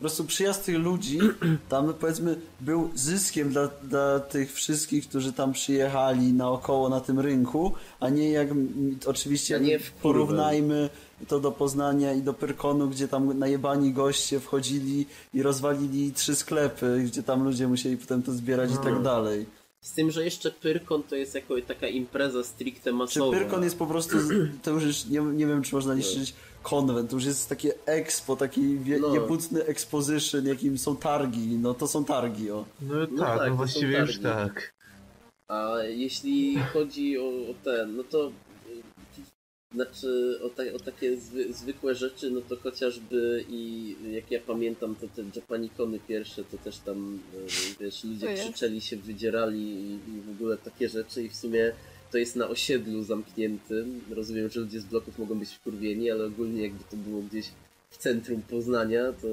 Po 0.03 0.05
prostu 0.05 0.23
przyjazd 0.23 0.65
tych 0.65 0.77
ludzi 0.77 1.19
tam 1.69 1.93
powiedzmy 1.93 2.35
był 2.61 2.89
zyskiem 2.95 3.49
dla, 3.49 3.69
dla 3.83 4.19
tych 4.19 4.53
wszystkich, 4.53 5.09
którzy 5.09 5.33
tam 5.33 5.53
przyjechali 5.53 6.33
naokoło 6.33 6.89
na 6.89 6.99
tym 6.99 7.19
rynku, 7.19 7.73
a 7.99 8.09
nie 8.09 8.31
jak 8.31 8.47
oczywiście 9.05 9.59
nie 9.59 9.79
porównajmy 10.01 10.89
to 11.27 11.39
do 11.39 11.51
Poznania 11.51 12.13
i 12.13 12.21
do 12.21 12.33
Pyrkonu, 12.33 12.89
gdzie 12.89 13.07
tam 13.07 13.39
najebani 13.39 13.93
goście 13.93 14.39
wchodzili 14.39 15.05
i 15.33 15.41
rozwalili 15.43 16.11
trzy 16.11 16.35
sklepy, 16.35 17.03
gdzie 17.05 17.23
tam 17.23 17.43
ludzie 17.43 17.67
musieli 17.67 17.97
potem 17.97 18.23
to 18.23 18.31
zbierać 18.31 18.71
i 18.71 18.77
tak 18.77 19.01
dalej. 19.01 19.45
Z 19.84 19.91
tym, 19.91 20.11
że 20.11 20.23
jeszcze 20.25 20.51
Pyrkon 20.51 21.03
to 21.03 21.15
jest 21.15 21.36
jako 21.36 21.61
taka 21.67 21.88
impreza 21.88 22.43
stricte 22.43 22.89
Czy 22.89 22.93
masowa. 22.95 23.38
Pyrkon 23.38 23.63
jest 23.63 23.77
po 23.77 23.86
prostu, 23.86 24.17
to 24.63 24.71
już 24.71 24.84
jest, 24.84 25.09
nie, 25.09 25.19
nie 25.19 25.47
wiem 25.47 25.61
czy 25.63 25.75
można 25.75 25.93
liczyć 25.93 26.34
konwent, 26.61 27.09
to 27.09 27.15
już 27.15 27.25
jest 27.25 27.49
takie 27.49 27.73
expo, 27.86 28.36
taki 28.36 28.77
wie, 28.77 28.99
No. 28.99 29.11
niebutny 29.13 29.65
exposition, 29.65 30.45
jakim 30.45 30.77
są 30.77 30.95
targi, 30.95 31.47
no 31.57 31.73
to 31.73 31.88
są 31.88 32.05
targi, 32.05 32.51
o. 32.51 32.65
No, 32.81 32.95
No 33.11 33.23
tak, 33.25 33.38
tak, 33.38 33.39
to 33.39 33.43
no 33.45 33.49
są 33.49 33.55
właściwie 33.55 33.99
już 33.99 34.19
tak. 34.19 34.73
A 35.47 35.77
jeśli 35.88 36.57
chodzi 36.73 37.17
o, 37.19 37.23
o 37.23 37.53
ten, 37.63 37.95
no 37.95 38.03
to 38.03 38.31
znaczy 39.74 40.39
o, 40.43 40.49
ta, 40.49 40.63
o 40.76 40.80
takie 40.80 41.17
zwy, 41.17 41.53
zwykłe 41.53 41.95
rzeczy, 41.95 42.32
no 42.32 42.41
to 42.41 42.55
chociażby 42.55 43.45
i 43.49 43.95
jak 44.11 44.32
ja 44.32 44.39
pamiętam, 44.47 44.95
to 44.95 45.07
te 45.07 45.24
Japanikony 45.36 45.99
pierwsze, 46.07 46.43
to 46.43 46.57
też 46.57 46.78
tam, 46.78 47.19
y, 47.34 47.84
wiesz, 47.84 48.03
ludzie 48.03 48.36
krzyczeli 48.36 48.82
się, 48.82 48.97
wydzierali 48.97 49.59
i, 49.59 49.93
i 49.93 50.21
w 50.21 50.32
ogóle 50.32 50.57
takie 50.57 50.89
rzeczy 50.89 51.24
i 51.24 51.30
w 51.30 51.36
sumie 51.36 51.71
to 52.11 52.17
jest 52.17 52.36
na 52.36 52.47
osiedlu 52.47 53.03
zamkniętym. 53.03 54.01
Rozumiem, 54.11 54.49
że 54.49 54.59
ludzie 54.59 54.80
z 54.80 54.86
bloków 54.86 55.19
mogą 55.19 55.39
być 55.39 55.49
wkurwieni, 55.49 56.11
ale 56.11 56.26
ogólnie 56.26 56.61
jakby 56.61 56.84
to 56.91 56.97
było 56.97 57.21
gdzieś 57.21 57.45
w 57.89 57.97
centrum 57.97 58.41
Poznania, 58.41 59.13
to 59.21 59.28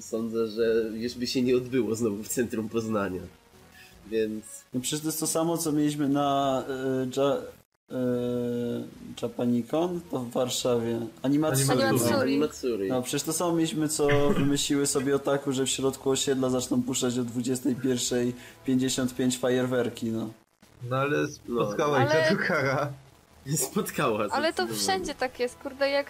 sądzę, 0.00 0.46
że 0.46 0.90
już 0.94 1.14
by 1.14 1.26
się 1.26 1.42
nie 1.42 1.56
odbyło 1.56 1.94
znowu 1.94 2.22
w 2.22 2.28
centrum 2.28 2.68
Poznania. 2.68 3.22
Więc 4.10 4.44
No 4.74 4.80
przecież 4.80 5.00
to 5.00 5.06
jest 5.06 5.20
to 5.20 5.26
samo, 5.26 5.58
co 5.58 5.72
mieliśmy 5.72 6.08
na 6.08 6.64
y, 7.04 7.16
ja, 7.16 7.36
y, 7.36 7.61
Japanicon, 9.22 10.00
to 10.10 10.18
w 10.18 10.30
Warszawie. 10.30 11.00
Animatsuri. 11.22 11.82
Animatsuri. 11.82 12.10
No. 12.12 12.20
Animatsuri. 12.20 12.88
No 12.88 13.02
przecież 13.02 13.22
to 13.22 13.32
samo 13.32 13.52
mieliśmy, 13.52 13.88
co 13.88 14.08
wymyśliły 14.30 14.86
sobie 14.86 15.16
otaku, 15.16 15.52
że 15.52 15.64
w 15.66 15.70
środku 15.70 16.10
osiedla 16.10 16.50
zaczną 16.50 16.82
puszczać 16.82 17.18
o 17.18 17.22
21.55 17.22 19.38
fajerwerki, 19.38 20.06
no. 20.06 20.30
No 20.90 20.96
ale 20.96 21.28
spotkała 21.28 22.04
No. 22.04 22.10
Ale- 22.10 22.36
kara. 22.36 22.92
Nie 23.46 23.56
spotkała. 23.56 24.26
Ale 24.30 24.52
to 24.52 24.66
wszędzie 24.66 25.14
tak 25.14 25.40
jest, 25.40 25.56
kurde, 25.58 25.90
jak... 25.90 26.06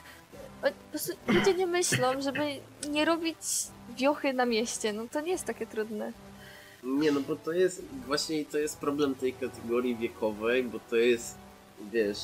o, 0.62 0.66
Po 0.66 0.72
prostu 0.90 1.12
ludzie 1.28 1.54
nie 1.54 1.66
myślą, 1.66 2.22
żeby 2.22 2.40
nie 2.90 3.04
robić 3.04 3.36
wiochy 3.98 4.32
na 4.32 4.46
mieście, 4.46 4.92
no 4.92 5.02
to 5.12 5.20
nie 5.20 5.32
jest 5.32 5.44
takie 5.44 5.66
trudne. 5.66 6.12
Nie, 6.84 7.12
no 7.12 7.20
bo 7.28 7.36
to 7.36 7.52
jest, 7.52 7.82
właśnie 8.06 8.44
to 8.44 8.58
jest 8.58 8.78
problem 8.78 9.14
tej 9.14 9.32
kategorii 9.32 9.96
wiekowej, 9.96 10.64
bo 10.64 10.78
to 10.90 10.96
jest, 10.96 11.34
wiesz, 11.92 12.18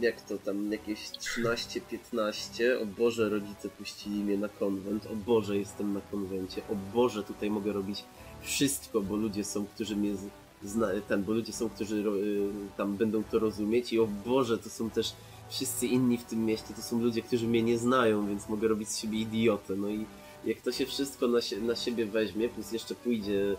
e, 0.00 0.04
jak 0.04 0.20
to 0.20 0.38
tam, 0.38 0.72
jakieś 0.72 0.98
13-15, 0.98 2.82
o 2.82 2.86
Boże, 2.86 3.28
rodzice 3.28 3.68
puścili 3.68 4.24
mnie 4.24 4.38
na 4.38 4.48
konwent, 4.48 5.06
o 5.06 5.16
Boże, 5.16 5.58
jestem 5.58 5.92
na 5.92 6.00
konwencie, 6.00 6.62
o 6.68 6.74
Boże, 6.94 7.22
tutaj 7.22 7.50
mogę 7.50 7.72
robić 7.72 8.04
wszystko, 8.42 9.00
bo 9.00 9.16
ludzie 9.16 9.44
są, 9.44 9.66
którzy 9.66 9.96
mnie 9.96 10.14
zna, 10.62 10.88
ten, 11.08 11.24
bo 11.24 11.32
ludzie 11.32 11.52
są, 11.52 11.68
którzy 11.70 11.96
y, 11.96 12.50
tam 12.76 12.96
będą 12.96 13.24
to 13.24 13.38
rozumieć 13.38 13.92
i 13.92 14.00
o 14.00 14.06
Boże, 14.06 14.58
to 14.58 14.70
są 14.70 14.90
też 14.90 15.12
wszyscy 15.48 15.86
inni 15.86 16.18
w 16.18 16.24
tym 16.24 16.44
mieście, 16.44 16.74
to 16.74 16.82
są 16.82 17.00
ludzie, 17.02 17.22
którzy 17.22 17.46
mnie 17.46 17.62
nie 17.62 17.78
znają, 17.78 18.28
więc 18.28 18.48
mogę 18.48 18.68
robić 18.68 18.88
z 18.88 18.98
siebie 18.98 19.18
idiotę, 19.18 19.76
no 19.76 19.88
i 19.88 20.06
jak 20.44 20.60
to 20.60 20.72
się 20.72 20.86
wszystko 20.86 21.28
na, 21.28 21.38
na 21.62 21.76
siebie 21.76 22.06
weźmie, 22.06 22.48
plus 22.48 22.72
jeszcze 22.72 22.94
pójdzie 22.94 23.52
e, 23.52 23.56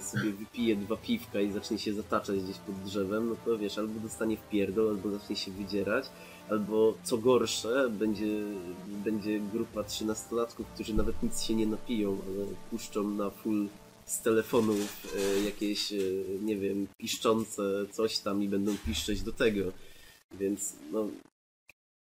sobie 0.00 0.32
wypije 0.32 0.76
dwa 0.76 0.96
piwka 0.96 1.40
i 1.40 1.52
zacznie 1.52 1.78
się 1.78 1.94
zataczać 1.94 2.40
gdzieś 2.40 2.58
pod 2.58 2.74
drzewem, 2.74 3.28
no 3.28 3.36
to 3.44 3.58
wiesz, 3.58 3.78
albo 3.78 4.00
dostanie 4.00 4.36
w 4.36 4.48
pierdol, 4.48 4.88
albo 4.88 5.10
zacznie 5.10 5.36
się 5.36 5.50
wydzierać, 5.50 6.04
albo 6.50 6.94
co 7.04 7.18
gorsze, 7.18 7.90
będzie, 7.90 8.42
będzie 8.86 9.40
grupa 9.40 9.84
trzynastolatków, 9.84 10.66
którzy 10.66 10.94
nawet 10.94 11.22
nic 11.22 11.42
się 11.42 11.54
nie 11.54 11.66
napiją, 11.66 12.18
ale 12.26 12.46
puszczą 12.70 13.10
na 13.10 13.30
full 13.30 13.68
z 14.06 14.20
telefonów 14.22 15.06
e, 15.16 15.40
jakieś, 15.40 15.92
e, 15.92 15.96
nie 16.42 16.56
wiem, 16.56 16.86
piszczące 16.98 17.62
coś 17.92 18.18
tam 18.18 18.42
i 18.42 18.48
będą 18.48 18.76
piszczeć 18.86 19.22
do 19.22 19.32
tego. 19.32 19.72
Więc 20.32 20.76
no, 20.92 21.08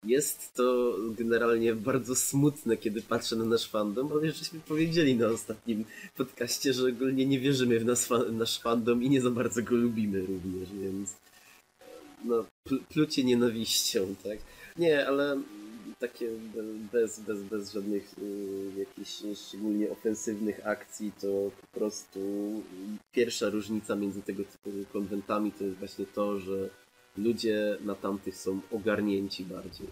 jest 0.08 0.54
to 0.54 0.96
generalnie 1.18 1.76
bardzo 1.76 2.16
smutne, 2.16 2.78
kiedy 2.78 3.02
patrzę 3.02 3.36
na 3.36 3.46
nasz 3.46 3.70
fandom, 3.70 4.12
ale 4.12 4.32
żeśmy 4.32 4.60
powiedzieli 4.60 5.16
na 5.16 5.28
ostatnim 5.28 5.86
podcaście, 6.18 6.74
że 6.74 6.88
ogólnie 6.88 7.26
nie 7.26 7.40
wierzymy 7.40 7.80
w 7.80 7.86
nas, 7.86 8.10
nasz 8.32 8.60
fandom 8.60 9.04
i 9.04 9.10
nie 9.10 9.22
za 9.22 9.30
bardzo 9.30 9.64
go 9.64 9.76
lubimy 9.76 10.22
również, 10.22 10.70
więc 10.82 11.14
no, 12.26 12.46
pl- 12.64 12.84
plucie 12.90 13.24
nienawiścią, 13.24 14.16
tak? 14.24 14.38
Nie, 14.78 15.08
ale 15.08 15.42
takie 16.00 16.30
be- 16.56 16.90
bez, 16.92 17.20
bez, 17.20 17.44
bez 17.44 17.72
żadnych 17.72 18.16
y, 18.20 18.80
jakichś 18.80 19.24
szczególnie 19.48 19.92
ofensywnych 19.92 20.68
akcji, 20.68 21.12
to 21.22 21.52
po 21.62 21.80
prostu 21.80 22.20
pierwsza 23.12 23.50
różnica 23.50 23.96
między 23.96 24.22
tego 24.22 24.44
typu 24.44 24.70
konwentami 24.94 25.52
to 25.52 25.64
jest 25.64 25.78
właśnie 25.78 26.06
to, 26.06 26.40
że 26.40 26.70
ludzie 27.18 27.78
na 27.86 27.96
tamtych 27.96 28.38
są 28.38 28.60
ogarnięci 28.72 29.46
bardziej. 29.46 29.88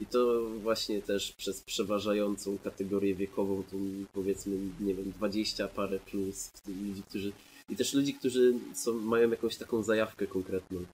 I 0.00 0.06
to 0.06 0.50
właśnie 0.62 1.02
też 1.02 1.32
przez 1.32 1.60
przeważającą 1.60 2.58
kategorię 2.58 3.14
wiekową, 3.14 3.62
tą 3.70 3.78
powiedzmy, 4.12 4.56
nie 4.80 4.94
wiem, 4.94 5.12
20 5.16 5.68
parę 5.68 5.98
plus, 5.98 6.50
ludzi, 6.66 7.02
którzy. 7.08 7.32
I 7.68 7.76
też 7.76 7.94
ludzi, 7.94 8.14
którzy 8.14 8.54
są, 8.74 8.92
mają 8.92 9.30
jakąś 9.30 9.56
taką 9.56 9.82
zajawkę 9.82 10.26
konkretną. 10.26 10.84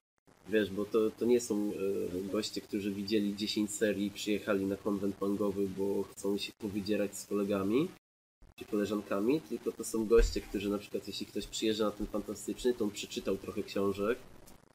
Wiesz, 0.49 0.69
bo 0.69 0.85
to, 0.85 1.11
to 1.11 1.25
nie 1.25 1.41
są 1.41 1.55
e, 1.55 2.31
goście, 2.31 2.61
którzy 2.61 2.91
widzieli 2.91 3.35
10 3.35 3.71
serii, 3.71 4.11
przyjechali 4.11 4.65
na 4.65 4.75
konwent 4.75 5.21
mangowy, 5.21 5.67
bo 5.77 6.03
chcą 6.03 6.37
się 6.37 6.51
powydzierać 6.59 7.17
z 7.17 7.25
kolegami 7.25 7.87
czy 8.55 8.65
koleżankami, 8.65 9.41
tylko 9.41 9.71
to 9.71 9.83
są 9.83 10.05
goście, 10.05 10.41
którzy 10.41 10.69
na 10.69 10.77
przykład 10.77 11.07
jeśli 11.07 11.25
ktoś 11.25 11.47
przyjeżdża 11.47 11.85
na 11.85 11.91
ten 11.91 12.07
fantastyczny, 12.07 12.73
to 12.73 12.85
on 12.85 12.91
przeczytał 12.91 13.37
trochę 13.37 13.63
książek, 13.63 14.17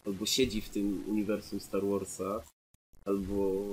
albo 0.07 0.27
siedzi 0.27 0.61
w 0.61 0.69
tym 0.69 1.05
uniwersum 1.07 1.61
Star 1.61 1.87
Warsa, 1.87 2.43
albo 3.05 3.65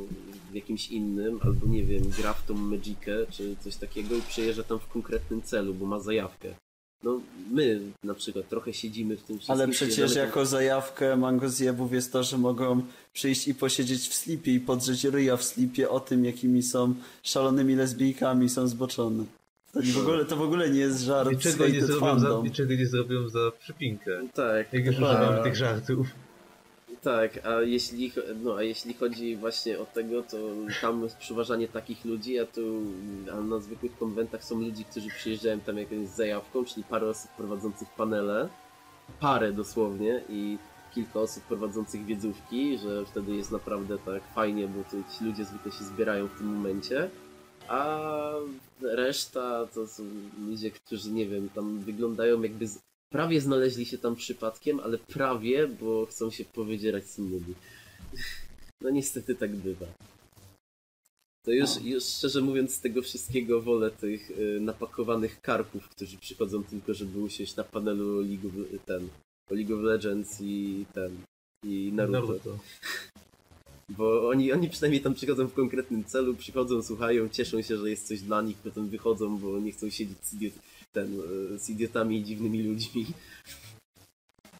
w 0.51 0.55
jakimś 0.55 0.87
innym, 0.87 1.39
albo 1.43 1.67
nie 1.67 1.83
wiem, 1.83 2.03
gra 2.17 2.33
w 2.33 2.45
tą 2.45 2.53
Magicę, 2.53 3.25
czy 3.31 3.55
coś 3.63 3.75
takiego 3.75 4.15
i 4.15 4.21
przyjeżdża 4.21 4.63
tam 4.63 4.79
w 4.79 4.87
konkretnym 4.87 5.41
celu, 5.41 5.73
bo 5.73 5.85
ma 5.85 5.99
zajawkę. 5.99 6.55
No, 7.03 7.21
my 7.51 7.81
na 8.03 8.13
przykład 8.13 8.49
trochę 8.49 8.73
siedzimy 8.73 9.17
w 9.17 9.23
tym 9.23 9.37
wszystkim. 9.37 9.53
Ale 9.53 9.67
przecież 9.67 10.15
jako 10.15 10.45
zajawkę 10.45 11.17
Mango 11.17 11.49
Zjebów 11.49 11.93
jest 11.93 12.11
to, 12.11 12.23
że 12.23 12.37
mogą 12.37 12.81
przyjść 13.13 13.47
i 13.47 13.55
posiedzieć 13.55 14.07
w 14.07 14.13
slipie 14.13 14.53
i 14.53 14.59
podrzeć 14.59 15.03
ryja 15.03 15.37
w 15.37 15.43
slipie 15.43 15.89
o 15.89 15.99
tym, 15.99 16.25
jakimi 16.25 16.63
są 16.63 16.93
szalonymi 17.23 17.75
lesbijkami, 17.75 18.49
są 18.49 18.67
zboczone. 18.67 19.25
To, 19.73 19.79
w 19.83 19.97
ogóle, 19.97 20.25
to 20.25 20.35
w 20.35 20.41
ogóle 20.41 20.69
nie 20.69 20.79
jest 20.79 21.01
żart 21.01 21.31
Niczego 21.31 21.67
nie, 21.67 21.81
zrobią 21.81 22.19
za, 22.19 22.41
niczego 22.43 22.73
nie 22.73 22.85
zrobią 22.85 23.29
za 23.29 23.51
przypinkę. 23.59 24.21
Tak, 24.33 24.73
Jak 24.73 24.85
już 24.85 24.95
Dokładnie. 24.95 25.19
używamy 25.19 25.43
tych 25.43 25.55
żartów. 25.55 26.07
Tak, 27.01 27.45
a 27.45 27.61
jeśli, 27.61 28.11
no, 28.43 28.55
a 28.55 28.63
jeśli 28.63 28.93
chodzi 28.93 29.35
właśnie 29.35 29.79
o 29.79 29.85
tego, 29.85 30.23
to 30.23 30.37
tam 30.81 31.03
jest 31.03 31.17
przeważanie 31.17 31.67
takich 31.67 32.05
ludzi, 32.05 32.39
a 32.39 32.45
tu 32.45 32.61
a 33.33 33.41
na 33.41 33.59
zwykłych 33.59 33.97
konwentach 33.97 34.43
są 34.43 34.59
ludzi, 34.59 34.85
którzy 34.85 35.07
przyjeżdżają 35.09 35.59
tam 35.59 35.77
jakąś 35.77 36.07
zajawką, 36.07 36.65
czyli 36.65 36.83
parę 36.83 37.07
osób 37.09 37.31
prowadzących 37.31 37.87
panele, 37.97 38.49
parę 39.19 39.51
dosłownie 39.53 40.21
i 40.29 40.57
kilka 40.95 41.19
osób 41.19 41.43
prowadzących 41.43 42.05
wiedzówki, 42.05 42.77
że 42.77 43.05
wtedy 43.05 43.35
jest 43.35 43.51
naprawdę 43.51 43.97
tak 43.97 44.21
fajnie, 44.35 44.67
bo 44.67 44.83
ci 45.17 45.25
ludzie 45.25 45.45
zwykle 45.45 45.71
się 45.71 45.83
zbierają 45.83 46.27
w 46.27 46.37
tym 46.37 46.47
momencie, 46.47 47.09
a 47.71 48.31
reszta 48.81 49.67
to 49.73 49.87
są 49.87 50.03
ludzie, 50.47 50.71
którzy 50.71 51.11
nie 51.11 51.25
wiem, 51.25 51.49
tam 51.49 51.79
wyglądają 51.79 52.41
jakby 52.41 52.67
z, 52.67 52.79
prawie 53.09 53.41
znaleźli 53.41 53.85
się 53.85 53.97
tam 53.97 54.15
przypadkiem, 54.15 54.79
ale 54.79 54.97
prawie, 54.97 55.67
bo 55.67 56.05
chcą 56.05 56.31
się 56.31 56.45
powiedzierać 56.45 57.05
z 57.05 57.19
innymi. 57.19 57.53
No 58.81 58.89
niestety 58.89 59.35
tak 59.35 59.55
bywa. 59.55 59.85
To 61.45 61.51
już, 61.51 61.69
już 61.83 62.03
szczerze 62.03 62.41
mówiąc 62.41 62.73
z 62.73 62.81
tego 62.81 63.01
wszystkiego 63.01 63.61
wolę 63.61 63.91
tych 63.91 64.31
y, 64.31 64.59
napakowanych 64.61 65.41
karków, 65.41 65.89
którzy 65.89 66.17
przychodzą 66.17 66.63
tylko, 66.63 66.93
żeby 66.93 67.19
usiąść 67.19 67.55
na 67.55 67.63
panelu 67.63 68.21
League 68.21 68.47
of, 68.47 68.85
ten, 68.85 69.09
League 69.51 69.75
of 69.75 69.81
Legends 69.81 70.41
i 70.41 70.85
ten 70.93 71.17
i 71.65 71.91
Naruto. 71.93 72.27
Naruto. 72.27 72.57
Bo 73.97 74.29
oni, 74.29 74.51
oni 74.51 74.69
przynajmniej 74.69 75.01
tam 75.01 75.13
przychodzą 75.13 75.47
w 75.47 75.53
konkretnym 75.53 76.03
celu, 76.03 76.33
przychodzą, 76.33 76.83
słuchają, 76.83 77.29
cieszą 77.29 77.61
się, 77.61 77.77
że 77.77 77.89
jest 77.89 78.07
coś 78.07 78.21
dla 78.21 78.41
nich, 78.41 78.57
potem 78.57 78.89
wychodzą, 78.89 79.37
bo 79.37 79.59
nie 79.59 79.71
chcą 79.71 79.89
siedzieć 79.89 80.17
z, 80.23 80.33
idiot, 80.33 80.53
ten, 80.91 81.19
y, 81.55 81.59
z 81.59 81.69
idiotami 81.69 82.17
i 82.17 82.23
dziwnymi 82.23 82.63
ludźmi. 82.63 83.05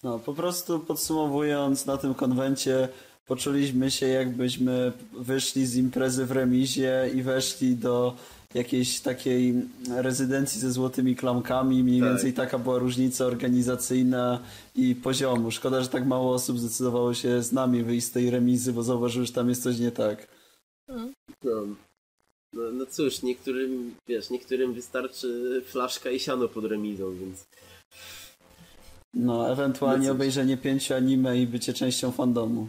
No, 0.03 0.19
po 0.19 0.33
prostu 0.33 0.79
podsumowując, 0.79 1.85
na 1.85 1.97
tym 1.97 2.13
konwencie 2.13 2.89
poczuliśmy 3.27 3.91
się 3.91 4.07
jakbyśmy 4.07 4.91
wyszli 5.19 5.65
z 5.65 5.75
imprezy 5.75 6.25
w 6.25 6.31
remizie 6.31 7.09
i 7.15 7.21
weszli 7.21 7.75
do 7.75 8.15
jakiejś 8.53 8.99
takiej 8.99 9.53
rezydencji 9.95 10.61
ze 10.61 10.71
złotymi 10.71 11.15
klamkami. 11.15 11.83
Mniej 11.83 11.99
Tak. 12.01 12.09
więcej 12.09 12.33
taka 12.33 12.59
była 12.59 12.77
różnica 12.79 13.25
organizacyjna 13.25 14.39
i 14.75 14.95
poziomu. 14.95 15.51
Szkoda, 15.51 15.81
że 15.81 15.89
tak 15.89 16.05
mało 16.05 16.33
osób 16.33 16.59
zdecydowało 16.59 17.13
się 17.13 17.43
z 17.43 17.51
nami 17.51 17.83
wyjść 17.83 18.07
z 18.07 18.11
tej 18.11 18.29
remizy, 18.29 18.73
bo 18.73 18.83
zauważyły, 18.83 19.25
że 19.25 19.33
tam 19.33 19.49
jest 19.49 19.63
coś 19.63 19.79
nie 19.79 19.91
tak. 19.91 20.27
No, 21.43 21.65
no, 22.53 22.61
no 22.73 22.85
cóż, 22.85 23.21
niektórym, 23.21 23.95
wiesz, 24.07 24.29
niektórym 24.29 24.73
wystarczy 24.73 25.61
flaszka 25.65 26.09
i 26.11 26.19
siano 26.19 26.47
pod 26.47 26.65
remizą, 26.65 27.15
więc 27.15 27.43
No, 29.13 29.51
ewentualnie 29.51 30.07
No 30.07 30.13
obejrzenie 30.13 30.57
pięciu 30.57 30.93
anime 30.93 31.37
i 31.37 31.47
bycie 31.47 31.73
częścią 31.73 32.11
fandomu. 32.11 32.67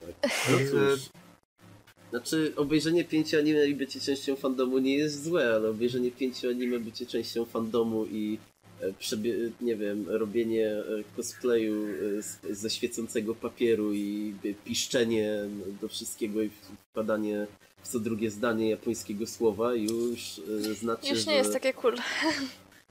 no 0.00 0.06
Także 0.20 0.70
cóż. 0.96 1.08
Znaczy, 2.10 2.52
obejrzenie 2.56 3.04
pięciu 3.04 3.38
anime 3.38 3.66
i 3.66 3.74
bycie 3.74 4.00
częścią 4.00 4.36
fandomu 4.36 4.78
nie 4.78 4.96
jest 4.96 5.24
złe, 5.24 5.54
ale 5.54 5.70
obejrzenie 5.70 6.10
pięciu 6.10 6.48
anime, 6.48 6.78
bycie 6.78 7.06
częścią 7.06 7.44
fandomu 7.44 8.06
i 8.06 8.38
e, 8.80 8.92
przebie- 8.92 9.50
nie 9.60 9.76
wiem, 9.76 10.04
robienie 10.08 10.70
e, 10.70 10.84
cosplayu 11.16 11.74
e, 11.84 12.22
z, 12.22 12.38
ze 12.50 12.70
świecącego 12.70 13.34
papieru 13.34 13.92
i 13.94 14.34
piszczenie 14.64 15.40
do 15.80 15.88
wszystkiego 15.88 16.42
i 16.42 16.50
wpadanie 16.90 17.46
w 17.82 17.88
co 17.88 18.00
drugie 18.00 18.30
zdanie 18.30 18.70
japońskiego 18.70 19.26
słowa 19.26 19.74
już 19.74 20.40
znaczy, 20.80 21.08
Już 21.08 21.26
nie 21.26 21.32
że... 21.32 21.38
jest 21.38 21.52
takie 21.52 21.72
cool. 21.72 21.96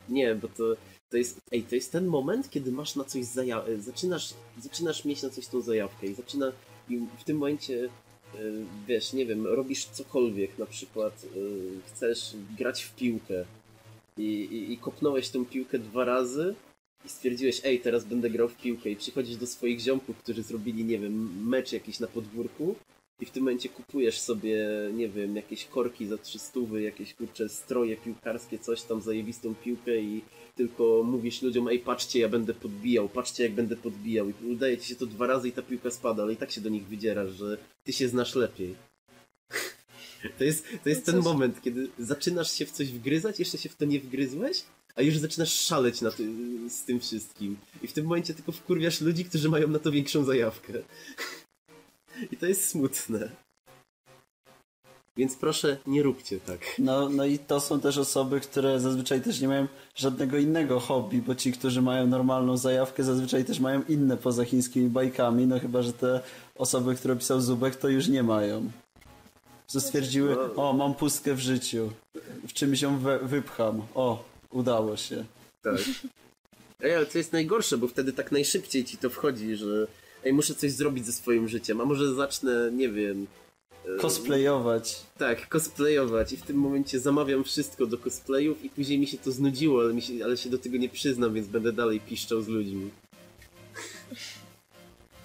Nie, 0.09 0.35
bo 0.35 0.47
to, 0.47 0.63
to 1.09 1.17
jest. 1.17 1.37
Ej, 1.51 1.63
to 1.63 1.75
jest 1.75 1.91
ten 1.91 2.05
moment, 2.05 2.49
kiedy 2.49 2.71
masz 2.71 2.95
na 2.95 3.03
coś 3.03 3.25
zajawkę. 3.25 3.81
Zaczynasz, 3.81 4.33
zaczynasz 4.61 5.05
mieć 5.05 5.21
na 5.23 5.29
coś 5.29 5.47
tą 5.47 5.61
zajawkę 5.61 6.07
i 6.07 6.13
zaczyna. 6.13 6.51
I 6.89 6.97
w 7.19 7.23
tym 7.23 7.37
momencie 7.37 7.89
wiesz, 8.87 9.13
nie 9.13 9.25
wiem, 9.25 9.47
robisz 9.47 9.85
cokolwiek, 9.85 10.57
na 10.57 10.65
przykład 10.65 11.25
e, 11.25 11.29
chcesz 11.87 12.35
grać 12.57 12.83
w 12.83 12.95
piłkę 12.95 13.45
i, 14.17 14.23
i, 14.23 14.73
i 14.73 14.77
kopnąłeś 14.77 15.29
tą 15.29 15.45
piłkę 15.45 15.79
dwa 15.79 16.05
razy 16.05 16.55
i 17.05 17.09
stwierdziłeś, 17.09 17.61
ej, 17.63 17.79
teraz 17.79 18.03
będę 18.03 18.29
grał 18.29 18.49
w 18.49 18.57
piłkę 18.57 18.89
i 18.89 18.95
przychodzisz 18.95 19.37
do 19.37 19.47
swoich 19.47 19.79
ziomków, 19.79 20.17
którzy 20.17 20.43
zrobili, 20.43 20.85
nie 20.85 20.99
wiem, 20.99 21.47
mecz 21.47 21.71
jakiś 21.71 21.99
na 21.99 22.07
podwórku 22.07 22.75
i 23.19 23.25
w 23.25 23.31
tym 23.31 23.43
momencie 23.43 23.69
kupujesz 23.69 24.19
sobie, 24.19 24.67
nie 24.93 25.09
wiem, 25.09 25.35
jakieś 25.35 25.65
korki 25.65 26.07
za 26.07 26.17
300, 26.17 26.59
jakieś 26.79 27.13
kurcze 27.13 27.49
stroje 27.49 27.97
piłkarskie, 27.97 28.59
coś 28.59 28.81
tam, 28.81 29.01
zajebistą 29.01 29.55
piłkę 29.55 30.01
i 30.01 30.21
tylko 30.55 31.03
mówisz 31.03 31.41
ludziom, 31.41 31.67
ej, 31.67 31.79
patrzcie, 31.79 32.19
ja 32.19 32.29
będę 32.29 32.53
podbijał, 32.53 33.09
patrzcie, 33.09 33.43
jak 33.43 33.53
będę 33.53 33.75
podbijał. 33.75 34.29
I 34.29 34.33
udaje 34.51 34.77
ci 34.77 34.87
się 34.87 34.95
to 34.95 35.05
dwa 35.05 35.27
razy 35.27 35.47
i 35.47 35.51
ta 35.51 35.61
piłka 35.61 35.91
spada, 35.91 36.23
ale 36.23 36.33
i 36.33 36.37
tak 36.37 36.51
się 36.51 36.61
do 36.61 36.69
nich 36.69 36.87
wydzierasz, 36.87 37.31
że 37.31 37.57
ty 37.83 37.93
się 37.93 38.07
znasz 38.07 38.35
lepiej. 38.35 38.75
To 40.37 40.43
jest, 40.43 40.65
to 40.83 40.89
jest 40.89 41.07
No 41.07 41.13
ten 41.13 41.21
moment, 41.21 41.61
kiedy 41.61 41.87
zaczynasz 41.99 42.51
się 42.51 42.65
w 42.65 42.71
coś 42.71 42.91
wgryzać, 42.91 43.39
jeszcze 43.39 43.57
się 43.57 43.69
w 43.69 43.75
to 43.75 43.85
nie 43.85 43.99
wgryzłeś, 43.99 44.63
a 44.95 45.01
już 45.01 45.17
zaczynasz 45.17 45.53
szaleć 45.53 46.01
na 46.01 46.11
ty, 46.11 46.27
z 46.69 46.83
tym 46.83 46.99
wszystkim. 46.99 47.57
I 47.81 47.87
w 47.87 47.93
tym 47.93 48.05
momencie 48.05 48.33
tylko 48.33 48.51
wkurwiasz 48.51 49.01
ludzi, 49.01 49.25
którzy 49.25 49.49
mają 49.49 49.67
na 49.67 49.79
to 49.79 49.91
większą 49.91 50.23
zajawkę. 50.23 50.73
I 52.31 52.37
to 52.37 52.45
jest 52.45 52.69
smutne. 52.69 53.29
Więc 55.17 55.35
proszę, 55.35 55.77
nie 55.87 56.03
róbcie 56.03 56.39
tak. 56.39 56.59
No, 56.79 57.09
no 57.09 57.25
i 57.25 57.39
to 57.39 57.59
są 57.59 57.79
też 57.79 57.97
osoby, 57.97 58.39
które 58.39 58.79
zazwyczaj 58.79 59.21
też 59.21 59.41
nie 59.41 59.47
mają 59.47 59.67
żadnego 59.95 60.37
innego 60.37 60.79
hobby, 60.79 61.21
bo 61.21 61.35
ci, 61.35 61.51
którzy 61.51 61.81
mają 61.81 62.07
normalną 62.07 62.57
zajawkę, 62.57 63.03
zazwyczaj 63.03 63.45
też 63.45 63.59
mają 63.59 63.83
inne 63.89 64.17
poza 64.17 64.45
chińskimi 64.45 64.89
bajkami, 64.89 65.47
no 65.47 65.59
chyba, 65.59 65.81
że 65.81 65.93
te 65.93 66.21
osoby, 66.55 66.95
które 66.95 67.15
pisał 67.15 67.41
Zubek, 67.41 67.75
to 67.75 67.89
już 67.89 68.07
nie 68.07 68.23
mają. 68.23 68.71
Co 69.67 69.81
stwierdziły, 69.81 70.55
o, 70.55 70.73
mam 70.73 70.95
pustkę 70.95 71.33
w 71.33 71.39
życiu, 71.39 71.91
w 72.47 72.53
czymś 72.53 72.81
ją 72.81 72.99
we, 72.99 73.19
wypcham, 73.19 73.81
o, 73.95 74.23
udało 74.51 74.97
się. 74.97 75.25
Tak. 75.61 75.77
Ej, 76.81 76.95
ale 76.95 77.05
to 77.05 77.17
jest 77.17 77.33
najgorsze, 77.33 77.77
bo 77.77 77.87
wtedy 77.87 78.13
tak 78.13 78.31
najszybciej 78.31 78.85
ci 78.85 78.97
to 78.97 79.09
wchodzi, 79.09 79.55
że 79.55 79.87
ej, 80.25 80.33
muszę 80.33 80.55
coś 80.55 80.71
zrobić 80.71 81.05
ze 81.05 81.11
swoim 81.11 81.47
życiem, 81.47 81.81
a 81.81 81.85
może 81.85 82.13
zacznę, 82.13 82.71
nie 82.73 82.89
wiem... 82.89 83.27
Cosplayować. 84.01 85.01
Tak, 85.17 85.49
cosplayować 85.49 86.33
i 86.33 86.37
w 86.37 86.41
tym 86.41 86.57
momencie 86.57 86.99
zamawiam 86.99 87.43
wszystko 87.43 87.85
do 87.85 87.97
cosplayów 87.97 88.65
i 88.65 88.69
później 88.69 88.99
mi 88.99 89.07
się 89.07 89.17
to 89.17 89.31
znudziło, 89.31 89.81
ale, 89.81 90.01
się, 90.01 90.13
ale 90.23 90.37
się 90.37 90.49
do 90.49 90.57
tego 90.57 90.77
nie 90.77 90.89
przyznam, 90.89 91.33
więc 91.33 91.47
będę 91.47 91.73
dalej 91.73 91.99
piszczał 91.99 92.41
z 92.41 92.47
ludźmi. 92.47 92.89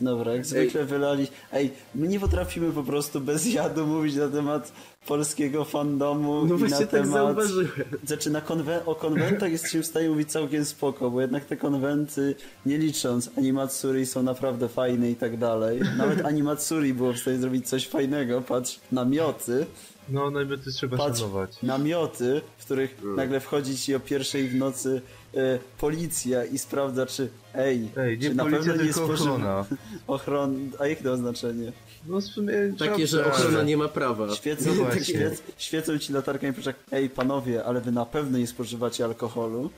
Dobra, 0.00 0.34
jak 0.34 0.46
zwykle 0.46 0.84
wylali. 0.84 1.26
Ej, 1.52 1.70
my 1.94 2.08
nie 2.08 2.20
potrafimy 2.20 2.72
po 2.72 2.82
prostu 2.82 3.20
bez 3.20 3.46
jadu 3.54 3.86
mówić 3.86 4.16
na 4.16 4.28
temat 4.28 4.72
polskiego 5.06 5.64
fandomu 5.64 6.44
No 6.46 6.56
i 6.66 6.70
na 6.70 6.78
tak 6.78 6.88
temat... 6.88 7.10
zauważyłem. 7.10 7.68
Znaczy 8.04 8.30
na 8.30 8.40
konwen- 8.40 8.80
o 8.86 8.94
konwentach 8.94 9.52
jesteśmy 9.52 9.82
w 9.82 9.86
stanie 9.86 10.08
mówić 10.08 10.32
całkiem 10.32 10.64
spoko, 10.64 11.10
bo 11.10 11.20
jednak 11.20 11.44
te 11.44 11.56
konwenty, 11.56 12.34
nie 12.66 12.78
licząc 12.78 13.30
animatsuri, 13.38 14.06
są 14.06 14.22
naprawdę 14.22 14.68
fajne 14.68 15.10
i 15.10 15.16
tak 15.16 15.36
dalej. 15.36 15.80
Nawet 15.98 16.24
animatsuri 16.24 16.94
było 16.94 17.12
w 17.12 17.18
stanie 17.18 17.38
zrobić 17.38 17.68
coś 17.68 17.88
fajnego, 17.88 18.40
patrz, 18.40 18.80
namioty, 18.92 19.66
no 20.10 20.30
namioty 20.30 20.72
trzeba 20.72 20.96
Patrz. 20.96 21.18
szanować. 21.20 21.62
namioty, 21.62 22.40
w 22.58 22.64
których 22.64 22.96
Mm. 23.02 23.16
nagle 23.16 23.40
wchodzi 23.40 23.76
ci 23.76 23.94
o 23.94 24.00
pierwszej 24.00 24.48
w 24.48 24.54
nocy 24.54 25.02
e, 25.34 25.58
policja 25.78 26.44
i 26.44 26.58
sprawdza, 26.58 27.06
czy 27.06 27.28
ej, 27.54 27.88
Ej, 27.96 28.18
nie 28.18 28.28
czy 28.28 28.34
na 28.34 28.44
policja, 28.44 28.64
pewno 28.72 28.82
nie 28.84 28.92
spożywa- 28.92 29.12
ochrona. 29.32 29.64
Ochron... 30.06 30.70
A 30.78 30.86
jakie 30.86 31.02
to 31.04 31.12
oznaczenie? 31.12 31.72
No 32.06 32.20
w 32.20 32.24
sumie... 32.24 32.52
Takie, 32.78 33.06
że 33.06 33.26
ochrona 33.26 33.62
nie 33.62 33.76
ma 33.76 33.88
prawa. 33.88 34.34
Świecą, 34.34 34.64
No 34.66 34.84
tak 34.84 34.94
właśnie. 34.94 35.04
świec, 35.14 35.42
świecą 35.58 35.98
ci 35.98 36.12
latarkami 36.12 36.52
i 36.58 36.94
ej 36.94 37.10
panowie, 37.10 37.64
ale 37.64 37.80
wy 37.80 37.92
na 37.92 38.06
pewno 38.06 38.38
nie 38.38 38.46
spożywacie 38.46 39.04
alkoholu. 39.04 39.70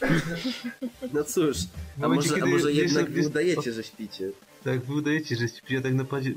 No 1.12 1.24
cóż, 1.24 1.56
a 1.98 2.00
momencie, 2.02 2.30
może, 2.30 2.42
a 2.42 2.46
może 2.46 2.72
jest- 2.72 2.94
jednak 2.94 3.16
jest- 3.16 3.28
udajecie, 3.30 3.72
że 3.72 3.84
śpicie. 3.84 4.30
Tak, 4.64 4.80
wy 4.84 4.94
udajecie, 4.94 5.36
że 5.36 5.48
śpicie, 5.48 5.78
a 5.78 5.82
tak 5.82 5.94
naprawdę 5.94 6.30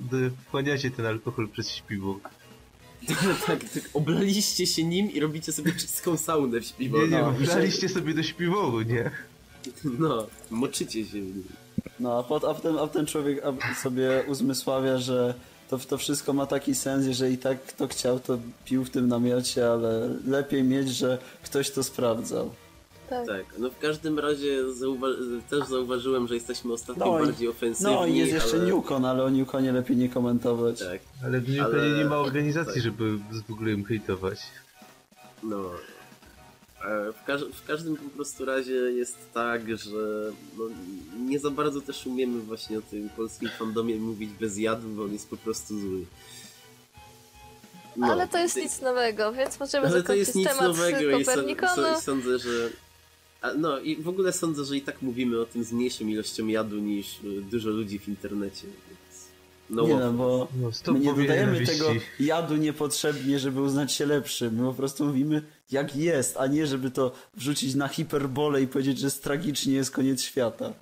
wchłaniacie 0.47 0.91
ten 0.91 1.05
alkohol 1.05 1.47
przez 1.49 1.71
śpiwór. 1.71 2.19
tak, 3.47 3.63
tak, 3.63 3.83
oblaliście 3.93 4.67
się 4.67 4.83
nim 4.83 5.11
i 5.11 5.19
robicie 5.19 5.51
sobie 5.51 5.71
czystką 5.71 6.17
saunę 6.17 6.59
w 6.59 6.63
Nie, 6.63 6.67
śpiworze. 6.69 7.07
nie, 7.07 7.21
no, 7.21 7.31
wlaliście 7.31 7.89
sobie 7.89 8.13
do 8.13 8.23
śpiworu, 8.23 8.81
nie? 8.81 9.11
No, 9.99 10.27
moczycie 10.49 11.05
się 11.05 11.21
w 11.21 11.25
nim. 11.25 11.43
No 11.99 12.19
a, 12.19 12.23
pot, 12.23 12.43
a, 12.43 12.53
potem, 12.53 12.77
a 12.77 12.79
potem 12.79 13.05
człowiek 13.05 13.41
sobie 13.81 14.23
uzmysławia, 14.27 14.97
że 14.97 15.33
to, 15.69 15.77
to 15.77 15.97
wszystko 15.97 16.33
ma 16.33 16.45
taki 16.45 16.75
sens, 16.75 17.05
jeżeli 17.05 17.37
tak 17.37 17.63
kto 17.63 17.87
chciał, 17.87 18.19
to 18.19 18.39
pił 18.65 18.85
w 18.85 18.89
tym 18.89 19.07
namiocie, 19.07 19.71
ale 19.71 20.09
lepiej 20.27 20.63
mieć, 20.63 20.89
że 20.89 21.17
ktoś 21.43 21.71
to 21.71 21.83
sprawdzał. 21.83 22.51
Tak. 23.09 23.27
Tak, 23.27 23.45
no 23.57 23.69
w 23.69 23.79
każdym 23.79 24.19
razie 24.19 24.63
zauwa- 24.73 25.41
też 25.49 25.67
zauważyłem, 25.69 26.27
że 26.27 26.33
jesteśmy 26.33 26.73
ostatnio 26.73 27.05
No 27.05 27.19
i- 27.19 27.25
bardziej 27.25 27.47
ofensywni. 27.47 27.93
No 27.93 28.05
i 28.05 28.17
jest 28.17 28.31
jeszcze 28.33 28.57
ale... 28.57 28.65
Newcon, 28.65 29.05
ale 29.05 29.23
o 29.23 29.29
Newconie 29.29 29.71
lepiej 29.71 29.97
nie 29.97 30.09
komentować. 30.09 30.79
Tak, 30.79 30.99
Ale 31.25 31.39
w 31.41 31.49
Newconie 31.49 31.81
Ale- 31.81 31.97
nie 31.97 32.05
ma 32.05 32.17
organizacji, 32.17 32.73
tak. 32.73 32.83
żeby 32.83 33.17
w 33.47 33.51
ogóle 33.51 33.71
im 33.71 33.85
hejtować. 33.85 34.39
no. 35.43 35.69
W, 37.13 37.25
każ- 37.25 37.45
w 37.53 37.65
każdym 37.67 37.97
po 37.97 38.09
prostu 38.09 38.45
razie 38.45 38.73
jest 38.73 39.17
tak, 39.33 39.77
że 39.77 40.31
no, 40.57 40.63
nie 41.19 41.39
za 41.39 41.49
bardzo 41.49 41.81
też 41.81 42.05
umiemy 42.07 42.39
właśnie 42.41 42.77
o 42.79 42.81
tym 42.81 43.09
polskim 43.09 43.49
fandomie 43.49 43.95
mówić 43.95 44.29
bez 44.39 44.57
jadu, 44.57 44.87
bo 44.89 45.03
on 45.03 45.13
jest 45.13 45.29
po 45.29 45.37
prostu 45.37 45.79
zły. 45.79 46.05
No, 47.97 48.07
Ale 48.07 48.27
to 48.27 48.37
jest 48.37 48.55
ty- 48.55 48.61
nic 48.61 48.81
nowego, 48.81 49.33
więc 49.33 49.59
możemy 49.59 49.87
Ale 49.87 50.03
to 50.03 50.13
jest 50.13 50.35
nic 50.35 50.47
temat 50.47 50.63
nowego 50.63 51.17
i, 51.17 51.21
i 51.21 52.01
sądzę, 52.01 52.39
że. 52.39 52.69
No 53.57 53.79
i 53.79 53.95
w 54.01 54.07
ogóle 54.07 54.33
sądzę, 54.33 54.65
że 54.65 54.77
i 54.77 54.81
tak 54.81 55.01
mówimy 55.01 55.41
o 55.41 55.45
tym 55.45 55.63
z 55.63 55.71
mniejszą 55.71 56.07
ilością 56.07 56.47
jadu 56.47 56.75
niż 56.75 57.19
y, 57.23 57.41
dużo 57.51 57.69
ludzi 57.69 57.99
w 57.99 58.07
internecie. 58.07 58.67
Więc... 58.67 59.29
No, 59.69 59.87
nie 59.87 59.95
no, 59.95 60.13
bo 60.13 60.47
No, 60.87 60.93
my 60.93 60.99
nie 60.99 61.13
dodajemy 61.13 61.65
tego 61.65 61.91
jadu 62.19 62.55
niepotrzebnie, 62.55 63.39
żeby 63.39 63.61
uznać 63.61 63.93
się 63.93 64.05
lepszym. 64.05 64.55
My 64.55 64.63
po 64.63 64.73
prostu 64.73 65.05
mówimy 65.05 65.41
jak 65.71 65.95
jest, 65.95 66.37
a 66.37 66.47
nie 66.47 66.67
żeby 66.67 66.91
to 66.91 67.11
wrzucić 67.37 67.75
na 67.75 67.87
hiperbolę 67.87 68.61
i 68.61 68.67
powiedzieć, 68.67 68.99
że 68.99 69.07
jest 69.07 69.23
tragicznie 69.23 69.73
jest 69.73 69.91
koniec 69.91 70.21
świata. 70.21 70.73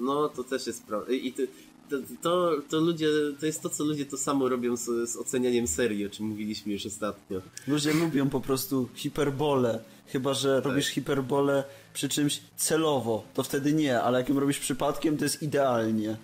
no 0.00 0.28
to 0.28 0.44
też 0.44 0.66
jest 0.66 0.86
prawda. 0.86 1.12
I 1.12 1.32
to, 1.32 1.42
to, 1.90 1.96
to, 2.22 2.50
to 2.68 2.80
ludzie, 2.80 3.06
to 3.40 3.46
jest 3.46 3.62
to, 3.62 3.68
co 3.68 3.84
ludzie 3.84 4.06
to 4.06 4.16
samo 4.16 4.48
robią 4.48 4.76
z, 4.76 5.10
z 5.10 5.16
ocenianiem 5.16 5.66
serii, 5.66 6.06
o 6.06 6.10
czym 6.10 6.26
mówiliśmy 6.26 6.72
już 6.72 6.86
ostatnio. 6.86 7.40
Ludzie 7.68 7.92
lubią 7.92 8.28
po 8.28 8.40
prostu 8.40 8.88
hiperbolę. 8.94 9.80
Chyba, 10.06 10.34
że 10.34 10.60
robisz 10.60 10.88
hiperbolę 10.88 11.64
przy 11.94 12.08
czymś 12.08 12.40
celowo, 12.56 13.24
to 13.34 13.42
wtedy 13.42 13.72
nie, 13.72 14.00
ale 14.00 14.18
jak 14.18 14.28
ją 14.28 14.40
robisz 14.40 14.58
przypadkiem, 14.58 15.16
to 15.16 15.24
jest 15.24 15.42
idealnie. 15.42 16.16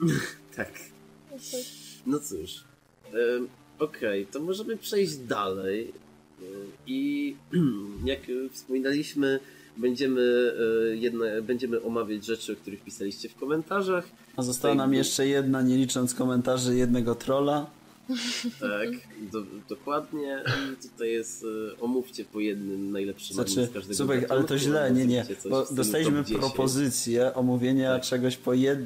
Tak. 0.56 0.72
No 2.06 2.20
cóż. 2.20 2.64
Okej, 3.78 4.26
to 4.26 4.40
możemy 4.40 4.76
przejść 4.76 5.16
dalej. 5.16 5.92
I 6.86 7.36
jak 8.04 8.20
wspominaliśmy, 8.52 9.40
Będziemy, 9.76 10.52
e, 10.92 10.96
jedne, 10.96 11.42
będziemy 11.42 11.82
omawiać 11.82 12.26
rzeczy, 12.26 12.52
o 12.52 12.56
których 12.56 12.80
pisaliście 12.80 13.28
w 13.28 13.34
komentarzach. 13.34 14.08
A 14.36 14.42
została 14.42 14.74
nam 14.74 14.94
jeszcze 14.94 15.26
jedna, 15.26 15.62
nie 15.62 15.76
licząc 15.76 16.14
komentarzy, 16.14 16.76
jednego 16.76 17.14
trolla. 17.14 17.66
Tak, 18.60 18.88
do, 19.32 19.42
dokładnie. 19.68 20.42
I 20.72 20.88
tutaj 20.88 21.10
jest, 21.12 21.44
e, 21.76 21.80
omówcie 21.80 22.24
po 22.24 22.40
jednym 22.40 22.92
najlepszym 22.92 23.36
anime 23.40 23.52
Znaczy, 23.52 23.70
z 23.70 23.74
każdego 23.74 23.94
słuchaj, 23.96 24.26
ale 24.28 24.44
to 24.44 24.58
źle, 24.58 24.90
nie, 24.90 25.06
nie, 25.06 25.26
bo 25.50 25.66
dostaliśmy 25.70 26.16
top 26.18 26.26
10. 26.26 26.40
propozycję 26.40 27.34
omówienia 27.34 27.94
Tak. 27.94 28.02
czegoś 28.02 28.36
po, 28.36 28.54
jed, 28.54 28.78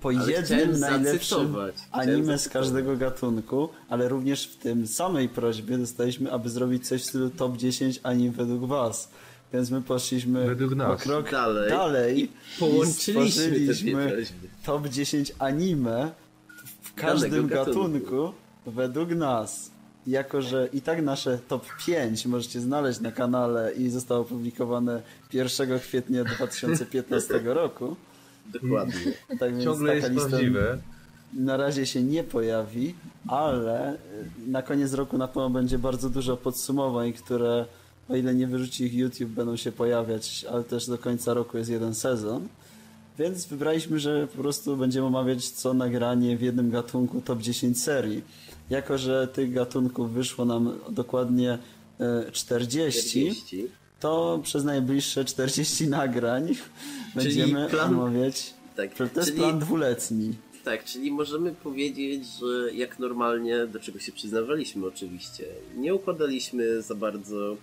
po 0.00 0.08
Ale 0.08 0.32
jednym 0.32 0.80
najlepszym 0.80 1.38
zacytować. 1.38 1.74
Chciałem 1.74 2.10
anime 2.10 2.24
z 2.38 2.42
zacytować. 2.42 2.52
każdego 2.52 2.96
gatunku, 2.96 3.68
ale 3.88 4.08
również 4.08 4.46
w 4.46 4.56
tym 4.56 4.86
samej 4.86 5.28
prośbie 5.28 5.78
dostaliśmy, 5.78 6.32
aby 6.32 6.50
zrobić 6.50 6.88
coś 6.88 7.02
w 7.02 7.06
stylu 7.06 7.30
top 7.30 7.56
10 7.56 8.00
anim 8.02 8.32
według 8.32 8.64
was. 8.66 9.10
Więc 9.52 9.70
my 9.70 9.82
poszliśmy 9.82 10.46
Według 10.46 10.74
nas. 10.74 11.00
o 11.00 11.04
krok 11.04 11.30
Dalej. 11.30 11.70
dalej 11.70 12.28
Połączyliśmy 12.58 13.24
i 13.24 13.30
stworzyliśmy 13.30 14.08
prośby. 14.10 14.48
top 14.66 14.88
10 14.88 15.32
anime 15.38 16.10
w 16.82 16.94
każdym 16.94 17.46
gatunku. 17.48 17.80
gatunku 17.80 18.32
według 18.66 19.10
nas. 19.10 19.70
Jako, 20.06 20.42
że 20.42 20.68
i 20.72 20.80
tak 20.80 21.02
nasze 21.02 21.38
top 21.48 21.66
5 21.86 22.26
możecie 22.26 22.60
znaleźć 22.60 23.00
na 23.00 23.12
kanale 23.12 23.72
i 23.72 23.90
zostało 23.90 24.20
opublikowane 24.20 25.02
1 25.32 25.78
kwietnia 25.78 26.24
2015 26.24 27.40
roku. 27.44 27.96
Dokładnie. 28.52 29.12
Tak 29.38 29.52
więc 29.52 29.64
Ciągle 29.64 29.86
taka 29.92 29.98
jest 30.06 30.10
lista 30.14 30.28
prawdziwe. 30.28 30.78
na 31.34 31.56
razie 31.56 31.86
się 31.86 32.02
nie 32.02 32.24
pojawi, 32.24 32.94
ale 33.28 33.94
y, 33.94 33.96
na 34.46 34.62
koniec 34.62 34.92
roku 34.94 35.18
na 35.18 35.28
pewno 35.28 35.50
będzie 35.50 35.78
bardzo 35.78 36.10
dużo 36.10 36.36
podsumowań, 36.36 37.12
które 37.12 37.66
o 38.08 38.16
ile 38.16 38.34
nie 38.34 38.46
wyrzuci 38.46 38.84
ich 38.84 38.94
YouTube 38.94 39.30
będą 39.30 39.56
się 39.56 39.72
pojawiać, 39.72 40.44
ale 40.52 40.64
też 40.64 40.86
do 40.86 40.98
końca 40.98 41.34
roku 41.34 41.58
jest 41.58 41.70
jeden 41.70 41.94
sezon. 41.94 42.48
Więc 43.18 43.46
wybraliśmy, 43.46 43.98
że 43.98 44.26
po 44.26 44.42
prostu 44.42 44.76
będziemy 44.76 45.06
omawiać 45.06 45.48
co 45.50 45.74
nagranie 45.74 46.36
w 46.36 46.40
jednym 46.42 46.70
gatunku 46.70 47.20
top 47.20 47.40
10 47.42 47.82
serii. 47.82 48.22
Jako, 48.70 48.98
że 48.98 49.28
tych 49.28 49.52
gatunków 49.52 50.12
wyszło 50.12 50.44
nam 50.44 50.78
dokładnie 50.90 51.58
e, 52.00 52.30
40, 52.32 53.00
40. 53.10 53.66
to 54.00 54.40
przez 54.42 54.64
najbliższe 54.64 55.24
40 55.24 55.88
nagrań 56.00 56.48
będziemy 57.14 57.68
plan- 57.68 57.94
omawiać. 57.94 58.54
Tak, 58.76 58.94
To 58.94 59.04
jest 59.04 59.14
czyli, 59.28 59.38
plan 59.38 59.58
dwuletni. 59.58 60.34
tak, 60.64 60.84
czyli 60.84 61.10
możemy 61.12 61.54
powiedzieć, 61.54 62.24
że 62.40 62.72
jak 62.74 62.98
normalnie, 62.98 63.66
do 63.66 63.80
czego 63.80 63.98
się 63.98 64.12
przyznawaliśmy 64.12 64.86
oczywiście, 64.86 65.44
nie 65.76 65.94
układaliśmy 65.94 66.82
za 66.82 66.94
bardzo 66.94 67.56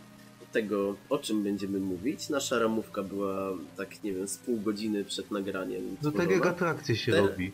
tego, 0.52 0.96
o 1.10 1.18
czym 1.18 1.44
będziemy 1.44 1.80
mówić. 1.80 2.30
Nasza 2.30 2.60
ramówka 2.60 3.04
była 3.04 3.54
tak, 3.78 4.04
nie 4.04 4.14
wiem, 4.14 4.28
z 4.28 4.38
pół 4.38 4.58
godziny 4.62 5.06
przed 5.06 5.32
nagraniem. 5.32 5.98
No 6.02 6.12
tak 6.12 6.32
jak 6.32 6.46
atrakcje 6.46 6.96
się 6.96 7.12
Te- 7.12 7.22
robi. 7.22 7.52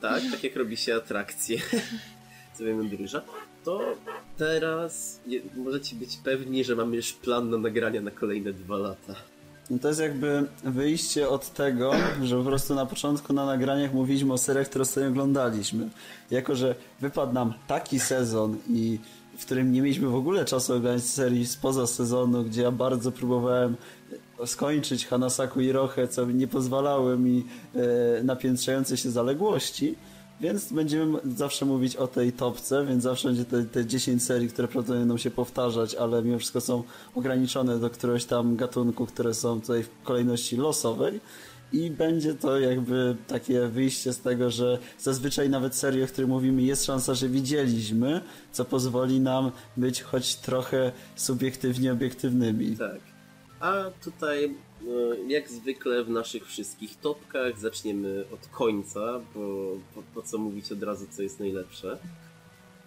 Tak, 0.00 0.22
tak 0.30 0.44
jak 0.44 0.56
robi 0.56 0.76
się 0.76 0.94
atrakcje 0.94 1.58
sobie 2.58 2.74
mądryża, 2.74 3.22
to 3.64 3.80
teraz 4.36 5.20
je, 5.26 5.40
możecie 5.56 5.96
być 5.96 6.16
pewni, 6.16 6.64
że 6.64 6.76
mamy 6.76 6.96
już 6.96 7.12
plan 7.12 7.50
na 7.50 7.58
nagrania 7.58 8.00
na 8.00 8.10
kolejne 8.10 8.52
dwa 8.52 8.76
lata. 8.76 9.14
No 9.70 9.78
to 9.78 9.88
jest 9.88 10.00
jakby 10.00 10.44
wyjście 10.64 11.28
od 11.28 11.52
tego, 11.52 11.92
że 12.22 12.36
po 12.36 12.44
prostu 12.44 12.74
na 12.74 12.86
początku 12.86 13.32
na 13.32 13.46
nagraniach 13.46 13.94
mówiliśmy 13.94 14.32
o 14.32 14.38
seriach, 14.38 14.68
które 14.68 14.84
sobie 14.84 15.08
oglądaliśmy. 15.08 15.88
Jako, 16.30 16.56
że 16.56 16.74
wypadł 17.00 17.32
nam 17.32 17.54
taki 17.66 18.00
sezon 18.00 18.56
i 18.70 18.98
w 19.38 19.44
którym 19.44 19.72
nie 19.72 19.82
mieliśmy 19.82 20.08
w 20.08 20.14
ogóle 20.14 20.44
czasu 20.44 20.74
oglądać 20.74 21.04
serii 21.04 21.46
spoza 21.46 21.86
sezonu, 21.86 22.44
gdzie 22.44 22.62
ja 22.62 22.70
bardzo 22.70 23.12
próbowałem 23.12 23.76
skończyć 24.46 25.06
Hanasaku 25.06 25.60
i 25.60 25.72
Rochę, 25.72 26.08
co 26.08 26.26
nie 26.26 26.48
pozwalały 26.48 27.18
mi 27.18 27.44
e, 27.74 28.22
napiętrzające 28.22 28.96
się 28.96 29.10
zaległości. 29.10 29.94
Więc 30.40 30.72
będziemy 30.72 31.18
zawsze 31.36 31.64
mówić 31.64 31.96
o 31.96 32.06
tej 32.06 32.32
topce, 32.32 32.86
więc 32.86 33.02
zawsze 33.02 33.28
będzie 33.28 33.44
te, 33.44 33.64
te 33.64 33.86
10 33.86 34.24
serii, 34.24 34.48
które 34.48 34.68
prawdopodobnie 34.68 35.00
będą 35.00 35.16
się 35.16 35.30
powtarzać, 35.30 35.94
ale 35.94 36.22
mimo 36.22 36.38
wszystko 36.38 36.60
są 36.60 36.82
ograniczone 37.14 37.78
do 37.78 37.90
któregoś 37.90 38.24
tam 38.24 38.56
gatunku, 38.56 39.06
które 39.06 39.34
są 39.34 39.60
tutaj 39.60 39.82
w 39.82 39.90
kolejności 40.02 40.56
losowej. 40.56 41.20
I 41.72 41.90
będzie 41.90 42.34
to 42.34 42.58
jakby 42.58 43.16
takie 43.26 43.68
wyjście 43.68 44.12
z 44.12 44.20
tego, 44.20 44.50
że 44.50 44.78
zazwyczaj 44.98 45.50
nawet 45.50 45.74
serie, 45.74 46.04
o 46.04 46.06
których 46.06 46.30
mówimy, 46.30 46.62
jest 46.62 46.84
szansa, 46.84 47.14
że 47.14 47.28
widzieliśmy, 47.28 48.20
co 48.52 48.64
pozwoli 48.64 49.20
nam 49.20 49.50
być 49.76 50.02
choć 50.02 50.36
trochę 50.36 50.92
subiektywnie 51.16 51.92
obiektywnymi. 51.92 52.76
Tak. 52.76 53.07
A 53.60 53.84
tutaj, 54.04 54.54
no, 54.82 54.90
jak 55.28 55.48
zwykle 55.50 56.04
w 56.04 56.10
naszych 56.10 56.46
wszystkich 56.46 56.96
topkach, 57.00 57.58
zaczniemy 57.58 58.24
od 58.32 58.46
końca, 58.46 59.20
bo 59.34 59.40
po, 59.94 60.02
po 60.14 60.22
co 60.22 60.38
mówić 60.38 60.72
od 60.72 60.82
razu, 60.82 61.06
co 61.10 61.22
jest 61.22 61.40
najlepsze. 61.40 61.98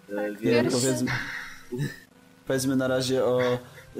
E, 0.08 0.14
Tak, 0.14 0.32
Nie, 0.32 0.50
Pierwszy- 0.50 0.80
powiedzmy, 0.80 1.10
powiedzmy 2.46 2.76
na 2.76 2.88
razie 2.88 3.24
o 3.24 3.40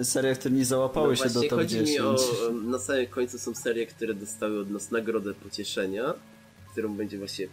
seriach, 0.03 0.39
które 0.39 0.55
nie 0.55 0.65
załapały 0.65 1.09
no 1.09 1.17
się 1.17 1.31
do 1.31 1.41
top 1.43 1.51
chodzi 1.51 1.79
10. 1.79 1.91
mi 1.91 2.01
o, 2.01 2.17
na 2.53 2.79
samym 2.79 3.07
końcu 3.07 3.39
są 3.39 3.55
serie, 3.55 3.87
które 3.87 4.15
dostały 4.15 4.61
od 4.61 4.71
nas 4.71 4.91
nagrodę 4.91 5.35
pocieszenia, 5.35 6.15
którą 6.73 6.95
będzie 6.97 7.19
właśnie 7.19 7.45
e, 7.45 7.49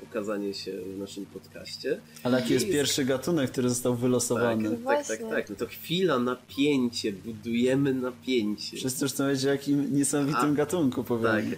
pokazanie 0.00 0.54
się 0.54 0.72
w 0.94 0.98
naszym 0.98 1.26
podcaście. 1.26 2.00
Ale 2.22 2.40
jaki 2.40 2.52
jest 2.54 2.66
pierwszy 2.66 3.04
gatunek, 3.04 3.50
który 3.50 3.68
został 3.68 3.94
wylosowany? 3.96 4.70
Tak, 4.84 5.06
tak, 5.06 5.18
tak, 5.18 5.28
tak. 5.30 5.50
No 5.50 5.56
to 5.56 5.66
chwila, 5.66 6.18
napięcie, 6.18 7.12
budujemy 7.12 7.94
napięcie. 7.94 8.76
Wszyscy 8.76 9.04
już 9.04 9.12
chcą 9.12 9.28
wiedzieć, 9.28 9.44
o 9.46 9.48
jakim 9.48 9.94
niesamowitym 9.94 10.50
A, 10.50 10.54
gatunku 10.54 11.00
Tak. 11.00 11.08
powiemy. 11.08 11.56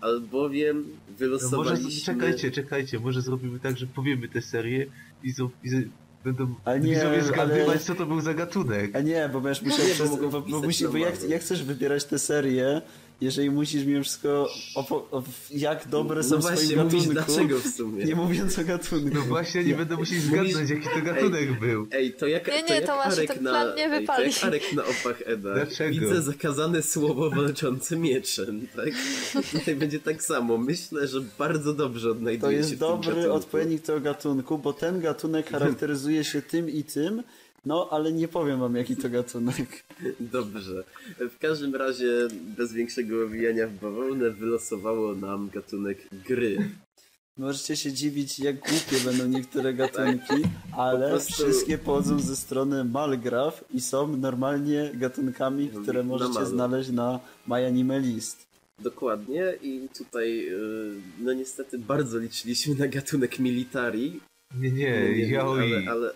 Albowiem 0.00 0.76
No 0.78 0.84
może, 0.86 1.16
wylosowaliśmy... 1.18 2.04
czekajcie, 2.04 2.50
czekajcie, 2.50 3.00
może 3.00 3.22
zrobimy 3.22 3.60
tak, 3.60 3.78
że 3.78 3.86
powiemy 3.86 4.28
tę 4.28 4.42
serię 4.42 4.86
i, 5.22 5.32
zo, 5.32 5.50
i 5.64 5.68
z, 5.68 5.74
będą 6.24 6.54
Ale 6.64 6.80
nie, 6.80 6.94
widzowie 6.94 7.22
zgadywać, 7.22 7.68
ale- 7.68 7.78
co 7.78 7.94
to 7.94 8.06
był 8.06 8.20
za 8.20 8.34
gatunek. 8.34 8.96
A 8.96 9.00
nie, 9.00 9.30
bo 9.32 9.40
będziesz 9.40 9.62
musiał 9.62 9.86
bo 9.88 9.94
przez, 9.94 10.10
bo, 10.10 10.28
bo, 10.28 10.40
wpisać 10.42 10.62
musi, 10.62 10.88
bo 10.88 10.96
jak, 10.96 11.28
jak 11.28 11.40
chcesz 11.40 11.64
wybierać 11.64 12.04
tę 12.04 12.18
serię, 12.18 12.82
jeżeli 13.22 13.50
musisz 13.50 13.84
mimo 13.84 14.02
wszystko 14.02 14.50
jak 15.50 15.88
dobre 15.88 16.22
są 16.22 16.30
no 16.34 16.38
w 16.38 16.42
swoim 16.42 16.56
właśnie, 16.56 16.76
mówisz 16.76 17.08
gatunku, 17.08 17.32
dlaczego 17.34 17.58
w 17.58 17.66
sumie. 17.66 18.04
nie 18.04 18.14
mówiąc 18.14 18.58
o 18.58 18.64
gatunku. 18.64 19.08
No 19.14 19.20
właśnie, 19.20 19.64
nie 19.64 19.74
będę 19.74 19.96
musieli 19.96 20.20
zgadnąć, 20.20 20.70
jaki 20.70 20.88
to 20.94 21.02
gatunek 21.04 21.60
był. 21.60 21.86
Ej, 21.92 22.12
to 22.12 22.26
jak, 22.26 22.48
Nie, 22.48 22.62
nie, 22.62 22.68
to 22.68 22.74
jak 22.74 22.86
Tomaszu, 22.86 23.12
Arek 23.20 23.40
na, 23.40 23.50
plan 23.50 23.76
nie 23.76 23.84
ej, 23.84 23.90
to 23.90 24.00
wypali. 24.00 24.24
jak 24.32 24.44
Arek 24.44 24.72
na 24.72 24.82
opach 24.82 25.22
Eda. 25.26 25.54
Dlaczego? 25.54 26.00
Widzę 26.00 26.22
zakazane 26.22 26.82
słowo 26.82 27.30
walczące 27.30 27.96
mieczem, 27.96 28.66
tak? 28.76 28.88
Tutaj 29.52 29.76
będzie 29.76 30.00
tak 30.00 30.22
samo. 30.22 30.58
Myślę, 30.58 31.08
że 31.08 31.20
bardzo 31.38 31.72
dobrze 31.74 32.10
odnajduje 32.10 32.40
To 32.40 32.50
się 32.50 32.56
jest 32.56 32.68
w 32.68 32.70
tym 32.70 32.78
dobry 32.78 33.14
gatunku. 33.14 33.32
odpowiednik 33.36 33.82
tego 33.82 34.00
gatunku, 34.00 34.58
bo 34.58 34.72
ten 34.72 35.00
gatunek 35.00 35.50
charakteryzuje 35.50 36.24
się 36.24 36.42
tym 36.42 36.70
i 36.70 36.84
tym, 36.84 37.22
no 37.64 37.88
ale 37.90 38.12
nie 38.12 38.28
powiem 38.28 38.60
wam 38.60 38.76
jaki 38.76 38.96
to 38.96 39.10
gatunek. 39.10 39.84
Dobrze. 40.20 40.84
W 41.18 41.38
każdym 41.38 41.74
razie, 41.74 42.28
bez 42.56 42.72
większego 42.72 43.24
owijania 43.24 43.66
w 43.66 43.74
bawełnę, 43.74 44.30
wylosowało 44.30 45.14
nam 45.14 45.50
gatunek 45.54 45.98
gry. 46.28 46.70
Możecie 47.38 47.76
się 47.76 47.92
dziwić, 47.92 48.38
jak 48.38 48.58
głupie 48.58 49.04
będą 49.04 49.26
niektóre 49.26 49.74
gatunki, 49.74 50.34
ale 50.76 51.04
Po 51.04 51.10
prostu- 51.10 51.32
wszystkie 51.32 51.78
pochodzą 51.78 52.20
ze 52.20 52.36
strony 52.36 52.84
Malgraph 52.84 53.64
i 53.74 53.80
są 53.80 54.16
normalnie 54.16 54.90
gatunkami, 54.94 55.68
które 55.82 56.02
możecie 56.02 56.46
znaleźć 56.46 56.90
na 56.90 57.20
My 57.46 57.66
Anime 57.66 58.00
List. 58.00 58.46
Dokładnie 58.78 59.54
i 59.62 59.88
tutaj, 59.98 60.36
yy, 60.36 60.94
no 61.20 61.32
niestety 61.32 61.78
bardzo 61.78 62.18
liczyliśmy 62.18 62.74
na 62.74 62.88
gatunek 62.88 63.38
militari. 63.38 64.20
Nie, 64.60 64.70
nie, 64.70 65.12
wiem, 65.14 65.30
yaoi. 65.30 65.74
ale, 65.74 65.90
ale 65.90 66.12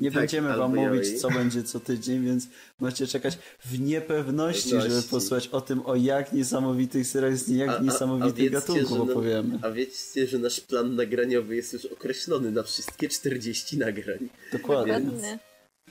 Nie 0.00 0.10
Tak, 0.10 0.20
będziemy 0.20 0.56
wam 0.56 0.74
mówić, 0.76 1.20
co 1.20 1.30
będzie 1.30 1.62
co 1.62 1.80
tydzień, 1.80 2.24
więc 2.24 2.48
możecie 2.80 3.06
czekać 3.06 3.38
w 3.64 3.80
niepewności, 3.80 4.68
żeby 4.70 5.02
posłuchać 5.10 5.48
o 5.48 5.60
tym, 5.60 5.86
o 5.86 5.96
jak 5.96 6.32
niesamowitych 6.32 7.06
seriach 7.06 7.36
z 7.36 7.48
jak 7.48 7.68
A- 7.68 7.72
a- 7.72 7.76
a 7.78 7.82
niesamowitych 7.82 8.34
wiedzcie, 8.50 8.50
gatunków 8.50 8.98
na- 9.06 9.12
opowiemy. 9.12 9.58
A 9.62 9.70
wiecie, 9.70 10.26
że 10.26 10.38
nasz 10.38 10.60
plan 10.60 10.96
nagraniowy 10.96 11.56
jest 11.56 11.72
już 11.72 11.84
określony 11.84 12.50
na 12.50 12.62
wszystkie 12.62 13.08
40 13.08 13.78
nagrań, 13.78 14.28
Dokładnie. 14.52 15.00
Dokładnie. 15.00 15.38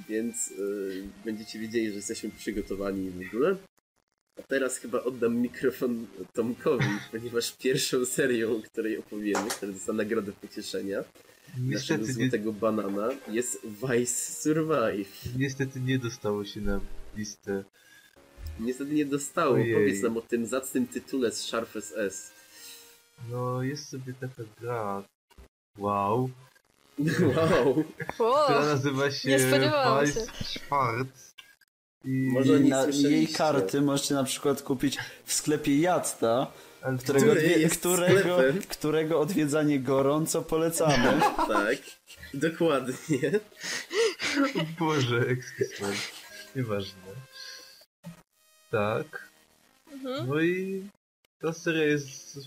więc 0.09 0.49
yy, 0.49 1.03
będziecie 1.25 1.59
wiedzieli, 1.59 1.89
że 1.89 1.95
jesteśmy 1.95 2.29
przygotowani 2.37 3.09
w 3.09 3.27
ogóle. 3.27 3.55
A 4.39 4.41
teraz 4.43 4.77
chyba 4.77 5.03
oddam 5.03 5.35
mikrofon 5.37 6.07
Tomkowi, 6.33 6.85
ponieważ 7.11 7.51
pierwszą 7.59 8.05
serią, 8.05 8.57
o 8.57 8.61
której 8.61 8.97
opowiemy, 8.97 9.49
która 9.49 9.71
dostała 9.71 9.97
nagrodę 9.97 10.31
pocieszenia, 10.31 11.03
Niestety 11.59 12.03
nie, 12.07 12.13
złotego 12.13 12.53
banana, 12.53 13.09
jest 13.27 13.61
Vice 13.65 14.31
Survive. 14.41 15.09
niestety 15.37 15.79
nie 15.79 15.99
dostało 15.99 16.45
się 16.45 16.61
na 16.61 16.79
listę. 17.15 17.63
Niestety 18.59 18.91
nie 18.93 19.05
dostało. 19.05 19.53
Ojej. 19.53 19.73
Powiedz 19.73 20.01
nam 20.03 20.17
o 20.17 20.21
tym 20.21 20.45
zacnym 20.45 20.87
tytule 20.87 21.31
z 21.31 21.37
Sharp 21.41 21.69
SS. 21.81 22.31
No, 23.31 23.63
jest 23.63 23.89
sobie 23.89 24.13
taka 24.13 24.43
gra. 24.61 25.03
Wow. 25.77 26.29
Wow! 27.35 27.83
Która 28.07 28.29
Wow. 28.29 28.61
nazywa 28.65 29.11
się 29.11 29.37
Vice. 29.37 30.25
Schwarz. 30.43 31.07
I, 32.05 32.29
Może 32.33 32.59
na, 32.59 32.85
jej 32.85 33.27
karty 33.27 33.81
możecie 33.81 34.13
na 34.13 34.23
przykład 34.23 34.61
kupić 34.61 34.97
w 35.25 35.33
sklepie 35.33 35.79
Jadta, 35.79 36.51
którego, 36.99 37.25
Który 37.31 37.47
jest 37.47 37.79
którego, 37.79 38.19
sklepem. 38.37 38.61
którego 38.61 39.19
odwiedzanie 39.19 39.79
gorąco 39.79 40.41
polecamy. 40.41 41.21
Tak, 41.47 41.77
dokładnie. 42.33 43.39
Boże, 44.79 45.19
ekspresmen. 45.27 45.93
Nieważne. 46.55 47.01
Tak. 48.71 49.29
Mhm. 49.91 50.27
No 50.27 50.41
i 50.41 50.87
ta 51.39 51.53
seria 51.53 51.83
jest... 51.83 52.39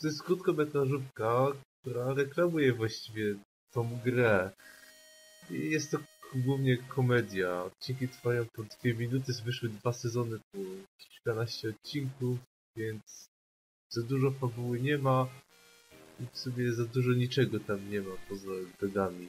To 0.00 0.06
jest 0.06 0.22
krótkometrażówka, 0.22 1.46
która 1.80 2.14
reklamuje 2.14 2.72
właściwie 2.72 3.34
tą 3.72 3.98
grę. 4.04 4.50
I 5.50 5.70
jest 5.70 5.90
to 5.90 5.98
głównie 6.34 6.76
komedia. 6.76 7.62
Odcinki 7.64 8.08
trwają 8.08 8.46
po 8.52 8.62
dwie 8.62 8.94
minuty, 8.94 9.32
wyszły 9.44 9.68
dwa 9.68 9.92
sezony 9.92 10.38
po 10.52 10.58
kilkanaście 10.98 11.68
odcinków, 11.68 12.38
więc 12.76 13.28
za 13.92 14.02
dużo 14.02 14.30
fabuły 14.30 14.80
nie 14.80 14.98
ma. 14.98 15.28
I 16.20 16.24
w 16.32 16.38
sumie 16.38 16.72
za 16.72 16.84
dużo 16.84 17.12
niczego 17.12 17.60
tam 17.60 17.90
nie 17.90 18.00
ma 18.00 18.14
poza 18.28 18.50
gagami. 18.80 19.28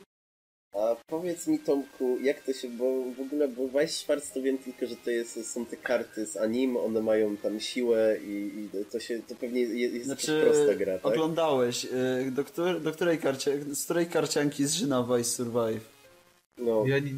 A 0.74 0.96
powiedz 1.08 1.48
mi 1.48 1.60
Tomku, 1.60 2.20
jak 2.22 2.44
to 2.44 2.54
się, 2.54 2.70
bo 2.70 3.12
w 3.18 3.20
ogóle, 3.20 3.48
bo 3.48 3.68
Weiss 3.68 3.96
Schwarz 3.96 4.24
to 4.34 4.42
wiem 4.42 4.58
tylko, 4.58 4.88
że 4.88 4.96
to 4.96 5.10
jest, 5.10 5.52
są 5.52 5.66
te 5.66 5.78
karty 5.78 6.26
z 6.26 6.38
anim, 6.38 6.78
one 6.78 7.02
mają 7.02 7.38
tam 7.38 7.60
siłę 7.60 8.18
i, 8.28 8.68
i 8.74 8.86
to 8.92 9.00
się, 9.00 9.22
to 9.28 9.36
pewnie 9.36 9.62
jest, 9.62 9.94
jest 9.94 10.06
Znaczy, 10.06 10.42
prosta 10.42 10.76
gra, 10.76 10.94
tak? 10.94 11.06
oglądałeś, 11.06 11.86
y, 11.86 12.32
do, 12.32 12.44
której, 12.44 12.82
do 12.82 12.92
której 12.92 13.18
karcie, 13.18 13.76
z 13.76 13.84
której 13.84 14.08
karcianki 14.08 14.66
zżyna 14.66 15.04
Vice 15.04 15.30
Survive? 15.30 15.94
No, 16.58 16.84
Ja 16.88 17.00
nie, 17.00 17.14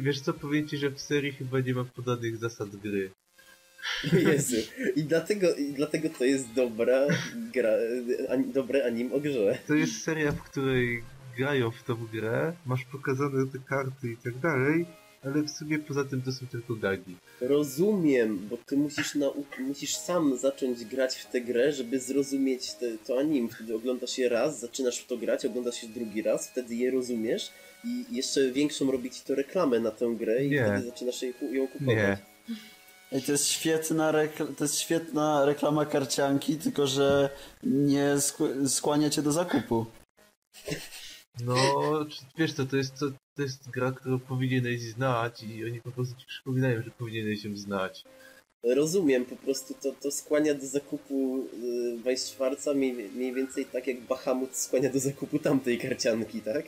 wiesz 0.00 0.20
co, 0.20 0.32
powiem 0.32 0.68
ci, 0.68 0.76
że 0.76 0.90
w 0.90 1.00
serii 1.00 1.32
chyba 1.32 1.60
nie 1.60 1.74
ma 1.74 1.84
podanych 1.84 2.36
zasad 2.36 2.76
gry. 2.76 3.10
Jezu. 4.12 4.56
I 4.96 5.02
dlatego, 5.02 5.54
I 5.54 5.72
dlatego 5.72 6.08
to 6.18 6.24
jest 6.24 6.52
dobra 6.52 7.06
gra, 7.54 7.70
ani, 8.28 8.44
dobre 8.44 8.84
anim 8.84 9.12
o 9.12 9.20
grze. 9.20 9.58
To 9.66 9.74
jest 9.74 10.02
seria, 10.02 10.32
w 10.32 10.42
której 10.42 11.02
grają 11.36 11.70
w 11.70 11.82
tą 11.82 11.94
grę, 12.06 12.52
masz 12.66 12.84
pokazane 12.84 13.46
te 13.52 13.58
karty 13.68 14.08
i 14.12 14.16
tak 14.16 14.38
dalej, 14.38 14.86
ale 15.24 15.42
w 15.42 15.50
sumie 15.50 15.78
poza 15.78 16.04
tym 16.04 16.22
to 16.22 16.32
są 16.32 16.46
tylko 16.46 16.74
gagi. 16.74 17.16
Rozumiem, 17.40 18.38
bo 18.50 18.56
ty 18.56 18.76
musisz, 18.76 19.14
nau- 19.14 19.44
musisz 19.58 19.96
sam 19.96 20.36
zacząć 20.38 20.84
grać 20.84 21.16
w 21.16 21.30
tę 21.30 21.40
grę, 21.40 21.72
żeby 21.72 22.00
zrozumieć 22.00 22.72
te, 22.72 22.98
to 23.06 23.18
anim. 23.20 23.48
Wtedy 23.48 23.74
oglądasz 23.74 24.18
je 24.18 24.28
raz, 24.28 24.60
zaczynasz 24.60 24.98
w 25.00 25.06
to 25.06 25.16
grać, 25.16 25.46
oglądasz 25.46 25.82
je 25.82 25.88
drugi 25.88 26.22
raz, 26.22 26.48
wtedy 26.50 26.74
je 26.74 26.90
rozumiesz 26.90 27.50
i 27.84 28.04
jeszcze 28.16 28.50
większą 28.52 28.90
robi 28.90 29.10
ci 29.10 29.20
to 29.26 29.34
reklamę 29.34 29.80
na 29.80 29.90
tę 29.90 30.14
grę 30.18 30.44
i 30.44 30.50
Nie. 30.50 30.64
wtedy 30.64 30.82
zaczynasz 30.86 31.22
ją 31.22 31.68
kupować. 31.68 31.96
Nie. 31.96 32.18
Ej, 33.12 33.22
to 33.22 33.32
jest 33.32 33.48
świetna, 33.48 34.12
rekl- 34.12 34.54
to 34.54 34.64
jest 34.64 34.78
świetna 34.80 35.44
reklama 35.44 35.86
karcianki, 35.86 36.56
tylko 36.56 36.86
że 36.86 37.30
nie 37.62 38.14
sk- 38.16 38.68
skłania 38.68 39.10
cię 39.10 39.22
do 39.22 39.32
zakupu. 39.32 39.86
No, 41.44 41.54
wiesz 42.38 42.52
co, 42.52 42.66
to 42.66 42.76
jest, 42.76 42.98
to, 42.98 43.06
to 43.36 43.42
jest 43.42 43.70
gra, 43.70 43.92
którą 43.92 44.18
powinieneś 44.18 44.82
znać 44.82 45.42
i 45.42 45.64
oni 45.64 45.80
po 45.80 45.90
prostu 45.90 46.20
ci 46.20 46.26
przypominają, 46.26 46.82
że 46.82 46.90
powinieneś 46.90 47.44
ją 47.44 47.56
znać. 47.56 48.04
Rozumiem, 48.64 49.24
po 49.24 49.36
prostu 49.36 49.74
to, 49.82 49.92
to 50.02 50.10
skłania 50.10 50.54
do 50.54 50.66
zakupu 50.66 51.38
y, 51.62 52.02
Weiss 52.02 52.24
Schwarza 52.24 52.74
mniej, 52.74 52.92
mniej 52.92 53.34
więcej 53.34 53.66
tak 53.66 53.86
jak 53.86 54.00
Bahamut 54.00 54.56
skłania 54.56 54.90
do 54.92 54.98
zakupu 54.98 55.38
tamtej 55.38 55.78
karcianki, 55.78 56.40
tak? 56.40 56.64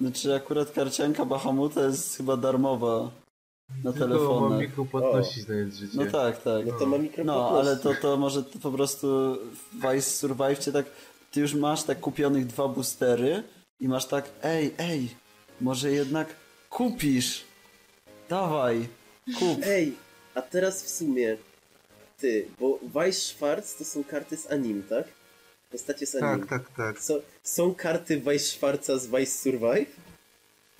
Znaczy 0.00 0.34
akurat 0.34 0.72
karcianka 0.72 1.24
Bahamuta 1.24 1.86
jest 1.86 2.16
chyba 2.16 2.36
darmowa 2.36 3.10
na 3.84 3.92
Tylko 3.92 4.50
mikropłatności 4.50 5.40
znając 5.40 5.74
życie. 5.74 5.98
No 5.98 6.06
tak, 6.06 6.42
tak. 6.42 6.66
No 6.66 6.72
to 6.72 6.86
ma 6.86 6.96
No, 7.24 7.58
ale 7.58 7.76
to, 7.76 7.94
to 7.94 8.16
może 8.16 8.44
to 8.44 8.58
po 8.58 8.70
prostu 8.70 9.06
w 9.72 9.74
Vice 9.74 10.10
Survive 10.10 10.58
cię 10.58 10.72
tak, 10.72 10.86
ty 11.30 11.40
już 11.40 11.54
masz 11.54 11.82
tak 11.82 12.00
kupionych 12.00 12.46
dwa 12.46 12.68
boostery 12.68 13.42
i 13.80 13.88
masz 13.88 14.06
tak, 14.06 14.30
ej, 14.42 14.74
ej, 14.78 15.08
może 15.60 15.90
jednak 15.90 16.28
kupisz. 16.70 17.44
Dawaj, 18.28 18.88
kup. 19.38 19.58
Ej, 19.62 19.92
a 20.34 20.42
teraz 20.42 20.82
w 20.82 20.88
sumie 20.88 21.36
ty, 22.18 22.48
bo 22.60 22.78
Weiss 22.82 23.22
Schwarz 23.22 23.74
to 23.78 23.84
są 23.84 24.04
karty 24.04 24.36
z 24.36 24.50
anim, 24.50 24.82
tak? 24.82 25.04
Postacie 25.70 26.06
z 26.06 26.14
anim. 26.14 26.46
Tak, 26.46 26.48
tak, 26.48 26.76
tak. 26.76 27.00
So, 27.00 27.20
są 27.42 27.74
karty 27.74 28.20
Weiss 28.20 28.46
Schwarza 28.46 28.98
z 28.98 29.06
Weiss 29.06 29.42
Survive? 29.42 30.05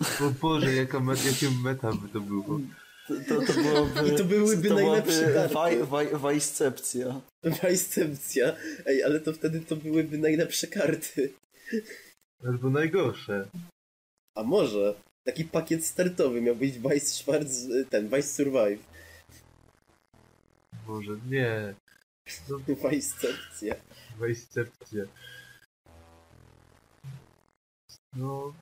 O 0.00 0.30
Boże, 0.40 0.74
jaka 0.74 1.00
met, 1.00 1.24
jakie 1.24 1.50
meta 1.64 1.92
by 1.92 2.08
to 2.08 2.20
było. 2.20 2.60
To, 3.08 3.14
to, 3.28 3.46
to 3.46 3.52
byłoby, 3.52 4.08
I 4.14 4.16
to 4.16 4.24
byłyby 4.24 4.68
to 4.68 4.74
najlepsze 4.74 5.20
byłaby 5.20 5.34
karty. 5.34 5.54
waj, 5.54 5.84
waj, 5.84 6.06
Weisscepcja. 6.22 7.20
Weisscepcja. 7.62 8.56
Ej, 8.86 9.02
ale 9.02 9.20
to 9.20 9.32
wtedy 9.32 9.60
to 9.60 9.76
byłyby 9.76 10.18
najlepsze 10.18 10.66
karty. 10.66 11.32
Albo 12.44 12.70
najgorsze. 12.70 13.48
A 14.34 14.42
może 14.42 14.94
taki 15.24 15.44
pakiet 15.44 15.86
startowy 15.86 16.40
miał 16.40 16.56
być 16.56 16.78
Weiss 16.78 17.14
Schwarz, 17.14 17.46
ten 17.90 18.08
Weiss 18.08 18.34
Survive. 18.34 18.82
Boże, 20.86 21.16
nie. 21.30 21.74
No, 22.48 22.58
Weisscepcja. 22.82 23.74
Weisscepcja. 24.18 25.04
No... 28.16 28.52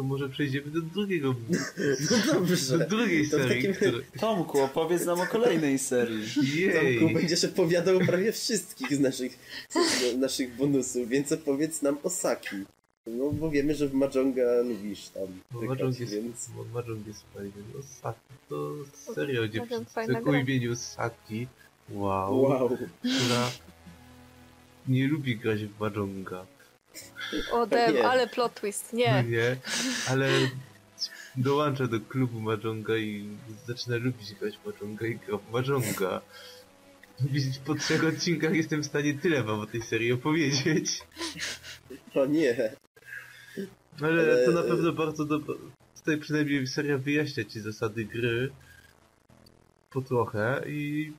To 0.00 0.04
może 0.04 0.28
przejdziemy 0.28 0.70
do 0.70 0.80
drugiego... 0.80 1.34
No 2.10 2.32
dobrze. 2.32 2.78
Do 2.78 2.86
drugiej 2.86 3.28
To 3.30 3.36
serii, 3.36 3.62
takim- 3.62 3.74
która... 3.74 3.98
Tomku, 4.20 4.60
opowiedz 4.60 5.06
nam 5.06 5.20
o 5.20 5.26
kolejnej 5.26 5.78
serii. 5.78 6.24
Jej! 6.54 6.98
Tomku, 6.98 7.14
będziesz 7.14 7.44
opowiadał 7.44 7.98
prawie 8.00 8.32
wszystkich 8.32 8.94
z 8.96 9.00
naszych, 9.00 9.38
z 9.68 10.16
naszych 10.16 10.56
bonusów, 10.56 11.08
więc 11.08 11.32
opowiedz 11.32 11.82
nam 11.82 11.98
o 12.02 12.10
Saki. 12.10 12.56
No 13.06 13.30
bo 13.30 13.50
wiemy, 13.50 13.74
że 13.74 13.88
w 13.88 13.94
Mahjonga 13.94 14.62
lubisz 14.62 15.08
tam 15.08 15.26
Bo 15.50 15.62
Mahjong 15.62 16.00
jest, 16.00 16.12
więc... 16.12 16.48
bo 16.56 16.64
Mahjong 16.64 17.06
jest 17.06 17.24
fajny. 17.34 17.52
No 17.74 17.82
Saki 17.82 18.34
to 18.48 18.74
serio 19.14 19.42
fajna 19.88 20.20
o 20.26 20.34
imieniu 20.34 20.76
Saki. 20.76 21.46
Wow. 21.90 22.40
Wow. 22.40 22.78
Która 22.98 23.50
nie 24.88 25.08
lubi 25.08 25.36
grać 25.36 25.64
w 25.64 25.80
Mahjonga. 25.80 26.46
O 27.52 27.66
dem, 27.66 27.94
Nie. 27.94 28.08
ale 28.08 28.26
plot 28.28 28.54
twist, 28.54 28.92
No 28.92 28.98
nie. 28.98 29.24
nie, 29.24 29.56
ale 30.08 30.28
dołącza 31.36 31.86
do 31.86 32.00
klubu 32.00 32.40
Mahjonga 32.40 32.96
i 32.96 33.28
zaczyna 33.66 33.96
lubić 33.96 34.34
grać 34.34 34.58
w 34.58 34.66
Mahjonga 34.66 35.06
i 35.06 35.18
gra. 35.98 36.20
Widzieć, 37.20 37.58
Po 37.58 37.74
trzech 37.74 38.04
odcinkach 38.04 38.54
jestem 38.54 38.82
w 38.82 38.86
stanie 38.86 39.14
tyle 39.14 39.42
wam 39.42 39.60
o 39.60 39.66
tej 39.66 39.82
serii 39.82 40.12
opowiedzieć. 40.12 41.00
O 42.14 42.26
nie. 42.26 42.72
Ale, 44.02 44.22
Ale- 44.22 44.44
to 44.46 44.50
na 44.52 44.62
pewno 44.62 44.92
bardzo 44.92 45.24
dobro. 45.24 45.54
Tutaj 45.98 46.18
przynajmniej 46.18 46.66
seria 46.66 46.98
wyjaśnia 46.98 47.44
ci 47.44 47.60
zasady 47.60 48.04
gry. 48.04 48.50
Po 49.90 50.00
trochę 50.02 50.62
i. 50.66 51.12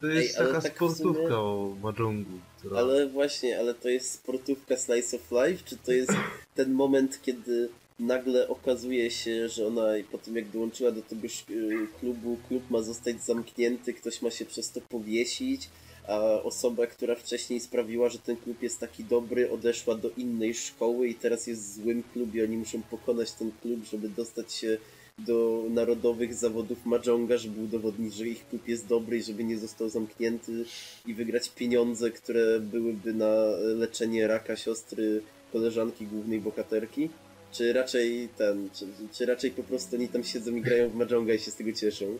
To 0.00 0.06
jest 0.06 0.38
Ej, 0.40 0.46
taka 0.46 0.60
tak 0.60 0.72
sportówka 0.74 1.22
sumie- 1.22 1.34
o 1.38 1.76
Mahjongu. 1.82 2.38
Która... 2.64 2.80
Ale 2.80 3.06
właśnie, 3.06 3.58
ale 3.58 3.74
to 3.74 3.88
jest 3.88 4.10
sportówka 4.10 4.76
Slice 4.76 5.16
of 5.16 5.30
Life, 5.30 5.64
czy 5.64 5.76
to 5.76 5.92
jest 5.92 6.12
ten 6.54 6.72
moment, 6.72 7.22
kiedy 7.22 7.68
nagle 7.98 8.48
okazuje 8.48 9.10
się, 9.10 9.48
że 9.48 9.66
ona 9.66 9.86
po 10.12 10.18
tym 10.18 10.36
jak 10.36 10.48
dołączyła 10.48 10.90
do 10.90 11.02
tego 11.02 11.26
y, 11.50 11.86
klubu, 12.00 12.36
klub 12.48 12.70
ma 12.70 12.82
zostać 12.82 13.24
zamknięty, 13.24 13.94
ktoś 13.94 14.22
ma 14.22 14.30
się 14.30 14.44
przez 14.44 14.70
to 14.70 14.80
powiesić, 14.80 15.68
a 16.08 16.18
osoba, 16.42 16.86
która 16.86 17.14
wcześniej 17.14 17.60
sprawiła, 17.60 18.08
że 18.08 18.18
ten 18.18 18.36
klub 18.36 18.62
jest 18.62 18.80
taki 18.80 19.04
dobry, 19.04 19.50
odeszła 19.50 19.94
do 19.94 20.10
innej 20.10 20.54
szkoły 20.54 21.08
i 21.08 21.14
teraz 21.14 21.46
jest 21.46 21.62
w 21.62 21.82
złym 21.82 22.02
klubie, 22.12 22.44
oni 22.44 22.56
muszą 22.56 22.82
pokonać 22.82 23.32
ten 23.32 23.52
klub, 23.62 23.84
żeby 23.84 24.08
dostać 24.08 24.52
się 24.52 24.78
do 25.18 25.64
narodowych 25.70 26.34
zawodów 26.34 26.86
Mahjonga, 26.86 27.36
żeby 27.38 27.60
udowodnić, 27.60 28.14
że 28.14 28.26
ich 28.28 28.48
klub 28.48 28.68
jest 28.68 28.86
dobry 28.86 29.18
i 29.18 29.22
żeby 29.22 29.44
nie 29.44 29.58
został 29.58 29.88
zamknięty 29.88 30.64
i 31.06 31.14
wygrać 31.14 31.48
pieniądze, 31.48 32.10
które 32.10 32.60
byłyby 32.60 33.14
na 33.14 33.34
leczenie 33.76 34.26
raka 34.26 34.56
siostry 34.56 35.22
koleżanki 35.52 36.06
głównej 36.06 36.40
bohaterki? 36.40 37.10
Czy 37.52 37.72
raczej 37.72 38.28
ten, 38.38 38.70
czy, 38.74 38.86
czy 39.12 39.26
raczej 39.26 39.50
po 39.50 39.62
prostu 39.62 39.96
oni 39.96 40.08
tam 40.08 40.24
siedzą 40.24 40.56
i 40.56 40.60
grają 40.60 40.90
w 40.90 40.94
Mahjonga 40.94 41.34
i 41.34 41.38
się 41.38 41.50
z 41.50 41.54
tego 41.56 41.72
cieszą? 41.72 42.18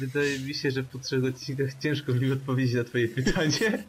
Wydaje 0.00 0.38
mi 0.38 0.54
się, 0.54 0.70
że 0.70 0.82
po 0.82 0.98
trzech 0.98 1.24
odcinkach 1.24 1.70
ciężko 1.82 2.12
mi 2.12 2.32
odpowiedzieć 2.32 2.74
na 2.74 2.84
twoje 2.84 3.08
pytanie. 3.08 3.84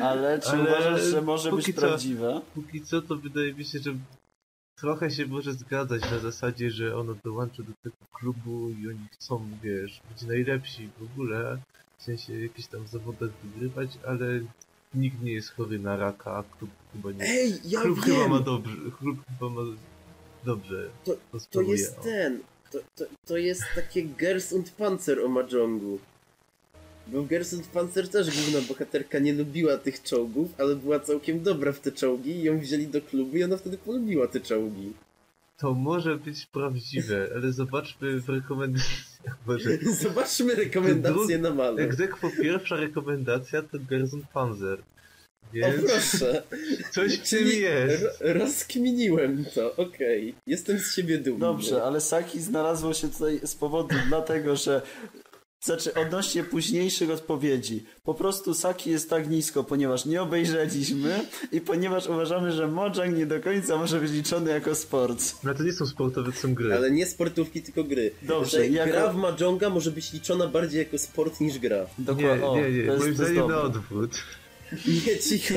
Ale 0.00 0.40
czy 0.40 0.48
Ale 0.48 0.62
uważasz, 0.62 1.02
że 1.02 1.22
może 1.22 1.52
być 1.52 1.66
co- 1.66 1.72
prawdziwe? 1.72 2.40
Póki 2.54 2.80
co 2.80 3.02
to 3.02 3.16
wydaje 3.16 3.54
mi 3.54 3.64
się, 3.64 3.78
że 3.78 3.94
trochę 4.76 5.10
się 5.10 5.26
może 5.26 5.52
zgadzać 5.52 6.10
na 6.10 6.18
zasadzie, 6.18 6.70
że 6.70 6.96
ono 6.96 7.14
dołączy 7.24 7.62
do 7.62 7.72
tego 7.82 7.96
klubu 8.12 8.70
i 8.70 8.88
oni 8.88 9.06
chcą, 9.12 9.48
wiesz, 9.62 10.00
być 10.12 10.22
najlepsi 10.22 10.88
w 10.98 11.02
ogóle, 11.02 11.58
w 11.98 12.02
sensie 12.02 12.40
jakichś 12.40 12.68
tam 12.68 12.86
zawodach 12.86 13.30
wygrywać, 13.44 13.90
ale 14.06 14.26
nikt 14.94 15.22
nie 15.22 15.32
jest 15.32 15.50
chory 15.52 15.78
na 15.78 15.96
raka, 15.96 16.30
a 16.36 16.42
klub 16.58 16.70
chyba 16.92 17.10
nie. 17.12 17.24
Ej, 17.24 17.52
ja 17.64 17.80
klub 17.80 18.00
chyba 18.00 18.16
wiem! 18.18 18.30
ma 18.30 18.40
dobrze, 18.40 18.76
klub 18.98 19.18
chyba 19.26 19.50
ma 19.50 19.60
dobrze. 20.44 20.90
To- 21.04 21.16
To 21.50 21.62
jest 21.62 22.00
ten, 22.00 22.40
To, 22.72 22.78
to, 22.96 23.04
to 23.26 23.36
jest 23.36 23.62
takie 23.74 24.02
Gers 24.04 24.52
und 24.52 24.70
Panzer 24.70 25.20
o 25.20 25.28
Majongu. 25.28 25.98
Bo 27.06 27.22
w 27.22 27.28
Gers 27.28 27.52
und 27.52 27.66
Panzer 27.66 28.08
też 28.08 28.26
główna 28.30 28.60
bohaterka 28.68 29.18
nie 29.18 29.32
lubiła 29.32 29.76
tych 29.78 30.02
czołgów, 30.02 30.50
ale 30.58 30.76
była 30.76 31.00
całkiem 31.00 31.42
dobra 31.42 31.72
w 31.72 31.80
te 31.80 31.92
czołgi 31.92 32.30
i 32.30 32.42
ją 32.42 32.58
wzięli 32.60 32.86
do 32.86 33.00
klubu 33.02 33.36
i 33.36 33.44
ona 33.44 33.56
wtedy 33.56 33.78
polubiła 33.78 34.28
te 34.28 34.40
czołgi. 34.40 34.92
To 35.58 35.74
może 35.74 36.16
być 36.16 36.46
prawdziwe, 36.46 37.28
ale 37.34 37.52
zobaczmy 37.52 38.20
w 38.20 38.28
rekomendacjach. 38.28 39.18
Zobaczmy 40.02 40.54
rekomendacje 40.54 41.38
na 41.38 41.54
malę. 41.54 41.82
Egzekwo 41.82 42.30
pierwsza 42.42 42.76
rekomendacja 42.76 43.62
to 43.62 43.78
Gerson 43.90 44.22
Panzer. 44.32 44.78
O 44.80 45.56
Więc 45.56 45.84
proszę. 45.92 46.42
coś 46.90 47.18
w 47.18 47.30
tym 47.30 47.48
jest. 47.48 48.02
ro- 48.02 48.10
rozkminiłem 48.20 49.44
to, 49.54 49.76
okej. 49.76 50.34
Jestem 50.46 50.78
z 50.78 50.94
siebie 50.94 51.18
dumny. 51.18 51.40
Dobrze, 51.40 51.82
ale 51.82 52.00
Saki 52.00 52.40
znalazło 52.40 52.94
się 52.94 53.08
tutaj 53.10 53.40
z 53.44 53.54
powodu 53.54 53.94
dlatego, 54.08 54.56
że 54.56 54.82
znaczy 55.64 55.94
odnośnie 55.94 56.44
późniejszych 56.44 57.10
odpowiedzi. 57.10 57.84
Po 58.04 58.14
prostu 58.14 58.54
Saki 58.54 58.90
jest 58.90 59.10
tak 59.10 59.30
nisko, 59.30 59.64
ponieważ 59.64 60.04
nie 60.04 60.22
obejrzeliśmy 60.22 61.20
i 61.52 61.60
ponieważ 61.60 62.06
uważamy, 62.06 62.52
że 62.52 62.68
Mojang 62.68 63.16
nie 63.16 63.26
do 63.26 63.40
końca 63.40 63.76
może 63.76 64.00
być 64.00 64.12
liczony 64.12 64.50
jako 64.50 64.74
sport. 64.74 65.34
No 65.44 65.54
to 65.54 65.62
nie 65.62 65.72
są 65.72 65.86
sportowe, 65.86 66.32
to 66.32 66.38
są 66.38 66.54
gry. 66.54 66.74
Ale 66.74 66.90
nie 66.90 67.06
sportówki, 67.06 67.62
tylko 67.62 67.84
gry. 67.84 68.10
Dobrze, 68.22 68.68
jako- 68.68 68.92
gra 68.92 69.12
w 69.12 69.16
Mahjonga 69.16 69.70
może 69.70 69.90
być 69.90 70.12
liczona 70.12 70.48
bardziej 70.48 70.78
jako 70.78 70.98
sport 70.98 71.40
niż 71.40 71.58
gra. 71.58 71.86
Nie, 71.98 72.04
Dokładnie. 72.04 72.46
O, 72.46 72.56
nie, 72.56 72.70
nie. 72.70 72.86
to 72.86 72.92
jest, 72.92 73.04
Moim 73.04 73.16
to 73.16 73.22
jest 73.22 73.32
zdaniem 73.32 73.50
na 73.50 73.60
odwrót. 73.60 74.22
Nie, 74.86 75.18
cicho. 75.18 75.54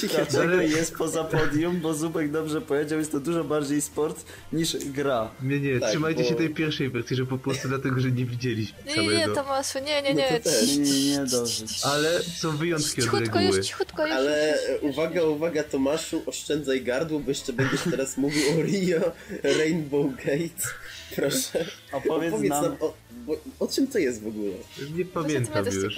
cicho. 0.00 0.14
Dlaczego 0.30 0.60
jest 0.60 0.94
poza 0.94 1.24
podium? 1.24 1.80
Bo 1.80 1.94
Zubek 1.94 2.30
dobrze 2.30 2.60
powiedział, 2.60 2.98
jest 2.98 3.12
to 3.12 3.20
dużo 3.20 3.44
bardziej 3.44 3.80
sport 3.80 4.24
niż 4.52 4.76
gra. 4.76 5.30
Nie, 5.42 5.60
nie, 5.60 5.80
Tak, 5.80 5.90
trzymajcie 5.90 6.22
bo- 6.22 6.28
się 6.28 6.34
tej 6.34 6.50
pierwszej 6.50 6.90
wersji, 6.90 7.16
że 7.16 7.26
po 7.26 7.38
prostu 7.38 7.68
dlatego, 7.68 8.00
że 8.00 8.10
nie 8.10 8.24
widzieliśmy 8.24 8.78
Nie, 8.86 9.08
nie, 9.08 9.16
nie, 9.16 9.28
Tomaszu, 9.28 9.78
nie, 9.78 10.02
nie, 10.02 10.14
No 10.14 10.20
nie. 10.20 10.40
to. 10.40 10.50
Nie, 10.66 10.76
nie, 10.78 11.10
nie, 11.10 11.18
dobrze. 11.18 11.64
Ale 11.82 12.22
są 12.22 12.56
wyjątki 12.56 13.00
od 13.00 13.04
Cichutko 13.04 13.38
reguły. 13.38 13.56
już, 13.56 13.66
cichutko 13.66 14.02
już. 14.06 14.14
Ale 14.16 14.54
e, 14.68 14.80
uwaga, 14.80 15.22
uwaga 15.22 15.62
Tomaszu, 15.64 16.22
oszczędzaj 16.26 16.82
gardło, 16.82 17.20
bo 17.20 17.28
jeszcze 17.30 17.52
będziesz 17.52 17.80
teraz 17.90 18.16
mówił 18.16 18.42
o 18.58 18.62
Rio 18.62 19.12
Rainbow 19.58 20.06
Gate. 20.16 20.68
Proszę. 21.16 21.64
Opowiedz 21.92 22.32
Opowiedz 22.34 22.50
nam, 22.50 22.62
nam 22.64 22.76
o, 22.80 22.94
bo, 23.26 23.36
o 23.58 23.66
czym 23.68 23.86
to 23.86 23.98
jest 23.98 24.22
w 24.22 24.26
ogóle. 24.26 24.52
Nie 24.96 25.04
pamiętam 25.04 25.64
to 25.64 25.70
już. 25.70 25.94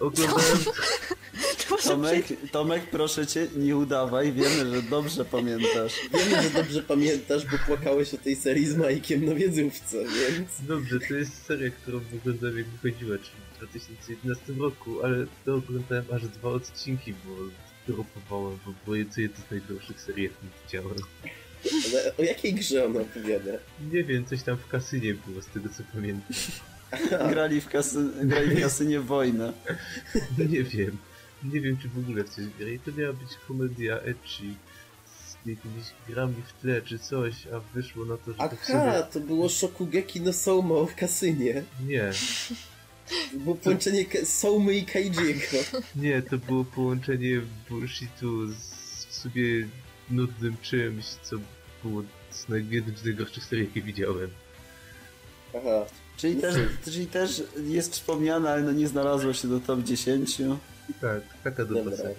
Oglądałem... 0.00 0.42
Tomek, 1.84 2.26
Tomek, 2.52 2.82
proszę 2.90 3.26
cię, 3.26 3.46
nie 3.56 3.76
udawaj, 3.76 4.32
wiemy, 4.32 4.70
że 4.70 4.82
dobrze 4.82 5.24
pamiętasz. 5.24 5.92
Wiemy, 6.12 6.42
że 6.42 6.50
dobrze 6.50 6.82
pamiętasz, 6.82 7.46
bo 7.46 7.58
płakałeś 7.66 8.14
o 8.14 8.16
tej 8.16 8.36
serii 8.36 8.66
z 8.66 8.76
Majkiem 8.76 9.24
na 9.24 9.34
wiedzówce, 9.34 9.96
więc... 9.96 10.50
Dobrze, 10.68 11.00
to 11.08 11.14
jest 11.14 11.46
seria, 11.46 11.70
którą 11.70 12.00
oglądałem 12.20 12.58
jak 12.58 12.66
wychodziła, 12.66 13.18
czyli 13.18 13.36
w 13.54 13.58
2011 13.58 14.52
roku, 14.52 15.02
ale 15.02 15.26
to 15.44 15.54
oglądałem 15.54 16.04
aż 16.12 16.28
dwa 16.28 16.48
odcinki, 16.48 17.12
bo 17.12 17.30
dropowałem, 17.92 18.58
bo 18.66 18.72
było 18.84 19.10
co 19.14 19.20
jedno 19.20 19.44
z 19.48 19.50
najgorszych 19.50 20.00
serii, 20.00 20.24
jaką 20.24 20.36
widziałem. 20.64 20.98
Ale 21.92 22.16
o 22.16 22.22
jakiej 22.22 22.54
grze 22.54 22.84
ona 22.84 23.00
opowiada? 23.00 23.52
Nie 23.92 24.04
wiem, 24.04 24.26
coś 24.26 24.42
tam 24.42 24.56
w 24.56 24.68
kasynie 24.68 25.14
było, 25.14 25.42
z 25.42 25.46
tego 25.46 25.68
co 25.68 25.82
pamiętam. 25.94 26.34
Grali 27.30 27.60
w, 27.60 27.68
kasy, 27.68 28.10
grali 28.22 28.56
w 28.56 28.60
kasynie 28.60 29.00
wojnę. 29.00 29.52
No 30.38 30.44
nie 30.54 30.62
wiem. 30.62 30.98
Nie 31.44 31.60
wiem, 31.60 31.76
czy 31.76 31.88
w 31.88 31.98
ogóle 31.98 32.24
w 32.24 32.28
coś 32.28 32.44
gra. 32.58 32.68
I 32.68 32.78
to 32.78 32.92
miała 32.92 33.12
być 33.12 33.28
komedia 33.48 33.96
ecchi 34.00 34.54
z 35.06 35.46
jakimiś 35.46 35.84
grami 36.08 36.34
w 36.46 36.60
tle 36.60 36.82
czy 36.82 36.98
coś, 36.98 37.34
a 37.46 37.60
wyszło 37.74 38.04
na 38.04 38.16
to, 38.16 38.32
że 38.32 38.38
to 38.38 38.56
w 38.56 38.64
sumie... 38.64 38.78
Aha, 38.82 39.02
to 39.02 39.20
było 39.20 39.48
Shokugeki 39.48 40.20
no 40.20 40.32
Souma 40.32 40.86
w 40.86 40.94
kasynie. 40.94 41.62
Nie, 41.86 42.10
Było 43.34 43.54
połączenie 43.56 44.04
Ke- 44.04 44.26
Soumy 44.26 44.74
i 44.74 44.84
Kaijiego. 44.84 45.40
nie, 45.96 46.22
to 46.22 46.38
było 46.38 46.64
połączenie 46.64 47.40
bullshitu 47.68 48.46
z 48.52 48.80
w 49.10 49.14
sobie 49.14 49.68
nudnym 50.10 50.56
czymś, 50.62 51.04
co 51.04 51.36
było 51.84 52.02
z 52.30 52.46
jednym 52.70 52.96
z 52.96 53.04
najgorszych 53.04 53.44
serii, 53.44 53.64
jakie 53.64 53.82
widziałem. 53.82 54.30
Aha. 55.56 55.86
Czyli 56.16 56.36
też, 56.36 56.54
czyli 56.84 57.06
też 57.06 57.42
jest 57.66 57.92
wspomniane, 57.92 58.50
ale 58.50 58.62
no 58.62 58.72
nie 58.72 58.88
znalazło 58.88 59.32
się 59.32 59.48
do 59.48 59.60
top 59.60 59.80
10. 59.82 60.38
Tak, 61.00 61.20
taka 61.44 61.64
seria. 61.96 62.14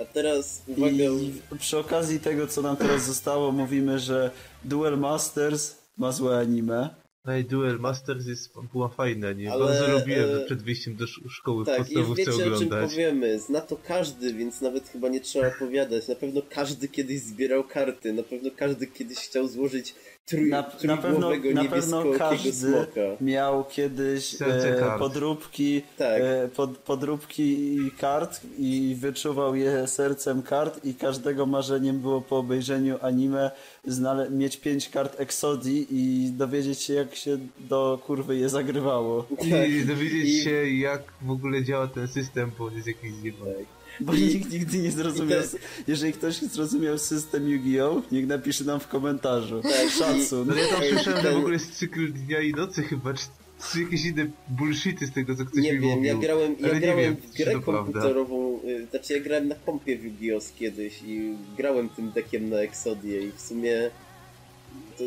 A 0.00 0.04
teraz 0.04 0.62
uwaga... 0.66 0.94
I 0.94 1.58
przy 1.58 1.78
okazji 1.78 2.20
tego, 2.20 2.46
co 2.46 2.62
nam 2.62 2.76
teraz 2.76 3.04
zostało, 3.06 3.52
mówimy, 3.52 3.98
że 3.98 4.30
Duel 4.64 4.98
Masters 4.98 5.76
ma 5.98 6.12
złe 6.12 6.38
anime. 6.38 6.94
No 7.24 7.36
i 7.36 7.44
Duel 7.44 7.78
Masters 7.78 8.26
jest, 8.26 8.52
była 8.72 8.88
fajna, 8.88 9.32
nie? 9.32 9.52
Ale, 9.52 9.64
Bardzo 9.64 9.88
lubiłem 9.98 10.36
e, 10.42 10.44
przed 10.44 10.62
wyjściem 10.62 10.96
do 10.96 11.04
sz- 11.04 11.30
szkoły 11.32 11.64
w 11.64 11.66
Tak, 11.66 11.78
już 11.78 11.86
podstawówce 11.88 12.22
wiecie 12.24 12.32
o 12.32 12.38
czym 12.44 12.54
oglądać. 12.54 12.90
powiemy. 12.90 13.40
Zna 13.40 13.60
to 13.60 13.76
każdy, 13.76 14.34
więc 14.34 14.60
nawet 14.60 14.88
chyba 14.88 15.08
nie 15.08 15.20
trzeba 15.20 15.48
opowiadać. 15.48 16.08
Na 16.08 16.14
pewno 16.14 16.42
każdy 16.50 16.88
kiedyś 16.88 17.20
zbierał 17.20 17.64
karty. 17.64 18.12
Na 18.12 18.22
pewno 18.22 18.50
każdy 18.56 18.86
kiedyś 18.86 19.18
chciał 19.18 19.48
złożyć 19.48 19.94
trój, 20.26 20.50
Na, 20.50 20.64
na 20.84 20.96
pewno, 20.96 21.30
na 21.54 21.64
pewno 21.64 22.02
każdy 22.18 22.52
smoka. 22.52 23.00
miał 23.20 23.64
kiedyś 23.64 24.42
e, 24.42 24.96
podróbki, 24.98 25.82
Tak. 25.98 26.20
e, 26.22 26.48
pod, 26.56 26.78
podróbki 26.78 27.78
kart 27.98 28.40
i 28.58 28.96
wyczuwał 29.00 29.54
je 29.54 29.86
sercem 29.86 30.42
kart 30.42 30.84
i 30.84 30.94
każdego 30.94 31.46
marzeniem 31.46 31.98
było 32.00 32.20
po 32.20 32.36
obejrzeniu 32.38 32.98
anime 33.02 33.50
znale- 33.86 34.30
mieć 34.30 34.56
pięć 34.56 34.88
kart 34.88 35.20
Exodii 35.20 35.86
i 35.90 36.30
dowiedzieć 36.30 36.80
się 36.82 36.94
jak 36.94 37.14
się 37.14 37.38
do 37.60 37.98
kurwy 38.06 38.36
je 38.36 38.48
zagrywało. 38.48 39.22
Tak. 39.38 39.70
I 39.70 39.84
dowiedzieć 39.84 40.28
I- 40.28 40.42
się, 40.44 40.70
jak 40.70 41.02
w 41.22 41.30
ogóle 41.30 41.64
działa 41.64 41.86
ten 41.86 42.08
system, 42.08 42.50
bo 42.58 42.70
jest 42.70 42.86
jakiś 42.86 43.12
zjebany. 43.14 43.54
Tak. 43.54 43.81
Bo 44.00 44.14
nikt 44.14 44.52
nigdy 44.52 44.78
nie 44.78 44.90
zrozumiał. 44.90 45.40
i 45.40 45.42
te- 45.42 45.58
Jeżeli 45.88 46.12
ktoś 46.12 46.36
zrozumiał 46.42 46.98
system 46.98 47.48
Yu-Gi-Oh! 47.48 48.02
niech 48.12 48.26
napisze 48.26 48.64
nam 48.64 48.80
w 48.80 48.88
komentarzu. 48.88 49.62
Tak, 49.62 49.90
Szacun. 49.90 50.48
No 50.48 50.54
ja 50.54 50.68
tam 50.68 50.82
słyszałem, 50.90 51.22
że 51.22 51.32
w 51.32 51.36
ogóle 51.36 51.52
jest 51.52 51.72
cykl 51.78 52.12
dnia 52.12 52.40
i 52.40 52.52
nocy 52.52 52.82
chyba, 52.82 53.14
czy, 53.14 53.24
czy 53.72 53.82
jakieś 53.82 54.04
inne 54.04 54.26
bullshity 54.48 55.06
z 55.06 55.12
tego, 55.12 55.34
co 55.36 55.44
ktoś 55.44 55.62
Nie 55.64 55.72
mi 55.72 55.78
wiem, 55.80 55.88
mówił. 55.90 56.04
ja 56.04 56.14
grałem, 56.14 56.56
ja 56.60 56.74
nie 56.74 56.80
grałem 56.80 56.98
wiem, 57.00 57.16
w 57.16 57.36
grę 57.36 57.52
to 57.52 57.60
prawda. 57.60 57.82
komputerową, 57.92 58.60
y, 58.64 58.86
znaczy 58.90 59.12
ja 59.12 59.20
grałem 59.20 59.48
na 59.48 59.54
kompie 59.54 59.98
w 59.98 60.04
Yu-Gi-Oh! 60.04 60.52
kiedyś 60.58 61.02
i 61.06 61.34
grałem 61.56 61.88
tym 61.88 62.10
dekiem 62.10 62.48
na 62.50 62.56
Exodię 62.56 63.22
i 63.22 63.32
w 63.32 63.40
sumie 63.40 63.90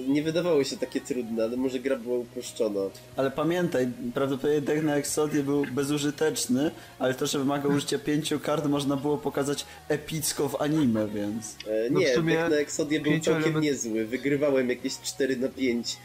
to 0.06 0.12
nie 0.12 0.24
wydawało 0.24 0.64
się 0.64 0.78
takie 0.78 1.02
trudne, 1.02 1.44
ale 1.44 1.58
może 1.58 1.80
gra 1.80 1.96
była 1.96 2.18
uproszczona. 2.18 2.80
Ale 3.16 3.32
pamiętaj, 3.32 3.88
prawdopodobnie 4.14 4.62
deck 4.62 4.84
na 4.84 4.96
Exodie 4.96 5.44
był 5.44 5.66
bezużyteczny, 5.66 6.72
ale 7.00 7.14
to, 7.14 7.28
że 7.28 7.40
wymaga 7.40 7.70
użycia 7.70 8.00
pięciu 8.00 8.40
kart, 8.40 8.66
można 8.66 8.96
było 8.96 9.18
pokazać 9.18 9.66
epicko 9.90 10.50
w 10.50 10.62
anime, 10.62 11.08
więc... 11.08 11.56
E, 11.68 11.90
No 11.90 12.00
w 12.00 12.02
nie, 12.04 12.16
sumie 12.16 12.36
dek 12.36 12.50
na 12.52 12.56
Exodię 12.58 13.00
był 13.00 13.20
całkiem 13.20 13.44
element- 13.54 13.62
niezły, 13.64 14.06
wygrywałem 14.06 14.70
jakieś 14.70 15.00
4 15.00 15.38
na 15.38 15.48
5, 15.48 15.98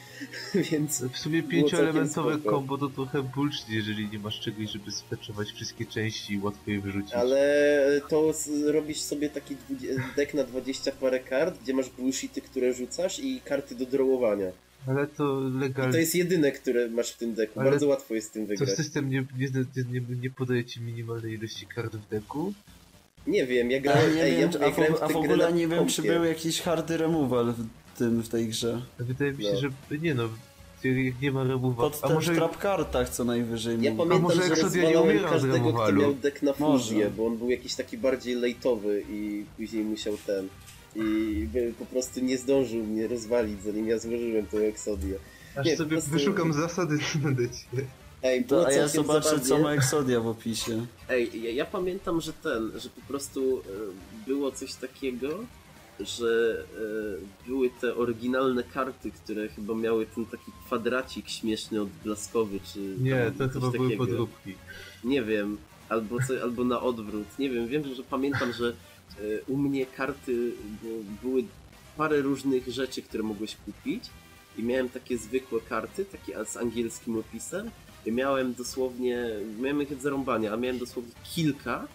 więc 0.71 1.03
W 1.03 1.19
sumie 1.19 1.43
pięcioelementowe 1.43 2.39
kombo 2.39 2.79
to 2.79 2.89
trochę 2.89 3.23
bullshit, 3.23 3.69
jeżeli 3.69 4.09
nie 4.09 4.19
masz 4.19 4.41
czegoś, 4.41 4.71
żeby 4.71 4.91
speczować 4.93 5.53
wszystkie 5.53 5.87
części 5.87 6.35
i 6.35 6.39
łatwo 6.39 6.71
je 6.71 6.81
wyrzucić. 6.81 7.13
Ale 7.13 8.01
to 8.09 8.33
z, 8.33 8.49
robisz 8.67 9.01
sobie 9.01 9.31
taki 9.31 9.57
dwudzie- 9.57 9.97
deck 10.17 10.35
na 10.35 10.45
20 10.45 10.93
parę 10.93 11.21
kart, 11.21 11.63
gdzie 11.63 11.75
masz 11.75 11.89
bullshity, 11.89 12.41
które 12.41 12.75
rzucasz 12.75 13.19
i 13.19 13.41
karty 13.45 13.75
do 13.81 13.87
drołowania. 13.87 14.47
Ale 14.87 15.07
to 15.07 15.13
I 15.13 15.17
to 15.17 15.59
legalnie. 15.59 15.99
jest 15.99 16.15
jedyne, 16.15 16.53
które 16.53 16.89
masz 16.89 17.11
w 17.13 17.17
tym 17.17 17.35
deku. 17.35 17.61
Ale 17.61 17.71
Bardzo 17.71 17.87
łatwo 17.89 18.15
jest 18.15 18.29
z 18.29 18.31
tym 18.31 18.43
To 18.43 18.49
wygrać. 18.49 18.71
system 18.71 19.11
nie, 19.11 19.25
nie, 19.39 19.49
nie, 19.93 20.01
nie, 20.23 20.31
podaje 20.31 20.65
ci 20.65 20.81
minimalnej 20.81 21.33
ilości 21.35 21.67
kart 21.67 21.97
w 21.97 22.09
deku? 22.09 22.53
Nie 23.27 23.47
wiem, 23.47 23.71
ja 23.71 23.81
grałem, 23.81 24.15
nie 24.15 24.23
ej, 24.23 24.33
wiem, 24.33 24.41
ja, 24.41 24.49
czy- 24.49 24.59
ja 24.59 24.67
a, 24.67 24.71
grałem 24.71 24.95
w, 24.95 25.03
a 25.03 25.09
w 25.09 25.17
ogóle 25.17 25.53
nie 25.53 25.69
wiem, 25.69 25.87
czy 25.87 26.03
był 26.03 26.25
jakiś 26.25 26.61
hardy 26.61 26.97
removal 26.97 27.55
w 27.95 27.99
tym, 27.99 28.21
w 28.23 28.29
tej 28.29 28.49
grze. 28.49 28.83
Wydaje 28.99 29.33
mi 29.33 29.45
się, 29.45 29.53
No. 29.53 29.59
że 29.59 29.71
nie 30.03 30.15
no, 30.15 30.29
jak 30.85 31.21
nie 31.23 31.33
ma 31.33 31.45
remowa. 31.45 31.83
Pod 31.91 31.99
A 32.03 32.09
może 32.15 32.35
trap 32.35 32.59
kartach 32.59 33.09
co 33.09 33.25
najwyżej 33.25 33.77
Ja 33.83 33.91
pamiętam, 33.93 34.23
może 34.23 34.43
że 34.57 34.63
rozwalałem 34.63 35.03
umiera 35.03 35.27
od 35.27 35.33
każdego, 35.33 35.73
kto 35.73 35.93
miał 35.93 36.15
deck 36.15 36.43
na 36.43 36.53
fuzję, 36.53 37.11
bo 37.17 37.27
on 37.27 37.39
był 37.39 37.51
jakiś 37.51 37.75
taki 37.75 37.99
bardziej 37.99 38.35
lejtowy 38.35 39.03
i 39.11 39.45
później 39.57 39.85
musiał 39.85 40.17
ten... 40.27 40.49
I 40.97 41.49
po 41.79 41.87
prostu 41.87 42.21
nie 42.21 42.39
zdążył 42.39 42.85
mnie 42.85 43.09
rozwalić, 43.09 43.63
zanim 43.63 43.89
ja 43.89 43.99
złożyłem 43.99 44.47
tą 44.47 44.59
Exodię. 44.59 45.15
aż 45.57 45.67
nie, 45.67 45.77
sobie 45.77 45.91
prostu- 45.91 46.11
wyszukam 46.11 46.53
zasady 46.53 46.99
na 47.23 47.31
necie. 47.31 47.87
Ej, 48.23 48.45
To, 48.45 48.67
a 48.67 48.73
ja 48.73 48.89
zobaczę, 48.89 49.23
zabawnie. 49.29 49.47
co 49.47 49.59
ma 49.59 49.73
Exodia 49.73 50.21
w 50.21 50.27
opisie. 50.27 50.87
Ej, 51.09 51.43
ja, 51.43 51.51
ja 51.51 51.65
pamiętam, 51.65 52.21
że 52.21 52.33
ten, 52.33 52.71
że 52.81 52.89
po 52.89 53.01
prostu 53.09 53.59
e, 53.59 53.63
było 54.27 54.53
coś 54.53 54.75
takiego, 54.75 55.29
że 56.01 56.65
e, 57.45 57.47
były 57.49 57.71
te 57.81 57.95
oryginalne 57.97 58.63
karty, 58.63 59.11
które 59.11 59.49
chyba 59.49 59.75
miały 59.75 60.07
ten 60.07 60.27
taki 60.27 60.53
kwadracik 60.67 61.29
śmieszny 61.29 61.81
odblaskowy, 61.83 62.61
czy 62.73 62.79
Nie, 63.01 63.33
to 63.39 63.45
coś 63.45 63.53
chyba 63.55 63.71
były 63.71 63.85
takiego. 63.89 64.07
podróbki. 64.07 64.55
Nie 65.05 65.23
wiem, 65.23 65.59
albo, 65.89 66.17
co, 66.29 66.43
albo 66.43 66.65
na 66.65 66.81
odwrót. 66.81 67.27
Nie 67.39 67.51
wiem, 67.51 67.69
wiem, 67.69 67.83
że 67.95 68.03
pamiętam, 68.03 68.53
że 68.53 68.73
u 69.49 69.57
mnie 69.57 69.87
karty 69.87 70.53
bo 70.83 70.89
były 71.23 71.45
parę 71.97 72.21
różnych 72.21 72.69
rzeczy, 72.69 73.03
które 73.03 73.23
mogłeś 73.23 73.57
kupić 73.57 74.05
i 74.59 74.63
miałem 74.63 74.89
takie 74.89 75.19
zwykłe 75.19 75.61
karty, 75.61 76.05
takie 76.05 76.45
z 76.45 76.57
angielskim 76.57 77.19
opisem 77.19 77.71
i 78.07 78.13
miałem 78.13 78.55
dosłownie, 78.55 79.29
miałem 79.61 79.83
ich 79.83 79.93
od 79.93 80.03
zarąbania, 80.03 80.53
a 80.53 80.57
miałem 80.57 80.79
dosłownie 80.79 81.13
kilka 81.35 81.87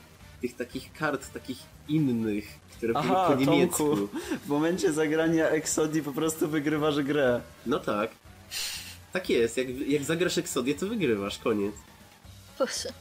tych 0.41 0.55
takich 0.55 0.93
kart, 0.93 1.33
takich 1.33 1.57
innych, 1.87 2.45
które 2.77 2.93
były 2.93 3.05
Aha, 3.05 3.27
po 3.29 3.35
niemiecku. 3.35 3.95
Tomku, 3.95 4.17
w 4.45 4.47
momencie 4.47 4.93
zagrania 4.93 5.49
Exodii 5.49 6.03
po 6.03 6.11
prostu 6.11 6.47
wygrywasz 6.47 7.01
grę. 7.01 7.41
No 7.65 7.79
tak. 7.79 8.11
Tak 9.13 9.29
jest, 9.29 9.57
jak, 9.57 9.67
jak 9.87 10.03
zagrasz 10.03 10.37
Exodię, 10.37 10.75
to 10.75 10.87
wygrywasz, 10.87 11.37
koniec. 11.37 11.75
Boże. 12.59 12.93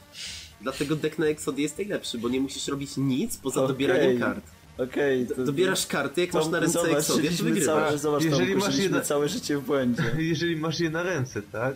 Dlatego 0.61 0.95
deck 0.95 1.17
na 1.19 1.25
Exodię 1.25 1.63
jest 1.63 1.77
najlepszy, 1.77 2.17
bo 2.17 2.29
nie 2.29 2.39
musisz 2.41 2.67
robić 2.67 2.97
nic 2.97 3.37
poza 3.37 3.61
Okej. 3.63 3.67
dobieraniem 3.67 4.19
kart. 4.19 4.45
Okej, 4.77 5.25
D- 5.25 5.35
to... 5.35 5.43
Dobierasz 5.43 5.87
karty, 5.87 6.21
jak 6.21 6.33
masz 6.33 6.43
Tomku, 6.43 6.51
na 6.51 6.59
ręce 6.59 6.73
zobacz, 6.81 6.97
Exodię, 6.97 7.29
to 7.31 7.43
wygrywasz. 7.43 7.65
całe, 7.65 7.97
zobacz, 7.97 8.23
Jeżeli 8.23 8.51
Tomku, 8.51 8.65
masz 8.67 8.77
jedna- 8.77 9.01
całe 9.01 9.29
życie 9.29 9.57
w 9.57 9.61
błędzie. 9.65 10.03
Jeżeli 10.31 10.55
masz 10.57 10.79
je 10.79 10.89
na 10.89 11.03
ręce, 11.03 11.41
tak? 11.41 11.75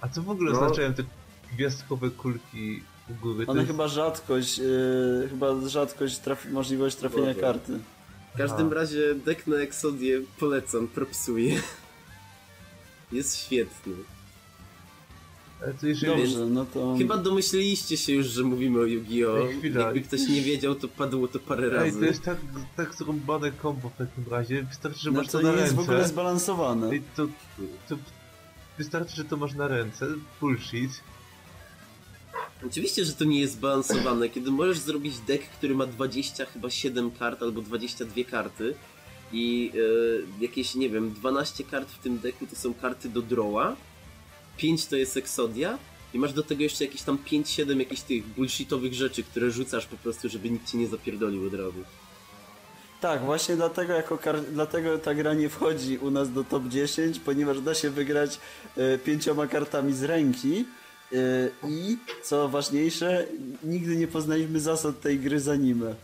A 0.00 0.08
co 0.08 0.22
w 0.22 0.30
ogóle 0.30 0.52
No. 0.52 0.60
oznaczają 0.60 0.94
te 0.94 1.02
gwiazdkowe 1.52 2.10
kulki 2.10 2.82
u 3.10 3.14
góry? 3.14 3.46
One 3.46 3.60
jest- 3.60 3.70
chyba 3.72 3.88
rzadkość, 3.88 4.58
yy, 4.58 5.26
chyba 5.30 5.68
rzadkość, 5.68 6.18
trafi, 6.18 6.48
możliwość 6.48 6.96
trafienia 6.96 7.26
Może. 7.26 7.40
karty. 7.40 7.78
W 8.34 8.38
każdym 8.38 8.66
Aha. 8.66 8.74
razie 8.74 9.14
deck 9.14 9.46
na 9.46 9.56
Exodię 9.56 10.20
polecam, 10.40 10.88
propsuję. 10.88 11.60
Jest 13.12 13.36
świetny. 13.36 13.92
Ale 15.62 15.74
to 15.74 15.86
jeżeli... 15.86 16.22
Dobrze, 16.22 16.46
no 16.46 16.64
to... 16.64 16.94
Chyba 16.98 17.16
domyśliliście 17.16 17.96
się 17.96 18.12
już, 18.12 18.26
że 18.26 18.42
mówimy 18.42 18.80
o 18.80 18.84
Yu-Gi-Oh! 18.84 19.48
Ej. 19.64 19.74
Jakby 19.74 20.00
ktoś 20.00 20.28
nie 20.28 20.40
wiedział, 20.42 20.74
to 20.74 20.88
padło 20.88 21.28
to 21.28 21.38
parę 21.38 21.64
Ej, 21.64 21.70
razy. 21.70 22.00
to 22.00 22.04
jest 22.04 22.22
tak, 22.22 22.38
tak 22.76 22.94
zrąbane 22.94 23.52
kombo 23.52 23.88
w 23.88 23.96
takim 23.96 24.24
razie. 24.30 24.62
Wystarczy, 24.62 25.00
że 25.00 25.10
no 25.10 25.18
masz 25.18 25.26
to, 25.26 25.38
to 25.38 25.46
na 25.46 25.52
nie 25.52 25.58
jest 25.58 25.68
ręce. 25.68 25.82
w 25.82 25.88
ogóle 25.88 26.08
zbalansowane. 26.08 26.90
Ej, 26.90 27.02
to, 27.16 27.26
to 27.88 27.96
wystarczy, 28.78 29.16
że 29.16 29.24
to 29.24 29.36
masz 29.36 29.54
na 29.54 29.68
ręce. 29.68 30.06
Bullshit. 30.40 30.90
Oczywiście, 32.66 33.04
że 33.04 33.12
to 33.12 33.24
nie 33.24 33.40
jest 33.40 33.52
zbalansowane, 33.52 34.28
kiedy 34.28 34.50
możesz 34.50 34.78
zrobić 34.78 35.18
deck, 35.18 35.44
który 35.44 35.74
ma 35.74 35.86
20 35.86 36.44
chyba 36.44 36.70
7 36.70 37.10
kart 37.10 37.42
albo 37.42 37.62
22 37.62 38.24
karty 38.30 38.74
i 39.32 39.72
e, 40.40 40.42
jakieś, 40.42 40.74
nie 40.74 40.90
wiem, 40.90 41.12
12 41.12 41.64
kart 41.64 41.90
w 41.90 41.98
tym 41.98 42.18
decku 42.18 42.46
to 42.46 42.56
są 42.56 42.74
karty 42.74 43.08
do 43.08 43.22
drawa, 43.22 43.76
5 44.58 44.86
to 44.86 44.96
jest 44.96 45.16
Exodia 45.16 45.78
i 46.14 46.18
masz 46.18 46.32
do 46.32 46.42
tego 46.42 46.62
jeszcze 46.62 46.84
jakieś 46.84 47.02
tam 47.02 47.18
5-7 47.30 47.78
jakichś 47.78 48.00
tych 48.00 48.26
bullshitowych 48.26 48.94
rzeczy, 48.94 49.22
które 49.22 49.50
rzucasz 49.50 49.86
po 49.86 49.96
prostu, 49.96 50.28
żeby 50.28 50.50
nikt 50.50 50.70
ci 50.70 50.76
nie 50.76 50.88
zapierdolił 50.88 51.46
od 51.46 51.54
razu. 51.54 51.84
Tak, 53.00 53.24
właśnie 53.24 53.56
dlatego, 53.56 53.92
jako 53.92 54.18
kar... 54.18 54.40
dlatego 54.40 54.98
ta 54.98 55.14
gra 55.14 55.34
nie 55.34 55.48
wchodzi 55.48 55.98
u 55.98 56.10
nas 56.10 56.32
do 56.32 56.44
top 56.44 56.68
10, 56.68 57.18
ponieważ 57.18 57.60
da 57.60 57.74
się 57.74 57.90
wygrać 57.90 58.40
e, 58.76 58.98
pięcioma 58.98 59.46
kartami 59.46 59.92
z 59.92 60.02
ręki 60.02 60.64
e, 61.12 61.16
i, 61.68 61.98
co 62.22 62.48
ważniejsze, 62.48 63.26
nigdy 63.64 63.96
nie 63.96 64.06
poznaliśmy 64.06 64.60
zasad 64.60 65.00
tej 65.00 65.18
gry 65.18 65.40
z 65.40 65.48
anime. 65.48 65.94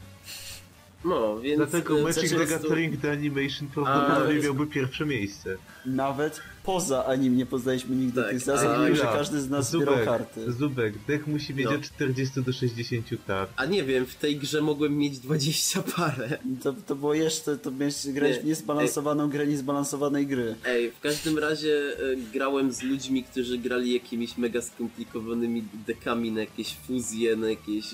No, 1.05 1.41
więc... 1.41 1.57
Dlatego 1.57 1.99
e, 1.99 2.03
Magic 2.03 2.31
the 2.31 2.47
Gathering 2.47 3.01
The 3.01 3.13
Animation 3.13 3.69
prawdopodobnie 3.69 4.41
miałby 4.41 4.67
pierwsze 4.67 5.07
miejsce. 5.07 5.57
Nawet 5.87 6.41
poza 6.65 7.07
anim 7.07 7.37
nie 7.37 7.47
poznaliśmy 7.47 7.97
nigdy 7.97 8.23
Tak, 8.23 8.31
tych 8.31 8.41
zasad, 8.41 8.67
a- 8.71 8.75
mimo 8.83 8.87
że 8.97 9.03
Chwila. 9.03 9.13
każdy 9.17 9.41
z 9.41 9.51
nas 9.51 9.71
zbierał 9.71 9.95
Zubek, 9.95 10.05
karty. 10.05 10.53
Zubek, 10.53 10.95
deck 11.07 11.27
musi 11.27 11.55
mieć 11.55 11.65
No. 11.67 11.75
od 11.75 11.83
40 11.83 12.43
do 12.43 12.53
60 12.53 13.07
kart. 13.27 13.51
A 13.57 13.67
nie 13.67 13.85
wiem, 13.85 14.07
w 14.07 14.15
tej 14.15 14.37
grze 14.37 14.61
mogłem 14.61 14.99
mieć 14.99 15.19
20 15.19 15.83
parę. 15.97 16.39
To, 16.63 16.75
to 16.87 16.95
było 16.97 17.15
jeszcze, 17.15 17.59
to 17.59 17.71
miałeś 17.71 18.07
grać 18.07 18.39
w 18.39 18.45
niezbalansowaną 18.45 19.29
grę 19.31 19.47
niezbalansowanej 19.47 20.27
gry. 20.27 20.55
Ej, 20.67 20.91
w 20.91 21.01
każdym 21.01 21.39
razie 21.39 21.73
e, 22.13 22.17
grałem 22.33 22.73
z 22.73 22.83
ludźmi, 22.83 23.25
którzy 23.25 23.59
grali 23.59 23.95
jakimiś 23.95 24.39
mega 24.39 24.63
skomplikowanymi 24.63 25.65
dekami 25.87 26.33
na 26.33 26.41
jakieś 26.41 26.75
fuzje, 26.87 27.37
na 27.37 27.49
jakieś 27.49 27.85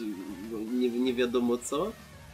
no, 0.53 0.59
nie, 0.79 0.91
nie 0.91 1.15
wiadomo 1.15 1.59
co. 1.59 1.93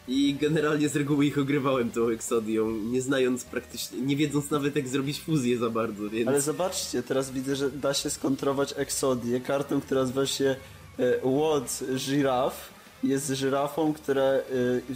I 0.08 0.36
generalnie 0.40 0.88
z 0.88 0.96
reguły 0.96 1.26
ich 1.26 1.38
ogrywałem 1.38 1.90
tą 1.90 2.08
Exodią, 2.08 2.70
nie 2.70 3.02
znając 3.02 3.44
praktycznie, 3.44 4.00
nie 4.00 4.16
wiedząc 4.16 4.50
nawet 4.50 4.76
jak 4.76 4.88
zrobić 4.88 5.20
fuzję 5.20 5.58
za 5.58 5.70
bardzo, 5.70 6.10
więc... 6.10 6.28
Ale 6.28 6.40
zobaczcie, 6.40 7.02
teraz 7.02 7.30
widzę, 7.30 7.56
że 7.56 7.70
da 7.70 7.94
się 7.94 8.10
skontrować 8.10 8.74
Exodię 8.76 9.40
kartą, 9.40 9.80
która 9.80 10.00
nazywa 10.00 10.26
się 10.26 10.56
e, 10.98 11.26
Łod 11.26 11.80
Żiraf. 11.94 12.76
Jest 13.02 13.28
żyrafą, 13.28 13.94
która 13.94 14.22
e, 14.22 14.42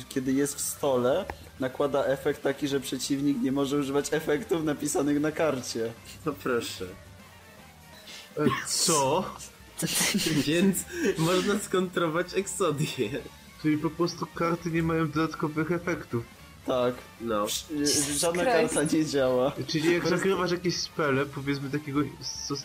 kiedy 0.09 0.33
jest 0.33 0.55
w 0.55 0.61
stole 0.61 1.25
nakłada 1.61 2.05
efekt 2.05 2.43
taki, 2.43 2.69
że 2.69 2.81
przeciwnik 2.81 3.43
nie 3.43 3.53
może 3.53 3.77
używać 3.79 4.13
efektów 4.13 4.65
napisanych 4.65 5.21
na 5.21 5.33
karcie. 5.33 5.93
No 6.27 6.33
proszę. 6.33 6.87
E, 8.39 8.47
Co? 8.69 9.25
Więc 10.47 10.79
można 11.19 11.59
skontrować 11.59 12.35
Exodię. 12.35 13.21
Czyli 13.63 13.79
po 13.79 13.91
prostu 13.91 14.27
karty 14.27 14.71
nie 14.71 14.83
mają 14.83 15.11
dodatkowych 15.11 15.73
efektów. 15.73 16.25
Tak. 16.67 16.95
No. 17.21 17.47
Żadna 18.19 18.45
karta 18.45 18.83
nie 18.83 19.07
działa. 19.07 19.53
Czyli 19.67 19.93
jak 19.93 20.09
zagrywasz 20.09 20.51
jakieś 20.51 20.77
spele, 20.77 21.27
powiedzmy 21.27 21.71
takiego 21.71 22.01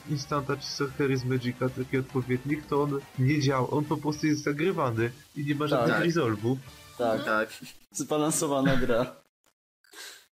instanta 0.10 0.58
czy 0.58 0.66
sorcery 0.68 1.18
z 1.18 1.26
Magica, 1.26 1.70
taki 1.70 1.98
odpowiednik, 1.98 2.66
to 2.66 2.82
on 2.84 3.00
nie 3.20 3.40
działa, 3.42 3.70
on 3.70 3.86
po 3.86 3.98
prostu 3.98 4.28
jest 4.28 4.44
zagrywany 4.44 5.12
i 5.36 5.46
nie 5.46 5.56
ma 5.56 5.68
żadnych 5.68 5.96
Tak. 5.98 6.06
resolve'ów. 6.06 6.56
Tak, 6.98 7.26
Tak. 7.26 7.50
zbalansowana 7.92 8.76
gra. 8.78 9.16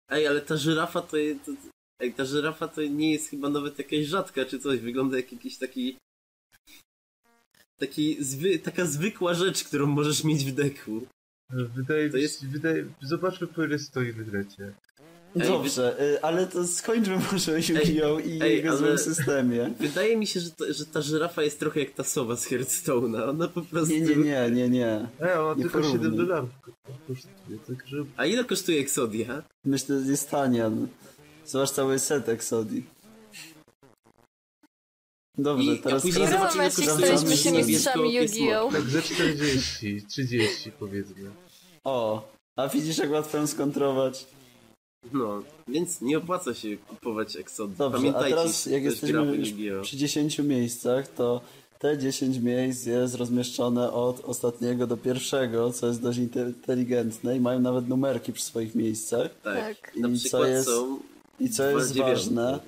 Ej, 0.09 0.27
ale 0.27 0.41
ta 0.41 0.57
żyrafa 0.57 1.01
to, 1.01 1.17
je- 1.17 1.35
to 1.35 1.51
Ej, 1.99 2.13
ta 2.13 2.25
żyrafa 2.25 2.67
to 2.67 2.81
nie 2.81 3.11
jest 3.11 3.29
chyba 3.29 3.49
nawet 3.49 3.77
jakaś 3.77 3.99
rzadka 4.05 4.45
czy 4.45 4.59
coś. 4.59 4.79
Wygląda 4.79 5.17
jak 5.17 5.31
jakiś 5.31 5.57
taki. 5.57 5.97
Taki 7.79 8.23
zwy, 8.23 8.59
taka 8.59 8.85
zwykła 8.85 9.33
rzecz, 9.33 9.63
którą 9.63 9.85
możesz 9.87 10.23
mieć 10.23 10.45
w 10.45 10.51
deku. 10.55 11.01
Wydaje 11.75 12.09
To 12.09 12.15
mi 12.17 12.21
jest- 12.23 12.41
się, 12.41 12.47
wydaje, 12.47 12.85
zobaczmy 13.01 13.47
po 13.47 13.63
ile 13.63 13.79
stoi 13.79 14.11
w 14.11 14.29
grecie. 14.31 14.73
Ej, 15.35 15.47
Dobrze, 15.47 15.99
e, 16.15 16.25
ale 16.25 16.47
to 16.47 16.67
skończmy 16.67 17.17
może 17.31 17.51
Yu-Gi-Oh! 17.59 18.19
i 18.27 18.41
ej, 18.43 18.55
jego 18.57 18.69
ale- 18.69 18.77
złym 18.77 18.97
systemie. 18.97 19.73
Wydaje 19.79 20.17
mi 20.17 20.27
się, 20.27 20.39
że, 20.39 20.51
to, 20.51 20.73
że 20.73 20.85
ta 20.85 21.01
żyrafa 21.01 21.43
jest 21.43 21.59
trochę 21.59 21.79
jak 21.79 21.91
ta 21.93 22.03
sowa 22.03 22.35
z 22.35 22.47
Hearthstone'a. 22.47 23.29
Ona 23.29 23.47
po 23.47 23.61
prostu. 23.61 23.93
Nie, 23.93 24.01
nie, 24.01 24.15
nie, 24.15 24.51
nie, 24.51 24.69
nie. 24.69 25.07
E, 25.21 25.41
ona 25.41 25.55
Nie 25.55 25.61
tylko 25.63 25.83
7 25.83 25.99
porównuj. 25.99 26.27
dolarów 26.27 26.49
kosztuje, 27.07 27.59
także 27.67 27.97
A 28.17 28.25
ile 28.25 28.43
kosztuje 28.43 28.79
Exodia? 28.79 29.43
Myślę, 29.65 30.03
że 30.03 30.11
jest 30.11 30.29
tania. 30.29 30.69
no. 30.69 30.87
Zobacz 31.45 31.71
cały 31.71 31.99
set 31.99 32.29
Exodii. 32.29 32.83
Dobrze, 35.37 35.71
I- 35.73 35.79
a 35.79 35.83
teraz 35.83 36.01
później 36.01 36.27
sprawdzamy- 36.27 36.39
zobaczymy, 36.39 36.63
jak 36.63 36.73
staliśmy 36.73 37.37
się 37.37 37.51
mistrzami 37.51 38.13
Yu-Gi-Oh! 38.13 38.71
tak 38.71 38.81
ze 38.89 39.01
40, 39.01 40.01
30 40.09 40.71
powiedzmy. 40.71 41.31
O, 41.83 42.27
a 42.55 42.67
widzisz 42.67 42.97
jak 42.97 43.11
łatwo 43.11 43.37
ją 43.37 43.47
skontrować? 43.47 44.25
No, 45.13 45.43
więc 45.67 46.01
nie 46.01 46.17
opłaca 46.17 46.53
się 46.53 46.77
kupować 46.77 47.35
Exodii. 47.35 47.75
Dobrze, 47.77 47.97
a 47.97 47.99
Pamiętajcie, 47.99 48.29
teraz 48.35 48.65
jak 48.65 48.83
jesteśmy 48.83 49.35
już 49.37 49.81
przy 49.81 49.97
10 49.97 50.39
miejscach, 50.39 51.07
to 51.07 51.41
te 51.79 51.97
10 51.97 52.37
miejsc 52.37 52.85
jest 52.85 53.15
rozmieszczone 53.15 53.91
od 53.93 54.25
ostatniego 54.25 54.87
do 54.87 54.97
pierwszego, 54.97 55.71
co 55.73 55.87
jest 55.87 56.01
dość 56.01 56.19
inteligentne 56.19 57.37
i 57.37 57.39
mają 57.39 57.59
nawet 57.59 57.87
numerki 57.87 58.33
przy 58.33 58.43
swoich 58.43 58.75
miejscach. 58.75 59.29
Tak. 59.43 59.55
Tak. 59.81 59.95
Na 59.97 60.07
I 60.07 60.11
co 60.17 60.19
przykład 60.19 60.47
jest- 60.49 60.67
są. 60.67 60.99
I 61.39 61.49
co 61.49 61.69
jest 61.69 61.97
ważne, 61.97 62.59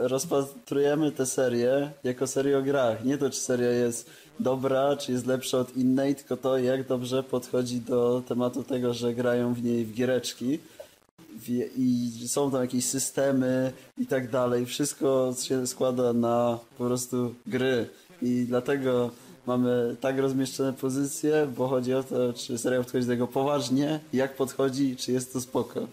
rozpatrujemy 0.00 1.12
tę 1.12 1.26
serię 1.26 1.90
jako 2.04 2.26
serię 2.26 2.58
o 2.58 2.62
grach. 2.62 3.04
Nie 3.04 3.18
to, 3.18 3.30
czy 3.30 3.40
seria 3.40 3.70
jest 3.70 4.10
dobra, 4.40 4.96
czy 4.96 5.12
jest 5.12 5.26
lepsza 5.26 5.58
od 5.58 5.76
innej, 5.76 6.14
tylko 6.14 6.36
to, 6.36 6.58
jak 6.58 6.86
dobrze 6.86 7.22
podchodzi 7.22 7.80
do 7.80 8.22
tematu 8.28 8.62
tego, 8.62 8.94
że 8.94 9.14
grają 9.14 9.54
w 9.54 9.62
niej 9.62 9.84
w 9.84 9.92
giereczki 9.92 10.58
i 11.76 12.10
są 12.28 12.50
tam 12.50 12.60
jakieś 12.60 12.84
systemy 12.84 13.72
i 13.98 14.06
tak 14.06 14.30
dalej. 14.30 14.66
Wszystko 14.66 15.34
się 15.42 15.66
składa 15.66 16.12
na 16.12 16.58
po 16.78 16.84
prostu 16.84 17.34
gry 17.46 17.88
i 18.22 18.44
dlatego 18.48 19.10
mamy 19.46 19.96
tak 20.00 20.18
rozmieszczone 20.18 20.72
pozycje, 20.72 21.48
bo 21.56 21.68
chodzi 21.68 21.94
o 21.94 22.02
to, 22.02 22.32
czy 22.32 22.58
seria 22.58 22.78
podchodzi 22.78 23.06
do 23.06 23.12
tego 23.12 23.26
poważnie, 23.26 24.00
jak 24.12 24.36
podchodzi, 24.36 24.96
czy 24.96 25.12
jest 25.12 25.32
to 25.32 25.40
spoko. 25.40 25.86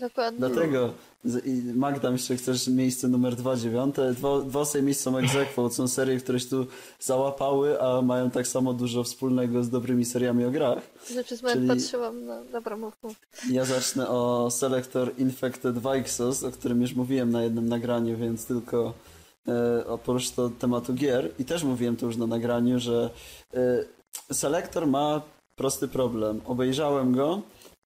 Dokładnie. 0.00 0.38
Dlatego 0.38 0.92
z- 1.24 1.46
i 1.46 1.62
Magda, 1.74 2.10
myślę, 2.10 2.36
chcesz 2.36 2.68
miejsce 2.68 3.08
numer 3.08 3.36
dwa 3.36 3.56
dziewiąte. 3.56 4.12
Dwa, 4.12 4.40
dwa 4.40 4.64
miejsca 4.82 5.10
są 5.10 5.18
egzekwo. 5.18 5.70
Są 5.70 5.88
serie, 5.88 6.18
które 6.18 6.40
się 6.40 6.46
tu 6.48 6.66
załapały, 7.00 7.82
a 7.82 8.02
mają 8.02 8.30
tak 8.30 8.46
samo 8.46 8.72
dużo 8.72 9.04
wspólnego 9.04 9.64
z 9.64 9.70
dobrymi 9.70 10.04
seriami 10.04 10.44
o 10.44 10.50
grach. 10.50 10.78
Że 11.14 11.24
przez 11.24 11.42
moment 11.42 11.68
patrzyłam 11.68 12.26
na... 12.26 12.44
Dobra. 12.44 12.76
Ja 13.50 13.64
zacznę 13.64 14.08
o 14.08 14.50
Selector 14.50 15.12
Infected 15.18 15.76
Vixos, 15.78 16.44
o 16.44 16.50
którym 16.50 16.82
już 16.82 16.94
mówiłem 16.94 17.30
na 17.30 17.42
jednym 17.42 17.68
nagraniu, 17.68 18.16
więc 18.16 18.46
tylko 18.46 18.94
e, 19.48 19.86
oprócz 19.86 20.30
to 20.30 20.50
tematu 20.50 20.94
gier. 20.94 21.30
I 21.38 21.44
też 21.44 21.64
mówiłem 21.64 21.96
to 21.96 22.06
już 22.06 22.16
na 22.16 22.26
nagraniu, 22.26 22.78
że 22.78 23.10
e, 23.54 23.84
Selector 24.32 24.86
ma 24.86 25.22
prosty 25.56 25.88
problem. 25.88 26.40
Obejrzałem 26.46 27.12
go 27.12 27.40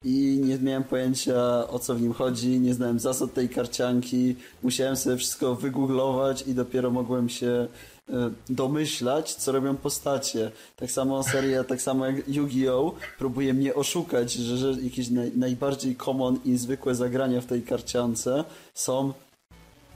i 0.05 0.41
nie 0.45 0.59
miałem 0.59 0.85
pojęcia 0.85 1.69
o 1.69 1.79
co 1.79 1.95
w 1.95 2.03
nim 2.03 2.13
chodzi, 2.13 2.61
nie 2.61 2.75
znałem 2.75 3.01
zasad 3.01 3.35
tej 3.35 3.49
karcianki, 3.49 4.37
musiałem 4.63 4.97
sobie 4.97 5.17
wszystko 5.17 5.55
wygooglować 5.55 6.45
i 6.47 6.55
dopiero 6.55 6.91
mogłem 6.91 7.29
się 7.29 7.67
e, 8.09 8.31
domyślać, 8.49 9.35
co 9.35 9.53
robią 9.53 9.77
postacie. 9.77 10.51
Tak 10.77 10.91
samo 10.91 11.23
seria, 11.23 11.65
tak 11.65 11.83
samo 11.83 12.07
jak 12.07 12.29
Yu-Gi-Oh! 12.29 12.93
próbuje 13.19 13.55
mnie 13.55 13.75
oszukać, 13.75 14.33
że, 14.33 14.57
że 14.57 14.83
jakieś 14.83 15.09
naj, 15.09 15.33
najbardziej 15.37 15.97
common 15.97 16.39
i 16.45 16.57
zwykłe 16.57 16.95
zagrania 16.95 17.41
w 17.41 17.47
tej 17.47 17.63
karciance 17.63 18.45
są 18.75 19.13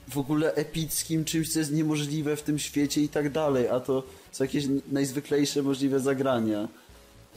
w 0.08 0.18
ogóle 0.18 0.54
epickim 0.54 1.24
czymś, 1.24 1.52
co 1.52 1.58
jest 1.58 1.72
niemożliwe 1.72 2.36
w 2.36 2.42
tym 2.42 2.58
świecie 2.58 3.00
i 3.00 3.08
tak 3.08 3.32
dalej, 3.32 3.68
a 3.68 3.80
to 3.80 4.02
są 4.32 4.44
jakieś 4.44 4.64
najzwyklejsze 4.92 5.62
możliwe 5.62 6.00
zagrania. 6.00 6.68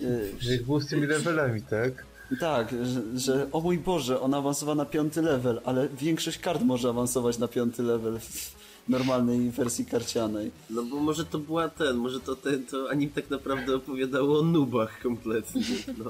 Y, 0.02 0.32
Jak 0.42 0.64
było 0.64 0.82
z 0.82 0.88
tymi 0.88 1.08
levelami, 1.08 1.62
tak? 1.62 2.17
Tak, 2.40 2.70
że, 2.86 3.20
że 3.20 3.48
o 3.52 3.62
mój 3.62 3.78
Boże, 3.78 4.22
on 4.22 4.34
awansował 4.34 4.76
na 4.76 4.86
piąty 4.86 5.22
level, 5.22 5.62
ale 5.66 5.90
większość 5.90 6.38
kart 6.38 6.62
może 6.62 6.90
awansować 6.90 7.38
na 7.38 7.48
piąty 7.48 7.84
level 7.84 8.20
w 8.20 8.58
normalnej 8.90 9.52
wersji 9.52 9.86
karcianej. 9.86 10.52
No 10.70 10.84
bo 10.84 10.96
może 11.00 11.26
to 11.26 11.40
była 11.40 11.70
ten, 11.70 11.96
może 11.96 12.20
to, 12.20 12.36
ten, 12.36 12.66
to 12.66 12.90
anim 12.90 13.10
tak 13.10 13.30
naprawdę 13.30 13.76
opowiadało 13.76 14.40
o 14.40 14.42
nubach 14.42 15.02
kompletnie. 15.02 15.62
No. 15.98 16.06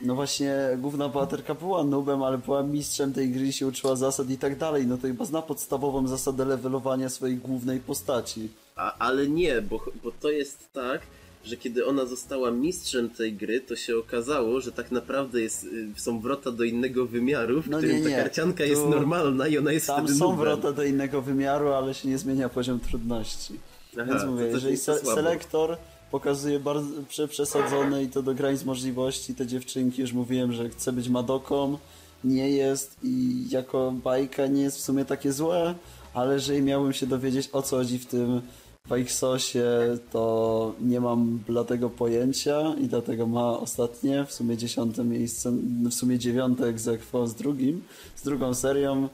No 0.00 0.14
właśnie, 0.14 0.54
główna 0.78 1.08
bohaterka 1.08 1.54
była 1.54 1.84
nubem, 1.84 2.22
ale 2.22 2.38
była 2.38 2.62
mistrzem 2.62 3.12
tej 3.12 3.30
gry, 3.30 3.52
się 3.52 3.66
uczyła 3.66 3.96
zasad 3.96 4.30
i 4.30 4.38
tak 4.38 4.58
dalej. 4.58 4.86
No 4.86 4.96
to 4.96 5.02
chyba 5.02 5.24
zna 5.24 5.42
podstawową 5.42 6.08
zasadę 6.08 6.44
levelowania 6.44 7.08
swojej 7.08 7.36
głównej 7.36 7.80
postaci. 7.80 8.48
A, 8.76 8.98
ale 8.98 9.28
nie, 9.28 9.62
bo, 9.62 9.84
bo 10.04 10.12
to 10.20 10.30
jest 10.30 10.72
tak, 10.72 11.00
że 11.46 11.56
kiedy 11.56 11.86
ona 11.86 12.06
została 12.06 12.50
mistrzem 12.50 13.10
tej 13.10 13.32
gry, 13.34 13.60
to 13.60 13.76
się 13.76 13.96
okazało, 13.98 14.60
że 14.60 14.72
tak 14.72 14.90
naprawdę 14.92 15.40
jest, 15.40 15.64
y, 15.64 15.88
są 15.96 16.20
wrota 16.20 16.50
do 16.50 16.64
innego 16.64 17.06
wymiaru, 17.06 17.62
w 17.62 17.70
No 17.70 17.78
którym 17.78 17.96
nie, 17.96 18.02
nie. 18.02 18.16
ta 18.16 18.22
karcianka 18.22 18.64
Tu- 18.64 18.70
jest 18.70 18.82
normalna 18.86 19.48
i 19.48 19.58
ona 19.58 19.72
jest 19.72 19.86
Tam 19.86 20.08
są 20.08 20.14
nubem. 20.24 20.36
wrota 20.38 20.72
do 20.72 20.84
innego 20.84 21.22
wymiaru, 21.22 21.68
ale 21.72 21.94
się 21.94 22.08
nie 22.08 22.18
zmienia 22.18 22.48
poziom 22.48 22.80
trudności. 22.80 23.54
Aha, 23.94 24.04
Więc 24.12 24.24
mówię, 24.24 24.44
jeżeli 24.44 24.76
se 24.76 24.98
selektor 24.98 25.76
pokazuje 26.10 26.60
bardzo 26.60 26.88
prze 27.08 27.28
przesadzone 27.28 28.02
i 28.02 28.08
to 28.08 28.22
do 28.22 28.34
granic 28.34 28.64
możliwości, 28.64 29.34
te 29.34 29.46
dziewczynki, 29.46 30.00
już 30.02 30.12
mówiłem, 30.12 30.52
że 30.52 30.68
chce 30.68 30.92
być 30.92 31.08
Madoką, 31.08 31.78
nie 32.24 32.50
jest 32.50 32.96
i 33.02 33.44
jako 33.50 33.90
bajka 34.04 34.46
nie 34.46 34.62
jest 34.62 34.78
w 34.78 34.80
sumie 34.80 35.04
takie 35.04 35.32
złe, 35.32 35.74
ale 36.14 36.34
jeżeli 36.34 36.62
miałbym 36.62 36.92
się 36.92 37.06
dowiedzieć 37.06 37.48
o 37.52 37.62
co 37.62 37.76
chodzi 37.76 37.98
w 37.98 38.06
tym 38.06 38.40
Wajksosie, 38.88 39.98
to 40.12 40.74
nie 40.80 41.00
mam 41.00 41.38
bladego 41.38 41.90
pojęcia 41.90 42.74
i 42.80 42.86
dlatego 42.88 43.26
ma 43.26 43.58
ostatnie, 43.58 44.24
w 44.24 44.32
sumie 44.32 44.56
dziesiąte 44.56 45.04
miejsce, 45.04 45.52
w 45.90 45.94
sumie 45.94 46.18
dziewiąte 46.18 46.66
egzekwo 46.66 47.26
z 47.26 47.34
drugim, 47.34 47.82
z 48.16 48.22
drugą 48.22 48.54
serią, 48.54 49.08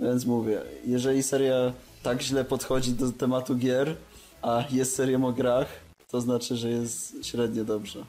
więc 0.00 0.26
mówię, 0.26 0.62
jeżeli 0.86 1.22
seria 1.22 1.72
tak 2.02 2.22
źle 2.22 2.44
podchodzi 2.44 2.92
do 2.92 3.12
tematu 3.12 3.56
gier, 3.56 3.96
a 4.42 4.64
jest 4.70 4.94
serią 4.94 5.26
o 5.26 5.32
grach, 5.32 5.68
to 6.10 6.20
znaczy, 6.20 6.56
że 6.56 6.70
jest 6.70 7.24
średnio 7.24 7.64
dobrze. 7.64 8.04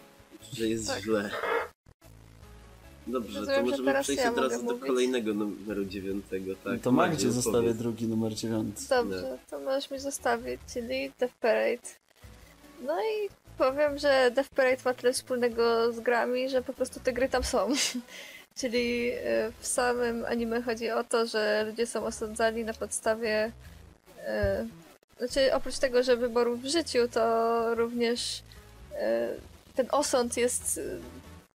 Że 0.53 0.67
jest 0.67 0.87
Tak. 0.87 1.03
źle. 1.03 1.29
Dobrze, 3.07 3.33
to 3.33 3.39
Rozumiem, 3.39 3.65
że 3.65 3.71
możemy 3.71 3.85
teraz 3.85 4.03
przejść 4.05 4.23
ja 4.23 4.29
od 4.31 4.37
razu 4.37 4.65
do 4.65 4.71
mówić. 4.73 4.87
kolejnego 4.87 5.33
numeru 5.33 5.85
dziewiątego, 5.85 6.53
tak? 6.63 6.81
to 6.81 6.91
Magdzie, 6.91 7.11
Magdzie 7.11 7.31
zostawię 7.31 7.73
drugi 7.73 8.07
numer 8.07 8.33
dziewiąty. 8.33 8.81
Dobrze, 8.89 9.37
to 9.49 9.59
możesz 9.59 9.91
mi 9.91 9.99
zostawić, 9.99 10.59
czyli 10.73 11.11
Death 11.19 11.33
Parade. 11.41 11.87
No 12.85 12.93
i 12.99 13.29
powiem, 13.57 13.97
że 13.97 14.31
Death 14.35 14.49
Parade 14.49 14.81
ma 14.85 14.93
tyle 14.93 15.13
wspólnego 15.13 15.93
z 15.93 15.99
grami, 15.99 16.49
że 16.49 16.61
po 16.61 16.73
prostu 16.73 16.99
te 16.99 17.13
gry 17.13 17.29
tam 17.29 17.43
są. 17.43 17.69
czyli 18.61 19.09
e, 19.11 19.51
w 19.59 19.67
samym 19.67 20.25
anime 20.25 20.61
chodzi 20.61 20.89
o 20.91 21.03
to, 21.03 21.25
że 21.25 21.65
ludzie 21.69 21.87
są 21.87 22.05
osądzani 22.05 22.63
na 22.63 22.73
podstawie. 22.73 23.51
e, 24.25 24.67
Znaczy, 25.17 25.53
oprócz 25.53 25.77
tego, 25.77 26.03
że 26.03 26.17
wyborów 26.17 26.61
w 26.61 26.65
życiu, 26.65 26.99
to 27.11 27.75
również 27.75 28.41
e, 28.93 29.29
ten 29.75 29.87
osąd 29.91 30.37
jest 30.37 30.79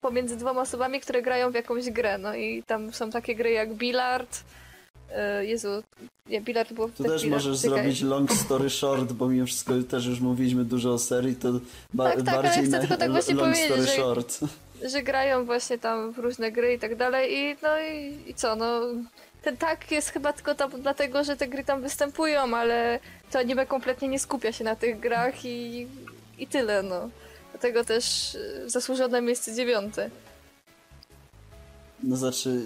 pomiędzy 0.02 0.36
dwoma 0.36 0.60
osobami, 0.60 1.00
które 1.00 1.22
grają 1.22 1.50
w 1.50 1.54
jakąś 1.54 1.90
grę. 1.90 2.18
No 2.18 2.34
i 2.34 2.62
tam 2.66 2.92
są 2.92 3.10
takie 3.10 3.34
gry 3.36 3.50
jak 3.50 3.74
Billard. 3.74 4.40
e, 5.10 5.44
Jezu, 5.46 5.68
nie, 6.26 6.40
Billard 6.40 6.72
było 6.72 6.88
w 6.88 6.92
Tu 6.96 7.04
też 7.04 7.24
możesz 7.26 7.62
czekaj. 7.62 7.78
zrobić 7.80 8.02
long 8.02 8.32
story 8.32 8.70
short, 8.70 9.12
bo 9.12 9.28
mimo 9.28 9.46
wszystko 9.46 9.72
też 9.90 10.06
już 10.06 10.20
mówiliśmy 10.20 10.64
dużo 10.64 10.92
o 10.92 10.98
serii, 10.98 11.36
to 11.36 11.48
ba 11.94 12.04
Tak, 12.12 12.22
tak, 12.22 12.28
ale 12.34 12.42
bardziej 12.42 12.62
chcę 12.64 12.72
na 12.72 12.78
tylko 12.80 12.96
tak 12.96 13.10
właśnie 13.10 13.34
long 13.34 13.46
powiedzieć, 13.48 13.66
story 13.66 13.82
że- 13.86 13.92
short. 13.96 14.38
że 14.90 15.02
grają 15.02 15.44
właśnie 15.44 15.78
tam 15.78 16.12
w 16.12 16.18
różne 16.18 16.52
gry 16.52 16.74
i 16.74 16.78
tak 16.78 16.96
dalej 16.96 17.34
i 17.38 17.56
no 17.62 17.68
i, 17.80 18.30
i 18.30 18.34
co, 18.34 18.56
no 18.56 18.80
ten 19.42 19.56
tak 19.56 19.90
jest 19.90 20.08
chyba 20.10 20.32
tylko 20.32 20.54
tam 20.54 20.70
dlatego, 20.82 21.24
że 21.24 21.36
te 21.36 21.48
gry 21.48 21.64
tam 21.64 21.82
występują, 21.82 22.56
ale 22.56 22.98
to 23.30 23.38
anime 23.38 23.66
kompletnie 23.66 24.08
nie 24.08 24.18
skupia 24.18 24.52
się 24.52 24.64
na 24.64 24.76
tych 24.76 25.00
grach 25.00 25.44
i, 25.44 25.86
i 26.38 26.46
tyle, 26.46 26.82
no. 26.82 27.08
Dlatego 27.62 27.84
też 27.84 28.34
y, 28.34 28.70
zasłużone 28.70 29.22
miejsce 29.22 29.54
dziewiąte. 29.54 30.10
No 32.02 32.16
znaczy, 32.16 32.62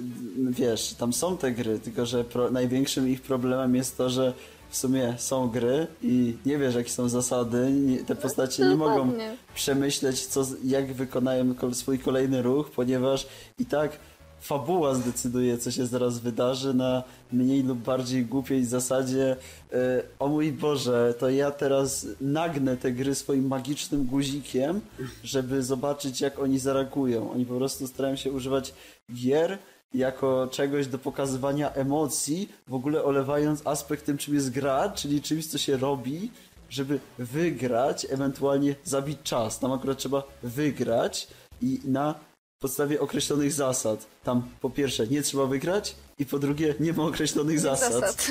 wiesz, 0.51 0.95
tam 0.95 1.13
są 1.13 1.39
te 1.39 1.53
gry, 1.53 1.79
tylko 1.79 2.07
że 2.07 2.25
pro, 2.25 2.51
największym 2.51 3.09
ich 3.09 3.23
problemem 3.23 3.75
jest 3.75 3.97
to, 3.97 4.11
że 4.11 4.33
w 4.71 4.77
sumie 4.77 5.15
są 5.19 5.49
gry 5.49 5.87
i 6.03 6.37
nie 6.47 6.59
wiesz 6.59 6.75
jakie 6.75 6.91
są 6.91 7.09
zasady, 7.09 7.71
nie, 7.73 8.05
te 8.05 8.17
postacie 8.17 8.63
nie 8.63 8.75
mogą 8.75 9.13
przemyśleć, 9.55 10.27
co, 10.27 10.47
jak 10.65 10.93
wykonają 10.93 11.55
swój 11.73 11.99
kolejny 11.99 12.43
ruch, 12.43 12.71
ponieważ 12.71 13.27
i 13.59 13.67
tak 13.67 13.93
fabuła 14.41 14.95
zdecyduje, 14.95 15.59
co 15.59 15.71
się 15.71 15.87
zaraz 15.87 16.19
wydarzy 16.19 16.75
na 16.75 17.03
mniej 17.33 17.63
lub 17.63 17.79
bardziej 17.79 18.25
głupiej 18.25 18.65
zasadzie 18.65 19.37
e, 19.73 20.03
o 20.19 20.29
mój 20.29 20.53
Boże, 20.53 21.15
to 21.19 21.31
ja 21.31 21.51
teraz 21.51 22.07
nagnę 22.21 22.77
te 22.77 22.93
gry 22.93 23.15
swoim 23.15 23.47
magicznym 23.47 24.05
guzikiem, 24.05 24.81
żeby 25.25 25.63
zobaczyć, 25.63 26.21
jak 26.21 26.39
oni 26.39 26.59
zareagują. 26.59 27.31
Oni 27.31 27.47
po 27.47 27.55
prostu 27.55 27.87
starają 27.87 28.17
się 28.17 28.33
używać 28.33 28.75
gier 29.15 29.59
jako 29.95 30.49
czegoś 30.51 30.87
do 30.87 30.99
pokazywania 30.99 31.73
emocji, 31.73 32.49
w 32.69 32.75
ogóle 32.75 33.05
olewając 33.05 33.67
aspekt 33.67 34.07
tym, 34.07 34.19
czym 34.19 34.35
jest 34.35 34.51
gra, 34.51 34.89
czyli 34.89 35.23
czymś, 35.23 35.47
co 35.47 35.59
się 35.59 35.77
robi, 35.77 36.31
żeby 36.71 37.01
wygrać, 37.19 38.07
ewentualnie 38.11 38.75
zabić 38.85 39.19
czas. 39.23 39.59
Tam 39.59 39.73
akurat 39.73 39.99
trzeba 39.99 40.23
wygrać 40.43 41.29
i 41.63 41.81
na 41.85 42.15
podstawie 42.61 43.01
określonych 43.01 43.53
zasad. 43.53 44.07
Tam 44.25 44.49
po 44.61 44.71
pierwsze 44.71 45.07
nie 45.07 45.23
trzeba 45.23 45.47
wygrać 45.47 45.95
i 46.19 46.27
po 46.27 46.39
drugie 46.39 46.75
nie 46.81 46.93
ma 46.93 47.03
określonych 47.05 47.61
zasad, 47.61 48.27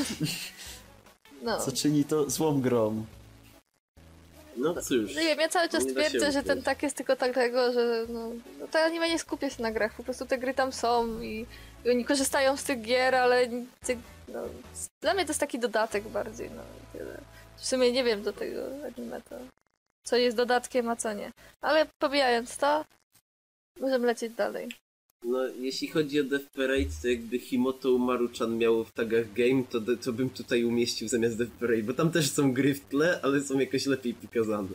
No. 1.41 1.59
co 1.59 1.71
czyni 1.71 2.03
to 2.03 2.29
złą 2.29 2.61
grą. 2.61 3.05
No 4.57 4.81
cóż. 4.81 5.15
Nie 5.15 5.23
wiem, 5.23 5.39
ja 5.39 5.49
cały 5.49 5.69
czas 5.69 5.85
twierdzę, 5.85 6.31
że 6.31 6.43
ten 6.43 6.63
tak 6.63 6.83
jest 6.83 6.97
tylko 6.97 7.15
dlatego, 7.15 7.73
że 7.73 8.05
no, 8.09 8.29
no 8.59 8.67
to 8.67 8.79
anime 8.79 9.09
nie 9.09 9.19
skupia 9.19 9.49
się 9.49 9.63
na 9.63 9.71
grach, 9.71 9.95
po 9.97 10.03
prostu 10.03 10.25
te 10.25 10.37
gry 10.37 10.53
tam 10.53 10.73
są 10.73 11.21
i, 11.21 11.45
i 11.85 11.89
oni 11.89 12.05
korzystają 12.05 12.57
z 12.57 12.63
tych 12.63 12.81
gier, 12.81 13.15
ale 13.15 13.47
ty, 13.85 13.97
no, 14.27 14.39
dla 15.01 15.13
mnie 15.13 15.25
to 15.25 15.29
jest 15.29 15.39
taki 15.39 15.59
dodatek 15.59 16.07
bardziej, 16.07 16.49
no 16.55 16.61
i 16.61 16.97
tyle. 16.97 17.21
W 17.57 17.65
sumie 17.67 17.91
nie 17.91 18.03
wiem 18.03 18.23
do 18.23 18.33
tego 18.33 18.61
anime 18.85 19.21
to, 19.21 19.35
co 20.03 20.17
jest 20.17 20.37
dodatkiem, 20.37 20.89
a 20.89 20.95
co 20.95 21.13
nie. 21.13 21.31
Ale 21.61 21.85
pomijając 21.99 22.57
to, 22.57 22.85
możemy 23.79 24.05
lecieć 24.07 24.33
dalej. 24.33 24.69
No, 25.23 25.47
jeśli 25.59 25.87
chodzi 25.87 26.19
o 26.19 26.23
Death 26.23 26.45
Parade, 26.55 26.85
to 27.01 27.07
jakby 27.07 27.39
Himoto 27.39 27.89
Umaru-chan 27.89 28.57
miało 28.57 28.83
w 28.83 28.91
tagach 28.91 29.33
game, 29.33 29.63
to, 29.69 29.81
to 30.03 30.13
bym 30.13 30.29
tutaj 30.29 30.63
umieścił 30.63 31.07
zamiast 31.07 31.37
Death 31.37 31.51
Parade, 31.59 31.83
bo 31.83 31.93
tam 31.93 32.11
też 32.11 32.29
są 32.31 32.53
gry 32.53 32.73
w 32.75 32.79
tle, 32.81 33.19
ale 33.23 33.41
są 33.41 33.59
jakoś 33.59 33.85
lepiej 33.85 34.13
pokazane. 34.13 34.67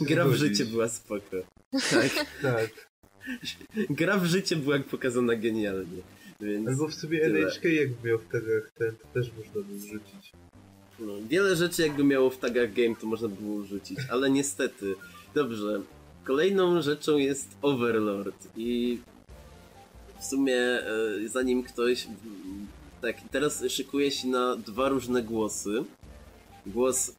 Gra 0.00 0.24
w 0.28 0.34
życie 0.34 0.64
była 0.64 0.88
spoko. 0.88 1.36
Tak, 1.90 2.26
Tak. 2.42 2.70
gra 3.90 4.18
w 4.18 4.26
życie 4.26 4.56
była 4.56 4.78
pokazana 4.78 5.36
genialnie. 5.36 6.02
Więc 6.40 6.68
Albo 6.68 6.88
w 6.88 6.94
sobie 6.94 7.20
Tyle. 7.20 7.38
NHK 7.38 7.64
jakby 7.64 8.08
miał 8.08 8.18
w 8.18 8.28
tagach 8.32 8.72
ten, 8.78 8.96
to 8.96 9.06
też 9.14 9.30
można 9.38 9.60
by 9.68 9.74
wrzucić. 9.78 10.32
no, 10.98 11.12
wiele 11.28 11.56
rzeczy 11.56 11.82
jakby 11.82 12.04
miało 12.04 12.30
w 12.30 12.38
tagach 12.38 12.72
game, 12.72 12.96
to 13.00 13.06
można 13.06 13.28
było 13.28 13.64
rzucić, 13.64 13.98
ale 14.10 14.30
niestety. 14.30 14.94
Dobrze. 15.34 15.82
Kolejną 16.26 16.82
rzeczą 16.82 17.16
jest 17.16 17.48
Overlord 17.62 18.48
i 18.56 18.98
w 20.20 20.24
sumie 20.24 20.56
e, 20.56 20.84
zanim 21.26 21.62
ktoś 21.62 22.06
tak, 23.02 23.16
teraz 23.30 23.64
szykuje 23.68 24.10
się 24.10 24.28
na 24.28 24.56
dwa 24.56 24.88
różne 24.88 25.22
głosy. 25.22 25.84
Głos 26.66 27.12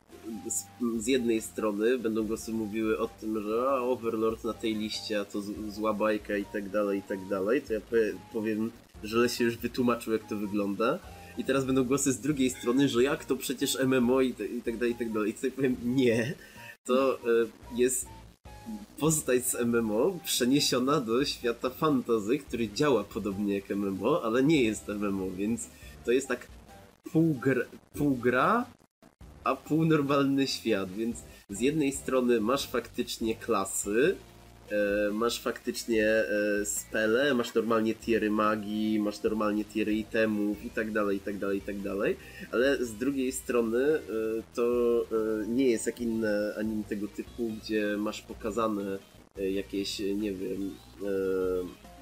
z, 0.47 0.65
z 1.03 1.07
jednej 1.07 1.41
strony 1.41 1.97
będą 1.97 2.23
głosy 2.23 2.51
mówiły 2.51 2.99
o 2.99 3.07
tym, 3.07 3.43
że 3.43 3.69
a, 3.69 3.81
Overlord 3.81 4.43
na 4.43 4.53
tej 4.53 4.75
liście, 4.75 5.19
a 5.19 5.25
to 5.25 5.41
z, 5.41 5.73
zła 5.73 5.93
bajka 5.93 6.38
i 6.38 6.45
tak 6.45 6.69
dalej, 6.69 6.99
i 6.99 7.03
tak 7.03 7.27
dalej. 7.27 7.61
To 7.61 7.73
ja 7.73 7.79
powie- 7.79 8.13
powiem, 8.34 8.71
że 9.03 9.17
Lesie 9.17 9.43
już 9.43 9.57
wytłumaczył 9.57 10.13
jak 10.13 10.29
to 10.29 10.38
wygląda. 10.38 10.99
I 11.38 11.43
teraz 11.43 11.65
będą 11.65 11.84
głosy 11.84 12.11
z 12.11 12.19
drugiej 12.19 12.49
strony, 12.49 12.89
że 12.89 13.03
jak 13.03 13.25
to 13.25 13.35
przecież 13.35 13.77
MMO 13.85 14.21
i, 14.21 14.34
te, 14.34 14.45
i 14.45 14.61
tak 14.61 14.77
dalej, 14.77 14.91
i 14.91 14.95
tak 14.95 15.13
dalej. 15.13 15.31
I 15.31 15.34
tutaj 15.34 15.51
powiem 15.51 15.75
nie. 15.85 16.34
To 16.85 17.15
e, 17.15 17.17
jest 17.75 18.07
postać 18.99 19.45
z 19.45 19.56
MMO 19.65 20.19
przeniesiona 20.26 21.02
do 21.02 21.26
świata 21.26 21.69
fantazy, 21.69 22.39
który 22.39 22.69
działa 22.69 23.03
podobnie 23.03 23.56
jak 23.56 23.69
MMO, 23.69 24.23
ale 24.23 24.44
nie 24.44 24.64
jest 24.64 24.88
MMO, 24.88 25.31
więc 25.31 25.69
to 26.06 26.11
jest 26.11 26.27
tak 26.27 26.48
pół, 27.11 27.34
gr, 27.34 27.68
pół 27.94 28.15
gra, 28.15 28.65
a 29.44 29.56
pół 29.56 29.85
normalny 29.85 30.48
świat, 30.48 30.91
więc 30.91 31.18
z 31.49 31.60
jednej 31.60 31.91
strony 31.91 32.41
masz 32.41 32.68
faktycznie 32.68 33.35
klasy, 33.35 34.15
masz 35.11 35.41
faktycznie 35.41 36.06
e, 36.07 36.65
spele, 36.65 37.34
masz 37.34 37.53
normalnie 37.53 37.95
tiery 37.95 38.31
magii, 38.31 38.99
masz 38.99 39.23
normalnie 39.23 39.65
tiery 39.65 39.94
itemów 39.94 40.65
i 40.65 40.69
tak 40.69 40.91
dalej, 40.91 41.18
i 41.18 41.19
tak 41.19 41.38
dalej, 41.38 41.57
i 41.57 41.61
tak 41.61 41.81
dalej, 41.81 42.18
ale 42.52 42.85
z 42.85 42.94
drugiej 42.94 43.31
strony 43.31 43.85
e, 43.85 43.99
to 44.56 44.64
e, 45.11 45.48
nie 45.48 45.69
jest 45.69 45.85
jak 45.85 46.02
inne 46.02 46.56
anime 46.60 46.84
tego 46.84 47.07
typu, 47.07 47.52
gdzie 47.64 47.98
masz 47.98 48.22
pokazane 48.22 48.98
e, 49.38 49.52
jakieś, 49.52 49.99
nie 49.99 50.34
wiem, 50.34 50.76
e, 51.03 51.07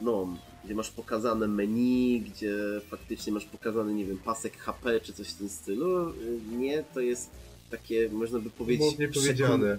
no, 0.02 0.38
gdzie 0.66 0.76
masz 0.76 0.92
pokazane 0.92 1.48
menu, 1.48 2.22
gdzie 2.22 2.56
faktycznie 2.90 3.34
masz 3.34 3.46
pokazany, 3.46 3.94
nie 3.94 4.06
wiem, 4.06 4.18
pasek 4.18 4.58
HP 4.58 5.00
czy 5.00 5.14
coś 5.14 5.30
w 5.30 5.38
tym 5.38 5.50
stylu. 5.50 6.10
E, 6.10 6.14
Nie, 6.58 6.84
to 6.94 7.00
jest 7.00 7.32
takie, 7.72 8.10
można 8.10 8.40
by 8.40 8.50
powiedzieć, 8.50 8.86
Mocnie 8.86 9.08
powiedziane. 9.10 9.78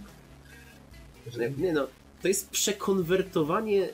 nie 1.58 1.72
no, 1.72 1.88
to 2.26 2.28
jest 2.28 2.50
przekonwertowanie 2.50 3.88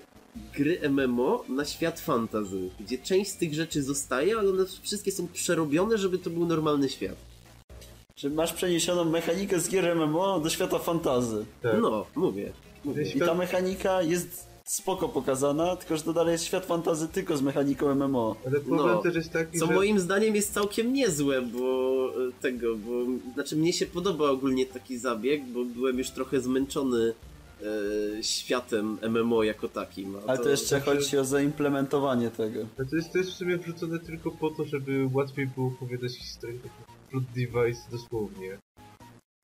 gry 0.54 0.90
MMO 0.90 1.44
na 1.48 1.64
świat 1.64 2.00
fantasy, 2.00 2.70
gdzie 2.80 2.98
część 2.98 3.30
z 3.30 3.36
tych 3.36 3.54
rzeczy 3.54 3.82
zostaje, 3.82 4.38
ale 4.38 4.50
one 4.50 4.64
wszystkie 4.82 5.12
są 5.12 5.28
przerobione, 5.28 5.98
żeby 5.98 6.18
to 6.18 6.30
był 6.30 6.46
normalny 6.46 6.88
świat. 6.88 7.16
Czy 8.14 8.30
masz 8.30 8.52
przeniesioną 8.52 9.04
mechanikę 9.04 9.60
z 9.60 9.68
gier 9.68 9.96
MMO 9.96 10.40
do 10.40 10.50
świata 10.50 10.78
fantazy. 10.78 11.44
Tak. 11.62 11.80
No, 11.80 12.06
mówię. 12.16 12.52
mówię. 12.84 13.02
I 13.02 13.20
ta 13.20 13.34
mechanika 13.34 14.02
jest 14.02 14.46
spoko 14.64 15.08
pokazana, 15.08 15.76
tylko 15.76 15.96
że 15.96 16.02
to 16.02 16.12
dalej 16.12 16.32
jest 16.32 16.44
świat 16.44 16.66
fantazy 16.66 17.08
tylko 17.08 17.36
z 17.36 17.42
mechaniką 17.42 17.94
MMO. 17.94 18.36
Ale 18.46 18.60
problem 18.60 18.88
No, 18.88 19.02
też 19.02 19.14
jest 19.14 19.32
taki, 19.32 19.58
Co 19.58 19.66
że... 19.66 19.74
moim 19.74 20.00
zdaniem 20.00 20.34
jest 20.34 20.54
całkiem 20.54 20.92
niezłe, 20.92 21.42
bo 21.42 22.08
e, 22.08 22.32
tego, 22.42 22.76
bo 22.76 22.92
znaczy 23.34 23.56
mnie 23.56 23.72
się 23.72 23.86
podoba 23.86 24.30
ogólnie 24.30 24.66
taki 24.66 24.98
zabieg, 24.98 25.44
bo 25.44 25.64
byłem 25.64 25.98
już 25.98 26.10
trochę 26.10 26.40
zmęczony 26.40 27.14
e, 28.18 28.22
światem 28.22 28.98
MMO 29.10 29.42
jako 29.42 29.68
takim. 29.68 30.16
a 30.16 30.20
Ale 30.30 30.38
to 30.38 30.48
jeszcze 30.48 30.66
znaczy- 30.66 30.84
chodzi 30.84 31.18
o 31.18 31.24
zaimplementowanie 31.24 32.30
tego. 32.30 32.60
A 32.80 32.84
to 32.90 32.96
jest, 32.96 33.12
to 33.12 33.18
jest 33.18 33.30
w 33.30 33.34
sumie 33.34 33.58
wrzucone 33.58 33.98
tylko 33.98 34.30
po 34.30 34.50
to, 34.50 34.64
żeby 34.64 35.08
łatwiej 35.12 35.46
było 35.46 35.66
opowiadać 35.66 36.12
historię. 36.16 36.58
Taki 36.58 36.74
plot 37.10 37.24
device 37.34 37.80
dosłownie. 37.90 38.58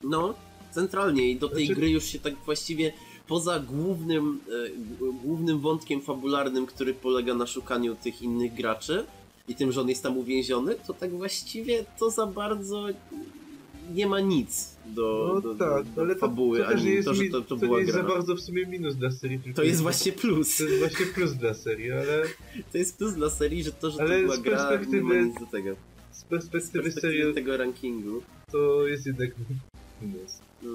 No, 0.03 0.35
centralnie 0.71 1.31
i 1.31 1.37
do 1.39 1.49
tej 1.49 1.67
Znaczy- 1.67 1.81
gry 1.81 1.91
już 1.91 2.05
się 2.05 2.19
tak 2.19 2.35
właściwie 2.35 2.93
poza 3.27 3.61
głównym, 3.61 4.41
e, 4.49 5.13
głównym 5.25 5.61
wątkiem 5.61 6.01
fabularnym, 6.01 6.67
który 6.67 6.95
polega 6.95 7.35
na 7.35 7.47
szukaniu 7.47 7.95
tych 7.97 8.23
innych 8.23 8.55
graczy 8.55 9.05
i 9.49 9.55
tym, 9.55 9.73
że 9.73 9.81
on 9.81 9.89
jest 9.89 10.03
tam 10.03 10.19
uwięziony, 10.19 10.75
to 10.87 10.95
tak 10.95 11.11
właściwie 11.11 11.85
to 11.99 12.11
za 12.11 12.27
bardzo 12.27 12.87
nie 13.95 14.07
ma 14.07 14.21
nic 14.21 14.78
do, 14.89 15.31
No 15.35 15.41
do, 15.41 15.55
tak, 15.55 15.85
do, 15.85 16.03
ale 16.03 16.15
to, 16.15 16.21
fabuły, 16.21 16.59
to 16.59 16.65
też 16.65 16.75
ani 16.75 16.85
nie 16.85 16.91
jest, 16.95 17.09
to, 17.09 17.15
że 17.15 17.25
to, 17.25 17.41
to 17.41 17.47
to 17.47 17.57
była 17.57 17.79
nie 17.79 17.85
jest 17.85 17.93
gra. 17.97 18.03
za 18.03 18.09
bardzo 18.09 18.35
w 18.35 18.41
sumie 18.41 18.67
minus 18.67 18.97
dla 18.97 19.11
serii. 19.11 19.39
Tylko 19.39 19.57
To 19.57 19.63
jest 19.63 19.81
właśnie 19.83 20.13
plus. 20.13 20.57
To 20.57 20.65
jest 20.65 20.79
właśnie 20.79 21.07
plus 21.07 21.33
dla 21.33 21.55
serii, 21.55 21.93
ale 21.93 22.23
To 22.73 22.79
jest 22.79 22.99
plus 22.99 23.13
dla 23.15 23.31
serii, 23.31 23.65
że 23.65 23.73
to, 23.73 23.91
że 23.91 24.01
Ale 24.03 24.17
to 24.17 24.23
była 24.23 24.37
z 24.37 24.41
gra, 24.41 24.57
nie 24.57 24.63
ma 24.63 24.71
perspektywy- 24.71 25.25
nic 25.27 25.41
do 25.41 25.47
tego. 25.47 25.77
z 26.13 26.19
Z 26.19 26.25
perspektywy 26.25 26.83
perspektywy 26.85 27.01
serii 27.23 27.35
tego 27.35 27.57
rankingu. 27.57 28.23
to 28.53 28.87
jest 28.87 29.07
jednak 29.07 29.31
minus. 30.03 30.39
No 30.63 30.71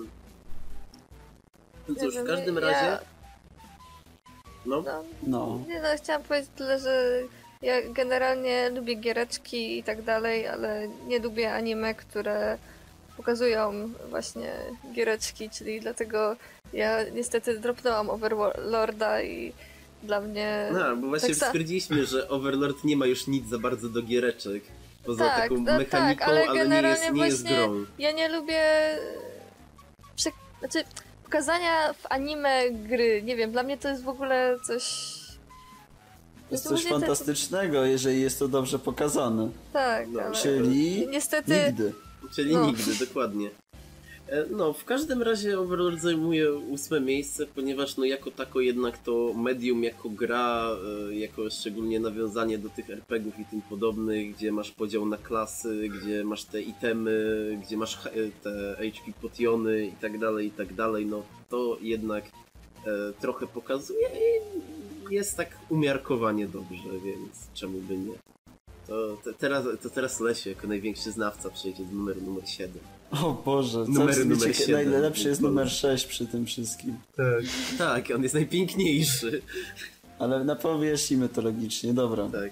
Nie 1.90 1.96
cóż, 1.96 2.14
w 2.14 2.18
wiem, 2.18 2.28
każdym 2.28 2.56
ja- 2.56 2.62
razie... 2.62 3.06
No, 4.66 4.82
No, 4.82 5.04
No. 5.28 5.60
nie 5.68 5.82
no, 5.82 5.88
chciałam 5.98 6.24
powiedzieć 6.24 6.50
tyle, 6.56 6.80
że 6.80 7.22
ja 7.62 7.82
generalnie 7.94 8.70
lubię 8.70 8.96
giereczki 8.96 9.78
i 9.80 9.84
tak 9.84 10.02
dalej, 10.02 10.48
ale 10.48 10.88
nie 11.08 11.20
lubię 11.20 11.54
anime, 11.54 11.94
które 11.96 12.58
pokazują 13.18 13.90
właśnie 14.10 14.54
giereczki, 14.94 15.50
czyli 15.50 15.82
dlatego 15.82 16.36
ja 16.74 17.10
niestety 17.10 17.60
dropnęłam 17.60 18.10
Overlorda 18.10 19.22
i 19.22 19.54
dla 20.04 20.22
mnie... 20.22 20.70
No, 20.74 20.96
bo 20.96 21.08
właśnie 21.08 21.36
tak 21.36 21.48
stwierdziliśmy, 21.48 22.06
że 22.06 22.30
Overlord 22.30 22.84
nie 22.84 22.98
ma 22.98 23.06
już 23.06 23.28
nic 23.28 23.50
za 23.50 23.60
bardzo 23.60 23.90
do 23.90 24.02
giereczek. 24.02 24.64
Poza 25.06 25.26
Tak, 25.26 25.42
taką 25.42 25.58
no 25.58 25.66
tak, 25.66 25.78
mechaniką, 25.80 26.26
ale 26.26 26.42
ale, 26.48 26.54
nie 26.54 26.64
generalnie 26.64 27.04
jest, 27.04 27.14
nie 27.16 27.26
jest 27.26 27.42
właśnie- 27.42 27.58
grą. 27.58 27.86
Ja 28.00 28.12
nie 28.12 28.30
lubię... 28.30 28.62
Prze... 30.16 30.30
Znaczy, 30.60 30.84
pokazania 31.24 31.94
w 31.94 32.12
anime 32.12 32.72
gry, 32.72 33.22
nie 33.24 33.36
wiem, 33.36 33.52
dla 33.52 33.64
mnie 33.64 33.78
to 33.78 33.90
jest 33.90 34.04
w 34.04 34.10
ogóle 34.10 34.58
coś... 34.68 34.84
To 36.50 36.56
jest 36.56 36.64
To 36.64 36.70
coś 36.70 36.86
fantastycznego, 36.86 37.86
jeżeli 37.86 38.22
jest 38.22 38.40
to 38.40 38.48
dobrze 38.48 38.80
pokazane. 38.80 39.50
Tak, 39.74 40.08
No, 40.08 40.22
ale... 40.22 40.36
Czyli 40.36 41.08
Niestety... 41.08 41.64
nigdy. 41.68 41.94
Czyli 42.36 42.54
No. 42.54 42.66
nigdy, 42.68 43.06
dokładnie. 43.06 43.50
E, 44.28 44.46
No, 44.52 44.74
w 44.74 44.86
każdym 44.86 45.22
razie 45.22 45.60
Overlord 45.60 46.00
zajmuje 46.02 46.54
ósme 46.54 47.02
miejsce, 47.02 47.46
ponieważ 47.56 47.98
no 47.98 48.06
jako 48.06 48.32
tako 48.32 48.62
jednak 48.62 48.98
to 48.98 49.34
medium 49.34 49.84
jako 49.84 50.10
gra, 50.10 50.70
e, 51.10 51.16
jako 51.16 51.50
szczególnie 51.50 52.00
nawiązanie 52.00 52.58
do 52.58 52.70
tych 52.70 52.90
RPGów 52.90 53.40
i 53.40 53.46
tym 53.46 53.62
podobnych, 53.62 54.36
gdzie 54.36 54.52
masz 54.52 54.72
podział 54.72 55.06
na 55.06 55.18
klasy, 55.18 55.90
gdzie 55.90 56.24
masz 56.24 56.44
te 56.44 56.62
itemy, 56.62 57.60
gdzie 57.64 57.78
masz 57.78 57.98
h- 57.98 58.10
te 58.44 58.76
HP 58.78 59.12
potiony 59.22 59.86
i 59.86 59.92
tak 59.92 60.20
dalej, 60.20 60.48
i 60.48 60.52
tak 60.52 60.74
dalej, 60.74 61.06
no 61.06 61.24
to 61.50 61.78
jednak 61.82 62.24
e, 62.88 63.14
trochę 63.22 63.48
pokazuje 63.48 64.08
i 64.08 65.14
jest 65.14 65.38
tak 65.38 65.58
umiarkowanie 65.70 66.48
dobrze, 66.48 66.90
więc 67.06 67.48
czemu 67.54 67.80
by 67.80 67.98
nie. 67.98 68.33
To, 68.88 69.18
te, 69.24 69.34
teraz, 69.34 69.66
to 69.84 69.90
teraz 69.90 70.20
Lesiu 70.20 70.50
jako 70.50 70.68
największy 70.68 71.12
znawca 71.12 71.50
przejdzie 71.50 71.84
do 71.86 71.92
numeru 71.92 72.22
numer 72.22 72.50
7. 72.50 72.78
O 73.12 73.34
Boże, 73.46 73.84
w 73.84 73.90
numer 73.90 74.28
wiecie, 74.28 74.54
siedem. 74.54 74.92
najlepszy 74.92 75.28
jest 75.30 75.42
numer 75.42 75.70
6 75.70 76.06
przy 76.06 76.28
tym 76.28 76.46
wszystkim. 76.46 76.98
Tak. 77.16 77.44
Tak, 77.78 78.12
on 78.16 78.24
jest 78.24 78.36
najpiękniejszy. 78.36 79.42
Ale 80.20 80.44
na 80.44 80.56
wyjaśnimy 80.56 81.30
to 81.30 81.42
logicznie, 81.42 81.94
dobra. 81.94 82.30
Tak. 82.32 82.52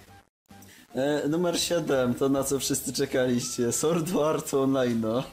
E, 0.95 1.27
numer 1.27 1.59
7, 1.59 2.13
to 2.13 2.29
na 2.29 2.43
co 2.43 2.59
wszyscy 2.59 2.93
czekaliście. 2.93 3.71
Sword 3.71 4.15
Art 4.15 4.53
Online. 4.53 5.01
No. 5.01 5.23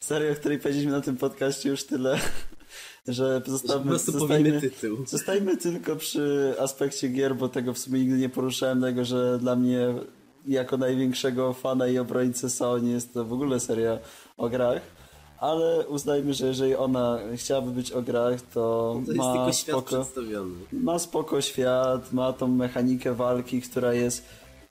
Seria, 0.00 0.32
o 0.32 0.34
której 0.34 0.58
powiedzieliśmy 0.58 0.92
na 0.92 1.00
tym 1.00 1.16
podcaście 1.16 1.68
już 1.68 1.84
tyle, 1.84 2.18
że 3.08 3.14
Że 3.14 3.40
po 3.40 3.50
zostawmy, 3.50 3.90
prostu 3.90 4.12
powiemy 4.12 4.50
zostajmy, 4.50 4.60
tytuł. 4.60 5.06
zostajmy 5.06 5.56
tylko 5.56 5.96
przy 5.96 6.54
aspekcie 6.58 7.08
gier, 7.08 7.36
bo 7.36 7.48
tego 7.48 7.74
w 7.74 7.78
sumie 7.78 8.00
nigdy 8.00 8.16
nie 8.18 8.28
poruszałem, 8.28 8.80
tego, 8.82 9.04
że 9.04 9.38
dla 9.38 9.56
mnie 9.56 9.94
jako 10.48 10.76
największego 10.76 11.52
fana 11.52 11.86
i 11.86 11.98
obrońcy 11.98 12.50
SAO 12.50 12.78
nie 12.78 12.90
jest 12.90 13.14
to 13.14 13.24
w 13.24 13.32
ogóle 13.32 13.60
seria 13.60 13.98
o 14.36 14.48
grach. 14.48 14.82
Ale 15.38 15.88
uznajmy, 15.88 16.34
że 16.34 16.46
jeżeli 16.46 16.76
ona 16.76 17.18
chciababy 17.36 17.70
być 17.70 17.92
o 17.92 18.02
grach, 18.02 18.42
to, 18.42 18.94
To 19.06 19.12
jest 19.12 19.18
ma 19.18 19.52
spoko 19.52 20.04
ma 20.72 20.98
spoko 20.98 21.40
świat, 21.40 22.12
ma 22.12 22.32
tą 22.32 22.48
mechanikę 22.48 23.14
walki, 23.14 23.62
która 23.62 23.92
jest 23.94 24.24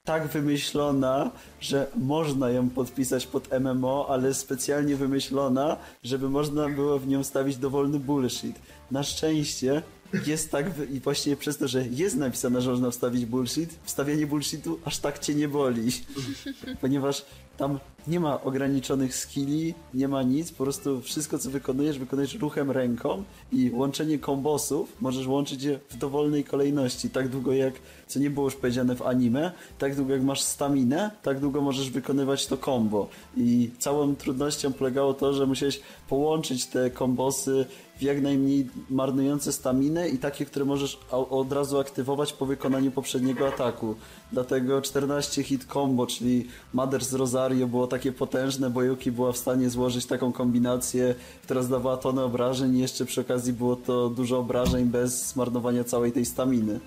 tak 0.04 0.26
wymyślona, 0.26 1.30
że 1.60 1.86
można 1.96 2.50
ją 2.50 2.70
podpisać 2.70 3.26
pod 3.26 3.48
MMO, 3.60 4.06
ale 4.08 4.34
specjalnie 4.34 4.96
wymyślona, 4.96 5.76
żeby 6.02 6.30
można 6.30 6.68
było 6.68 6.98
w 6.98 7.08
nią 7.08 7.24
stawić 7.24 7.56
dowolny 7.56 8.00
bullshit. 8.00 8.56
Na 8.90 9.02
szczęście 9.02 9.82
jest 10.26 10.50
tak, 10.50 10.66
i 10.92 11.00
właśnie 11.00 11.36
przez 11.36 11.58
to, 11.58 11.68
że 11.68 11.86
jest 11.86 12.16
napisane, 12.16 12.62
że 12.62 12.70
można 12.70 12.90
wstawić 12.90 13.26
bullshit, 13.26 13.70
wstawianie 13.84 14.26
bullshitu 14.26 14.80
aż 14.84 14.98
tak 14.98 15.18
cię 15.18 15.34
nie 15.34 15.48
boli. 15.48 15.92
Ponieważ 16.80 17.24
tam 17.58 17.78
nie 18.08 18.20
ma 18.20 18.42
ograniczonych 18.42 19.16
skilli, 19.16 19.74
nie 19.94 20.08
ma 20.08 20.22
nic, 20.22 20.52
po 20.52 20.64
prostu 20.64 21.00
wszystko 21.00 21.38
co 21.38 21.50
wykonujesz, 21.50 21.98
wykonujesz 21.98 22.34
ruchem 22.34 22.70
ręką 22.70 23.22
i 23.52 23.70
łączenie 23.74 24.18
kombosów 24.18 24.92
możesz 25.00 25.26
łączyć 25.26 25.62
je 25.62 25.78
w 25.90 25.96
dowolnej 25.96 26.44
kolejności, 26.44 27.10
tak 27.10 27.28
długo 27.28 27.52
jak, 27.52 27.74
co 28.06 28.18
nie 28.18 28.30
było 28.30 28.46
już 28.46 28.56
powiedziane 28.56 28.96
w 28.96 29.02
anime, 29.02 29.52
tak 29.78 29.96
długo 29.96 30.12
jak 30.12 30.22
masz 30.22 30.42
staminę, 30.42 31.10
tak 31.22 31.40
długo 31.40 31.60
możesz 31.60 31.90
wykonywać 31.90 32.46
to 32.46 32.56
combo. 32.56 33.08
I 33.36 33.70
całą 33.78 34.16
trudnością 34.16 34.72
polegało 34.72 35.14
to, 35.14 35.32
że 35.32 35.46
musiałeś 35.46 35.80
połączyć 36.08 36.66
te 36.66 36.90
kombosy 36.90 37.66
w 37.98 38.02
jak 38.02 38.22
najmniej 38.22 38.68
marnujące 38.90 39.52
staminę 39.52 40.08
i 40.08 40.18
takie, 40.18 40.44
które 40.44 40.64
możesz 40.64 40.98
od 41.10 41.52
razu 41.52 41.78
aktywować 41.78 42.32
po 42.32 42.46
wykonaniu 42.46 42.90
poprzedniego 42.90 43.48
ataku. 43.48 43.94
Dlatego 44.32 44.82
14 44.82 45.42
hit 45.42 45.64
combo, 45.64 46.06
czyli 46.06 46.46
Mother 46.74 47.04
z 47.04 47.14
Rosario 47.48 47.68
było 47.68 47.86
takie 47.86 48.12
potężne, 48.12 48.70
bo 48.70 48.82
Yuki 48.82 49.12
była 49.12 49.32
w 49.32 49.36
stanie 49.36 49.70
złożyć 49.70 50.06
taką 50.06 50.32
kombinację, 50.32 51.14
która 51.42 51.62
zdawała 51.62 51.96
tonę 51.96 52.24
obrażeń 52.24 52.76
i 52.76 52.80
jeszcze 52.80 53.04
przy 53.04 53.20
okazji 53.20 53.52
było 53.52 53.76
to 53.76 54.08
dużo 54.08 54.38
obrażeń 54.38 54.84
bez 54.84 55.28
zmarnowania 55.28 55.84
całej 55.84 56.12
tej 56.12 56.24
staminy. 56.24 56.80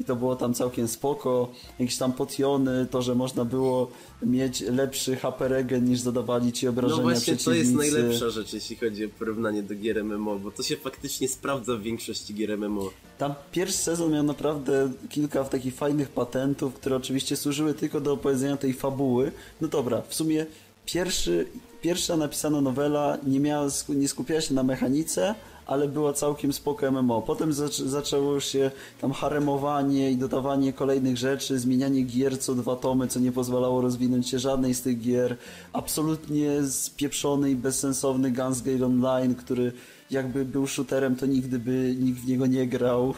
I 0.00 0.04
to 0.04 0.16
było 0.16 0.36
tam 0.36 0.54
całkiem 0.54 0.88
spoko. 0.88 1.52
Jakieś 1.78 1.96
tam 1.96 2.12
potiony, 2.12 2.86
to, 2.90 3.02
że 3.02 3.14
można 3.14 3.44
było 3.44 3.90
mieć 4.22 4.60
lepszy 4.60 5.16
HP 5.16 5.48
regen 5.48 5.84
niż 5.84 6.00
zadawali 6.00 6.52
ci 6.52 6.68
obrażenia 6.68 7.02
No 7.02 7.02
właśnie, 7.02 7.36
to 7.36 7.52
jest 7.52 7.74
najlepsza 7.74 8.30
rzecz, 8.30 8.52
jeśli 8.52 8.76
chodzi 8.76 9.04
o 9.04 9.08
porównanie 9.08 9.62
do 9.62 9.74
gier 9.74 10.04
MMO, 10.04 10.38
bo 10.38 10.50
to 10.50 10.62
się 10.62 10.76
faktycznie 10.76 11.28
sprawdza 11.28 11.76
w 11.76 11.82
większości 11.82 12.34
gier 12.34 12.58
MMO. 12.58 12.90
Tam 13.18 13.34
pierwszy 13.52 13.78
sezon 13.78 14.12
miał 14.12 14.22
naprawdę 14.22 14.92
kilka 15.08 15.44
takich 15.44 15.74
fajnych 15.74 16.08
patentów, 16.08 16.74
które 16.74 16.96
oczywiście 16.96 17.36
służyły 17.36 17.74
tylko 17.74 18.00
do 18.00 18.12
opowiedzenia 18.12 18.56
tej 18.56 18.72
fabuły. 18.72 19.32
No 19.60 19.68
dobra, 19.68 20.02
w 20.08 20.14
sumie 20.14 20.46
pierwszy, 20.86 21.46
pierwsza 21.82 22.16
napisana 22.16 22.60
nowela 22.60 23.18
nie, 23.26 23.40
miała, 23.40 23.68
nie 23.88 24.08
skupiała 24.08 24.40
się 24.40 24.54
na 24.54 24.62
mechanice, 24.62 25.34
ale 25.70 25.88
była 25.88 26.12
całkiem 26.12 26.52
spoko 26.52 26.90
MMO. 26.90 27.22
Potem 27.22 27.52
zac- 27.52 27.86
zaczęło 27.86 28.40
się 28.40 28.70
tam 29.00 29.12
haremowanie 29.12 30.10
i 30.10 30.16
dodawanie 30.16 30.72
kolejnych 30.72 31.16
rzeczy, 31.16 31.58
zmienianie 31.58 32.02
gier 32.02 32.40
co 32.40 32.54
dwa 32.54 32.76
tomy, 32.76 33.08
co 33.08 33.20
nie 33.20 33.32
pozwalało 33.32 33.80
rozwinąć 33.80 34.28
się 34.28 34.38
żadnej 34.38 34.74
z 34.74 34.82
tych 34.82 35.00
gier. 35.00 35.36
Absolutnie 35.72 36.66
spieprzony 36.66 37.50
i 37.50 37.56
bezsensowny 37.56 38.30
Guns 38.30 38.62
Gale 38.62 38.86
Online, 38.86 39.34
który 39.34 39.72
jakby 40.10 40.44
był 40.44 40.66
shooterem, 40.66 41.16
to 41.16 41.26
nigdy 41.26 41.58
by 41.58 41.96
nikt 41.98 42.18
w 42.20 42.26
niego 42.28 42.46
nie 42.46 42.66
grał. 42.66 43.14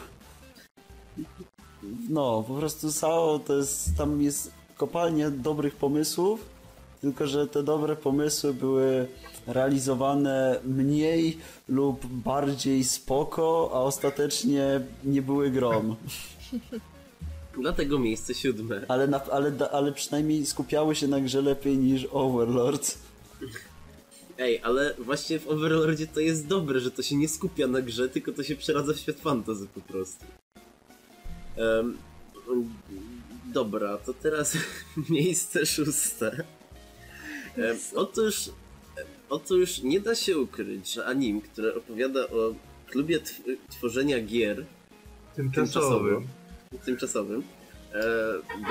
No, 2.09 2.43
po 2.47 2.53
prostu 2.53 2.91
SAO 2.91 3.39
to 3.47 3.57
jest, 3.57 3.97
tam 3.97 4.21
jest 4.21 4.51
kopalnia 4.77 5.31
dobrych 5.31 5.75
pomysłów, 5.75 6.45
tylko 7.01 7.27
że 7.27 7.47
te 7.47 7.63
dobre 7.63 7.95
pomysły 7.95 8.53
były 8.53 9.07
realizowane 9.47 10.59
mniej 10.65 11.37
lub 11.69 12.05
bardziej 12.05 12.83
spoko, 12.83 13.69
a 13.73 13.79
ostatecznie 13.79 14.81
nie 15.03 15.21
były 15.21 15.51
grom. 15.51 15.95
Dlatego 17.61 17.99
miejsce 17.99 18.33
siódme. 18.33 18.81
Ale, 18.87 19.07
na, 19.07 19.23
ale, 19.23 19.51
ale 19.71 19.91
przynajmniej 19.91 20.45
skupiały 20.45 20.95
się 20.95 21.07
na 21.07 21.19
grze 21.19 21.41
lepiej 21.41 21.77
niż 21.77 22.07
Overlord. 22.11 22.97
Ej, 24.37 24.61
ale 24.63 24.93
właśnie 24.97 25.39
w 25.39 25.47
Overlordzie 25.47 26.07
to 26.07 26.19
jest 26.19 26.47
dobre, 26.47 26.79
że 26.79 26.91
to 26.91 27.03
się 27.03 27.15
nie 27.15 27.27
skupia 27.27 27.67
na 27.67 27.81
grze, 27.81 28.09
tylko 28.09 28.31
to 28.31 28.43
się 28.43 28.55
przeradza 28.55 28.93
w 28.93 28.97
świat 28.97 29.19
fantasy 29.19 29.67
po 29.67 29.81
prostu. 29.81 30.25
Em, 31.57 31.97
dobra, 33.45 33.97
to 33.97 34.13
teraz 34.13 34.57
miejsce 35.09 35.65
szóste. 35.65 36.43
Em, 37.57 37.77
otóż, 37.95 38.49
otóż 39.33 39.81
nie 39.81 39.99
da 39.99 40.15
się 40.15 40.37
ukryć, 40.37 40.93
że 40.93 41.05
anim, 41.05 41.41
które 41.41 41.75
opowiada 41.75 42.21
o 42.21 42.53
klubie 42.89 43.19
tw 43.19 43.41
tworzenia 43.69 44.19
gier 44.21 44.65
Tymczasowym. 45.35 46.27
tymczasowym, 46.85 47.43
e, 47.93 48.03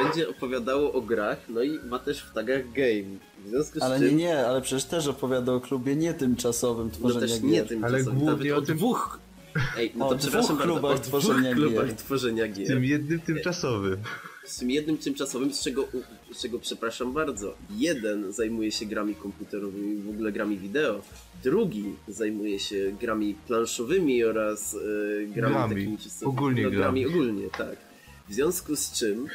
będzie 0.05 0.29
opowiadało 0.29 0.93
o 0.93 1.01
grach, 1.01 1.39
no 1.49 1.63
i 1.63 1.79
ma 1.79 1.99
też 1.99 2.21
w 2.23 2.33
tagach 2.33 2.73
game. 2.73 3.19
W 3.45 3.49
związku 3.49 3.79
z 3.79 3.83
Ale 3.83 3.99
czym... 3.99 4.09
nie, 4.09 4.15
nie, 4.15 4.47
ale 4.47 4.61
przecież 4.63 4.85
też 4.85 5.07
opowiada 5.07 5.53
o 5.53 5.61
klubie 5.61 5.97
nie 5.97 6.15
tymczasowym 6.15 6.87
No 6.87 6.93
tworzenia 6.99 7.21
też 7.21 7.41
gier. 7.41 7.51
nie 7.51 7.63
tymczasowym, 7.65 7.95
Ale 7.95 8.05
głównie 8.05 8.27
nawet 8.27 8.53
o 8.53 8.57
o 8.57 8.63
tym- 8.63 8.77
dwóch... 8.77 9.19
Ej, 9.79 9.93
no 9.97 10.07
O 10.07 10.09
to 10.09 10.15
dwóch 10.15 10.23
przepraszam 10.31 10.57
bardzo, 10.57 10.73
klubach 10.73 10.93
o 10.93 10.95
dwóch 10.99 11.07
tworzenia 11.23 11.55
klubach 11.55 11.87
gier. 11.87 11.97
tworzenia 11.97 12.45
Tym 12.45 12.53
gier. 12.55 12.83
jednym 12.83 13.21
tymczasowym. 13.21 13.97
Z 14.47 14.57
tym 14.59 14.71
jednym 14.71 14.99
tymczasowym, 14.99 15.53
z 15.55 15.63
czego, 15.65 15.85
z 16.33 16.43
czego 16.43 16.59
przepraszam 16.59 17.13
bardzo, 17.13 17.55
jeden 17.77 18.33
zajmuje 18.33 18.73
się 18.73 18.87
grami 18.87 19.15
komputerowymi, 19.15 20.03
w 20.03 20.09
ogóle 20.11 20.33
grami 20.33 20.59
wideo, 20.59 21.03
drugi 21.45 21.85
zajmuje 22.09 22.59
się 22.59 22.97
grami 23.01 23.35
planszowymi 23.47 24.25
oraz 24.25 24.75
e, 24.75 24.79
grami, 25.27 25.55
Grami. 25.55 25.75
takimi 25.75 25.99
czysto- 25.99 26.27
Ogólnie 26.27 26.63
no, 26.63 26.71
grami. 26.71 27.01
grami. 27.03 27.07
ogólnie, 27.17 27.49
tak. 27.59 27.77
W 28.29 28.35
związku 28.35 28.77
z 28.77 28.93
czym 28.93 29.27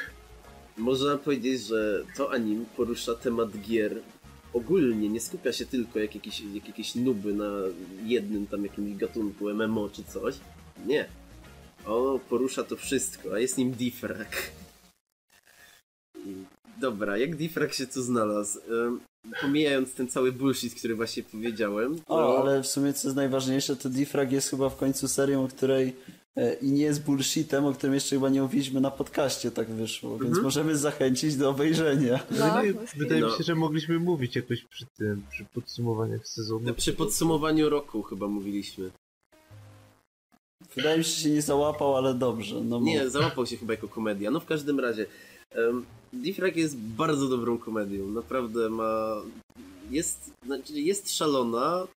można 0.78 1.18
powiedzieć, 1.18 1.62
że 1.62 2.04
to 2.18 2.32
anim 2.32 2.66
porusza 2.78 3.16
temat 3.16 3.50
gier 3.62 4.02
ogólnie, 4.54 5.10
nie 5.10 5.20
skupia 5.22 5.52
się 5.54 5.66
tylko 5.66 6.00
jak 6.00 6.16
jakieś, 6.16 6.40
jak 6.54 6.68
jakieś 6.68 6.96
nuby 6.96 7.34
na 7.34 7.52
jednym 8.06 8.48
tam 8.48 8.64
jakimś 8.64 8.96
gatunku 8.98 9.50
MMO 9.54 9.90
czy 9.90 10.04
coś. 10.04 10.36
Nie. 10.86 11.06
O, 11.86 12.20
porusza 12.30 12.64
to 12.64 12.76
wszystko, 12.76 13.34
a 13.34 13.40
jest 13.40 13.58
nim 13.58 13.72
Diffrag. 13.72 14.52
Dobra, 16.82 17.18
jak 17.18 17.36
Diffrag 17.36 17.74
się 17.74 17.88
tu 17.88 18.02
znalazł? 18.02 18.60
Ym, 18.72 19.00
pomijając 19.42 19.94
ten 19.94 20.08
cały 20.08 20.32
bullshit, 20.32 20.76
który 20.76 20.96
właśnie 20.96 21.24
powiedziałem. 21.24 22.00
O, 22.08 22.42
ale 22.42 22.64
w 22.64 22.68
sumie 22.68 22.94
co 22.94 23.08
jest 23.08 23.16
najważniejsze, 23.16 23.76
to 23.76 23.90
Diffrag 23.90 24.32
jest 24.32 24.50
chyba 24.50 24.70
w 24.70 24.78
końcu 24.78 25.08
serią, 25.08 25.44
o 25.44 25.48
której 25.48 25.96
e, 26.38 26.54
i 26.54 26.72
nie 26.72 26.84
jest 26.84 27.04
bullshitem, 27.04 27.66
o 27.66 27.74
którym 27.74 27.94
jeszcze 27.94 28.16
chyba 28.16 28.30
nie 28.30 28.42
mówiliśmy 28.42 28.82
na 28.82 28.92
podcaście, 28.92 29.52
tak 29.52 29.68
wyszło, 29.72 30.10
więc 30.12 30.24
Mhm. 30.26 30.44
możemy 30.44 30.78
zachęcić 30.78 31.36
do 31.36 31.50
obejrzenia. 31.50 32.20
No, 32.32 32.36
Wydaje, 32.38 32.74
bez 32.74 32.94
wydaje 32.96 33.22
mi 33.22 33.28
No. 33.28 33.38
się, 33.38 33.44
że 33.44 33.56
mogliśmy 33.56 34.00
mówić 34.00 34.36
jakoś 34.36 34.64
przy 34.64 34.86
tym, 34.98 35.24
przy 35.32 35.46
podsumowaniach 35.54 36.28
sezonu. 36.28 36.74
Przy 36.74 36.94
podsumowaniu 36.94 37.70
roku 37.70 38.04
chyba 38.04 38.28
mówiliśmy. 38.28 38.92
Wydaje 40.76 40.98
mi 40.98 41.04
się, 41.04 41.10
że 41.12 41.22
się 41.24 41.30
nie 41.30 41.42
załapał, 41.42 41.98
ale 41.98 42.14
dobrze. 42.14 42.62
No 42.64 42.80
Nie, 42.80 43.10
załapał 43.10 43.46
się 43.46 43.58
chyba 43.58 43.74
jako 43.74 43.88
komedia. 43.88 44.32
No 44.32 44.40
w 44.40 44.46
każdym 44.46 44.80
razie. 44.80 45.06
Um, 45.56 45.86
Diffrag 46.14 46.56
jest 46.56 46.78
bardzo 46.78 47.28
dobrą 47.28 47.58
komedią. 47.58 48.08
Naprawdę 48.08 48.70
ma. 48.70 49.22
Jest, 49.92 50.32
znaczy 50.46 50.74
jest 50.74 51.16
szalona, 51.18 51.88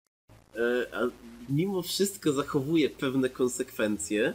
e, 0.57 0.87
a 0.93 1.01
mimo 1.49 1.83
wszystko 1.83 2.33
zachowuje 2.33 2.91
pewne 2.91 3.29
konsekwencje. 3.29 4.35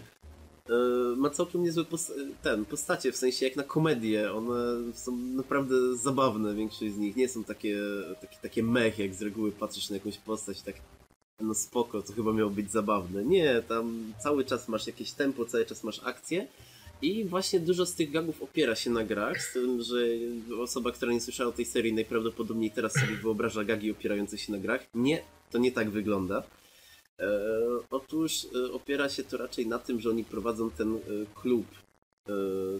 E, 0.69 0.73
ma 1.17 1.29
całkiem 1.29 1.63
niezłe 1.63 1.83
pos- 1.83 2.13
ten, 2.43 2.65
postacie, 2.65 3.11
w 3.11 3.17
sensie 3.17 3.45
jak 3.45 3.55
na 3.55 3.63
komedię. 3.63 4.33
One 4.33 4.93
są 4.93 5.17
naprawdę 5.17 5.95
zabawne, 5.95 6.55
większość 6.55 6.93
z 6.93 6.97
nich. 6.97 7.15
Nie 7.15 7.29
są 7.29 7.43
takie, 7.43 7.77
takie, 8.21 8.37
takie 8.41 8.63
mech, 8.63 8.99
jak 8.99 9.13
z 9.13 9.21
reguły 9.21 9.51
patrzysz 9.51 9.89
na 9.89 9.95
jakąś 9.95 10.17
postać 10.17 10.61
tak 10.61 10.75
no 11.39 11.53
spoko, 11.53 12.01
to 12.01 12.13
chyba 12.13 12.33
miało 12.33 12.49
być 12.49 12.71
zabawne. 12.71 13.25
Nie, 13.25 13.61
tam 13.67 14.13
cały 14.23 14.45
czas 14.45 14.67
masz 14.67 14.87
jakieś 14.87 15.11
tempo, 15.11 15.45
cały 15.45 15.65
czas 15.65 15.83
masz 15.83 16.01
akcję 16.03 16.47
i 17.01 17.25
właśnie 17.25 17.59
dużo 17.59 17.85
z 17.85 17.95
tych 17.95 18.11
gagów 18.11 18.41
opiera 18.41 18.75
się 18.75 18.89
na 18.89 19.03
grach, 19.03 19.41
z 19.41 19.53
tym, 19.53 19.81
że 19.81 19.97
osoba, 20.61 20.91
która 20.91 21.11
nie 21.11 21.21
słyszała 21.21 21.51
tej 21.51 21.65
serii 21.65 21.93
najprawdopodobniej 21.93 22.71
teraz 22.71 22.93
sobie 22.93 23.15
wyobraża 23.15 23.63
gagi 23.63 23.91
opierające 23.91 24.37
się 24.37 24.51
na 24.51 24.57
grach. 24.57 24.81
Nie, 24.93 25.21
to 25.51 25.57
nie 25.57 25.71
tak 25.71 25.89
wygląda. 25.89 26.43
E, 27.19 27.27
otóż 27.91 28.47
e, 28.55 28.71
opiera 28.73 29.09
się 29.09 29.23
to 29.23 29.37
raczej 29.37 29.67
na 29.67 29.79
tym, 29.79 29.99
że 29.99 30.09
oni 30.09 30.23
prowadzą 30.23 30.71
ten 30.71 30.95
e, 30.95 30.99
klub 31.35 31.65
e, 32.27 32.31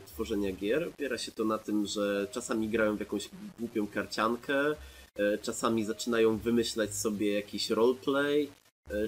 tworzenia 0.05 0.51
gier. 0.51 0.87
Opiera 0.87 1.17
się 1.17 1.31
to 1.31 1.45
na 1.45 1.57
tym, 1.57 1.85
że 1.85 2.27
czasami 2.31 2.69
grają 2.69 2.95
w 2.95 2.99
jakąś 2.99 3.29
głupią 3.59 3.87
karciankę, 3.87 4.75
e, 5.15 5.37
czasami 5.37 5.85
zaczynają 5.85 6.37
wymyślać 6.37 6.95
sobie 6.95 7.33
jakiś 7.33 7.69
roleplay, 7.69 8.49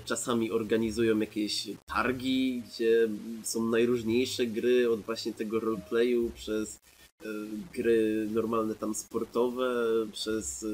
czasami 0.05 0.51
organizują 0.51 1.19
jakieś 1.19 1.67
targi, 1.85 2.63
gdzie 2.67 3.09
są 3.43 3.65
najróżniejsze 3.65 4.45
gry 4.47 4.91
od 4.91 5.01
właśnie 5.01 5.33
tego 5.33 5.59
roleplayu 5.59 6.31
przez 6.35 6.79
e, 7.21 7.27
gry 7.73 8.27
normalne 8.31 8.75
tam 8.75 8.95
sportowe, 8.95 9.85
przez 10.11 10.63
e, 10.63 10.67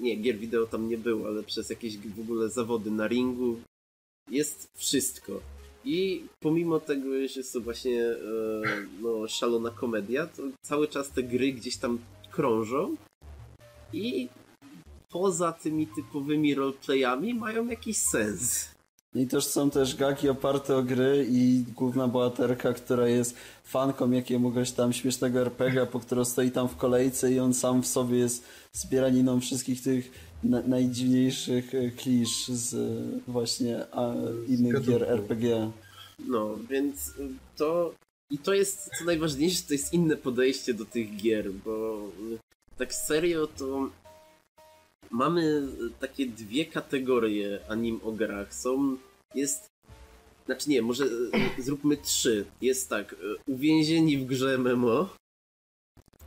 nie, 0.00 0.16
gier 0.16 0.36
wideo 0.36 0.66
tam 0.66 0.88
nie 0.88 0.98
było, 0.98 1.26
ale 1.26 1.42
przez 1.42 1.70
jakieś 1.70 1.98
w 1.98 2.20
ogóle 2.20 2.48
zawody 2.48 2.90
na 2.90 3.08
ringu. 3.08 3.60
Jest 4.30 4.68
wszystko. 4.76 5.40
I 5.84 6.24
pomimo 6.40 6.80
tego, 6.80 7.10
że 7.10 7.40
jest 7.40 7.52
to 7.52 7.60
właśnie 7.60 8.02
e, 8.02 8.16
no, 9.02 9.28
szalona 9.28 9.70
komedia, 9.70 10.26
to 10.26 10.42
cały 10.62 10.88
czas 10.88 11.10
te 11.10 11.22
gry 11.22 11.52
gdzieś 11.52 11.76
tam 11.76 11.98
krążą 12.30 12.96
i 13.92 14.28
poza 15.14 15.52
tymi 15.52 15.86
typowymi 15.86 16.54
roleplayami 16.54 17.34
mają 17.34 17.66
jakiś 17.66 17.96
sens. 17.96 18.68
I 19.14 19.26
też 19.26 19.46
są 19.46 19.70
też 19.70 19.96
gagi 19.96 20.28
oparte 20.28 20.76
o 20.76 20.82
gry 20.82 21.26
i 21.30 21.64
główna 21.76 22.08
bohaterka, 22.08 22.72
która 22.72 23.08
jest 23.08 23.36
fanką 23.64 24.10
jakiegoś 24.10 24.72
tam 24.72 24.92
śmiesznego 24.92 25.40
RPG, 25.40 25.86
po 25.86 26.00
którą 26.00 26.24
stoi 26.24 26.50
tam 26.50 26.68
w 26.68 26.76
kolejce 26.76 27.32
i 27.32 27.40
on 27.40 27.54
sam 27.54 27.82
w 27.82 27.86
sobie 27.86 28.18
jest 28.18 28.44
zbieraniną 28.72 29.40
wszystkich 29.40 29.82
tych 29.82 30.10
na 30.44 30.62
najdziwniejszych 30.62 31.74
e, 31.74 31.90
klisz 31.90 32.48
z 32.48 32.74
e, 32.74 33.30
właśnie 33.32 33.86
a, 33.92 34.14
innych 34.48 34.86
gier 34.86 35.02
RPG. 35.02 35.70
No, 36.28 36.56
więc 36.70 37.14
to. 37.56 37.94
I 38.30 38.38
to 38.38 38.54
jest 38.54 38.90
co 38.98 39.04
najważniejsze, 39.04 39.62
to 39.68 39.72
jest 39.72 39.92
inne 39.92 40.16
podejście 40.16 40.74
do 40.74 40.84
tych 40.84 41.16
gier, 41.16 41.52
bo 41.52 41.98
tak 42.78 42.94
serio 42.94 43.46
to 43.46 43.90
mamy 45.10 45.42
y, 45.42 45.90
takie 46.00 46.26
dwie 46.26 46.64
kategorie 46.66 47.60
anim 47.68 48.00
o 48.04 48.12
grach. 48.12 48.54
Są. 48.54 48.96
Jest. 49.34 49.66
Znaczy 50.46 50.70
nie, 50.70 50.82
może 50.82 51.04
y, 51.04 51.62
zróbmy 51.62 51.96
trzy. 51.96 52.44
Jest 52.60 52.88
tak, 52.88 53.12
y, 53.12 53.16
uwięzieni 53.46 54.18
w 54.18 54.26
grze 54.26 54.58
MMO. 54.58 55.08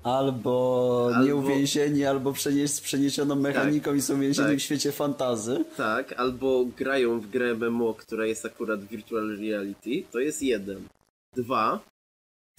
Albo, 0.03 1.09
Albo- 1.13 1.25
nieuwięzieni, 1.25 2.05
albo 2.05 2.33
przenieś, 2.33 2.71
z 2.71 2.81
przeniesioną 2.81 3.35
mechaniką 3.35 3.93
i 3.93 4.01
są 4.01 4.19
więzieni 4.19 4.49
tak. 4.49 4.57
w 4.57 4.61
świecie 4.61 4.91
fantazy. 4.91 5.65
Tak, 5.77 6.13
albo 6.13 6.65
grają 6.77 7.19
w 7.19 7.29
grę 7.29 7.53
MMO, 7.55 7.93
która 7.93 8.25
jest 8.25 8.45
akurat 8.45 8.83
virtual 8.83 9.37
reality. 9.37 10.03
To 10.11 10.19
jest 10.19 10.41
jeden. 10.41 10.87
Dwa. 11.35 11.79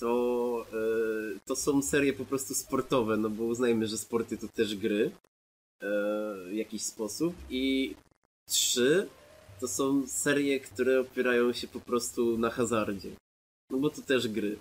to, 0.00 0.66
e, 0.72 1.38
to 1.46 1.56
są 1.56 1.82
serie 1.82 2.12
po 2.12 2.24
prostu 2.24 2.54
sportowe, 2.54 3.16
no 3.16 3.30
bo 3.30 3.44
uznajmy, 3.44 3.86
że 3.86 3.98
sporty 3.98 4.36
to 4.36 4.48
też 4.48 4.76
gry 4.76 5.10
e, 5.10 5.10
w 5.80 6.52
jakiś 6.52 6.82
sposób. 6.82 7.34
I 7.50 7.94
trzy 8.48 9.08
to 9.60 9.68
są 9.68 10.06
serie, 10.06 10.60
które 10.60 11.00
opierają 11.00 11.52
się 11.52 11.68
po 11.68 11.80
prostu 11.80 12.38
na 12.38 12.50
hazardzie. 12.50 13.10
No 13.70 13.78
bo 13.78 13.90
to 13.90 14.02
też 14.02 14.28
gry. 14.28 14.58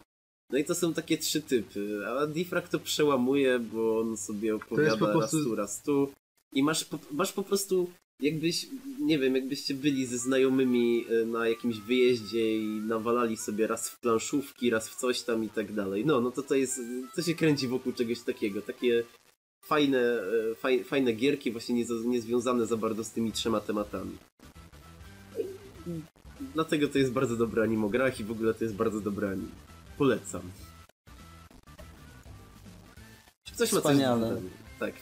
No 0.51 0.57
i 0.57 0.65
to 0.65 0.75
są 0.75 0.93
takie 0.93 1.17
trzy 1.17 1.41
typy, 1.41 2.07
a 2.07 2.27
Diffrag 2.27 2.69
to 2.69 2.79
przełamuje, 2.79 3.59
bo 3.59 3.99
on 3.99 4.17
sobie 4.17 4.55
opowiada 4.55 4.97
po 4.97 5.07
prostu- 5.07 5.37
raz 5.37 5.45
tu, 5.45 5.55
raz 5.55 5.83
tu. 5.83 6.11
I 6.53 6.63
masz 6.63 6.85
po, 6.85 6.99
masz 7.11 7.33
po 7.33 7.43
prostu, 7.43 7.91
jakbyś, 8.21 8.67
nie 8.99 9.19
wiem, 9.19 9.35
jakbyście 9.35 9.73
byli 9.73 10.05
ze 10.05 10.17
znajomymi 10.17 11.05
e, 11.09 11.25
na 11.25 11.47
jakimś 11.47 11.77
wyjeździe 11.79 12.57
i 12.57 12.67
nawalali 12.67 13.37
sobie 13.37 13.67
raz 13.67 13.89
w 13.89 13.99
planszówki, 13.99 14.69
raz 14.69 14.89
w 14.89 14.95
coś 14.95 15.21
tam 15.21 15.43
i 15.43 15.49
tak 15.49 15.73
dalej. 15.73 16.05
No, 16.05 16.21
no 16.21 16.31
to 16.31 16.43
to 16.43 16.55
jest, 16.55 16.81
to 17.15 17.21
się 17.21 17.35
kręci 17.35 17.67
wokół 17.67 17.93
czegoś 17.93 18.21
takiego, 18.21 18.61
takie 18.61 19.03
fajne, 19.67 19.99
e, 20.51 20.55
faj, 20.55 20.83
fajne 20.83 21.13
gierki, 21.13 21.51
właśnie 21.51 21.75
nie, 21.75 21.85
za- 21.85 21.93
nie 22.05 22.21
związane 22.21 22.65
za 22.65 22.77
bardzo 22.77 23.03
z 23.03 23.11
tymi 23.11 23.31
trzema 23.31 23.59
tematami. 23.59 24.17
Dlatego 26.53 26.87
to 26.87 26.97
jest 26.97 27.11
bardzo 27.11 27.35
dobry 27.35 27.61
anim 27.61 27.83
o 27.83 27.89
grach 27.89 28.19
i 28.19 28.23
w 28.23 28.31
ogóle 28.31 28.53
to 28.53 28.63
jest 28.63 28.75
bardzo 28.75 28.99
dobry 29.01 29.27
anim. 29.27 29.49
Polecam. 29.97 30.41
Czy 33.43 33.53
ktoś 33.53 33.59
ma 33.59 33.65
coś 33.65 33.71
do 33.71 33.79
Wspaniale. 33.79 34.41
Tak. 34.79 34.93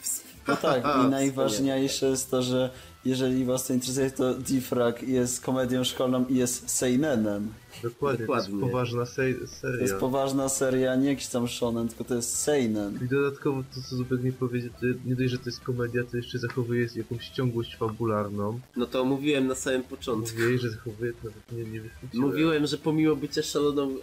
No 0.48 0.56
tak, 0.56 0.84
i 1.06 1.10
najważniejsze 1.10 2.06
jest 2.06 2.30
to, 2.30 2.42
że 2.42 2.70
jeżeli 3.08 3.44
was 3.44 3.66
to 3.66 3.72
interesuje, 3.74 4.10
to 4.10 4.34
Diffrag 4.34 5.02
jest 5.02 5.40
komedią 5.40 5.84
szkolną 5.84 6.26
i 6.26 6.34
jest 6.36 6.70
seinen. 6.70 7.48
Dokładnie, 7.82 8.18
to 8.26 8.32
Dokładnie. 8.32 8.54
jest 8.54 8.66
poważna 8.66 9.06
se 9.06 9.16
To 9.16 9.40
jest 9.40 9.58
seria. 9.60 9.98
poważna 9.98 10.48
seria, 10.48 10.96
nie 10.96 11.08
jakiś 11.08 11.26
tam 11.26 11.48
shonen, 11.48 11.88
tylko 11.88 12.04
to 12.04 12.14
jest 12.14 12.36
seinen. 12.38 12.98
I 13.04 13.08
dodatkowo 13.08 13.62
to, 13.74 13.80
co 13.90 13.96
Zubek 13.96 14.22
nie 14.24 14.32
powiedział, 14.32 14.70
to 14.80 14.86
nie 15.06 15.14
dość, 15.16 15.30
że 15.30 15.38
to 15.38 15.44
jest 15.46 15.60
komedia, 15.60 16.04
to 16.10 16.16
jeszcze 16.16 16.38
zachowuje 16.38 16.88
jakąś 16.96 17.28
ciągłość 17.28 17.76
fabularną. 17.76 18.60
No 18.76 18.86
to 18.86 19.04
mówiłem 19.04 19.46
na 19.46 19.54
samym 19.54 19.82
początku. 19.82 20.32
Mówiłeś, 20.38 20.60
że 20.60 20.70
zachowuje 20.70 21.12
to 21.12 21.18
nawet 21.24 21.52
nie, 21.52 21.72
nie 21.72 21.80
wychwyciłem. 21.80 22.28
Mówiłem, 22.28 22.66
że 22.66 22.78
pomimo 22.78 23.16
bycia 23.16 23.42
szaloną 23.42 23.90
e, 23.90 23.98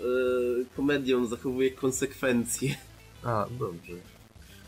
komedią 0.76 1.26
zachowuje 1.26 1.72
konsekwencje. 1.72 2.76
A, 3.24 3.46
dobrze. 3.60 3.94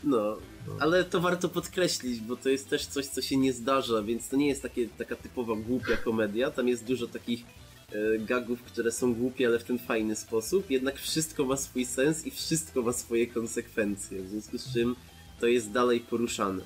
No. 0.04 0.36
Ale 0.78 1.04
to 1.04 1.20
warto 1.20 1.48
podkreślić, 1.48 2.20
bo 2.20 2.36
to 2.36 2.48
jest 2.48 2.68
też 2.68 2.86
coś, 2.86 3.06
co 3.06 3.22
się 3.22 3.36
nie 3.36 3.52
zdarza, 3.52 4.02
więc 4.02 4.28
to 4.28 4.36
nie 4.36 4.48
jest 4.48 4.62
takie, 4.62 4.88
taka 4.88 5.16
typowa 5.16 5.56
głupia 5.56 5.96
komedia. 5.96 6.50
Tam 6.50 6.68
jest 6.68 6.84
dużo 6.84 7.06
takich 7.06 7.44
e, 7.92 8.18
gagów, 8.18 8.62
które 8.62 8.92
są 8.92 9.14
głupie, 9.14 9.46
ale 9.46 9.58
w 9.58 9.64
ten 9.64 9.78
fajny 9.78 10.16
sposób. 10.16 10.70
Jednak 10.70 10.98
wszystko 10.98 11.44
ma 11.44 11.56
swój 11.56 11.84
sens 11.84 12.26
i 12.26 12.30
wszystko 12.30 12.82
ma 12.82 12.92
swoje 12.92 13.26
konsekwencje, 13.26 14.22
w 14.22 14.28
związku 14.28 14.58
z 14.58 14.72
czym 14.72 14.96
to 15.40 15.46
jest 15.46 15.70
dalej 15.70 16.00
poruszane. 16.00 16.62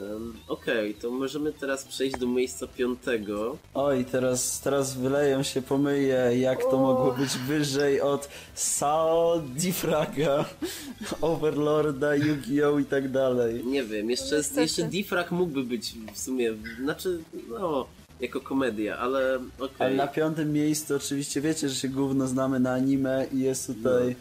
Em, 0.00 0.34
Okej, 0.48 0.94
to 0.94 1.10
możemy 1.10 1.52
teraz 1.52 1.84
przejść 1.84 2.18
do 2.18 2.26
miejsca 2.26 2.66
piątego. 2.66 3.56
Oj, 3.74 4.04
teraz, 4.04 4.60
teraz 4.60 4.96
wyleją 4.96 5.42
się 5.42 5.62
pomyje, 5.62 6.30
jak 6.38 6.60
to 6.62 6.70
O. 6.70 6.76
mogło 6.76 7.12
być 7.12 7.30
wyżej 7.38 8.00
od 8.00 8.28
Sao 8.54 9.42
Diffraga, 9.56 10.44
Overlorda, 11.20 12.14
Yu-Gi-Oh! 12.16 12.80
i 12.80 12.84
tak 12.84 13.10
dalej. 13.10 13.64
Nie 13.66 13.82
wiem, 13.84 14.10
jeszcze, 14.10 14.36
Niestety. 14.36 14.60
jeszcze 14.62 14.82
Diffrag 14.82 15.30
mógłby 15.30 15.64
być 15.64 15.94
w 16.14 16.18
sumie, 16.18 16.52
znaczy, 16.82 17.18
no, 17.48 17.86
jako 18.20 18.40
komedia, 18.40 18.98
ale 18.98 19.36
okej. 19.58 19.76
Ale 19.78 19.94
na 19.94 20.06
piątym 20.06 20.52
miejscu 20.52 20.96
oczywiście 20.96 21.40
wiecie, 21.40 21.68
że 21.68 21.74
się 21.74 21.88
gówno 21.88 22.26
znamy 22.26 22.60
na 22.60 22.72
anime 22.72 23.26
i 23.32 23.40
jest 23.40 23.66
tutaj 23.66 24.16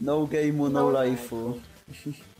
No 0.00 0.20
Game'u, 0.26 0.58
No 0.58 0.68
No 0.70 0.92
Life'u. 0.92 1.52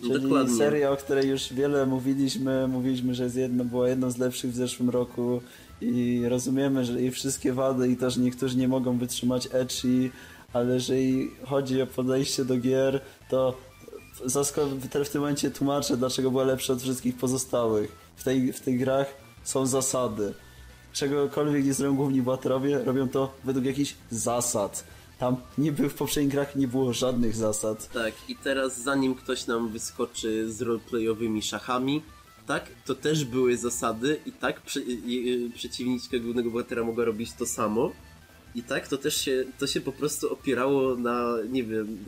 Czyli 0.00 0.20
Dokładnie. 0.22 0.56
seria, 0.56 0.90
o 0.90 0.96
której 0.96 1.28
już 1.28 1.52
wiele 1.52 1.86
mówiliśmy, 1.86 2.68
mówiliśmy, 2.68 3.14
że 3.14 3.24
jest 3.24 3.36
jedno, 3.36 3.64
była 3.64 3.88
jedną 3.88 4.10
z 4.10 4.18
lepszych 4.18 4.50
w 4.52 4.56
zeszłym 4.56 4.90
roku 4.90 5.40
i 5.80 6.22
rozumiemy, 6.28 6.84
że 6.84 7.00
jej 7.00 7.10
wszystkie 7.10 7.52
wady 7.52 7.88
i 7.88 7.96
to, 7.96 8.10
że 8.10 8.20
niektórzy 8.20 8.56
nie 8.56 8.68
mogą 8.68 8.98
wytrzymać 8.98 9.48
ecchi, 9.52 10.10
ale 10.52 10.74
jeżeli 10.74 11.30
chodzi 11.44 11.82
o 11.82 11.86
podejście 11.86 12.44
do 12.44 12.56
gier, 12.56 13.00
to 13.30 13.56
w 15.04 15.08
tym 15.08 15.20
momencie 15.20 15.50
tłumaczę, 15.50 15.96
dlaczego 15.96 16.30
była 16.30 16.44
lepsza 16.44 16.72
od 16.72 16.82
wszystkich 16.82 17.16
pozostałych. 17.16 17.92
W, 18.16 18.24
tej, 18.24 18.52
w 18.52 18.60
tych 18.60 18.78
grach 18.78 19.14
są 19.44 19.66
zasady. 19.66 20.34
Czegokolwiek 20.92 21.64
nie 21.64 21.74
zrobią 21.74 21.96
główni 21.96 22.22
bohaterowie, 22.22 22.78
robią 22.78 23.08
to 23.08 23.32
według 23.44 23.64
jakichś 23.66 23.94
zasad. 24.10 24.84
Tam 25.24 25.36
niby 25.58 25.88
w 25.88 25.94
poprzednich 25.94 26.32
grach 26.32 26.56
nie 26.56 26.68
było 26.68 26.92
żadnych 26.92 27.36
zasad. 27.36 27.92
Tak, 27.92 28.14
i 28.28 28.36
teraz 28.36 28.82
zanim 28.82 29.14
ktoś 29.14 29.46
nam 29.46 29.68
wyskoczy 29.68 30.52
z 30.52 30.62
roleplayowymi 30.62 31.42
szachami, 31.42 32.02
tak, 32.46 32.64
to 32.84 32.94
też 32.94 33.24
były 33.24 33.56
zasady 33.56 34.20
i 34.26 34.32
tak 34.32 34.60
prze, 34.60 34.80
i, 34.80 35.50
przeciwniczka 35.54 36.18
głównego 36.18 36.50
bohatera 36.50 36.84
mogła 36.84 37.04
robić 37.04 37.32
to 37.32 37.46
samo. 37.46 37.92
I 38.54 38.62
tak, 38.62 38.88
to 38.88 38.98
też 38.98 39.16
się, 39.16 39.44
to 39.58 39.66
się 39.66 39.80
po 39.80 39.92
prostu 39.92 40.32
opierało 40.32 40.96
na, 40.96 41.34
nie 41.50 41.64
wiem, 41.64 41.98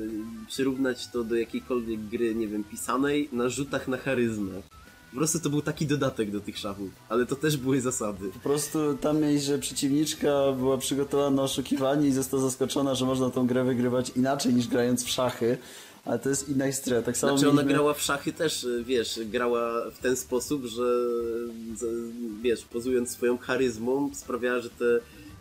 przyrównać 0.48 1.08
to 1.08 1.24
do 1.24 1.36
jakiejkolwiek 1.36 2.00
gry, 2.00 2.34
nie 2.34 2.48
wiem, 2.48 2.64
pisanej, 2.64 3.28
na 3.32 3.48
rzutach 3.48 3.88
na 3.88 3.96
charyzmę. 3.96 4.52
Po 5.10 5.16
prostu 5.16 5.40
to 5.40 5.50
był 5.50 5.62
taki 5.62 5.86
dodatek 5.86 6.30
do 6.30 6.40
tych 6.40 6.58
szachów, 6.58 6.90
ale 7.08 7.26
to 7.26 7.36
też 7.36 7.56
były 7.56 7.80
zasady. 7.80 8.30
Po 8.34 8.38
prostu 8.48 8.78
tam 9.00 9.20
mieli, 9.20 9.40
że 9.40 9.58
przeciwniczka 9.58 10.28
była 10.58 10.78
przygotowana 10.78 11.36
na 11.36 11.42
oszukiwanie 11.42 12.08
i 12.08 12.12
została 12.12 12.42
zaskoczona, 12.42 12.94
że 12.94 13.04
można 13.06 13.30
tą 13.30 13.46
grę 13.46 13.64
wygrywać 13.64 14.10
inaczej 14.16 14.54
niż 14.54 14.66
grając 14.68 15.04
w 15.04 15.08
szachy. 15.08 15.58
Ale 16.04 16.18
to 16.18 16.28
jest 16.28 16.48
inna 16.48 16.66
historia. 16.66 17.02
Tak 17.02 17.16
samo 17.16 17.32
Znaczy 17.38 17.50
ona 17.50 17.56
mieliśmy- 17.62 17.74
grała 17.74 17.94
w 17.94 18.02
szachy 18.02 18.32
też, 18.32 18.64
y, 18.64 18.84
wiesz, 18.84 19.20
grała 19.24 19.90
w 19.90 19.98
ten 19.98 20.16
sposób, 20.16 20.64
że 20.64 20.82
z- 21.76 22.12
wiesz, 22.42 22.64
pozując 22.64 23.10
swoją 23.10 23.38
charyzmą 23.38 24.10
sprawiała, 24.14 24.60
że 24.60 24.70
te 24.70 24.84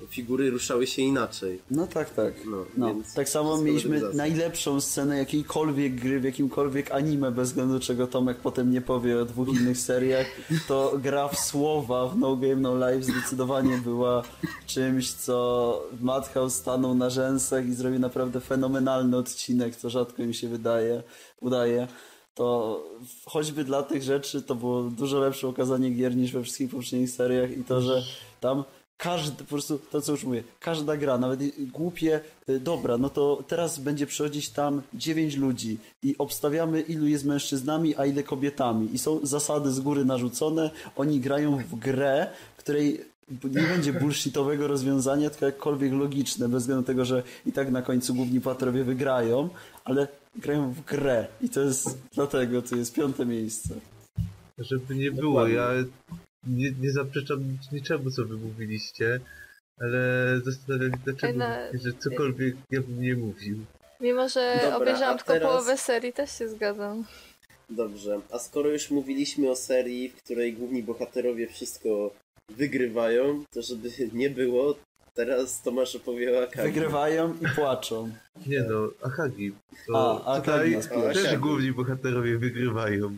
figury 0.09 0.49
ruszały 0.49 0.87
się 0.87 1.01
inaczej. 1.01 1.59
No 1.71 1.87
tak, 1.87 2.09
tak. 2.09 2.33
No, 2.45 2.65
No, 2.77 2.95
tak 3.15 3.29
samo 3.29 3.57
mieliśmy 3.57 4.01
najlepszą 4.13 4.81
scenę 4.81 5.17
jakiejkolwiek 5.17 5.95
gry 5.95 6.19
w 6.19 6.23
jakimkolwiek 6.23 6.91
anime, 6.91 7.31
bez 7.31 7.49
względu 7.49 7.79
czego 7.79 8.07
Tomek 8.07 8.37
potem 8.37 8.71
nie 8.71 8.81
powie 8.81 9.21
o 9.21 9.25
dwóch 9.25 9.47
innych 9.47 9.77
seriach, 9.77 10.27
to 10.67 10.93
gra 11.03 11.27
w 11.27 11.39
słowa 11.39 12.07
w 12.07 12.17
No 12.17 12.35
Game 12.35 12.55
No 12.55 12.75
Life 12.91 13.03
zdecydowanie 13.03 13.77
była 13.77 14.23
czymś, 14.65 15.11
co 15.11 15.83
Madhouse 16.01 16.55
stanął 16.55 16.95
na 16.95 17.09
rzęsach 17.09 17.67
i 17.67 17.73
zrobił 17.73 17.99
naprawdę 17.99 18.39
fenomenalny 18.41 19.17
odcinek, 19.17 19.75
co 19.75 19.89
rzadko 19.89 20.23
mi 20.23 20.33
się 20.33 20.47
wydaje, 20.47 21.03
udaje. 21.41 21.87
To 22.35 22.83
choćby 23.25 23.63
dla 23.63 23.83
tych 23.83 24.03
rzeczy 24.03 24.41
to 24.41 24.55
było 24.55 24.83
dużo 24.83 25.19
lepsze 25.19 25.47
okazanie 25.47 25.91
gier 25.91 26.15
niż 26.15 26.31
we 26.31 26.43
wszystkich 26.43 26.71
poprzednich 26.71 27.09
seriach 27.09 27.57
i 27.57 27.63
to, 27.63 27.81
że 27.81 28.03
tam 28.39 28.63
każdy, 29.05 29.43
po 29.43 29.49
prostu 29.49 29.79
to 29.91 30.01
co 30.01 30.11
już 30.11 30.23
mówię, 30.23 30.43
każda 30.59 30.97
gra, 30.97 31.17
nawet 31.17 31.39
głupie, 31.71 32.19
y, 32.49 32.59
dobra, 32.59 32.97
no 32.97 33.09
to 33.09 33.43
teraz 33.47 33.79
będzie 33.79 34.05
przychodzić 34.07 34.49
tam 34.49 34.81
dziewięć 34.93 35.35
ludzi 35.35 35.77
i 36.03 36.15
obstawiamy 36.17 36.81
ilu 36.81 37.07
jest 37.07 37.25
mężczyznami, 37.25 37.95
a 37.95 38.05
ile 38.05 38.23
kobietami 38.23 38.95
i 38.95 38.97
są 38.97 39.19
zasady 39.23 39.71
z 39.71 39.79
góry 39.79 40.05
narzucone, 40.05 40.71
oni 40.95 41.19
grają 41.19 41.57
w 41.57 41.75
grę, 41.75 42.27
której 42.57 43.01
nie 43.43 43.61
będzie 43.61 43.93
bullshitowego 43.93 44.67
rozwiązania, 44.67 45.29
tylko 45.29 45.45
jakkolwiek 45.45 45.93
logiczne, 45.93 46.49
bez 46.49 46.63
względu 46.63 46.81
na 46.81 46.87
tego, 46.87 47.05
że 47.05 47.23
i 47.45 47.51
tak 47.51 47.71
na 47.71 47.81
końcu 47.81 48.13
główni 48.13 48.41
patrowie 48.41 48.83
wygrają, 48.83 49.49
ale 49.83 50.07
grają 50.35 50.73
w 50.73 50.85
grę 50.85 51.27
i 51.41 51.49
to 51.49 51.61
jest 51.61 51.97
dlatego, 52.13 52.61
to 52.61 52.75
jest 52.75 52.93
piąte 52.93 53.25
miejsce. 53.25 53.75
Żeby 54.57 54.95
nie 54.95 55.11
było, 55.11 55.33
Dokładnie. 55.33 55.55
ja 55.55 55.69
nie, 56.47 56.71
nie 56.71 56.91
zaprzeczam 56.91 57.51
nic- 57.51 57.71
niczemu, 57.71 58.11
co 58.11 58.25
wy 58.25 58.37
mówiliście, 58.37 59.19
ale 59.79 59.99
zastanawiam 60.45 60.91
się, 60.91 60.97
dlaczego, 61.05 61.39
Na- 61.39 61.71
że 61.83 61.93
cokolwiek 61.99 62.55
ja 62.71 62.81
bym 62.81 63.01
nie 63.01 63.15
mówił. 63.15 63.57
Mimo, 64.01 64.29
że 64.29 64.59
Dobra, 64.61 64.77
obejrzałam 64.77 65.17
tylko 65.17 65.33
teraz- 65.33 65.49
połowę 65.51 65.77
serii, 65.77 66.13
też 66.13 66.37
się 66.37 66.49
zgadzam. 66.49 67.05
Dobrze, 67.69 68.19
a 68.31 68.39
skoro 68.39 68.69
już 68.69 68.91
mówiliśmy 68.91 69.49
o 69.49 69.55
serii, 69.55 70.09
w 70.09 70.15
której 70.23 70.53
główni 70.53 70.83
bohaterowie 70.83 71.47
wszystko 71.47 72.11
wygrywają, 72.49 73.43
to 73.53 73.61
żeby 73.61 73.89
nie 74.13 74.29
było, 74.29 74.75
teraz 75.13 75.61
Tomasz 75.61 75.95
opowie 75.95 76.39
o 76.39 76.43
Akagi. 76.43 76.67
Wygrywają 76.73 77.33
i 77.41 77.55
płaczą. 77.55 78.09
Nie 78.47 78.63
no, 78.69 78.89
Akagi. 79.01 79.51
To 79.87 80.25
A, 80.27 80.39
tutaj 80.39 80.75
Akagi 80.75 81.13
też 81.13 81.37
główni 81.37 81.71
bohaterowie 81.71 82.37
wygrywają. 82.37 83.17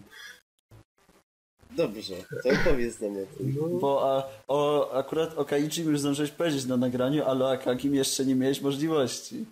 Dobrze, 1.77 2.15
to 2.43 2.49
opowiedz 2.49 3.01
nam 3.01 3.11
o 3.11 3.37
tym. 3.37 3.55
No, 3.61 3.67
Bo 3.79 4.17
a, 4.17 4.29
o, 4.47 4.91
akurat 4.93 5.37
o 5.37 5.45
Kaichi 5.45 5.81
już 5.83 5.99
zdążyłeś 5.99 6.31
powiedzieć 6.31 6.65
na 6.65 6.77
nagraniu, 6.77 7.23
ale 7.25 7.45
o 7.45 7.51
Akagim 7.51 7.95
jeszcze 7.95 8.25
nie 8.25 8.35
miałeś 8.35 8.61
możliwości. 8.61 9.45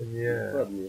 nie. 0.00 0.44
Dokładnie. 0.46 0.88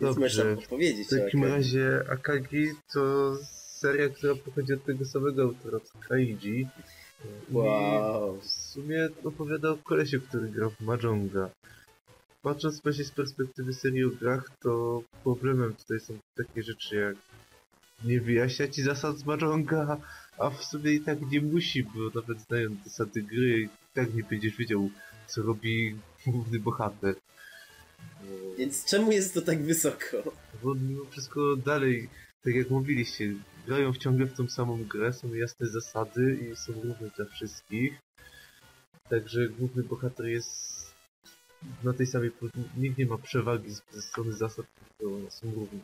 Dobrze. 0.00 0.56
W 0.56 1.10
takim 1.24 1.44
razie 1.44 2.00
Akagi 2.10 2.66
to 2.92 3.36
seria, 3.80 4.08
która 4.08 4.34
pochodzi 4.34 4.72
od 4.74 4.84
tego 4.84 5.04
samego 5.04 5.42
autora 5.42 5.78
co 5.80 5.98
Kaiji. 6.08 6.60
I 6.60 6.66
Wow. 7.52 8.38
w 8.40 8.46
sumie 8.46 9.08
opowiada 9.24 9.70
o 9.70 9.76
kolesiu, 9.76 10.20
który 10.20 10.48
grał 10.48 10.70
w 10.70 10.80
Mahjonga. 10.80 11.50
patrząc 12.42 12.80
właśnie 12.82 13.04
z 13.04 13.10
perspektywy 13.10 13.72
serii 13.74 14.04
o 14.04 14.10
grach, 14.10 14.50
to 14.62 15.02
problemem 15.24 15.74
tutaj 15.74 16.00
są 16.00 16.14
takie 16.36 16.62
rzeczy 16.62 16.96
jak 16.96 17.16
nie 18.04 18.20
wyjaśnia 18.20 18.68
ci 18.68 18.82
zasad 18.82 19.18
z 19.18 19.24
Mahjonga, 19.24 19.96
a 20.38 20.50
w 20.50 20.64
sumie 20.64 20.92
i 20.92 21.00
tak 21.00 21.18
nie 21.30 21.40
musi, 21.40 21.82
bo 21.84 22.20
nawet 22.20 22.40
znając 22.40 22.84
zasady 22.84 23.22
gry, 23.22 23.58
i 23.62 23.68
tak 23.94 24.14
nie 24.14 24.22
będziesz 24.24 24.56
wiedział, 24.56 24.90
co 25.26 25.42
robi 25.42 25.96
główny 26.26 26.58
bohater. 26.58 27.14
Bo- 28.20 28.56
Więc 28.58 28.84
czemu 28.84 29.12
jest 29.12 29.34
to 29.34 29.42
tak 29.42 29.62
wysoko? 29.62 30.16
Bo 30.62 30.74
mimo 30.74 31.04
wszystko 31.04 31.56
dalej, 31.56 32.08
tak 32.44 32.54
jak 32.54 32.70
mówiliście, 32.70 33.34
grają 33.66 33.94
ciągle 33.94 34.26
w 34.26 34.36
tą 34.36 34.48
samą 34.48 34.84
grę, 34.84 35.12
są 35.12 35.34
jasne 35.34 35.66
zasady 35.66 36.38
i 36.52 36.56
są 36.56 36.72
równe 36.72 37.10
dla 37.16 37.24
wszystkich. 37.24 37.92
Także 39.08 39.48
główny 39.48 39.82
bohater 39.82 40.26
jest 40.26 40.78
na 41.84 41.92
tej 41.92 42.06
samej. 42.06 42.30
Nikt 42.76 42.98
nie 42.98 43.06
ma 43.06 43.18
przewagi 43.18 43.70
ze 43.92 44.02
strony 44.02 44.32
zasad, 44.32 44.66
tylko 44.98 45.30
są 45.30 45.50
równe. 45.54 45.78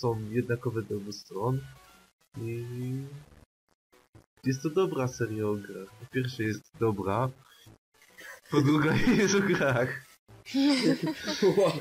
Są 0.00 0.30
jednakowe 0.30 0.82
dla 0.82 0.96
obu 0.96 1.12
stron 1.12 1.60
i 2.40 2.64
jest 4.44 4.62
to 4.62 4.70
dobra 4.70 5.08
seria 5.08 5.46
o 5.46 5.54
grach. 5.54 5.88
Po 6.00 6.06
pierwsze 6.06 6.42
jest 6.42 6.78
dobra, 6.80 7.30
po 8.50 8.60
drugie 8.60 8.90
jest 9.22 9.34
o 9.34 9.40
grach. 9.40 10.06
Wow! 11.48 11.72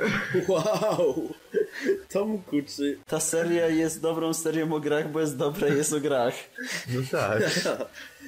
wow. 0.47 1.33
Tomku, 2.13 2.55
czy... 2.75 2.97
Ta 3.07 3.19
seria 3.19 3.67
jest 3.67 4.01
dobrą 4.01 4.33
serią 4.33 4.73
o 4.73 4.79
grach, 4.79 5.11
bo 5.11 5.19
jest 5.19 5.37
dobra 5.37 5.67
i 5.67 5.77
jest 5.77 5.93
o 5.93 5.99
grach. 5.99 6.33
No 6.93 7.01
tak. 7.11 7.41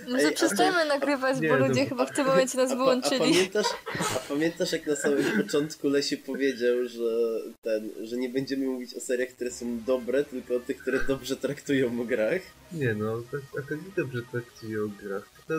Może 0.08 0.32
przestajemy 0.32 0.86
nagrywać, 0.86 1.40
Nie, 1.40 1.50
bo 1.50 1.58
no 1.58 1.68
ludzie 1.68 1.84
bo- 1.84 1.90
chyba 1.90 2.06
w 2.06 2.16
tym 2.16 2.28
momencie 2.28 2.58
nas 2.58 2.72
A, 2.72 2.76
pa, 2.76 2.82
a, 2.82 2.84
wyłączyli. 2.84 3.20
pamiętasz, 3.20 3.66
a 4.16 4.20
pamiętasz 4.30 4.72
jak 4.72 4.88
na 4.88 4.96
samym 4.96 5.44
początku 5.44 5.90
Lesie 5.90 6.18
powiedział, 6.18 6.88
że 6.88 7.40
ten, 7.62 7.90
że 8.02 8.18
nie 8.18 8.30
będziemy 8.30 8.66
mówić 8.66 8.94
o 8.94 9.00
seriach, 9.00 9.30
które 9.30 9.52
są 9.52 9.80
dobre, 9.86 10.24
tylko 10.24 10.56
o 10.56 10.60
tych, 10.60 10.78
które 10.78 11.00
dobrze 11.00 11.36
traktują 11.36 12.02
o 12.02 12.06
grach? 12.06 12.42
Nie 12.72 12.94
no, 12.94 13.22
tak, 13.32 13.42
tak 13.56 13.72
nie 13.72 13.92
dobrze 14.04 14.22
traktuje 14.32 14.84
o 14.84 14.88
grach. 14.88 15.30
To 15.48 15.54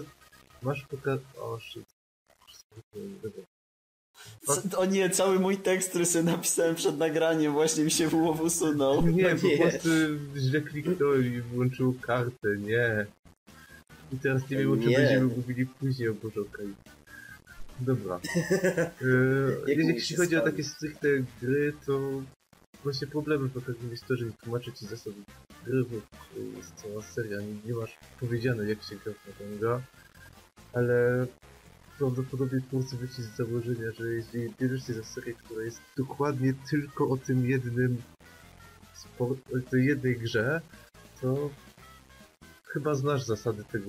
masz 0.63 0.87
poka... 0.91 1.19
O, 1.37 1.59
shit. 1.61 1.85
O 4.77 4.85
nie, 4.85 5.11
cały 5.11 5.39
mój 5.39 5.57
tekst, 5.57 5.89
który 5.89 6.07
sobie 6.07 6.25
napisałem 6.25 6.75
przed 6.75 6.99
nagraniem 6.99 7.53
właśnie 7.53 7.85
mi 7.85 7.91
się 7.91 8.09
w 8.09 8.11
głowie 8.11 8.43
usunął. 8.43 9.07
Nie, 9.07 9.37
po 9.37 9.47
Nie. 9.47 9.59
prostu 9.59 9.89
źle 10.37 10.61
kliknąłem 10.61 11.35
i 11.35 11.41
włączył 11.41 11.95
kartę, 12.01 12.57
nie. 12.59 13.07
I 14.13 14.19
teraz 14.19 14.51
nie 14.51 14.57
wiem, 14.57 14.73
o 14.73 14.77
czym 14.77 14.93
będziemy 14.93 15.27
mówili 15.37 15.67
później, 15.67 16.09
o 16.09 16.15
Boże, 16.15 16.41
okej. 16.41 16.75
Dobra. 17.81 18.21
E, 19.67 19.73
jeśli 19.73 20.17
chodzi 20.17 20.37
o 20.37 20.41
takie 20.41 20.65
stricte 20.65 21.09
gry, 21.43 21.73
to 21.87 22.23
właśnie 22.83 23.07
problemem 23.07 23.51
potrafi 23.51 23.87
być 23.87 24.01
to, 24.01 24.17
że 24.17 24.25
nie 24.25 24.33
tłumaczy 24.33 24.73
ci 24.73 24.87
zasady 24.87 25.17
gry, 25.67 25.85
bo 25.85 25.97
jest 26.57 26.75
cała 26.75 27.03
seria, 27.03 27.41
nie, 27.41 27.55
nie 27.67 27.75
masz 27.75 27.99
powiedziane 28.21 28.69
jak 28.69 28.83
się 28.83 28.97
gra 28.97 29.13
w 29.13 29.79
ale 30.73 31.27
prawdopodobnie 31.99 32.61
twórcy 32.69 32.97
wyszli 32.97 33.25
z 33.25 33.37
założenia, 33.37 33.93
że 33.99 34.09
jeśli 34.09 34.55
bierzesz 34.61 34.87
się 34.87 34.95
za 34.95 35.05
serię, 35.05 35.35
która 35.35 35.65
jest 35.65 35.81
dokładnie 35.97 36.55
tylko 36.71 37.09
o 37.09 37.17
tym 37.17 37.51
jednym 37.51 38.03
o 39.19 39.27
tej 39.71 39.87
jednej 39.87 40.17
grze, 40.17 40.61
to 41.21 41.51
chyba 42.65 42.95
znasz 42.95 43.23
zasady 43.23 43.65
tego, 43.73 43.87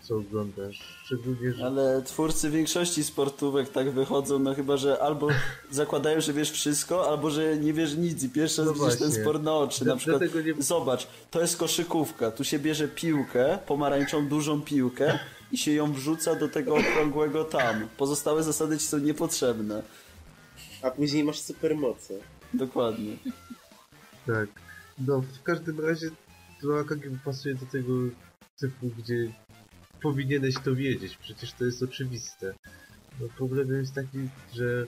co 0.00 0.16
oglądasz. 0.16 0.98
Szczególnie, 1.04 1.52
że 1.52 1.66
Ale 1.66 2.02
twórcy 2.02 2.50
większości 2.50 3.04
sportówek 3.04 3.68
tak 3.68 3.90
wychodzą, 3.90 4.38
no 4.38 4.54
chyba, 4.54 4.76
że 4.76 4.98
albo 5.02 5.28
zakładają, 5.70 6.20
że 6.20 6.32
wiesz 6.32 6.50
wszystko, 6.50 7.08
albo 7.08 7.30
że 7.30 7.56
nie 7.56 7.72
wiesz 7.72 7.96
nic 7.96 8.22
i 8.22 8.28
pierwszy 8.28 8.64
raz 8.64 8.78
No 8.78 8.84
widzisz 8.84 9.00
ten 9.00 9.12
sport 9.12 9.42
na 9.42 9.54
oczy. 9.54 9.84
Na 9.84 9.96
przykład, 9.96 10.22
nie- 10.22 10.62
zobacz, 10.62 11.06
to 11.30 11.40
jest 11.40 11.56
koszykówka, 11.56 12.30
tu 12.30 12.44
się 12.44 12.58
bierze 12.58 12.88
piłkę, 12.88 13.58
pomarańczą 13.66 14.28
dużą 14.28 14.62
piłkę 14.62 15.18
i 15.52 15.58
się 15.58 15.72
ją 15.72 15.92
wrzuca 15.92 16.34
do 16.34 16.48
tego 16.48 16.76
okrągłego 16.76 17.44
tam. 17.44 17.88
Pozostałe 17.96 18.42
zasady 18.42 18.78
ci 18.78 18.86
są 18.86 18.98
niepotrzebne. 18.98 19.82
A 20.82 20.90
później 20.90 21.24
masz 21.24 21.40
supermoce. 21.40 22.14
Dokładnie. 22.54 23.16
Tak. 24.26 24.48
No, 24.98 25.20
w 25.20 25.42
każdym 25.42 25.80
razie 25.80 26.10
to 26.62 26.78
AKG 26.78 27.02
pasuje 27.24 27.54
do 27.54 27.66
tego 27.66 27.92
typu, 28.60 28.90
gdzie 28.98 29.32
powinieneś 30.02 30.54
to 30.64 30.74
wiedzieć, 30.74 31.16
przecież 31.16 31.52
to 31.52 31.64
jest 31.64 31.82
oczywiste. 31.82 32.54
No, 33.20 33.26
problemem 33.36 33.78
jest 33.78 33.94
taki, 33.94 34.18
że 34.54 34.86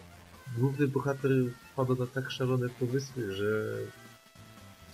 główny 0.59 0.89
bohater 0.89 1.31
wpada 1.73 1.95
na 1.95 2.07
tak 2.07 2.31
szalone 2.31 2.69
pomysły, 2.69 3.33
że 3.33 3.77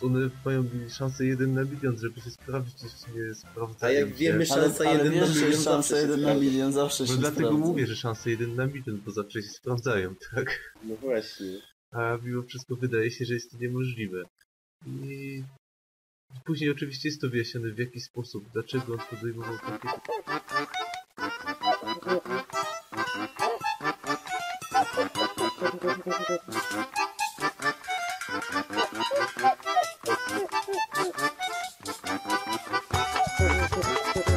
one 0.03 0.31
mają 0.45 0.65
szansę 0.91 1.27
jeden 1.27 1.55
na 1.55 1.65
milion, 1.65 1.99
żeby 1.99 2.21
się 2.21 2.31
sprawdzić, 2.31 2.83
i 2.83 2.87
w 2.89 2.93
sumie 2.93 3.23
A 3.31 3.35
sprawdzają 3.35 4.01
jak 4.01 4.09
się. 4.09 4.15
wiemy, 4.15 4.47
szansa 4.47 4.85
ale 4.89 4.99
jeden 5.05 5.15
na 5.21 5.27
wiesz, 5.27 5.35
że 5.35 5.41
milion 5.47 5.63
szansa 5.63 5.71
zawsze 5.73 5.95
się 5.95 6.01
jeden 6.01 6.21
na 6.21 6.27
sprawdza. 6.29 6.45
milion 6.45 6.73
zawsze 6.73 7.05
No 7.05 7.09
się 7.09 7.17
dlatego 7.17 7.47
sprawdza. 7.49 7.67
mówię, 7.67 7.87
że 7.87 7.97
szansa 7.97 8.31
jeden 8.31 8.55
na 8.57 8.67
milion, 8.67 9.01
bo 9.05 9.11
zawsze 9.11 9.43
się 9.43 9.49
sprawdzają, 9.49 10.15
tak? 10.35 10.75
No 10.85 10.97
właśnie. 10.97 11.61
a 11.93 12.19
mimo 12.23 12.43
wszystko 12.43 12.77
wydaje 12.77 13.11
się, 13.11 13.25
że 13.25 13.35
jest 13.35 13.51
to 13.51 13.59
niemożliwe. 13.59 14.23
I 14.87 15.45
później 16.45 16.71
oczywiście 16.71 17.09
jest 17.09 17.21
to 17.21 17.29
wyjaśnione 17.29 17.71
w 17.71 17.79
jaki 17.79 18.01
sposób, 18.01 18.45
dlaczego 18.53 18.93
on 18.93 18.99
podejmował 19.11 19.59
takie... 19.59 19.89
Thank 30.31 30.55
you. 34.17 34.30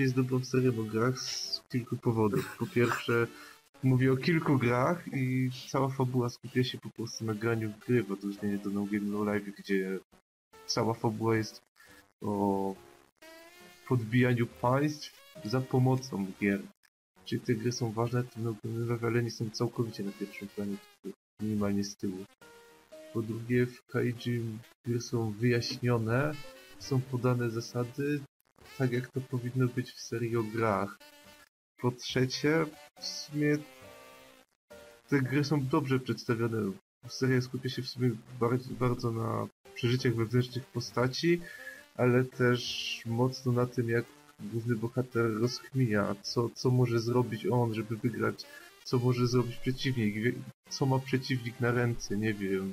Cage 0.00 0.04
jest 0.04 0.16
dobrą 0.16 0.44
serią 0.44 0.80
o 0.80 0.84
grach 0.84 1.18
z 1.18 1.62
kilku 1.68 1.96
powodów. 1.96 2.56
Po 2.58 2.66
pierwsze, 2.66 3.26
mówię 3.82 4.12
o 4.12 4.16
kilku 4.16 4.58
grach 4.58 5.04
i 5.12 5.50
cała 5.68 5.88
fabuła 5.88 6.28
skupia 6.28 6.64
się 6.64 6.78
po 6.78 6.90
prostu 6.90 7.24
na 7.24 7.34
graniu 7.34 7.72
gry, 7.86 8.02
w 8.02 8.12
odróżnieniu 8.12 8.58
do 8.58 8.70
No 8.70 8.84
Game 8.84 9.04
No 9.04 9.34
Life, 9.34 9.50
gdzie 9.58 9.98
cała 10.66 10.94
fabuła 10.94 11.36
jest 11.36 11.62
o 12.22 12.74
podbijaniu 13.88 14.46
państw 14.46 15.12
za 15.44 15.60
pomocą 15.60 16.26
gier. 16.40 16.62
Czyli 17.24 17.40
te 17.40 17.54
gry 17.54 17.72
są 17.72 17.92
ważne, 17.92 18.24
to 18.24 18.40
No 18.40 18.54
Game 18.64 18.78
No 18.78 18.94
Life, 18.94 19.06
ale 19.06 19.22
nie 19.22 19.30
są 19.30 19.50
całkowicie 19.50 20.02
na 20.02 20.12
pierwszym 20.12 20.48
planie, 20.48 20.76
tylko 21.02 21.18
minimalnie 21.42 21.84
z 21.84 21.96
tyłu. 21.96 22.24
Po 23.12 23.22
drugie, 23.22 23.66
w 23.66 23.86
Kaiji 23.86 24.42
gry 24.86 25.00
są 25.00 25.30
wyjaśnione, 25.30 26.32
są 26.78 27.00
podane 27.00 27.50
zasady, 27.50 28.20
tak 28.80 28.92
jak 28.92 29.08
to 29.08 29.20
powinno 29.20 29.66
być 29.68 29.92
w 29.92 30.00
serii 30.00 30.36
o 30.36 30.42
grach. 30.42 30.98
Po 31.80 31.90
trzecie, 31.92 32.66
w 33.00 33.04
sumie 33.04 33.58
te 35.08 35.20
gry 35.22 35.44
są 35.44 35.66
dobrze 35.66 36.00
przedstawione. 36.00 36.72
Seria 37.08 37.40
skupia 37.40 37.68
się 37.68 37.82
w 37.82 37.88
sumie 37.88 38.10
bardzo, 38.40 38.74
bardzo 38.74 39.10
na 39.12 39.46
przeżyciach 39.74 40.14
wewnętrznych 40.14 40.66
postaci, 40.66 41.40
ale 41.96 42.24
też 42.24 42.60
mocno 43.06 43.52
na 43.52 43.66
tym, 43.66 43.88
jak 43.88 44.04
główny 44.40 44.76
bohater 44.76 45.40
rozkminia, 45.40 46.14
co, 46.22 46.50
co 46.54 46.70
może 46.70 47.00
zrobić 47.00 47.46
on, 47.46 47.74
żeby 47.74 47.96
wygrać, 47.96 48.46
co 48.84 48.98
może 48.98 49.26
zrobić 49.26 49.56
przeciwnik, 49.56 50.34
co 50.68 50.86
ma 50.86 50.98
przeciwnik 50.98 51.60
na 51.60 51.72
ręce, 51.72 52.16
nie 52.16 52.34
wiem, 52.34 52.72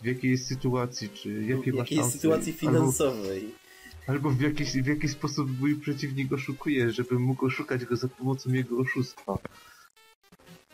w 0.00 0.04
jakiej 0.04 0.30
jest 0.30 0.46
sytuacji, 0.46 1.08
czy 1.08 1.42
jakie 1.42 1.72
W 1.72 1.74
ma 1.74 1.80
jakiej 1.80 1.98
szanse. 1.98 2.12
sytuacji 2.12 2.52
finansowej? 2.52 3.42
Albo 3.44 3.67
w 4.08 4.40
jakiś, 4.40 4.72
w 4.72 4.86
jaki 4.86 5.08
sposób 5.08 5.60
mój 5.60 5.76
przeciwnik 5.76 6.32
oszukuje, 6.32 6.90
żebym 6.90 7.22
mógł 7.22 7.46
oszukać 7.46 7.84
go 7.84 7.96
za 7.96 8.08
pomocą 8.08 8.52
jego 8.52 8.78
oszustwa. 8.78 9.38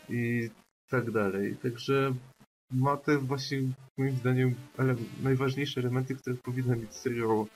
I 0.09 0.49
tak 0.89 1.11
dalej. 1.11 1.55
Także 1.55 2.13
ma 2.71 2.97
te 2.97 3.17
właśnie, 3.17 3.61
moim 3.97 4.15
zdaniem, 4.15 4.55
ale 4.77 4.95
najważniejsze 5.23 5.81
elementy, 5.81 6.15
które 6.15 6.35
powinna 6.35 6.75
mieć 6.75 6.93
seria 6.93 7.25
o 7.25 7.47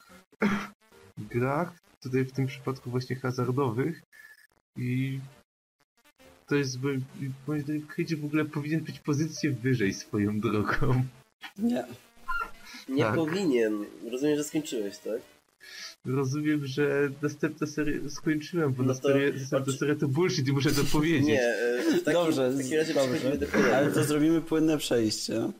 grach, 1.31 1.73
tutaj 2.01 2.25
w 2.25 2.31
tym 2.31 2.47
przypadku 2.47 2.89
właśnie 2.89 3.15
hazardowych 3.15 4.01
i 4.77 5.19
to 6.47 6.55
jest, 6.55 6.79
moim 7.47 7.61
zdaniem, 7.61 7.87
Cage 7.87 8.15
w 8.17 8.25
ogóle 8.25 8.45
powinien 8.45 8.81
być 8.81 8.99
pozycję 8.99 9.51
wyżej 9.51 9.93
swoją 9.93 10.39
drogą. 10.39 11.03
Nie. 11.57 11.85
Nie 12.89 13.03
Tak. 13.03 13.15
powinien. 13.15 13.85
Rozumiem, 14.11 14.37
że 14.37 14.43
skończyłeś, 14.43 14.97
tak? 14.97 15.38
Rozumiem, 16.05 16.65
że 16.67 17.09
następną 17.21 17.67
serię 17.67 18.09
skończyłem, 18.09 18.73
bo 18.73 18.83
No 18.83 18.95
to- 18.95 19.09
następna 19.39 19.73
seria 19.73 19.95
to 19.95 20.07
bullshit 20.07 20.47
i 20.47 20.51
muszę 20.51 20.71
to 20.71 20.81
powiedzieć. 20.91 21.27
Nie, 21.27 21.41
e, 21.43 21.81
w 21.83 22.03
takim, 22.03 22.13
Dobrze, 22.13 22.49
w 22.51 22.57
takim 22.57 22.77
razie 22.77 22.93
dobrze. 22.93 23.37
do. 23.37 23.75
Ale 23.75 23.91
to 23.91 24.03
zrobimy 24.03 24.41
płynne 24.41 24.77
przejście. 24.77 25.51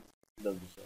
Dobrze. 0.42 0.80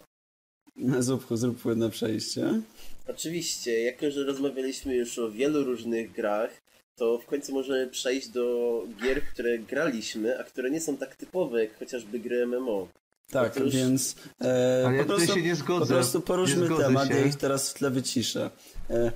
Zupku, 0.99 1.37
zrób 1.37 1.61
płynne 1.61 1.89
przejście. 1.89 2.61
Oczywiście, 3.07 3.81
jako 3.81 4.11
że 4.11 4.23
rozmawialiśmy 4.23 4.95
już 4.95 5.19
o 5.19 5.31
wielu 5.31 5.63
różnych 5.63 6.11
grach, 6.11 6.61
to 6.95 7.17
w 7.19 7.25
końcu 7.25 7.53
możemy 7.53 7.87
przejść 7.87 8.27
do 8.29 8.83
gier, 9.01 9.23
które 9.23 9.59
graliśmy, 9.59 10.39
a 10.39 10.43
które 10.43 10.71
nie 10.71 10.81
są 10.81 10.97
tak 10.97 11.15
typowe, 11.15 11.63
jak 11.63 11.79
chociażby 11.79 12.19
gry 12.19 12.45
MMO. 12.47 12.87
Tak, 13.31 13.57
Otóż- 13.57 13.73
więc 13.73 14.15
e, 14.41 14.83
Ale 14.87 14.95
ja 14.97 15.03
po, 15.03 15.09
prostu, 15.09 15.33
się 15.35 15.41
nie 15.41 15.49
po 15.49 15.55
zgodzę. 15.55 15.93
prostu 15.93 16.21
poruszmy 16.21 16.61
nie 16.61 16.65
zgodzę 16.67 16.83
temat, 16.83 17.07
się. 17.07 17.13
ja 17.13 17.25
ich 17.25 17.35
teraz 17.35 17.69
w 17.69 17.73
tle 17.73 17.89
wyciszę. 17.91 18.49
E, 18.89 19.11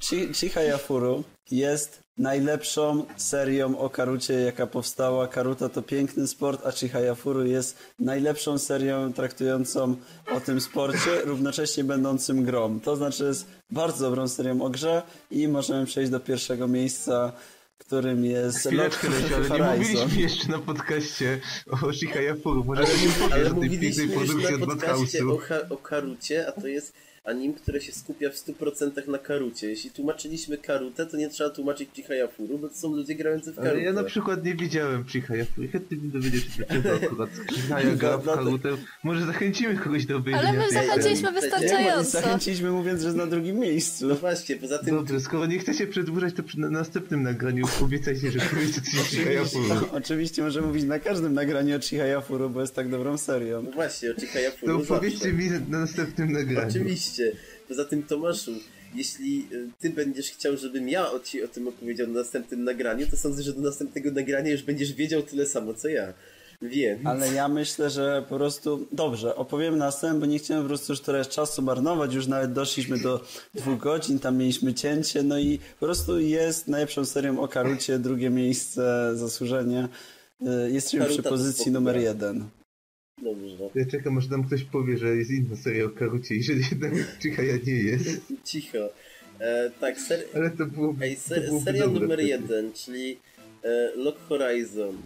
Chi- 0.00 0.34
Chihayafuru 0.34 1.24
jest 1.50 2.02
najlepszą 2.18 3.04
serią 3.16 3.78
o 3.78 3.90
Karucie, 3.90 4.34
jaka 4.34 4.66
powstała. 4.66 5.28
Karuta 5.28 5.68
to 5.68 5.82
piękny 5.82 6.26
sport, 6.28 6.66
a 6.66 6.72
Chihayafuru 6.72 7.44
jest 7.46 7.76
najlepszą 7.98 8.58
serią 8.58 9.12
traktującą 9.12 9.96
o 10.36 10.40
tym 10.40 10.60
sporcie, 10.60 11.20
równocześnie 11.24 11.84
będącym 11.84 12.44
grą. 12.44 12.80
To 12.80 12.96
znaczy 12.96 13.24
jest 13.24 13.46
bardzo 13.70 14.04
dobrą 14.04 14.28
serią 14.28 14.62
o 14.62 14.70
grze 14.70 15.02
i 15.30 15.48
możemy 15.48 15.86
przejść 15.86 16.10
do 16.10 16.20
pierwszego 16.20 16.68
miejsca, 16.68 17.32
którym 17.86 18.24
jest 18.24 18.58
Chwileczkę, 18.58 19.08
Lord 19.08 19.22
Lesiu, 19.30 19.34
ale 19.54 19.78
nie 19.78 19.78
mówiliśmy 19.78 20.22
jeszcze 20.22 20.48
na 20.48 20.58
podcaście 20.58 21.40
o 21.70 21.92
Shihayafuru. 21.92 22.64
Może 22.64 22.82
ale, 22.82 22.92
nie 22.92 23.08
powiesz 23.08 23.52
o 23.52 23.54
tej 23.54 23.78
pięknej 23.78 24.08
produkcji 24.08 24.54
od 24.54 24.62
o, 24.62 24.66
Madhouse'u. 24.66 25.38
ha- 25.40 25.68
o 25.70 25.76
Karucie, 25.76 26.48
a 26.48 26.52
to 26.60 26.66
jest 26.66 26.92
anim, 27.24 27.54
które 27.54 27.80
się 27.80 27.92
skupia 27.92 28.30
w 28.30 28.34
100% 28.34 29.08
na 29.08 29.18
Karucie. 29.18 29.68
Jeśli 29.68 29.90
tłumaczyliśmy 29.90 30.58
Karutę, 30.58 31.06
to 31.06 31.16
nie 31.16 31.28
trzeba 31.28 31.50
tłumaczyć 31.50 31.88
Chihayafuru, 31.92 32.58
bo 32.58 32.68
to 32.68 32.74
są 32.74 32.96
ludzie 32.96 33.14
grający 33.14 33.52
w 33.52 33.58
Ale 33.58 33.68
Karutę. 33.68 33.84
ja 33.86 33.92
na 33.92 34.04
przykład 34.04 34.44
nie 34.44 34.54
widziałem 34.54 35.04
Chihayafuru. 35.04 35.68
Chętnie 35.72 35.96
bym 35.96 36.10
dowiedział 36.10 36.40
się, 36.40 36.64
dlaczego 36.64 36.94
akurat 37.06 37.30
Chihaya 37.54 37.96
gra 37.96 38.18
w 38.18 38.24
Karutę. 38.24 38.68
Może 39.02 39.26
zachęcimy 39.26 39.76
kogoś 39.76 40.06
do 40.06 40.16
obejrzenia 40.16 40.48
Ale 40.48 40.58
my 40.58 40.72
zachęciliśmy 40.72 41.32
wystarczająco. 41.32 42.10
Zachęciliśmy 42.10 42.70
mówiąc, 42.70 43.00
że 43.00 43.06
jest 43.06 43.18
na 43.18 43.26
drugim 43.26 43.58
miejscu. 43.58 44.06
No 44.06 44.14
właśnie, 44.14 44.56
poza 44.56 44.78
tym 44.78 44.94
Dobrze, 44.94 45.20
skoro 45.20 45.46
nie 45.46 45.58
chcecie 45.58 45.86
przedłużać, 45.86 46.34
to 46.34 46.42
przy 46.42 46.60
na 46.60 46.70
następnym 46.70 47.22
nagraniu 47.22 47.64
obiecajcie, 47.82 48.30
że 48.30 48.38
powiecie 48.38 48.80
coś 48.80 49.00
o 49.00 49.04
Chihayafuru. 49.04 49.64
Oczywiście 49.92 50.42
może 50.42 50.62
mówić 50.62 50.84
na 50.84 50.98
każdym 50.98 51.34
nagraniu 51.34 51.76
o 51.76 51.80
Chihayafuru, 51.80 52.50
bo 52.50 52.60
jest 52.60 52.74
tak 52.74 52.88
dobrą 52.88 53.18
serią. 53.18 53.62
No 53.62 53.70
właśnie, 53.70 54.10
o 54.10 54.14
Chihayafuru 54.20 54.78
To 54.78 54.86
powiedzcie 54.86 55.32
mi 55.32 55.50
na 55.50 55.78
następnym 55.78 56.32
nagraniu. 56.32 56.68
Oczywiście. 56.68 57.13
Poza 57.68 57.84
tym, 57.84 58.02
Tomaszu, 58.02 58.52
jeśli 58.94 59.48
y, 59.52 59.68
ty 59.80 59.90
będziesz 59.90 60.30
chciał, 60.30 60.56
żebym 60.56 60.88
ja 60.88 61.10
ci 61.24 61.42
o 61.42 61.48
tym 61.48 61.68
opowiedział 61.68 62.06
na 62.06 62.20
następnym 62.20 62.64
nagraniu, 62.64 63.06
to 63.06 63.16
sądzę, 63.16 63.42
że 63.42 63.52
do 63.52 63.60
następnego 63.60 64.10
nagrania 64.10 64.50
już 64.52 64.62
będziesz 64.62 64.92
wiedział 64.92 65.22
tyle 65.22 65.46
samo, 65.46 65.74
co 65.74 65.88
ja. 65.88 66.12
Więc... 66.62 67.06
Ale 67.06 67.32
ja 67.32 67.48
myślę, 67.48 67.90
że 67.90 68.24
po 68.28 68.36
prostu... 68.36 68.86
Dobrze, 68.92 69.36
opowiem 69.36 69.78
następnym, 69.78 70.20
bo 70.20 70.26
nie 70.26 70.38
chciałem 70.38 70.62
po 70.62 70.68
prostu 70.68 70.92
już 70.92 71.00
teraz 71.00 71.28
czasu 71.28 71.62
marnować. 71.62 72.14
Już 72.14 72.26
nawet 72.26 72.52
doszliśmy 72.52 72.98
do 72.98 73.24
dwóch 73.54 73.78
godzin, 73.78 74.18
tam 74.18 74.36
mieliśmy 74.36 74.74
cięcie, 74.74 75.22
no 75.22 75.38
i 75.38 75.58
po 75.80 75.86
prostu 75.86 76.20
jest 76.20 76.68
najlepszą 76.68 77.04
serią 77.04 77.40
o 77.40 77.48
Karucie, 77.48 77.98
drugie 77.98 78.30
miejsce, 78.30 79.12
zasłużenie. 79.14 79.88
Y, 80.42 80.70
Jesteśmy 80.70 81.00
Karuta 81.00 81.22
przy 81.22 81.30
pozycji 81.30 81.72
numer 81.72 81.94
gra. 81.94 82.02
jeden. 82.02 82.44
Dobrze. 83.22 83.70
Ja 83.74 83.86
czekam, 83.86 84.18
aż 84.18 84.28
nam 84.28 84.44
ktoś 84.44 84.64
powie, 84.64 84.98
że 84.98 85.16
jest 85.16 85.30
inna 85.30 85.56
seria 85.56 85.84
o 85.84 85.90
Karucie 85.90 86.34
i 86.34 86.42
że 86.42 86.52
jednak 86.52 86.92
Chihaya 87.22 87.58
nie 87.66 87.72
jest. 87.72 88.20
Cicho. 88.44 88.88
E, 89.40 89.70
tak, 89.80 90.00
ser... 90.00 90.24
Ale 90.34 90.50
to 90.50 90.66
było 90.66 90.94
Ej, 91.00 91.16
to 91.16 91.22
ser... 91.22 91.44
byłoby 91.46 91.64
seria 91.64 91.86
numer 91.86 92.20
jeden, 92.20 92.72
czyli 92.72 93.18
e, 93.64 93.90
Lock 93.96 94.18
Horizon. 94.28 94.96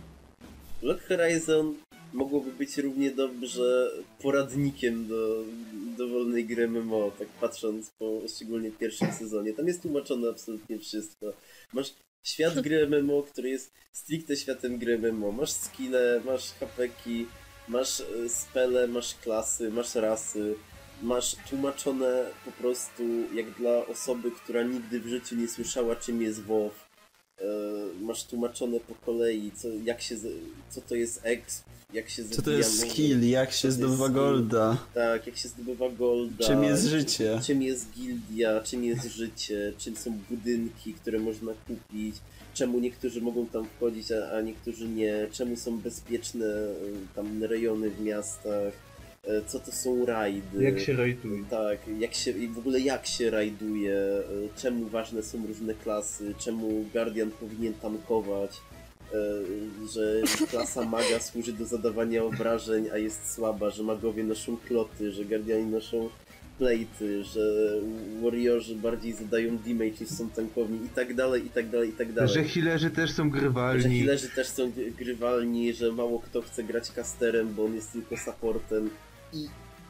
Lock 0.82 1.02
Horizon 1.02 1.74
mogłoby 2.12 2.52
być 2.52 2.78
równie 2.78 3.10
dobrze 3.10 3.90
poradnikiem 4.22 5.08
do 5.08 5.44
dowolnej 5.98 6.44
gry 6.44 6.68
MMO, 6.68 7.12
tak 7.18 7.28
patrząc 7.28 7.90
po 7.98 8.22
szczególnie 8.36 8.70
pierwszym 8.70 9.12
sezonie. 9.12 9.52
Tam 9.52 9.66
jest 9.66 9.82
tłumaczone 9.82 10.28
absolutnie 10.28 10.78
wszystko. 10.78 11.32
Masz 11.72 11.94
świat 12.24 12.60
gry 12.60 12.88
MMO, 12.88 13.22
który 13.22 13.50
jest 13.50 13.72
stricte 13.92 14.36
światem 14.36 14.78
gry 14.78 14.98
MMO. 14.98 15.32
Masz 15.32 15.50
skille, 15.50 16.20
masz 16.26 16.52
hapeki, 16.52 17.26
masz 17.68 18.00
e, 18.00 18.28
spele, 18.28 18.88
masz 18.88 19.14
klasy, 19.14 19.70
masz 19.70 19.94
rasy, 19.94 20.54
masz 21.02 21.36
tłumaczone 21.50 22.30
po 22.44 22.52
prostu 22.52 23.02
jak 23.34 23.50
dla 23.50 23.86
osoby, 23.86 24.30
która 24.30 24.62
nigdy 24.62 25.00
w 25.00 25.06
życiu 25.06 25.36
nie 25.36 25.48
słyszała 25.48 25.96
czym 25.96 26.22
jest 26.22 26.42
WoW. 26.44 26.87
E, 27.40 27.44
Masz 28.00 28.24
tłumaczone 28.24 28.80
po 28.80 28.94
kolei, 28.94 29.50
co, 29.56 29.68
jak 29.84 30.00
się, 30.02 30.16
co 30.70 30.80
to 30.80 30.94
jest 30.94 31.20
exp, 31.22 31.64
jak 31.92 32.08
się 32.08 32.24
Co 32.24 32.42
to 32.42 32.50
jest 32.50 32.80
skill, 32.80 33.28
jak 33.30 33.52
się 33.52 33.70
zdobywa 33.70 34.08
golda, 34.08 34.78
Tak, 34.94 35.26
jak 35.26 35.36
się 35.36 35.48
zdobywa 35.48 35.90
golda. 35.90 36.44
czym 36.46 36.64
jest 36.64 36.86
życie. 36.86 37.40
Czym 37.46 37.62
jest 37.62 37.92
gildia, 37.92 38.60
czym 38.60 38.84
jest 38.84 39.04
życie, 39.06 39.72
czym 39.78 39.96
są 39.96 40.18
budynki, 40.30 40.94
które 40.94 41.18
można 41.18 41.52
kupić, 41.66 42.16
czemu 42.54 42.80
niektórzy 42.80 43.20
mogą 43.20 43.46
tam 43.46 43.66
wchodzić, 43.76 44.12
a, 44.12 44.30
a 44.36 44.40
niektórzy 44.40 44.88
nie, 44.88 45.26
czemu 45.32 45.56
są 45.56 45.78
bezpieczne 45.78 46.46
y, 46.46 46.74
tam 47.16 47.44
rejony 47.44 47.90
w 47.90 48.00
miastach, 48.00 48.72
co 49.46 49.58
to 49.60 49.72
są 49.72 50.06
rajdy. 50.06 50.62
Jak 50.64 50.80
się 50.80 50.92
rajduje. 50.92 51.44
Tak, 51.50 51.78
jak 51.98 52.14
się, 52.14 52.30
i 52.30 52.48
w 52.48 52.58
ogóle 52.58 52.80
jak 52.80 53.06
się 53.06 53.30
rajduje, 53.30 53.94
y, 53.96 54.48
czemu 54.56 54.86
ważne 54.86 55.22
są 55.22 55.46
różne 55.46 55.74
klasy, 55.74 56.34
czemu 56.38 56.84
Guardian 56.92 57.30
powinien 57.30 57.74
tankować, 57.74 58.50
y, 59.14 59.16
że 59.94 60.22
klasa 60.50 60.84
maga 60.84 61.20
służy 61.20 61.52
do 61.52 61.64
zadawania 61.66 62.24
obrażeń, 62.24 62.88
a 62.92 62.98
jest 62.98 63.32
słaba, 63.34 63.70
że 63.70 63.82
magowie 63.82 64.24
noszą 64.24 64.56
kloty, 64.56 65.12
że 65.12 65.24
Guardiani 65.24 65.66
noszą 65.66 66.08
plejty, 66.58 67.24
że 67.24 67.40
warriorzy 68.22 68.74
bardziej 68.74 69.12
zadają 69.12 69.56
damage 69.58 69.90
niż 70.00 70.08
są 70.08 70.30
tankowni 70.30 70.86
i 70.86 70.88
tak 70.88 71.14
dalej, 71.14 71.46
i 71.46 71.50
tak 71.50 71.68
dalej, 71.70 71.88
i 71.88 71.92
tak 71.92 72.12
dalej. 72.12 72.34
Że 72.34 72.44
healerzy 72.44 72.90
też 72.90 73.10
są 73.10 73.24
Że 73.24 73.30
grywalni. 73.30 73.98
healerzy 74.00 74.28
też 74.28 74.46
są 74.48 74.70
gry- 74.70 74.92
grywalni, 74.98 75.72
że 75.74 75.92
mało 75.92 76.20
kto 76.20 76.42
chce 76.42 76.64
grać 76.64 76.90
casterem, 76.90 77.54
bo 77.54 77.64
on 77.64 77.74
jest 77.74 77.92
tylko 77.92 78.16
supportem 78.16 78.90
i 79.32 79.48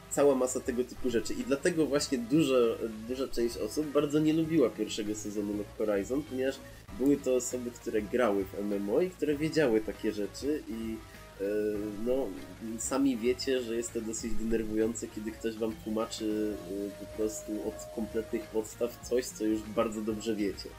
cała 0.09 0.35
masa 0.35 0.59
tego 0.59 0.83
typu 0.83 1.09
rzeczy. 1.09 1.33
I 1.33 1.43
dlatego 1.43 1.85
właśnie 1.85 2.17
duża, 2.17 2.55
duża 3.07 3.27
część 3.27 3.57
osób 3.57 3.85
bardzo 3.87 4.19
nie 4.19 4.33
lubiła 4.33 4.69
pierwszego 4.69 5.15
sezonu 5.15 5.53
Lock 5.57 5.69
Horizon, 5.77 6.23
ponieważ 6.23 6.55
były 6.99 7.17
to 7.17 7.35
osoby, 7.35 7.71
które 7.71 8.01
grały 8.01 8.45
w 8.45 8.59
MMO 8.63 9.01
i 9.01 9.09
które 9.09 9.35
wiedziały 9.35 9.81
takie 9.81 10.11
rzeczy 10.11 10.63
i 10.67 10.97
e, 11.41 11.45
no, 12.05 12.27
sami 12.77 13.17
wiecie, 13.17 13.61
że 13.61 13.75
jest 13.75 13.93
to 13.93 14.01
dosyć 14.01 14.33
denerwujące, 14.33 15.07
kiedy 15.07 15.31
ktoś 15.31 15.55
wam 15.55 15.75
tłumaczy 15.83 16.53
e, 17.01 17.05
po 17.05 17.17
prostu 17.17 17.51
od 17.67 17.95
kompletnych 17.95 18.43
podstaw 18.43 18.99
coś, 19.09 19.25
co 19.25 19.43
już 19.43 19.61
bardzo 19.61 20.01
dobrze 20.01 20.35
wiecie. 20.35 20.69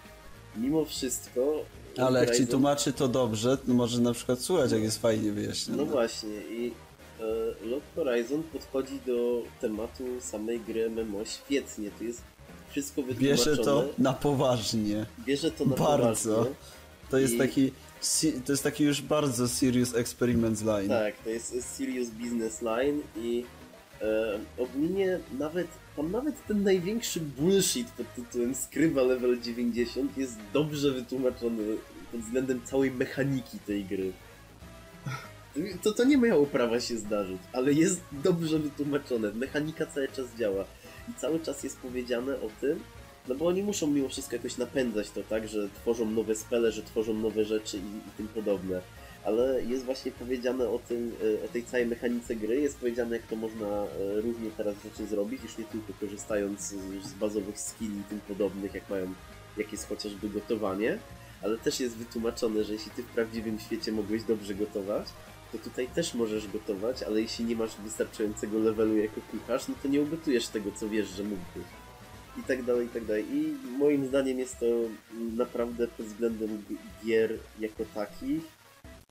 Mimo 0.57 0.85
wszystko 0.85 1.65
Ale 1.97 2.21
jak 2.21 2.29
ci 2.31 2.43
Horizon- 2.43 2.51
tłumaczy 2.51 2.93
to 2.93 3.09
dobrze, 3.09 3.59
to 3.59 3.75
może 3.75 4.01
na 4.01 4.13
przykład 4.13 4.41
słuchać, 4.41 4.73
jak 4.73 4.83
jest 4.83 4.99
fajnie 5.03 5.33
wyjaśnione. 5.33 5.83
No 5.85 5.91
właśnie 5.91 6.37
i 6.51 6.73
e, 7.21 7.67
Lock 7.67 7.83
Horizon 7.95 8.43
podchodzi 8.43 9.01
do 9.07 9.43
tematu 9.61 10.05
samej 10.21 10.61
gry 10.61 10.91
MMO 10.91 11.25
świetnie. 11.25 11.91
Tu 11.99 12.05
jest 12.05 12.23
wszystko 12.71 13.03
wytłumaczone. 13.03 13.37
Bierze 13.37 13.57
to 13.57 13.89
na 13.99 14.13
poważnie. 14.13 15.07
Bierze 15.27 15.51
to 15.51 15.65
na 15.65 15.77
bardzo. 15.77 16.35
poważnie. 16.35 16.55
To 17.11 17.19
jest 17.19 17.35
I- 17.35 17.39
taki 17.39 17.73
to 18.47 18.53
jest 18.53 18.63
taki 18.63 18.85
już 18.85 19.03
bardzo 19.03 19.49
serious 19.49 19.95
experiments 19.95 20.63
line. 20.63 20.89
Tak, 20.89 21.15
to 21.25 21.31
jest 21.31 21.77
serious 21.77 22.09
business 22.09 22.63
line 22.63 23.01
i 23.17 23.45
e, 24.03 24.39
ogólnie 24.59 25.19
nawet 25.39 25.67
tam 25.97 26.11
nawet 26.13 26.47
ten 26.47 26.63
największy 26.63 27.21
bullshit 27.21 27.91
pod 27.91 28.15
tytułem 28.15 28.55
skrywa 28.55 29.03
level 29.03 29.41
90 29.41 30.19
jest 30.19 30.37
dobrze 30.53 30.91
wytłumaczony 30.91 31.63
pod 32.13 32.21
względem 32.21 32.61
całej 32.65 32.91
mechaniki 32.91 33.59
tej 33.59 33.85
gry. 33.85 34.13
To, 35.83 35.93
to 35.93 36.05
nie 36.05 36.17
miało 36.17 36.47
prawa 36.47 36.81
się 36.81 36.97
zdarzyć, 36.97 37.39
ale 37.53 37.73
jest 37.73 38.01
dobrze 38.13 38.59
wytłumaczone. 38.59 39.33
Mechanika 39.33 39.87
cały 39.87 40.09
czas 40.09 40.27
działa 40.39 40.65
i 41.09 41.15
cały 41.15 41.41
czas 41.41 41.65
jest 41.65 41.79
powiedziane 41.79 42.35
o 42.41 42.49
tym, 42.61 42.81
no 43.29 43.35
bo 43.35 43.47
oni 43.47 43.63
muszą 43.63 43.87
mimo 43.87 44.09
wszystko 44.09 44.37
jakoś 44.37 44.57
napędzać 44.57 45.11
to, 45.11 45.23
tak, 45.23 45.49
że 45.49 45.69
tworzą 45.69 46.11
nowe 46.11 46.35
spele, 46.35 46.73
że 46.73 46.83
tworzą 46.83 47.15
nowe 47.15 47.45
rzeczy 47.45 47.77
i, 47.77 48.09
i 48.09 48.11
tym 48.17 48.29
podobne. 48.29 48.81
ale 49.25 49.63
jest 49.63 49.85
właśnie 49.85 50.13
powiedziane 50.13 50.69
o 50.69 50.79
tym, 50.79 51.13
e, 51.41 51.45
o 51.45 51.49
tej 51.49 51.65
całej 51.65 51.87
mechanice 51.87 52.37
gry, 52.37 52.61
jest 52.61 52.79
powiedziane 52.79 53.17
jak 53.17 53.27
to 53.27 53.37
można 53.37 53.67
e, 53.67 54.21
różnie 54.21 54.51
teraz 54.57 54.75
rzeczy 54.85 55.07
zrobić, 55.07 55.43
już 55.43 55.59
nie 55.59 55.65
tylko 55.65 55.93
korzystając 56.01 56.61
z, 56.61 56.75
z 57.05 57.13
bazowych 57.13 57.61
skilli 57.61 58.01
i 58.01 58.05
tym 58.05 58.21
podobnych, 58.21 58.75
jak 58.75 58.91
mają, 58.91 59.15
jak 59.57 59.73
jest 59.73 59.89
chociażby 59.89 60.29
gotowanie, 60.29 60.99
ale 61.43 61.59
też 61.59 61.81
jest 61.81 61.97
wytłumaczone, 61.97 62.65
że 62.65 62.73
jeśli 62.73 62.91
ty 62.91 63.03
w 63.03 63.07
prawdziwym 63.07 63.61
świecie 63.61 63.93
mogłeś 63.93 64.23
dobrze 64.23 64.55
gotować, 64.55 65.07
to 65.53 65.59
tutaj 65.59 65.89
też 65.89 66.15
możesz 66.15 66.49
gotować, 66.49 67.03
ale 67.03 67.21
jeśli 67.23 67.45
nie 67.45 67.57
masz 67.57 67.77
wystarczającego 67.77 68.59
levelu 68.59 68.97
jako 68.97 69.21
kucharz, 69.31 69.69
no 69.69 69.75
to 69.83 69.89
nie 69.89 70.01
ugotujesz 70.01 70.49
tego, 70.49 70.71
co 70.81 70.89
wiesz, 70.89 71.09
że 71.09 71.23
mógłbyś. 71.23 71.65
I 72.39 72.43
tak 72.43 72.63
dalej, 72.63 72.87
i 72.87 72.89
tak 72.91 73.05
dalej. 73.05 73.25
I 73.33 73.55
moim 73.79 74.07
zdaniem 74.07 74.39
jest 74.39 74.59
to 74.59 74.67
naprawdę 75.37 75.89
pod 75.89 76.07
względem 76.07 76.65
gier 77.05 77.39
jako 77.61 77.85
takich 77.95 78.43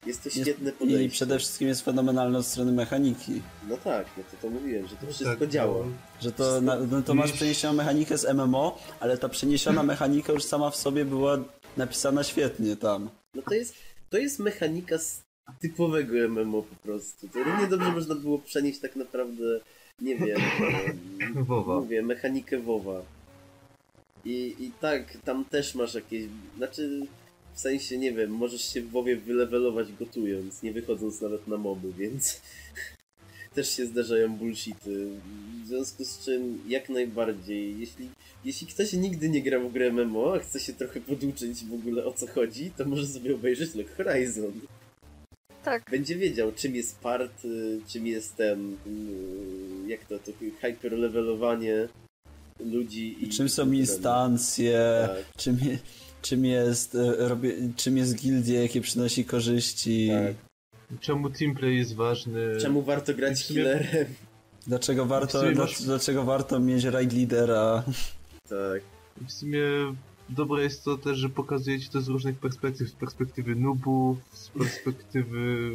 jest 0.06 0.24
to 0.24 0.30
świetne 0.30 0.72
podejście. 0.72 1.04
I 1.04 1.10
przede 1.10 1.40
wszystkim 1.40 1.68
jest 1.68 1.86
fenomenalne 1.86 2.38
od 2.40 2.46
strony 2.46 2.72
mechaniki. 2.72 3.42
No 3.70 3.78
tak, 3.78 4.08
no 4.18 4.24
to 4.32 4.38
to 4.42 4.50
mówiłem, 4.50 4.88
że 4.88 4.96
to 4.96 5.06
No 5.06 5.14
wszystko 5.14 5.38
tak, 5.40 5.50
działa. 5.50 5.86
no. 5.86 5.92
Że 6.22 6.32
to, 6.32 6.62
na, 6.62 6.76
no 6.92 7.02
to 7.02 7.14
masz 7.14 7.32
przeniesioną 7.32 7.74
mechanikę 7.74 8.18
z 8.18 8.34
MMO, 8.34 8.80
ale 9.00 9.18
ta 9.18 9.30
przeniesiona 9.30 9.84
mechanika 9.94 10.34
już 10.34 10.44
sama 10.44 10.70
w 10.70 10.76
sobie 10.76 11.06
była 11.06 11.38
napisana 11.78 12.24
świetnie 12.24 12.76
tam. 12.76 13.10
No 13.36 13.42
to 13.42 13.54
jest, 13.54 13.74
to 14.10 14.18
jest 14.18 14.40
mechanika 14.40 14.98
z 14.98 15.22
typowego 15.60 16.30
MMO 16.30 16.62
po 16.62 16.76
prostu. 16.76 17.28
To 17.28 17.44
równie 17.44 17.68
dobrze 17.68 17.92
można 17.92 18.16
było 18.16 18.40
przenieść 18.40 18.80
tak 18.80 18.96
naprawdę, 18.96 19.60
nie 20.02 20.16
wiem, 20.16 20.40
em, 21.22 21.44
Wowa. 21.46 21.80
mówię, 21.80 22.02
mechanikę 22.02 22.60
WoWa. 22.60 23.02
I, 24.26 24.56
I 24.60 24.72
tak, 24.82 25.18
tam 25.26 25.46
też 25.46 25.76
masz 25.76 25.94
jakieś, 25.94 26.24
znaczy 26.58 27.08
w 27.54 27.60
sensie, 27.60 27.98
nie 27.98 28.14
wiem, 28.14 28.32
możesz 28.32 28.74
się 28.74 28.82
w 28.82 28.92
WoWie 28.92 29.18
wylewelować 29.18 29.88
gotując, 30.00 30.64
nie 30.64 30.72
wychodząc 30.74 31.22
nawet 31.22 31.48
na 31.48 31.58
moby, 31.58 31.94
więc 31.98 32.42
też 33.56 33.76
się 33.76 33.86
zdarzają 33.86 34.36
bullshity. 34.36 35.10
W 35.64 35.68
związku 35.68 36.06
z 36.06 36.26
czym 36.26 36.60
jak 36.68 36.90
najbardziej, 36.90 37.80
jeśli, 37.80 38.10
jeśli 38.46 38.68
ktoś 38.68 38.94
nigdy 38.94 39.30
nie 39.30 39.42
grał 39.44 39.70
w 39.70 39.74
grę 39.74 39.92
MMO, 39.92 40.36
a 40.36 40.40
chce 40.40 40.60
się 40.60 40.74
trochę 40.74 41.02
poduczyć 41.02 41.66
w 41.66 41.74
ogóle 41.74 42.06
o 42.06 42.14
co 42.14 42.28
chodzi, 42.28 42.72
to 42.78 42.86
może 42.86 43.08
sobie 43.08 43.36
obejrzeć 43.36 43.76
Log 43.76 43.88
Horizon. 43.98 44.52
Tak. 45.64 45.84
Będzie 45.92 46.16
wiedział 46.16 46.52
czym 46.52 46.76
jest 46.76 47.00
part, 47.00 47.46
y, 47.46 47.80
czym 47.88 48.08
jest 48.08 48.36
ten, 48.36 48.74
y, 48.74 49.88
jak 49.88 50.06
to, 50.06 50.20
to 50.20 50.32
hyperlevelowanie 50.62 51.88
ludzi 52.60 53.24
i... 53.24 53.30
Czym 53.30 53.50
są 53.50 53.72
instancje, 53.72 55.08
Tak. 55.08 55.36
czym, 55.38 55.58
czym, 56.22 56.46
jest, 56.46 56.96
e, 56.96 57.28
robię, 57.28 57.54
czym 57.76 57.98
jest 57.98 58.16
gildia, 58.16 58.62
jakie 58.62 58.82
przynosi 58.82 59.26
korzyści, 59.26 60.10
Tak. 60.12 60.36
Czemu 61.00 61.30
teamplay 61.30 61.78
jest 61.78 61.96
ważny? 61.96 62.58
Czemu 62.62 62.82
warto 62.82 63.14
grać 63.14 63.40
sumie- 63.40 63.56
killerem? 63.58 64.06
dlaczego, 64.68 65.06
warto, 65.06 65.44
masz- 65.56 65.82
dlaczego 65.84 66.24
warto 66.24 66.60
mieć 66.60 66.84
raid 66.84 67.14
lidera. 67.14 67.84
Tak. 68.50 68.82
W 69.28 69.32
sumie 69.32 69.62
dobre 70.30 70.64
jest 70.64 70.84
to 70.84 70.98
też, 70.98 71.18
że 71.18 71.30
pokazuje 71.30 71.80
ci 71.80 71.90
to 71.90 72.02
z 72.02 72.08
różnych 72.08 72.40
perspektyw. 72.40 72.90
Z 72.90 72.92
perspektywy 72.92 73.56
nubów, 73.56 74.18
z 74.56 74.60
perspektywy 74.60 75.72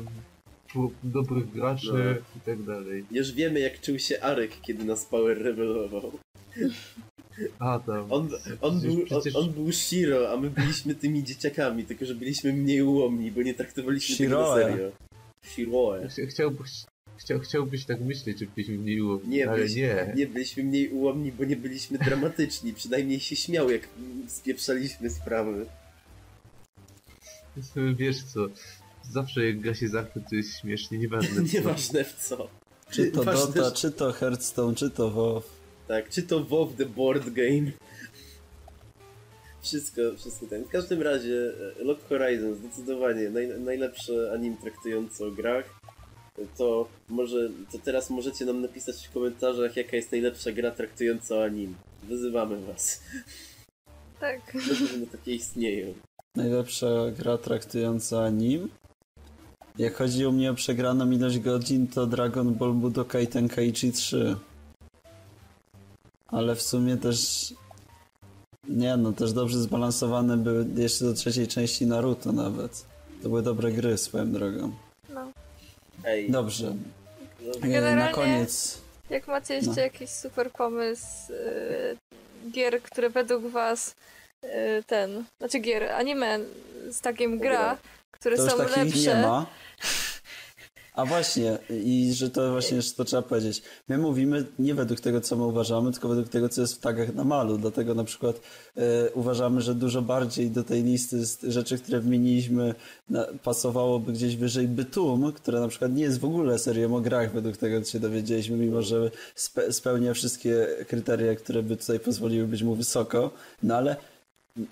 dobrych 1.05 1.51
graczy 1.51 1.87
No. 1.93 2.11
i 2.37 2.41
tak 2.47 2.63
dalej. 2.63 3.05
Już 3.11 3.33
wiemy 3.33 3.61
jak 3.61 3.81
czuł 3.81 3.99
się 3.99 4.21
Arek, 4.23 4.51
kiedy 4.63 4.85
nas 4.85 5.05
Power 5.05 5.39
revelował. 5.43 6.13
A 7.59 7.79
tam. 7.79 8.13
On, 8.13 8.29
on, 8.61 8.79
Przecież- 8.81 8.97
był, 8.97 9.05
przecież- 9.07 9.37
on, 9.37 9.45
on 9.45 9.53
był 9.53 9.73
Shiro, 9.73 10.33
a 10.33 10.37
my 10.37 10.51
byliśmy 10.51 10.95
tymi 10.95 11.25
dzieciakami, 11.25 11.85
tylko 11.85 12.05
że 12.07 12.15
byliśmy 12.15 12.53
mniej 12.53 12.83
ułomni, 12.83 13.31
bo 13.33 13.43
nie 13.43 13.55
traktowaliśmy 13.55 14.17
tego 14.17 14.29
Shiroe. 14.31 14.63
serio. 14.63 14.91
Shiroe. 15.47 16.07
Chcia- 16.09 16.27
Chciałbyś, 16.27 16.71
chciał, 17.17 17.41
chciałbyś 17.41 17.85
tak 17.85 18.01
myśleć, 18.01 18.39
że 18.39 18.47
byliśmy 18.47 18.79
mniej 18.79 19.01
ułomni, 19.01 19.29
Nie, 19.29 19.49
ale 19.49 19.59
byliśmy, 19.59 19.81
nie. 19.83 20.13
nie, 20.17 20.27
byliśmy 20.27 20.63
mniej 20.65 20.89
ułomni, 20.89 21.33
bo 21.33 21.45
nie 21.45 21.57
byliśmy 21.57 21.99
dramatyczni. 21.99 22.73
Przynajmniej 22.73 23.21
się 23.21 23.37
śmiał, 23.37 23.71
jak 23.71 23.89
spieprzaliśmy 24.27 25.11
sprawy. 25.11 25.67
Wiesz 27.97 28.23
co, 28.23 28.47
zawsze 29.11 29.47
jak 29.47 29.61
gra 29.61 29.75
się 29.75 29.89
zachwyt, 29.89 30.25
to 30.31 30.37
jest 30.37 30.61
śmiesznie, 30.61 30.99
nieważne 30.99 31.35
co. 31.35 31.57
Nieważne 31.57 32.05
w 32.05 32.15
co. 32.15 32.49
Czy 32.91 33.11
to 33.11 33.23
Ważne, 33.23 33.55
Dota, 33.55 33.77
czy 33.77 33.91
to 33.91 34.13
Hearthstone, 34.13 34.75
czy 34.75 34.91
to 34.91 35.11
WoW. 35.11 35.45
Tak, 35.89 36.09
czy 36.09 36.23
to 36.23 36.45
WoW 36.45 36.77
The 36.77 36.87
Board 36.87 37.31
Game. 37.31 37.71
Wszystko, 39.63 40.03
wszystko 40.17 40.47
ten. 40.47 40.65
W 40.65 40.69
każdym 40.69 41.03
razie 41.03 41.53
e, 41.81 41.85
Lock 41.85 42.09
Horizon 42.09 42.55
zdecydowanie 42.55 43.31
naj, 43.31 43.49
najlepsze 43.61 44.33
anim 44.33 44.57
traktujące 44.57 45.27
o 45.27 45.31
grach. 45.31 45.81
To 46.57 46.89
może, 47.09 47.51
to 47.73 47.79
teraz 47.79 48.11
możecie 48.11 48.45
nam 48.45 48.61
napisać 48.61 49.07
w 49.07 49.13
komentarzach 49.13 49.77
jaka 49.77 49.97
jest 49.97 50.13
najlepsza 50.13 50.53
gra 50.53 50.71
traktująca 50.71 51.35
o 51.35 51.45
anim. 51.45 51.75
Wyzywamy 52.03 52.67
was. 52.67 53.03
Tak. 54.21 54.55
Na 54.55 54.61
pewno 54.61 55.07
takie 55.13 55.35
istnieją. 55.35 55.95
Najlepsza 56.35 56.87
gra 57.19 57.39
traktująca 57.39 58.31
nim. 58.31 58.69
Jak 59.79 59.95
chodzi 59.95 60.27
o 60.27 60.33
mnie 60.33 60.51
o 60.51 60.55
przegraną 60.55 61.11
ilość 61.11 61.39
godzin, 61.39 61.87
to 61.89 62.07
Dragon 62.07 62.55
Ball 62.55 62.73
Budokai 62.73 63.27
Tenkaichi 63.27 63.93
3. 63.93 64.37
Ale 66.29 66.55
w 66.55 66.63
sumie 66.63 66.97
też... 66.97 67.55
Nie 68.69 68.97
no, 68.97 69.13
też 69.13 69.33
dobrze 69.33 69.59
zbalansowane 69.59 70.37
były 70.37 70.67
jeszcze 70.77 71.05
do 71.05 71.15
trzeciej 71.15 71.49
części 71.49 71.87
Naruto 71.87 72.33
nawet. 72.33 72.85
To 73.23 73.29
były 73.29 73.43
dobre 73.43 73.73
gry 73.73 73.99
swoją 73.99 74.33
drogą. 74.33 74.73
No. 75.15 75.33
Ej, 76.05 76.31
Dobrze. 76.31 76.75
no, 77.43 77.53
E, 77.55 77.61
Na 77.61 77.67
Generalnie- 77.69 78.15
koniec... 78.15 78.79
Jak 79.11 79.29
macie 79.29 79.55
jeszcze 79.55 79.71
No. 79.71 79.81
jakiś 79.81 80.11
super 80.11 80.51
pomysł 80.53 81.33
yy, 82.45 82.51
gier, 82.53 82.83
które 82.83 83.11
według 83.11 83.45
was 83.47 83.89
yy, 83.89 83.95
ten, 84.87 85.25
znaczy 85.39 85.59
gier, 85.59 85.93
anime 85.93 86.39
z 86.91 87.01
takim 87.01 87.39
gra, 87.39 87.79
które 88.11 88.37
To 88.37 88.43
już 88.43 88.53
są 88.53 88.59
takich 88.59 88.77
lepsze. 88.77 89.17
nie 89.17 89.23
ma. 89.23 89.47
A 90.95 91.05
właśnie, 91.07 91.59
i 91.71 92.13
że 92.15 92.31
to 92.31 92.51
właśnie 92.51 92.83
że 92.83 92.93
to 92.93 93.05
trzeba 93.05 93.23
powiedzieć. 93.23 93.63
My 93.89 93.99
mówimy 93.99 94.45
nie 94.59 94.75
według 94.75 95.01
tego, 95.01 95.21
co 95.21 95.37
my 95.37 95.45
uważamy, 95.45 95.93
tylko 95.93 96.09
według 96.09 96.29
tego, 96.29 96.49
co 96.49 96.61
jest 96.61 96.75
w 96.75 96.81
tagach 96.81 97.15
na 97.15 97.25
malu. 97.25 97.59
Dlatego 97.59 97.95
na 97.95 98.05
przykład 98.05 98.41
e, 98.77 99.11
uważamy, 99.11 99.61
że 99.61 99.75
dużo 99.75 100.03
bardziej 100.03 100.51
do 100.51 100.65
tej 100.65 100.83
listy 100.83 101.27
z 101.27 101.43
rzeczy, 101.43 101.79
które 101.79 102.01
wymieniliśmy, 102.01 102.75
na, 103.09 103.27
pasowałoby 103.43 104.13
gdzieś 104.13 104.37
wyżej 104.37 104.69
Bytum, 104.69 105.33
która 105.33 105.61
na 105.61 105.69
przykład 105.69 105.93
nie 105.93 106.03
jest 106.03 106.21
w 106.21 106.25
ogóle 106.25 106.59
serią 106.59 106.97
o 106.97 107.01
grach, 107.01 107.33
według 107.33 107.57
tego, 107.57 107.83
co 107.83 107.93
się 107.93 108.01
dowiedzieliśmy, 108.01 108.57
mimo 108.57 108.83
że 108.83 109.11
spe, 109.35 109.73
spełnia 109.73 110.15
wszystkie 110.15 110.67
kryteria, 110.89 111.35
które 111.35 111.63
by 111.63 111.77
tutaj 111.77 112.01
pozwoliły 112.01 112.47
być 112.47 112.63
mu 112.63 112.75
wysoko. 112.75 113.31
No 113.63 113.77
ale 113.77 113.97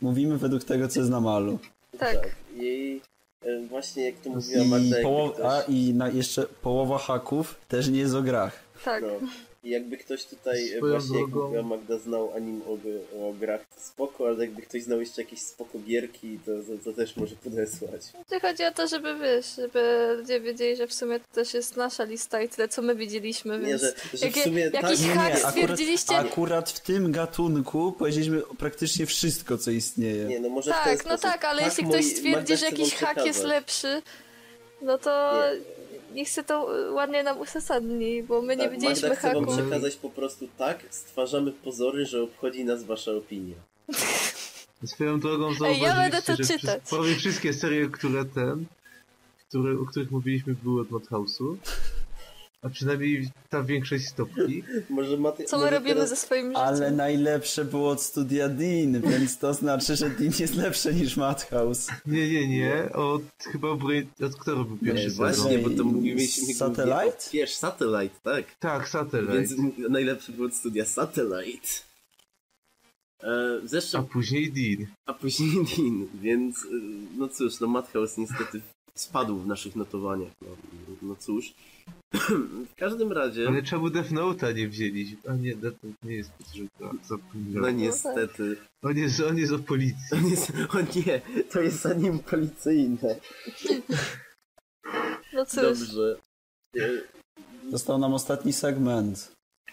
mówimy 0.03 0.39
według 0.39 0.65
tego, 0.65 0.89
co 0.89 1.01
jest 1.01 1.11
na 1.13 1.21
malu. 1.21 1.59
Tak. 1.99 2.19
I 2.57 3.01
e, 3.43 3.67
właśnie 3.67 4.05
jak 4.05 4.15
to 4.15 4.31
mówiła 4.31 4.65
Magda, 4.65 5.01
I, 5.01 5.03
poło- 5.03 5.31
ktoś... 5.31 5.45
a, 5.47 5.63
i 5.63 5.95
na 5.95 6.09
jeszcze 6.09 6.43
połowa 6.63 6.99
haków 6.99 7.61
też 7.69 7.89
nie 7.89 7.99
jest 7.99 8.15
o 8.15 8.23
grach. 8.23 8.61
Tak. 8.85 9.03
No. 9.03 9.29
I 9.65 9.71
jakby 9.71 9.97
ktoś 9.97 10.25
tutaj, 10.25 10.73
e, 10.73 10.77
Swoją 10.77 10.93
właśnie 11.01 11.21
jak 11.21 11.31
drogą- 11.31 11.43
mówiła 11.45 11.63
Magda, 11.63 11.99
znał 11.99 12.33
anim 12.37 12.63
o, 12.63 12.73
o 13.29 13.33
grach, 13.33 13.61
to 13.75 13.81
spoko, 13.81 14.27
ale 14.29 14.39
jakby 14.45 14.63
ktoś 14.63 14.83
znał 14.83 15.01
jeszcze 15.01 15.23
jakieś 15.23 15.41
spoko 15.41 15.79
gierki, 15.79 16.39
to, 16.47 16.51
to, 16.53 16.85
to 16.85 16.93
też 16.97 17.17
może 17.17 17.37
podesłać. 17.37 18.03
Tu 18.31 18.41
chodzi 18.41 18.65
o 18.65 18.71
to, 18.73 18.89
żeby 18.89 19.15
wiesz, 19.19 19.47
żeby 19.57 20.15
ludzie 20.19 20.41
wiedzieli, 20.41 20.77
że 20.77 20.87
w 20.87 20.95
sumie 20.95 21.21
to 21.21 21.27
też 21.35 21.55
jest 21.55 21.77
nasza 21.77 22.05
lista 22.05 22.43
i 22.43 22.49
tyle, 22.49 22.69
co 22.69 22.83
my 22.83 22.95
widzieliśmy, 22.95 23.59
Nie, 23.59 23.67
więc 23.67 23.81
że, 23.83 23.93
że 24.13 24.19
w 24.19 24.23
jakie- 24.23 24.43
sumie 24.45 24.61
jakiś 24.63 24.81
tak, 25.01 25.17
hack 25.17 25.35
akurat, 25.37 25.53
stwierdziliście- 25.55 26.17
akurat 26.19 26.71
w 26.71 26.81
tym 26.81 27.13
gatunku 27.13 27.93
powiedzieliśmy 27.99 28.43
praktycznie 28.59 29.07
wszystko, 29.07 29.59
co 29.59 29.71
istnieje. 29.71 30.25
Nie, 30.25 30.41
no 30.41 30.49
może 30.49 30.71
w 30.71 30.75
ten 30.75 30.85
tak, 30.85 31.05
no 31.05 31.11
sposób. 31.11 31.23
tak, 31.23 31.45
ale 31.45 31.63
jeśli 31.63 31.85
moi- 31.85 31.93
ktoś 31.93 32.05
stwierdzi, 32.07 32.57
że 32.57 32.67
jakiś 32.67 32.95
hack 32.95 33.17
jest 33.27 33.39
przekazać. 33.39 33.45
lepszy, 33.49 34.03
no 34.83 34.99
to 34.99 35.41
niech 36.15 36.29
se 36.31 36.45
to 36.45 36.79
y, 36.89 36.91
ładnie 36.93 37.23
nam 37.23 37.41
uzasadni, 37.41 38.23
bo 38.23 38.43
my 38.43 38.57
nie 38.57 38.63
Tak, 38.65 38.73
widzieliśmy 38.73 39.09
Magda 39.09 39.29
chce 39.29 39.35
wam 39.35 39.47
przekazać 39.47 39.97
po 39.97 40.11
prostu 40.11 40.49
tak, 40.59 40.85
stwarzamy 40.91 41.53
pozory, 41.53 42.07
że 42.07 42.23
obchodzi 42.23 42.65
nas 42.65 42.85
wasza 42.85 43.13
opinia. 43.13 43.57
Swoją 44.85 45.21
drogą 45.21 45.49
Ej, 45.49 45.55
zauważyliście, 45.55 45.87
ja 45.87 45.97
będę 45.97 46.23
to 46.23 46.37
że 46.37 46.45
czytać. 46.45 46.83
prawie 46.91 47.15
wszystkie 47.17 47.53
serie, 47.53 47.89
które 47.89 48.25
ten, 48.25 48.65
które, 49.49 49.81
o 49.81 49.85
których 49.87 50.11
mówiliśmy, 50.11 50.55
były 50.63 50.81
od 50.81 50.89
Madhouse'u. 50.89 51.57
A 52.63 52.69
przynajmniej 52.69 53.31
ta 53.49 53.63
większość 53.63 54.09
stopni. 54.09 54.63
Może 54.91 55.17
Maty, 55.17 55.45
Co 55.45 55.57
my 55.57 55.65
może 55.65 55.75
robimy 55.77 55.95
teraz... 55.95 56.11
ze 56.11 56.17
swoim 56.17 56.47
życiem? 56.47 56.57
Ale 56.57 56.91
najlepsze 56.91 57.65
było 57.65 57.91
od 57.91 58.03
studia 58.03 58.49
Dean, 58.49 59.01
więc 59.01 59.39
to 59.39 59.55
znaczy, 59.55 59.97
że 59.97 60.11
Dean 60.11 60.33
jest 60.39 60.55
lepsze 60.55 60.95
niż 60.95 61.17
Madhouse. 61.17 61.89
Nie, 62.07 62.31
nie, 62.31 62.49
nie. 62.49 62.93
Od 62.93 63.23
chyba 63.53 63.77
Brain... 63.77 64.07
Od 64.27 64.37
kto 64.37 64.55
robił 64.55 64.79
pierwszy 64.79 65.09
Nie, 65.09 65.11
właśnie, 65.11 65.59
bo 65.59 65.71
to 65.71 65.85
mówiliśmy... 65.85 66.55
Satellite? 66.55 67.19
Wiesz, 67.33 67.55
Satellite, 67.55 68.15
tak. 68.23 68.45
Tak, 68.59 68.89
Satellite. 68.89 69.33
Więc 69.33 69.55
najlepszy 69.89 70.33
był 70.33 70.45
od 70.45 70.55
studia 70.55 70.85
Satellite. 70.85 71.69
E, 73.23 73.61
zresztą 73.65 73.99
A 73.99 74.03
później 74.03 74.53
Dean. 74.53 74.91
A 75.07 75.15
później 75.15 75.51
Dean, 75.77 76.07
więc 76.15 76.65
y, 76.65 76.69
no 77.19 77.29
cóż, 77.29 77.61
no 77.61 77.67
Madhouse 77.67 78.19
niestety 78.19 78.61
spadł 78.95 79.39
w 79.39 79.47
naszych 79.47 79.77
notowaniach. 79.77 80.33
No, 80.43 80.49
no 81.03 81.17
cóż. 81.17 81.55
W 82.71 82.75
każdym 82.77 83.13
razie, 83.13 83.49
Ale 83.49 83.63
czemu 83.63 83.91
Death 83.91 84.11
Note'a 84.11 84.55
nie 84.55 84.69
wzięliśmy? 84.69 85.19
A 85.29 85.35
nie, 85.35 85.57
Death 85.57 85.77
Note 85.85 85.97
nie 86.03 86.15
jest 86.15 86.31
podrzutka. 86.33 86.91
no 87.35 87.71
niestety. 87.71 88.57
On 88.83 88.97
jest, 88.97 89.21
on 89.21 89.39
jest 89.39 89.53
o 89.53 89.59
policji. 89.59 90.17
On 90.17 90.27
jest, 90.31 90.51
o 90.51 90.81
nie, 90.81 91.21
to 91.51 91.61
jest 91.61 91.87
anim 91.87 92.19
policyjne. 92.19 93.17
No 95.33 95.47
cóż, 95.47 95.63
Dobrze. 95.63 96.17
Został 97.71 97.99
nam 97.99 98.15
ostatni 98.15 98.53
segment. 98.53 99.33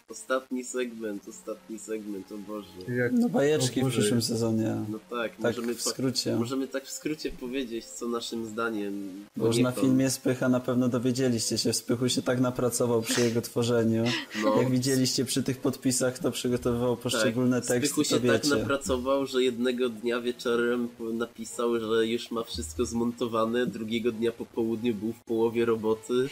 Ostatni 0.10 0.64
segment, 0.64 1.28
ostatni 1.28 1.80
segment, 1.80 2.32
o 2.32 2.38
Boże. 2.38 2.68
Jak... 2.96 3.12
No 3.14 3.30
bajeczki 3.30 3.80
O 3.80 3.84
w 3.84 3.86
Boże. 3.86 4.00
przyszłym 4.00 4.22
sezonie. 4.22 4.76
No 4.90 5.00
tak, 5.10 5.32
Tak 5.32 5.42
możemy, 5.58 5.76
w 5.76 5.82
skrócie. 5.82 6.36
możemy 6.36 6.68
tak 6.68 6.86
w 6.86 6.92
skrócie 6.92 7.32
powiedzieć, 7.32 7.86
co 7.86 8.08
naszym 8.08 8.46
zdaniem. 8.46 9.26
Bo 9.38 9.48
już 9.48 9.58
na 9.58 9.72
filmie 9.72 10.10
Spycha 10.10 10.50
na 10.50 10.60
pewno 10.60 10.90
dowiedzieliście 10.90 11.58
się. 11.58 11.74
Spychu 11.74 12.10
się 12.10 12.22
tak 12.22 12.40
napracował 12.40 13.02
przy 13.02 13.22
jego 13.22 13.42
tworzeniu. 13.42 14.04
No, 14.44 14.62
Jak 14.62 14.72
widzieliście 14.72 15.26
przy 15.26 15.44
tych 15.44 15.58
podpisach, 15.58 16.14
kto 16.14 16.32
przygotowywał 16.32 16.98
poszczególne 16.98 17.62
teksty, 17.62 17.88
Spychu 17.88 18.04
to 18.04 18.10
się 18.10 18.20
tak 18.40 18.46
napracował, 18.60 19.26
że 19.26 19.44
jednego 19.44 19.90
dnia 19.90 20.22
wieczorem 20.22 20.88
napisał, 21.14 21.80
że 21.80 22.08
już 22.08 22.32
ma 22.32 22.44
wszystko 22.44 22.86
zmontowane, 22.86 23.66
drugiego 23.66 24.12
dnia 24.12 24.32
po 24.32 24.46
południu 24.46 24.94
był 24.96 25.14
w 25.14 25.20
połowie 25.20 25.66
roboty 25.66 26.30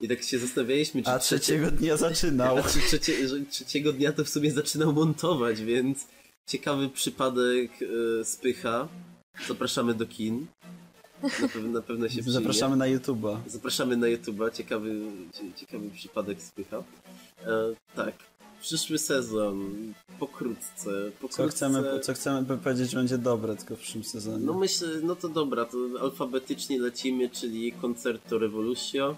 i 0.00 0.08
tak 0.08 0.22
się 0.22 0.38
zastanawialiśmy, 0.38 1.02
czy 1.02 1.10
A 1.10 1.18
trzeciego 1.18 1.70
dnia 1.70 1.96
zaczynał. 1.96 2.56
A 2.58 2.62
czy 2.62 2.78
trzecie, 2.78 3.19
że 3.28 3.40
trzeciego 3.50 3.92
dnia 3.92 4.12
to 4.12 4.24
w 4.24 4.28
sumie 4.28 4.50
zaczynał 4.52 4.92
montować, 4.92 5.60
więc 5.62 6.06
ciekawy 6.46 6.88
przypadek 6.88 7.70
e, 8.20 8.24
spycha. 8.24 8.88
Zapraszamy 9.48 9.94
do 9.94 10.06
kin. 10.06 10.46
Na, 11.22 11.28
pew- 11.48 11.68
na 11.72 11.82
pewno 11.82 12.08
się 12.08 12.12
przyjmie. 12.12 12.32
Zapraszamy 12.32 12.76
na 12.76 12.84
YouTube'a. 12.86 13.36
Zapraszamy 13.46 13.96
na 13.96 14.06
YouTube'a. 14.06 14.52
Ciekawy, 14.52 15.00
cie- 15.32 15.52
ciekawy 15.56 15.90
przypadek 15.90 16.42
spycha. 16.42 16.76
E, 17.46 17.52
tak. 17.96 18.14
Przyszły 18.60 18.98
sezon. 18.98 19.72
Pokrótce. 20.18 20.90
pokrótce. 21.20 21.42
Co 21.42 21.48
chcemy, 21.48 22.00
co 22.00 22.14
chcemy 22.14 22.58
powiedzieć, 22.58 22.90
że 22.90 22.96
będzie 22.96 23.18
dobre 23.18 23.56
tylko 23.56 23.76
w 23.76 23.78
przyszłym 23.78 24.04
sezonie. 24.04 24.44
No 24.46 24.54
myślę, 24.58 24.88
no 25.02 25.16
to 25.16 25.28
dobra, 25.28 25.64
to 25.64 25.78
alfabetycznie 26.00 26.80
lecimy, 26.80 27.30
czyli 27.30 27.72
Concerto 27.72 28.38
Revolution. 28.38 29.14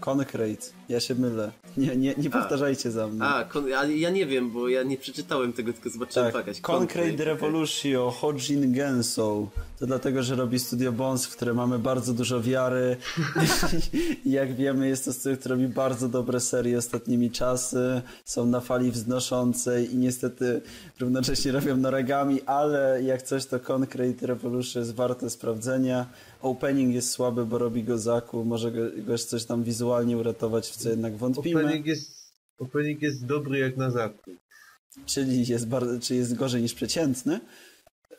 Concrete. 0.00 0.66
Ja 0.88 1.00
się 1.00 1.14
mylę. 1.14 1.52
Nie, 1.76 1.96
nie, 1.96 2.14
nie 2.18 2.28
A. 2.28 2.32
powtarzajcie 2.32 2.90
za 2.90 3.08
mną. 3.08 3.24
A, 3.24 3.44
kon- 3.44 3.72
ale 3.72 3.92
ja 3.96 4.10
nie 4.10 4.26
wiem, 4.26 4.50
bo 4.50 4.68
ja 4.68 4.82
nie 4.82 4.96
przeczytałem 4.98 5.52
tego, 5.52 5.72
tylko 5.72 5.90
zobaczyłem 5.90 6.32
Tak, 6.32 6.46
jakaś 6.46 6.60
Concrete 6.60 7.24
Revolution, 7.24 8.10
Hojin 8.12 8.72
Genso. 8.72 9.48
To 9.78 9.86
dlatego, 9.86 10.22
że 10.22 10.36
robi 10.36 10.58
Studio 10.58 10.92
Bones, 10.92 11.26
w 11.26 11.36
które 11.36 11.54
mamy 11.54 11.78
bardzo 11.78 12.12
dużo 12.12 12.40
wiary. 12.40 12.96
I 14.24 14.30
jak 14.30 14.54
wiemy, 14.56 14.88
jest 14.88 15.04
to 15.04 15.12
studio, 15.12 15.38
które 15.38 15.54
robi 15.54 15.68
bardzo 15.68 16.08
dobre 16.08 16.40
serie 16.40 16.78
ostatnimi 16.78 17.30
czasy. 17.30 18.02
Są 18.24 18.46
na 18.46 18.60
fali 18.60 18.90
wznoszącej 18.90 19.92
i 19.94 19.96
niestety 19.96 20.60
równocześnie 21.00 21.52
robią 21.52 21.76
noregami, 21.76 22.42
ale 22.42 23.02
jak 23.02 23.22
coś, 23.22 23.46
to 23.46 23.60
Concrete 23.60 24.26
Revolution 24.26 24.82
jest 24.82 24.94
warte 24.94 25.30
sprawdzenia. 25.30 26.06
Opening 26.42 26.94
jest 26.94 27.10
słaby, 27.10 27.46
bo 27.46 27.58
robi 27.58 27.84
go 27.84 27.98
Zaku. 27.98 28.44
Może 28.44 28.72
go, 28.72 28.80
go 28.96 29.12
jeszcze 29.12 29.28
coś 29.28 29.44
tam 29.44 29.64
wizualnie 29.64 30.16
uratować, 30.16 30.70
w 30.70 30.76
co 30.76 30.88
jednak 30.88 31.16
wątpimy. 31.16 31.60
Opening 31.60 31.86
jest, 31.86 32.32
opening 32.58 33.02
jest 33.02 33.26
dobry 33.26 33.58
jak 33.58 33.76
na 33.76 33.90
zakup. 33.90 34.36
Czyli 35.06 35.46
jest, 35.46 35.68
bardzo, 35.68 36.00
czy 36.00 36.14
jest 36.14 36.34
gorzej 36.34 36.62
niż 36.62 36.74
przeciętny. 36.74 37.40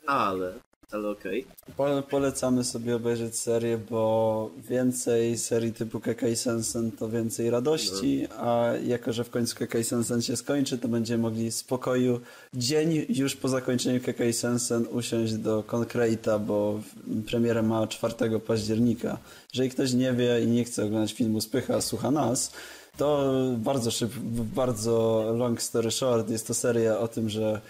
Ale, 0.06 0.54
ale 0.92 1.08
okej. 1.08 1.46
Pole, 1.76 2.02
polecamy 2.02 2.64
sobie 2.64 2.96
obejrzeć 2.96 3.36
serię, 3.36 3.78
bo 3.90 4.50
więcej 4.68 5.38
serii 5.38 5.72
typu 5.72 6.00
Kekai 6.00 6.36
Sensen 6.36 6.92
to 6.92 7.08
więcej 7.08 7.50
radości, 7.50 8.26
a 8.38 8.68
jako, 8.86 9.12
że 9.12 9.24
w 9.24 9.30
końcu 9.30 9.56
Kekai 9.56 9.84
Sensen 9.84 10.22
się 10.22 10.36
skończy, 10.36 10.78
to 10.78 10.88
będziemy 10.88 11.22
mogli 11.22 11.50
w 11.50 11.54
spokoju 11.54 12.20
dzień 12.54 13.06
już 13.08 13.36
po 13.36 13.48
zakończeniu 13.48 14.00
Kekai 14.00 14.32
Sensen 14.32 14.86
usiąść 14.90 15.32
do 15.32 15.62
Concrete'a, 15.62 16.40
bo 16.40 16.80
premierę 17.26 17.62
ma 17.62 17.86
4 17.86 18.40
października. 18.46 19.18
Jeżeli 19.54 19.70
ktoś 19.70 19.92
nie 19.92 20.12
wie 20.12 20.40
i 20.44 20.46
nie 20.46 20.64
chce 20.64 20.84
oglądać 20.84 21.12
filmu 21.12 21.40
Spycha, 21.40 21.80
słucha 21.80 22.10
nas, 22.10 22.52
to 22.96 23.34
bardzo 23.56 23.90
szybko, 23.90 24.18
bardzo 24.54 25.24
long 25.36 25.62
story 25.62 25.90
short, 25.90 26.30
jest 26.30 26.46
to 26.46 26.54
seria 26.54 26.98
o 26.98 27.08
tym, 27.08 27.28
że 27.28 27.60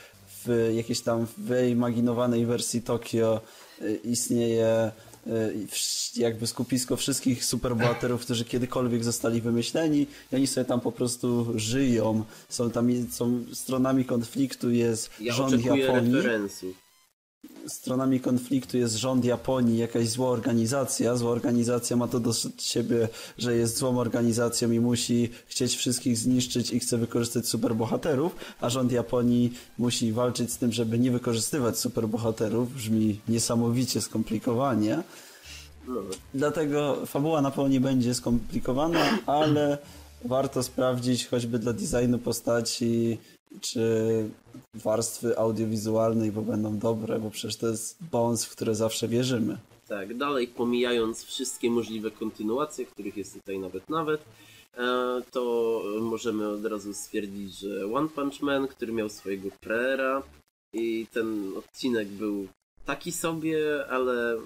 w 0.46 0.72
jakiejś 0.74 1.00
tam 1.00 1.26
wyimaginowanej 1.38 2.46
wersji 2.46 2.82
Tokio 2.82 3.40
y, 3.82 4.00
istnieje 4.04 4.92
y, 5.26 5.30
jakby 6.16 6.46
skupisko 6.46 6.96
wszystkich 6.96 7.44
superbohaterów, 7.44 8.20
którzy 8.20 8.44
kiedykolwiek 8.44 9.04
zostali 9.04 9.40
wymyśleni 9.40 10.06
i 10.32 10.36
oni 10.36 10.46
sobie 10.46 10.64
tam 10.64 10.80
po 10.80 10.92
prostu 10.92 11.52
żyją. 11.56 12.24
Są 12.48 12.70
tam 12.70 12.88
są 13.10 13.44
stronami 13.52 14.04
konfliktu 14.04 14.70
jest 14.70 15.10
Ja 15.20 15.32
rząd 15.32 15.64
Japonii 15.64 16.16
referensu. 16.16 16.74
Stronami 17.66 18.20
konfliktu 18.20 18.78
jest 18.78 18.94
rząd 18.94 19.24
Japonii, 19.24 19.78
jakaś 19.78 20.08
zła 20.08 20.28
organizacja. 20.28 21.16
Zła 21.16 21.30
organizacja 21.30 21.96
ma 21.96 22.08
to 22.08 22.20
do 22.20 22.32
siebie, 22.58 23.08
że 23.38 23.56
jest 23.56 23.76
złą 23.76 23.98
organizacją 23.98 24.70
i 24.70 24.80
musi 24.80 25.30
chcieć 25.46 25.76
wszystkich 25.76 26.18
zniszczyć 26.18 26.72
i 26.72 26.80
chce 26.80 26.98
wykorzystać 26.98 27.48
superbohaterów, 27.48 28.36
a 28.60 28.70
rząd 28.70 28.92
Japonii 28.92 29.52
musi 29.78 30.12
walczyć 30.12 30.52
z 30.52 30.58
tym, 30.58 30.72
żeby 30.72 30.98
nie 30.98 31.10
wykorzystywać 31.10 31.78
superbohaterów. 31.78 32.74
Brzmi 32.74 33.20
niesamowicie 33.28 34.00
skomplikowanie. 34.00 35.02
Dlatego 36.34 37.06
fabuła 37.06 37.42
na 37.42 37.50
pewno 37.50 37.68
nie 37.68 37.80
będzie 37.80 38.14
skomplikowana, 38.14 39.18
ale 39.26 39.78
warto 40.24 40.62
sprawdzić 40.62 41.26
choćby 41.26 41.58
dla 41.58 41.72
designu 41.72 42.18
postaci, 42.18 43.18
czy 43.60 43.82
warstwy 44.74 45.39
audiowizualnej, 45.39 46.32
bo 46.32 46.43
będą 46.43 46.78
dobre, 46.78 47.18
bo 47.18 47.31
przecież 47.31 47.56
to 47.56 47.66
jest 47.66 47.97
Bones, 48.12 48.44
w 48.44 48.51
które 48.51 48.74
zawsze 48.74 49.09
wierzymy. 49.09 49.56
tak, 49.89 50.16
dalej 50.16 50.48
pomijając 50.48 51.24
wszystkie 51.24 51.70
możliwe 51.70 52.10
kontynuacje, 52.10 52.86
których 52.86 53.16
jest 53.16 53.35
tutaj 53.35 53.59
nawet 53.59 53.90
nawet, 53.90 54.20
e, 54.76 55.22
to 55.31 55.82
możemy 56.01 56.48
od 56.48 56.64
razu 56.64 56.94
stwierdzić, 56.94 57.59
że 57.59 57.94
One 57.94 58.09
Punch 58.09 58.43
Man, 58.43 58.68
który 58.68 58.93
miał 58.93 59.09
swojego 59.09 59.48
preera 59.60 60.22
i 60.72 61.06
ten 61.12 61.52
odcinek 61.56 62.09
był 62.09 62.48
taki 62.86 63.12
sobie, 63.12 63.86
ale 63.90 64.36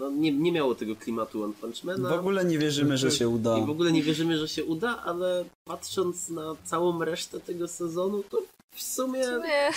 no, 0.00 0.10
nie, 0.10 0.32
nie 0.32 0.52
miało 0.52 0.74
tego 0.74 0.96
klimatu 0.96 1.42
One 1.44 1.54
Punch 1.60 1.84
Mana. 1.84 2.08
W 2.08 2.12
ogóle 2.12 2.44
nie 2.44 2.58
wierzymy, 2.58 2.98
że 2.98 3.10
się 3.10 3.28
uda. 3.28 3.58
I 3.58 3.66
w 3.66 3.70
ogóle 3.70 3.92
nie 3.92 4.02
wierzymy, 4.02 4.38
że 4.38 4.48
się 4.48 4.64
uda, 4.64 5.02
ale 5.04 5.44
patrząc 5.64 6.28
na 6.28 6.56
całą 6.64 7.04
resztę 7.04 7.40
tego 7.40 7.68
sezonu, 7.68 8.22
to 8.30 8.42
w 8.74 8.82
sumie 8.82 9.20
nie. 9.20 9.70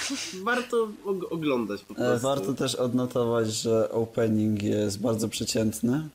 warto 0.44 0.88
og- 1.06 1.26
oglądać 1.30 1.82
po 1.84 1.94
E, 1.94 1.96
prostu. 1.98 2.28
Warto 2.28 2.54
też 2.54 2.76
odnotować, 2.76 3.48
że 3.54 3.92
opening 3.92 4.64
jest 4.64 5.02
bardzo 5.02 5.30
przeciętny. 5.30 6.10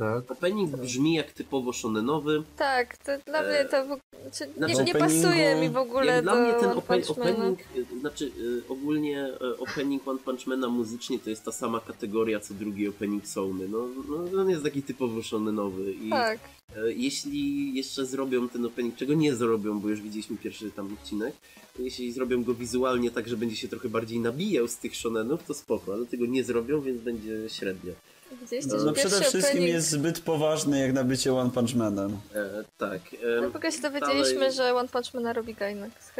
Tak. 0.00 0.30
Opening 0.30 0.76
brzmi 0.76 1.14
jak 1.14 1.32
typowo 1.32 1.72
shonenowy. 1.72 2.42
Tak, 2.56 2.96
to 2.96 3.12
dla 3.26 3.42
mnie 3.42 3.64
to 3.70 3.84
w... 3.86 4.00
czy, 4.32 4.46
nie, 4.46 4.54
Znaczy, 4.54 4.84
nie 4.84 4.94
openingu- 4.94 4.98
pasuje 4.98 5.60
mi 5.60 5.70
w 5.70 5.76
ogóle 5.76 6.06
Jak 6.06 6.24
do 6.24 6.32
dla 6.32 6.40
mnie 6.40 6.52
ten 6.52 6.70
open, 6.70 7.02
opening, 7.08 7.60
y, 7.76 8.00
znaczy 8.00 8.24
y, 8.38 8.62
ogólnie 8.68 9.28
opening 9.58 10.08
One 10.08 10.18
Punch 10.18 10.46
Mana 10.46 10.68
muzycznie 10.68 11.18
to 11.18 11.30
jest 11.30 11.44
ta 11.44 11.52
sama 11.52 11.80
kategoria 11.80 12.40
co 12.40 12.54
drugi 12.54 12.88
opening 12.88 13.26
Sony. 13.26 13.68
No, 13.68 13.88
no 14.32 14.40
on 14.40 14.50
jest 14.50 14.62
taki 14.62 14.82
typowo 14.82 15.22
shonenowy 15.22 15.92
i 15.92 16.10
Tak, 16.10 16.38
E, 16.76 16.92
Jeśli 16.92 17.74
jeszcze 17.74 18.06
zrobią 18.06 18.48
ten 18.48 18.64
opening, 18.66 18.96
czego 18.96 19.14
nie 19.14 19.34
zrobią, 19.34 19.80
bo 19.80 19.88
już 19.88 20.00
widzieliśmy 20.00 20.36
pierwszy 20.36 20.70
tam 20.70 20.92
odcinek, 20.92 21.34
to 21.76 21.82
jeśli 21.82 22.12
zrobią 22.12 22.44
go 22.44 22.54
wizualnie 22.54 23.10
tak, 23.10 23.28
że 23.28 23.36
będzie 23.36 23.56
się 23.56 23.68
trochę 23.68 23.88
bardziej 23.88 24.20
nabijał 24.20 24.68
z 24.68 24.76
tych 24.76 24.96
shonenów, 24.96 25.44
to 25.44 25.54
spoko, 25.54 25.92
ale 25.94 26.06
tego 26.06 26.26
nie 26.26 26.44
zrobią, 26.44 26.80
więc 26.80 27.00
będzie 27.02 27.48
średnio. 27.48 27.92
Widzieliście, 28.36 28.72
No, 28.76 28.84
No 28.84 28.92
przede 28.92 29.20
wszystkim 29.20 29.50
opening... 29.50 29.68
jest 29.68 29.90
zbyt 29.90 30.20
poważny 30.20 30.80
jak 30.80 30.92
na 30.92 31.04
bycie 31.04 31.34
One 31.34 31.50
Punch 31.50 31.74
Manem. 31.74 32.18
E, 32.34 32.64
tak. 32.78 33.00
E, 33.14 33.40
No 33.40 33.46
ogóle 33.48 33.72
się 33.72 33.80
dowiedzieliśmy, 33.82 34.40
dalej- 34.40 34.52
że 34.54 34.74
One 34.74 34.88
Punch 34.88 35.14
Mana 35.14 35.32
robi 35.32 35.54
Gainax. 35.54 35.92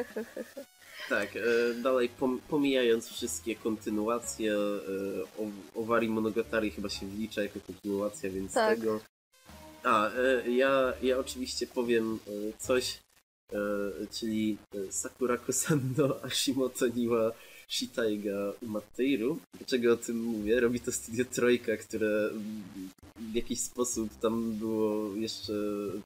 Tak, 1.08 1.36
e, 1.36 1.40
dalej 1.82 2.10
pom- 2.20 2.38
pomijając 2.48 3.08
wszystkie 3.08 3.56
kontynuacje, 3.56 4.52
e, 4.54 5.78
Owari 5.80 6.08
Monogatari 6.08 6.70
chyba 6.70 6.88
się 6.88 7.06
wlicza 7.06 7.42
jako 7.42 7.60
kontynuacja, 7.66 8.30
więc 8.30 8.52
Tak. 8.54 8.78
tego... 8.78 9.00
A, 9.82 10.08
e, 10.10 10.50
ja, 10.50 10.92
ja 11.02 11.18
oczywiście 11.18 11.66
powiem 11.66 12.18
e, 12.26 12.30
coś, 12.58 12.98
e, 13.52 13.56
czyli 14.12 14.56
Sakura 14.90 15.36
Kosando 15.36 16.24
Ashimoto 16.24 16.86
Niwa 16.86 17.32
Shitaiga 17.70 18.52
Mateiru. 18.62 19.38
Dlaczego 19.59 19.92
o 19.92 19.97
tym 19.97 20.22
mówię? 20.22 20.60
Robi 20.60 20.80
to 20.80 20.92
studio 20.92 21.24
Trojka, 21.24 21.76
które 21.76 22.28
mm, 22.30 22.62
w 23.16 23.34
jakiś 23.34 23.60
sposób 23.60 24.09
tam 24.20 24.52
było 24.52 25.14
jeszcze 25.16 25.52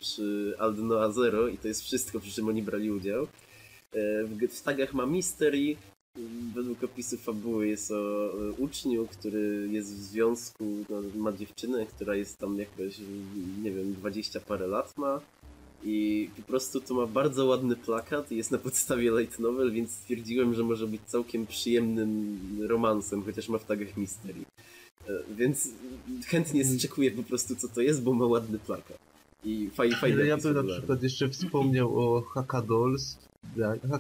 przy 0.01 0.55
Aldnoa 0.59 1.13
Zero 1.13 1.49
i 1.49 1.59
to 1.59 1.69
jest 1.69 1.83
wszystko, 1.83 2.21
przy 2.21 2.33
czym 2.33 2.49
oni 2.49 2.63
brali 2.63 2.91
udział. 2.91 3.27
E, 3.93 4.25
W, 4.25 4.63
tagach 4.63 4.95
ma 4.95 5.07
Mystery, 5.07 5.77
według 6.55 6.85
opisu 6.85 7.17
fabuły 7.17 7.69
jest 7.69 7.91
o 7.91 8.33
e, 8.33 8.53
uczniu, 8.53 9.07
który 9.07 9.69
jest 9.71 9.95
w 9.95 10.03
związku, 10.03 10.65
no, 10.91 11.03
ma 11.15 11.33
dziewczynę, 11.33 11.87
która 11.87 12.15
jest 12.17 12.39
tam 12.39 12.59
jakoś, 12.59 12.99
nie 13.63 13.71
wiem, 13.71 13.95
20 13.95 14.41
parę 14.41 14.67
lat 14.67 14.99
ma. 14.99 15.21
I 15.85 16.31
po 16.37 16.43
prostu 16.43 16.81
to 16.81 16.95
ma 16.95 17.07
bardzo 17.07 17.45
ładny 17.45 17.77
plakat 17.77 18.33
i 18.33 18.37
jest 18.37 18.51
na 18.51 18.59
podstawie 18.59 19.11
light 19.19 19.39
novel, 19.39 19.73
więc 19.73 19.91
stwierdziłem, 19.91 20.55
że 20.55 20.63
może 20.63 20.87
być 20.87 21.01
całkiem 21.07 21.47
przyjemnym 21.47 22.39
romansem, 22.69 23.23
chociaż 23.23 23.49
ma 23.49 23.59
w 23.59 23.65
tagach 23.65 23.97
mystery. 23.97 24.41
E, 25.09 25.13
Więc 25.37 25.69
chętnie 26.27 26.65
zczekuję 26.65 27.11
po 27.11 27.23
prostu 27.23 27.57
co 27.57 27.69
to 27.69 27.81
jest, 27.81 28.03
bo 28.03 28.13
ma 28.13 28.27
ładny 28.27 28.59
plakat. 28.59 28.99
I 29.45 29.71
fajnie, 29.75 29.97
fajny 29.97 30.27
ja 30.27 30.37
bym 30.37 30.55
na 30.55 30.63
przykład 30.79 31.03
jeszcze 31.03 31.29
wspomniał 31.29 32.01
o 32.01 32.21
Hackadolls, 32.23 33.17
The- 33.17 33.34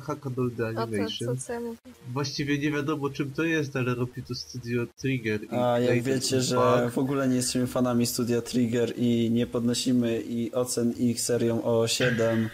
Hackadol 0.02 0.50
The 0.50 0.56
to, 0.74 0.80
Animation. 0.82 1.36
co, 1.36 1.42
co 1.46 1.52
ja 1.52 1.60
mówię? 1.60 1.76
Właściwie 2.12 2.58
nie 2.58 2.70
wiadomo 2.70 3.10
czym 3.10 3.30
to 3.30 3.44
jest, 3.44 3.76
ale 3.76 3.94
robi 3.94 4.22
to 4.22 4.34
studio 4.34 4.86
Trigger. 5.00 5.44
i 5.44 5.48
A 5.50 5.78
jak 5.78 6.02
wiecie, 6.02 6.40
że 6.40 6.56
Park. 6.56 6.94
w 6.94 6.98
ogóle 6.98 7.28
nie 7.28 7.36
jesteśmy 7.36 7.66
fanami 7.66 8.06
studia 8.06 8.42
Trigger 8.42 8.92
i 8.96 9.30
nie 9.32 9.46
podnosimy 9.46 10.20
i 10.20 10.52
ocen 10.52 10.92
ich 10.92 11.20
serią 11.20 11.62
o 11.64 11.88
7 11.88 12.48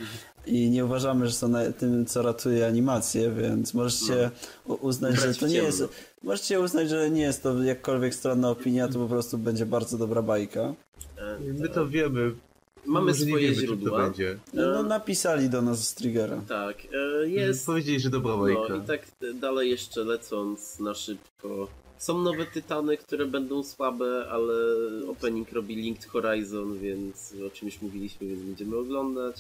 i 0.47 0.71
nie 0.71 0.85
uważamy, 0.85 1.27
że 1.27 1.33
są 1.33 1.49
na 1.49 1.73
tym, 1.73 2.07
co 2.07 2.23
ratuje 2.23 2.67
animację, 2.67 3.31
więc 3.43 3.75
możecie 3.75 4.31
u- 4.67 4.73
uznać, 4.87 5.15
że 5.17 5.23
Brać 5.23 5.39
to 5.39 5.47
w 5.47 5.49
nie 5.49 5.57
jest... 5.59 5.83
Możecie 6.23 6.61
uznać, 6.61 6.89
że 6.89 7.11
nie 7.11 7.23
jest 7.23 7.43
to 7.43 7.63
jakkolwiek 7.63 8.15
stronna 8.15 8.51
opinia, 8.51 8.89
to 8.89 8.99
po 8.99 9.07
prostu 9.07 9.39
będzie 9.39 9.67
bardzo 9.67 9.99
dobra 9.99 10.23
bajka. 10.23 10.61
E, 10.61 11.39
My 11.59 11.69
to 11.69 11.89
wiemy. 11.89 12.33
Mamy 12.87 13.07
Może 13.07 13.25
nie 13.25 13.31
swoje 13.31 13.43
wiemy, 13.51 13.57
czym 13.57 13.67
to 13.67 13.77
źródła. 13.77 14.03
będzie. 14.03 14.39
No, 14.55 14.71
no 14.73 14.83
napisali 14.83 15.49
do 15.51 15.63
nas 15.63 15.89
z 15.89 15.95
Triggera. 15.95 16.43
Tak, 16.49 16.77
e, 17.23 17.29
jest. 17.29 17.67
Powiedzieli, 17.67 18.01
że 18.01 18.11
dobra 18.11 18.37
bajka. 18.37 18.61
No 18.69 18.77
i 18.77 18.81
tak 18.81 19.03
dalej 19.35 19.71
jeszcze 19.71 20.05
lecąc 20.05 20.81
na 20.81 20.95
szybko. 20.95 21.69
Są 21.99 22.23
nowe 22.23 22.47
tytany, 22.47 22.97
które 22.97 23.27
będą 23.27 23.63
słabe, 23.65 24.27
ale 24.31 24.55
opening 25.09 25.53
robi 25.53 25.77
Linked 25.77 26.07
Horizon, 26.07 26.79
więc 26.79 27.35
o 27.47 27.51
czym 27.51 27.69
już 27.69 27.83
mówiliśmy, 27.83 28.27
więc 28.29 28.43
będziemy 28.43 28.77
oglądać. 28.77 29.37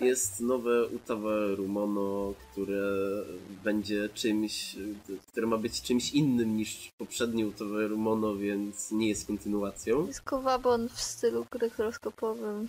Jest 0.00 0.40
nowe 0.40 0.86
Utawa 0.86 1.46
Rumono, 1.56 2.34
które 2.52 2.82
będzie 3.64 4.08
czymś, 4.14 4.76
które 5.28 5.46
ma 5.46 5.56
być 5.58 5.82
czymś 5.82 6.10
innym 6.12 6.56
niż 6.56 6.90
poprzednie 6.98 7.46
Utawa 7.46 7.86
Rumono, 7.86 8.36
więc 8.36 8.92
nie 8.92 9.08
jest 9.08 9.26
kontynuacją. 9.26 10.06
Jest 10.06 10.20
kowabon 10.22 10.88
w 10.88 11.00
stylu 11.00 11.46
krychroskopowym. 11.50 12.68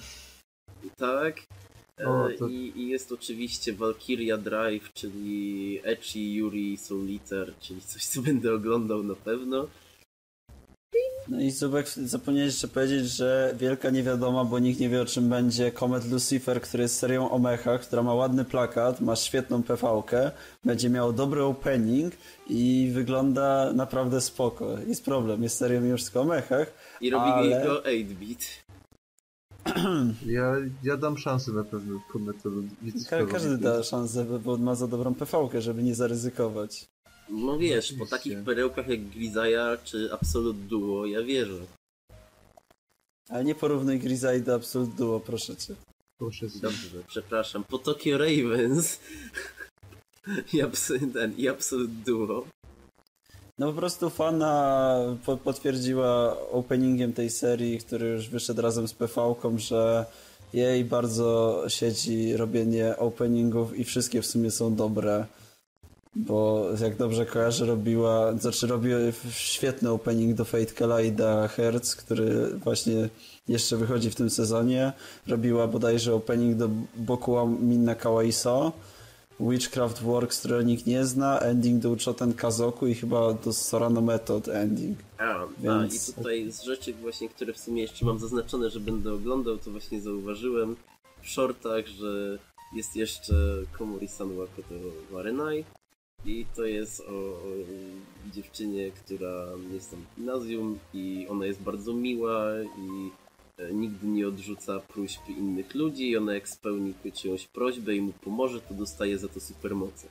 Tak. 0.98 1.42
E, 2.00 2.08
O, 2.10 2.28
to- 2.40 2.48
I, 2.48 2.74
I 2.76 2.88
jest 2.88 3.12
oczywiście 3.12 3.74
Valkyria 3.74 4.38
Drive, 4.38 4.94
czyli 4.94 5.80
Echi 5.84 6.34
Yuri 6.36 6.78
Solitaire, 6.78 7.54
czyli 7.60 7.82
coś, 7.82 8.06
co 8.06 8.22
będę 8.22 8.54
oglądał 8.54 9.04
na 9.04 9.16
pewno. 9.16 9.68
No 11.28 11.42
i 11.42 11.52
Zubek, 11.52 11.90
zapomniałeś 11.90 12.54
jeszcze 12.54 12.68
powiedzieć, 12.68 13.06
że 13.10 13.56
wielka 13.58 13.90
niewiadoma, 13.90 14.46
bo 14.46 14.60
nikt 14.60 14.80
nie 14.80 14.90
wie 14.90 15.02
o 15.02 15.06
czym 15.06 15.30
będzie 15.30 15.72
Comet 15.72 16.12
Lucifer, 16.12 16.62
który 16.62 16.84
jest 16.84 16.96
serią 17.00 17.30
o 17.32 17.40
mechach, 17.40 17.82
która 17.82 18.04
ma 18.04 18.14
ładny 18.14 18.46
plakat, 18.46 19.02
ma 19.02 19.16
świetną 19.16 19.64
PV-kę, 19.64 20.32
będzie 20.66 20.90
miał 20.90 21.14
dobry 21.14 21.44
opening 21.44 22.14
i 22.50 22.92
wygląda 22.94 23.74
naprawdę 23.74 24.22
spoko. 24.22 24.68
Jest 24.88 25.06
problem, 25.06 25.44
jest 25.44 25.58
serią 25.58 25.84
już 25.84 26.04
tylko 26.04 26.22
o 26.22 26.26
mechach. 26.26 26.74
I 27.02 27.10
robi 27.10 27.30
Ale- 27.32 27.66
go 27.66 27.82
8-bit. 27.82 28.46
Ja, 30.26 30.56
ja 30.84 30.98
dam 30.98 31.18
szansę 31.18 31.52
na 31.52 31.64
pewno 31.64 32.00
kometowi. 32.14 32.70
Ka- 33.10 33.26
każdy 33.26 33.58
da 33.58 33.84
szansę, 33.84 34.26
bo- 34.26 34.58
ma 34.58 34.76
za 34.76 34.88
dobrą 34.88 35.14
PV-kę, 35.16 35.62
żeby 35.62 35.84
nie 35.84 35.96
zaryzykować. 35.96 36.86
No 37.30 37.58
wiesz, 37.58 37.88
po 37.88 37.94
Oczywiście. 37.94 38.18
takich 38.18 38.44
perełkach 38.44 38.88
jak 38.88 39.10
Grizaja 39.10 39.78
czy 39.84 40.14
Absolute 40.14 40.60
Duo, 40.60 41.06
ja 41.06 41.24
wierzę. 41.24 41.66
Ale 43.30 43.44
nie 43.44 43.56
porównuj 43.56 44.00
Grisai 44.00 44.42
do 44.42 44.56
Absolute 44.56 44.98
Duo, 44.98 45.20
proszę 45.20 45.56
cię. 45.56 45.76
Proszę 46.18 46.52
cię. 46.52 46.60
Dobrze, 46.60 47.04
przepraszam. 47.08 47.64
Po 47.64 47.78
Tokyo 47.78 48.18
Ravens 48.18 49.00
i, 50.54 50.62
i 51.42 51.50
Absolute 51.50 51.94
Duo. 52.06 52.46
No 53.60 53.68
po 53.68 53.74
prostu 53.74 54.10
fana 54.10 55.00
po, 55.26 55.38
potwierdziła 55.38 56.40
openingiem 56.52 57.14
tej 57.14 57.30
serii, 57.30 57.80
który 57.80 58.08
już 58.08 58.30
wyszedł 58.30 58.62
razem 58.62 58.88
z 58.88 58.94
PV-ką, 58.94 59.60
że 59.60 60.06
jej 60.54 60.86
bardzo 60.86 61.64
siedzi 61.68 62.38
robienie 62.38 62.98
openingów 62.98 63.78
i 63.78 63.84
wszystkie 63.84 64.22
w 64.22 64.26
sumie 64.26 64.52
są 64.52 64.76
dobre. 64.76 65.26
Bo 66.16 66.68
jak 66.82 66.98
dobrze 66.98 67.26
kojarzę, 67.26 67.66
robiła, 67.66 68.38
znaczy 68.38 68.68
robiła 68.68 69.00
świetny 69.30 69.90
opening 69.90 70.36
do 70.36 70.46
Fate 70.46 70.66
Kaleida 70.74 71.48
Hertz, 71.48 71.96
który 71.96 72.48
właśnie 72.64 73.10
jeszcze 73.48 73.78
wychodzi 73.78 74.10
w 74.10 74.16
tym 74.16 74.30
sezonie. 74.30 74.94
Robiła 75.28 75.68
bodajże 75.68 76.14
opening 76.14 76.58
do 76.58 76.70
Bokuwa 76.96 77.46
Minna 77.46 77.96
Kawaiso. 77.96 78.72
Witchcraft 79.40 80.02
Works, 80.04 80.40
które 80.40 80.64
nikt 80.64 80.86
nie 80.88 81.06
zna, 81.06 81.40
ending 81.40 81.82
do 81.82 81.92
Uchoten 81.92 82.34
Kazoku 82.34 82.88
i 82.88 82.96
chyba 82.96 83.34
do 83.34 83.54
Sorano 83.54 84.02
Method 84.02 84.48
ending. 84.48 84.98
A, 85.18 85.46
Więc- 85.60 86.10
a, 86.10 86.12
i 86.12 86.16
tutaj 86.16 86.52
z 86.52 86.62
rzeczy 86.62 86.94
właśnie, 86.94 87.30
które 87.30 87.54
w 87.54 87.58
sumie 87.58 87.82
jeszcze 87.82 88.06
mam 88.06 88.20
zaznaczone, 88.20 88.70
że 88.70 88.80
będę 88.80 89.14
oglądał, 89.14 89.58
to 89.58 89.72
właśnie 89.72 90.02
zauważyłem 90.02 90.76
w 91.22 91.30
shortach, 91.30 91.88
że 91.88 92.38
jest 92.76 92.96
jeszcze 92.96 93.34
Komori-san 93.78 94.36
Wakoto 94.36 94.76
Warenai 95.12 95.66
i 96.26 96.46
to 96.56 96.66
jest 96.66 97.00
o, 97.02 97.14
o 97.14 97.42
dziewczynie, 98.34 98.92
która 98.92 99.46
jest 99.74 99.92
tam 99.92 100.00
w 100.02 100.16
gimnazjum 100.16 100.80
i 100.94 101.28
ona 101.30 101.46
jest 101.46 101.62
bardzo 101.62 101.94
miła 101.94 102.44
i 102.78 103.12
e, 103.62 103.74
nigdy 103.74 104.08
nie 104.08 104.28
odrzuca 104.28 104.80
próśb 104.80 105.30
innych 105.30 105.76
ludzi 105.76 106.10
i 106.10 106.18
ona 106.18 106.34
jak 106.34 106.50
spełni 106.50 106.94
czyjąś 107.14 107.48
prośbę 107.48 107.96
i 107.96 108.02
mu 108.02 108.12
pomoże, 108.14 108.62
to 108.62 108.74
dostaje 108.74 109.18
za 109.18 109.28
to 109.28 109.40
supermoce. 109.40 110.08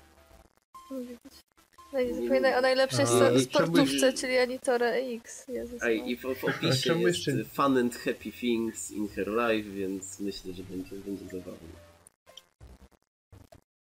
No 1.92 2.00
i 2.00 2.14
zapomina 2.14 2.58
o 2.58 2.60
najlepszej 2.60 3.04
A, 3.22 3.30
i 3.30 3.40
sportówce, 3.40 3.98
czemu- 4.00 4.18
czyli 4.18 4.38
Anitore 4.38 4.92
X. 4.92 5.48
Jezus, 5.48 5.82
A 5.82 5.90
i 5.90 6.16
w, 6.16 6.20
w 6.22 6.44
opisie 6.44 6.98
jest 7.00 7.26
jeszcze- 7.26 7.44
fun 7.44 7.78
and 7.78 7.96
happy 7.96 8.32
things 8.32 8.90
in 8.90 9.08
her 9.08 9.28
life, 9.28 9.70
więc 9.70 10.20
myślę, 10.20 10.52
że 10.52 10.62
będzie, 10.62 10.96
będzie 10.96 11.24
zabawnie. 11.24 11.83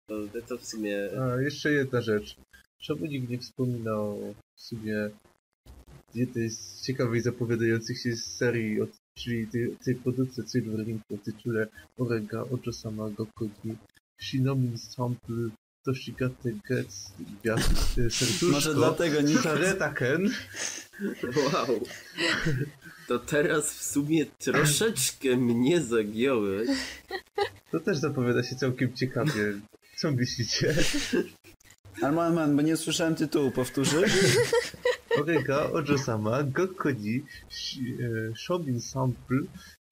To, 0.07 0.15
to 0.47 0.57
w 0.57 0.65
sumie... 0.65 1.09
A, 1.21 1.41
jeszcze 1.41 1.71
jedna 1.71 2.01
rzecz. 2.01 2.35
Czemu 2.79 3.05
nikt 3.05 3.29
nie 3.29 3.39
wspomina 3.39 3.93
o 3.93 4.33
w 4.55 4.61
sumie 4.61 5.09
jednej 6.15 6.49
z 6.49 6.81
ciekawej 6.81 7.21
zapowiadających 7.21 8.01
się 8.01 8.15
serii, 8.15 8.81
od, 8.81 8.89
czyli 9.17 9.47
tej, 9.47 9.77
tej 9.85 9.95
produkcji 9.95 10.43
Silver 10.51 10.87
Link 10.87 11.01
o 11.13 11.17
tytule 11.17 11.67
Orega 11.97 12.41
Ojo-sama 12.41 13.09
Gokogi 13.09 13.75
Shinomin 14.21 14.77
Sample 14.77 15.49
Toshigate 15.85 16.51
Gets 16.69 17.13
Gwiazd 17.19 17.97
e, 17.97 18.09
Serduszko 18.09 18.45
Może 18.45 18.73
dlatego 18.73 19.21
nikt... 19.21 19.43
Saretaken 19.43 20.29
Wow! 21.53 21.79
To 23.07 23.19
teraz 23.19 23.73
w 23.73 23.83
sumie 23.83 24.25
troszeczkę 24.25 25.37
mnie 25.37 25.81
zagiąłeś. 25.81 26.69
To 27.71 27.79
też 27.79 27.97
zapowiada 27.97 28.43
się 28.43 28.55
całkiem 28.55 28.93
ciekawie. 28.93 29.53
Co 30.05 30.11
myślicie? 30.11 30.75
Ale 32.01 32.31
man, 32.31 32.55
bo 32.55 32.61
nie 32.61 32.73
usłyszałem 32.73 33.15
tytułu, 33.15 33.51
powtórzysz? 33.51 34.13
Orega 35.21 35.71
Ojo-sama 35.71 36.43
Gokogi 36.43 37.25
Shi- 37.51 37.97
e, 38.31 38.35
Shomin 38.35 38.81
Sample 38.81 39.41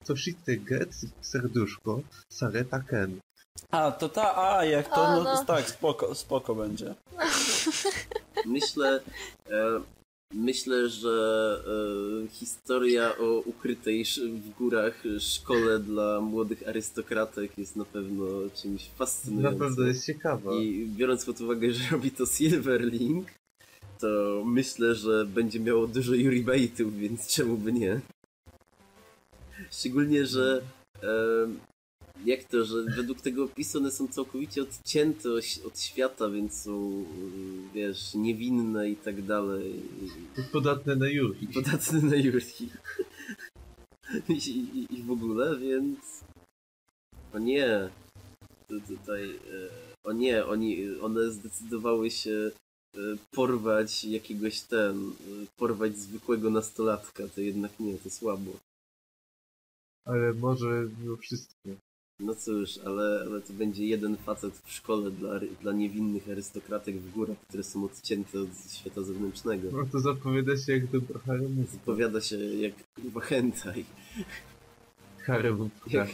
Toshite 0.05 0.57
Gets 0.57 1.05
Serduszko 1.21 2.01
Saretaken 2.29 3.19
A, 3.71 3.91
to 3.91 4.09
ta, 4.09 4.37
a, 4.37 4.65
jak 4.65 4.87
to, 4.87 5.07
A, 5.07 5.15
no, 5.15 5.23
no. 5.23 5.45
tak, 5.45 5.69
spoko, 5.69 6.15
spoko 6.15 6.55
będzie. 6.55 6.95
Myślę... 8.45 8.99
E, 9.49 9.81
myślę, 10.33 10.89
że 10.89 11.57
e, 12.25 12.27
historia 12.27 13.17
o 13.17 13.39
ukrytej 13.39 14.03
w 14.35 14.49
górach 14.57 15.03
szkole 15.19 15.79
dla 15.79 16.21
młodych 16.21 16.67
arystokratek 16.67 17.57
jest 17.57 17.75
na 17.75 17.85
pewno 17.85 18.25
czymś 18.61 18.87
Na 18.89 18.95
fascynującym. 18.95 19.59
pewno 19.59 19.85
jest 19.85 20.05
ciekawa. 20.05 20.55
I 20.55 20.87
biorąc 20.97 21.25
pod 21.25 21.41
uwagę, 21.41 21.71
że 21.71 21.83
robi 21.91 22.11
to 22.11 22.25
Silverlink, 22.25 23.27
to 23.99 24.43
myślę, 24.45 24.95
że 24.95 25.25
będzie 25.25 25.59
miało 25.59 25.87
dużo 25.87 26.13
Yuribaitów, 26.13 26.97
więc 26.97 27.27
czemu 27.27 27.57
by 27.57 27.73
nie? 27.73 28.01
Szczególnie, 29.71 30.25
że 30.25 30.61
em, 31.01 31.59
jak 32.25 32.43
to, 32.43 32.65
że 32.65 32.83
według 32.83 33.21
tego 33.21 33.43
opisu 33.43 33.77
one 33.77 33.91
są 33.91 34.07
całkowicie 34.07 34.61
odcięte 34.61 35.29
od 35.65 35.79
świata, 35.79 36.29
więc 36.29 36.61
są, 36.61 37.05
mm, 37.15 37.69
wiesz, 37.73 38.13
niewinne 38.13 38.89
i 38.89 38.95
tak 38.95 39.21
dalej. 39.25 39.81
Podatne 40.51 40.95
na 40.95 41.07
Yuri. 41.09 41.43
I 41.43 41.47
podatne 41.47 42.01
na 42.01 42.15
Yuri. 42.15 42.69
I, 44.29 44.33
i, 44.49 44.93
I 44.95 45.03
w 45.03 45.11
ogóle, 45.11 45.57
więc... 45.59 45.99
O 47.33 47.39
nie. 47.39 47.89
Tu- 48.67 48.81
Tutaj... 48.81 49.35
e, 49.35 49.83
O 50.03 50.11
nie, 50.13 50.45
oni, 50.45 50.99
one 51.01 51.31
zdecydowały 51.31 52.11
się 52.11 52.51
porwać 53.31 54.03
jakiegoś 54.03 54.61
ten, 54.61 55.09
y, 55.09 55.47
porwać 55.57 55.97
zwykłego 55.97 56.49
nastolatka, 56.49 57.23
to 57.35 57.41
jednak 57.41 57.79
nie, 57.79 57.97
to 57.97 58.09
słabo. 58.09 58.51
Ale 60.05 60.33
może 60.33 60.89
mimo 60.99 61.17
wszystko. 61.17 61.69
No 62.19 62.35
cóż, 62.35 62.79
ale, 62.85 63.23
ale 63.27 63.41
to 63.41 63.53
będzie 63.53 63.85
jeden 63.85 64.17
facet 64.17 64.61
w 64.65 64.71
szkole 64.71 65.11
dla, 65.11 65.39
dla 65.61 65.71
niewinnych 65.71 66.29
arystokratek 66.29 66.95
w 66.95 67.11
górach, 67.11 67.37
które 67.47 67.63
są 67.63 67.85
odcięte 67.85 68.39
od 68.39 68.49
świata 68.71 69.01
zewnętrznego. 69.03 69.69
No 69.71 69.85
to 69.91 69.99
zapowiada 69.99 70.57
się 70.57 70.73
jak 70.73 70.87
dobra 70.87 71.19
haremówka. 71.19 71.71
Zapowiada 71.73 72.21
się 72.21 72.37
jak 72.37 72.73
kurwa 72.95 73.21
hentai. 73.21 73.85
Haremówka. 75.17 75.89
Jak, 75.91 76.13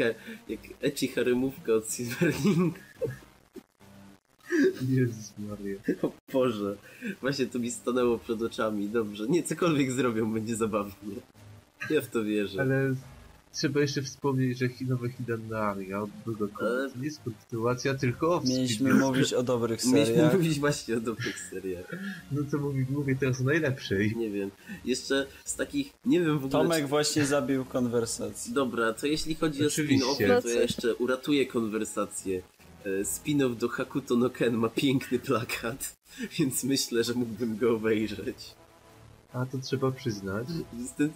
jak 0.50 0.60
ecchi 0.82 1.08
haremówka 1.08 1.74
od 1.74 1.92
Silverling. 1.92 2.76
Jezus 4.90 5.34
Maria. 5.38 5.76
O 6.02 6.12
Boże, 6.34 6.78
właśnie 7.22 7.46
to 7.46 7.60
mi 7.60 7.72
stanęło 7.72 8.18
przed 8.18 8.42
oczami. 8.42 8.90
Dobrze, 8.90 9.28
nie, 9.28 9.44
cokolwiek 9.44 9.92
zrobią, 9.92 10.34
będzie 10.34 10.56
zabawnie. 10.56 11.16
Ja 11.90 12.02
w 12.02 12.08
to 12.08 12.24
wierzę. 12.24 12.62
Ale 12.62 12.96
trzeba 13.54 13.82
jeszcze 13.82 14.02
wspomnieć, 14.02 14.58
że 14.60 14.70
nowe 14.82 15.10
Hidannaria 15.10 16.02
od 16.02 16.10
do 16.26 16.48
końca 16.48 17.00
nie 17.00 17.06
jest 17.06 17.22
kontynuacja, 17.24 17.96
tylko 17.96 18.36
off 18.36 18.46
Mieliśmy 18.46 18.94
mówić 18.94 19.34
o 19.34 19.44
dobrych 19.44 19.86
Mieliśmy 19.86 20.16
seriach. 20.16 20.34
mówić 20.38 20.60
właśnie 20.60 20.98
o 20.98 21.00
dobrych 21.00 21.40
seriach. 21.40 21.86
No 22.32 22.42
to 22.52 22.58
mówię, 22.58 22.86
mówię 22.90 23.16
teraz 23.16 23.42
o 23.42 23.44
najlepszej. 23.44 24.16
Nie 24.16 24.30
wiem. 24.30 24.52
Jeszcze 24.86 25.26
z 25.46 25.56
takich, 25.56 25.94
nie 26.06 26.20
wiem 26.20 26.40
w 26.40 26.46
ogóle... 26.46 26.64
Tomek 26.64 26.88
właśnie 26.88 27.26
zabił 27.26 27.66
konwersację. 27.66 28.54
Dobra, 28.54 28.94
to 28.94 29.08
jeśli 29.08 29.36
chodzi 29.36 29.66
Oczywiście. 29.66 30.08
o 30.08 30.14
spin-offy, 30.14 30.42
to 30.42 30.50
ja 30.50 30.62
jeszcze 30.62 30.96
uratuję 30.96 31.46
konwersację. 31.46 32.42
E, 32.86 33.04
Spin-off 33.04 33.56
do 33.56 33.70
Hakuto 33.70 34.16
no 34.16 34.30
Ken 34.30 34.54
ma 34.54 34.70
piękny 34.70 35.20
plakat, 35.20 35.96
więc 36.40 36.64
myślę, 36.64 37.04
że 37.04 37.14
mógłbym 37.14 37.58
go 37.58 37.76
obejrzeć. 37.76 38.56
A 39.34 39.46
to 39.46 39.58
trzeba 39.58 39.92
przyznać. 39.92 40.48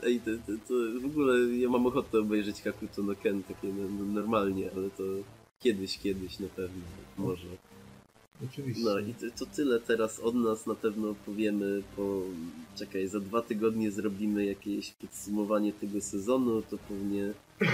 Ej, 0.03 0.19
to, 0.19 0.31
to, 0.31 0.51
to 0.67 0.73
w 1.01 1.05
ogóle 1.05 1.55
ja 1.55 1.69
mam 1.69 1.85
ochotę 1.85 2.19
obejrzeć 2.19 2.61
Hakuto 2.61 3.03
no 3.03 3.15
Ken 3.15 3.43
takie 3.43 3.67
no, 3.67 3.83
no, 3.99 4.13
normalnie, 4.13 4.69
ale 4.75 4.89
to 4.89 5.03
kiedyś, 5.59 5.97
kiedyś 5.97 6.39
na 6.39 6.47
pewno, 6.47 6.81
może. 7.17 7.47
Oczywiście. 8.49 8.83
No 8.85 8.99
i 8.99 9.13
to, 9.13 9.25
to 9.39 9.45
tyle 9.45 9.79
teraz 9.79 10.19
od 10.19 10.35
nas, 10.35 10.65
na 10.65 10.75
pewno 10.75 11.15
powiemy 11.25 11.83
po... 11.95 12.21
Czekaj, 12.75 13.07
za 13.07 13.19
dwa 13.19 13.41
tygodnie 13.41 13.91
zrobimy 13.91 14.45
jakieś 14.45 14.91
podsumowanie 14.91 15.73
tego 15.73 16.01
sezonu, 16.01 16.61
to 16.61 16.77
pewnie 16.77 17.23
e, 17.23 17.65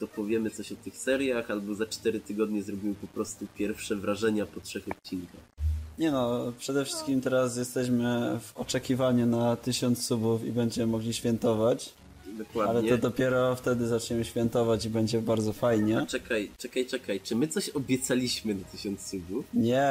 dopowiemy 0.00 0.50
coś 0.50 0.72
o 0.72 0.76
tych 0.76 0.96
seriach, 0.96 1.50
albo 1.50 1.74
za 1.74 1.86
cztery 1.86 2.20
tygodnie 2.20 2.62
zrobimy 2.62 2.94
po 2.94 3.06
prostu 3.06 3.46
pierwsze 3.56 3.96
wrażenia 3.96 4.46
po 4.46 4.60
trzech 4.60 4.88
odcinkach. 4.88 5.57
Nie 5.98 6.10
no, 6.10 6.52
przede 6.58 6.84
wszystkim 6.84 7.20
teraz 7.20 7.56
jesteśmy 7.56 8.38
w 8.40 8.56
oczekiwaniu 8.56 9.26
na 9.26 9.56
tysiąc 9.56 10.06
subów 10.06 10.44
i 10.44 10.52
będziemy 10.52 10.86
mogli 10.92 11.14
świętować. 11.14 11.92
Ale 12.26 12.38
Dokładnie. 12.44 12.90
to 12.90 12.98
dopiero 12.98 13.54
wtedy 13.56 13.86
zaczniemy 13.86 14.24
świętować 14.24 14.84
i 14.84 14.90
będzie 14.90 15.22
bardzo 15.22 15.52
fajnie. 15.52 16.06
Czekaj, 16.08 16.50
czekaj, 16.58 16.86
czekaj, 16.86 17.20
czy 17.20 17.36
my 17.36 17.48
coś 17.48 17.68
obiecaliśmy 17.68 18.54
na 18.54 18.64
tysiąc 18.72 19.06
subów? 19.06 19.44
Nie, 19.54 19.84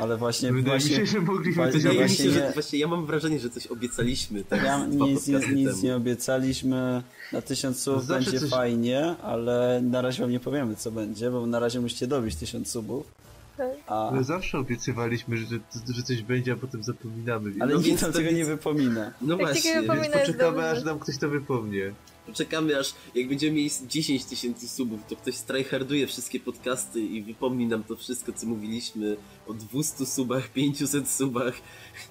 ale 0.00 0.16
właśnie 0.16 0.52
Wydaje 0.52 0.62
mi 0.62 0.68
właśnie 0.80 0.96
się, 0.96 1.06
że 1.06 1.20
mogliśmy 1.20 1.54
właśnie- 1.54 1.80
coś 1.80 1.90
mi 1.90 1.96
właśnie 1.96 2.16
się, 2.16 2.24
nie- 2.24 2.30
że 2.32 2.52
właśnie 2.52 2.78
ja 2.78 2.86
mam 2.88 3.06
wrażenie, 3.06 3.38
że 3.40 3.50
coś 3.50 3.66
obiecaliśmy 3.66 4.44
tak 4.44 4.62
ja 4.64 4.86
nic, 4.86 5.26
nic 5.28 5.44
temu. 5.46 5.82
nie 5.82 5.96
obiecaliśmy. 5.96 7.02
Na 7.32 7.42
tysiąc 7.42 7.80
subów 7.82 8.04
Zawsze 8.06 8.24
będzie 8.24 8.40
coś- 8.40 8.50
fajnie, 8.50 9.14
ale 9.22 9.80
na 9.84 10.02
razie 10.02 10.22
wam 10.22 10.30
nie 10.30 10.40
powiemy 10.40 10.76
co 10.76 10.90
będzie, 10.90 11.30
bo 11.30 11.46
na 11.46 11.58
razie 11.58 11.80
musicie 11.80 12.06
dobić 12.06 12.36
tysiąc 12.36 12.70
subów. 12.70 13.06
A, 13.86 14.08
Ale 14.10 14.24
zawsze 14.24 14.58
obiecywaliśmy, 14.58 15.36
że, 15.36 15.46
że 15.94 16.02
coś 16.02 16.22
będzie, 16.22 16.52
a 16.52 16.56
potem 16.56 16.82
zapominamy. 16.82 17.52
ale 17.60 17.70
No 17.72 17.76
nikt 17.76 17.88
więc 17.88 18.02
nam 18.02 18.12
tego 18.12 18.28
nic- 18.28 18.38
nie 18.38 18.44
wypomina. 18.44 19.12
No 19.20 19.36
Tak 19.36 19.46
właśnie, 19.46 19.72
więc 19.82 20.08
poczekamy, 20.12 20.68
aż 20.70 20.84
nam 20.84 20.98
ktoś 20.98 21.18
to 21.18 21.28
wypomnie. 21.28 21.92
Poczekamy 22.26 22.78
aż, 22.78 22.94
jak 23.14 23.28
będziemy 23.28 23.56
mieli 23.56 23.70
10 23.88 24.24
tysięcy 24.24 24.68
subów, 24.68 25.00
to 25.08 25.16
ktoś 25.16 25.34
strajharduje 25.36 26.06
wszystkie 26.06 26.40
podcasty 26.40 27.00
i 27.00 27.22
wypomni 27.22 27.66
nam 27.66 27.84
to 27.84 27.96
wszystko, 27.96 28.32
co 28.32 28.46
mówiliśmy 28.46 29.16
o 29.46 29.54
200 29.54 30.06
subach, 30.06 30.48
500 30.48 31.08
subach, 31.08 31.54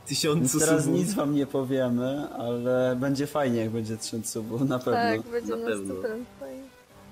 1000 0.08 0.40
Więc 0.40 0.60
teraz 0.66 0.84
subów. 0.84 1.00
nic 1.00 1.14
wam 1.14 1.36
nie 1.36 1.46
powiemy, 1.46 2.30
ale 2.30 2.96
będzie 3.00 3.28
fajnie 3.28 3.60
jak 3.60 3.70
będzie 3.70 3.98
tysiąc 3.98 4.30
subów, 4.30 4.62
na 4.62 4.80
pewno. 4.80 4.94
Tak, 4.94 5.22
będzie 5.32 5.50
Na 5.52 5.58
na 5.58 5.66
pewno. 5.66 5.94
100% 5.94 6.02
fajnie. 6.02 6.26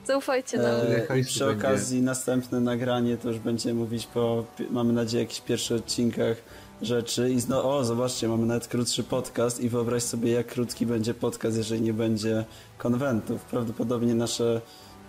Zaufajcie 0.05 0.57
nam. 0.57 0.65
E, 0.65 1.23
przy 1.23 1.45
będzie? 1.45 1.67
okazji 1.67 2.01
następne 2.01 2.59
nagranie 2.59 3.17
to 3.17 3.27
już 3.27 3.39
będziemy 3.39 3.79
mówić 3.79 4.07
po, 4.07 4.45
mamy 4.71 4.93
nadzieję, 4.93 5.23
jakichś 5.23 5.41
pierwszych 5.41 5.77
odcinkach 5.77 6.37
rzeczy 6.81 7.29
i 7.29 7.39
zno, 7.39 7.77
o 7.77 7.83
zobaczcie, 7.83 8.27
mamy 8.27 8.45
nawet 8.45 8.67
krótszy 8.67 9.03
podcast 9.03 9.59
i 9.59 9.69
wyobraź 9.69 10.03
sobie 10.03 10.31
jak 10.31 10.47
krótki 10.47 10.85
będzie 10.85 11.13
podcast, 11.13 11.57
jeżeli 11.57 11.81
nie 11.81 11.93
będzie 11.93 12.45
konwentów. 12.77 13.41
Prawdopodobnie 13.41 14.15
nasze 14.15 14.61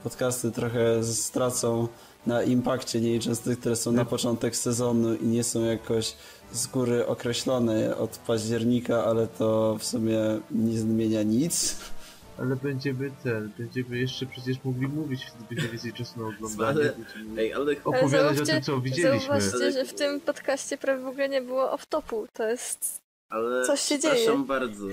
podcasty 0.05 0.51
trochę 0.51 1.05
stracą 1.05 1.89
na 2.27 2.43
impakcie, 2.43 3.01
nie 3.01 3.13
licząc 3.13 3.41
tych, 3.41 3.61
które 3.61 3.77
są 3.77 3.93
na 3.93 4.05
początek 4.05 4.57
sezonu 4.57 5.15
i 5.15 5.27
nie 5.27 5.45
są 5.45 5.65
jakoś 5.65 6.15
z 6.53 6.67
góry 6.67 7.07
określone 7.07 7.97
od 7.97 8.11
października, 8.11 9.05
ale 9.05 9.27
to 9.27 9.77
w 9.79 9.85
sumie 9.85 10.19
nie 10.51 10.79
zmienia 10.79 11.23
nic. 11.23 11.77
Ale 12.41 12.57
będziemy 12.57 13.11
ten, 13.25 13.51
będziemy 13.59 13.99
jeszcze 13.99 14.27
przecież 14.27 14.57
mogli 14.65 14.89
mówić, 14.89 15.25
wtedy 15.25 15.45
będzie 15.55 15.69
więcej 15.69 15.93
czasu 15.93 16.21
na 16.21 16.27
oglądanie. 16.29 16.71
Ale- 16.81 16.95
Ej, 17.39 17.53
ale 17.53 17.73
opowiadać 17.85 18.05
o 18.05 18.09
zauważcie- 18.35 18.47
tym, 18.55 18.63
co 18.63 18.81
widzieliśmy. 18.81 19.21
Zauważcie, 19.21 19.55
Ale- 19.55 19.73
że 19.73 19.85
w 19.85 19.95
tym 19.95 20.21
podcaście 20.21 20.79
prawie 20.79 21.03
w 21.03 21.07
ogóle 21.07 21.29
nie 21.29 21.43
było 21.43 21.77
off-topu. 21.77 22.27
To 22.33 22.49
jest... 22.49 23.01
Ale 23.29 23.67
Coś 23.67 23.81
się 23.81 23.99
przepraszam 23.99 24.35
dzieje. 24.35 24.47
bardzo. 24.47 24.87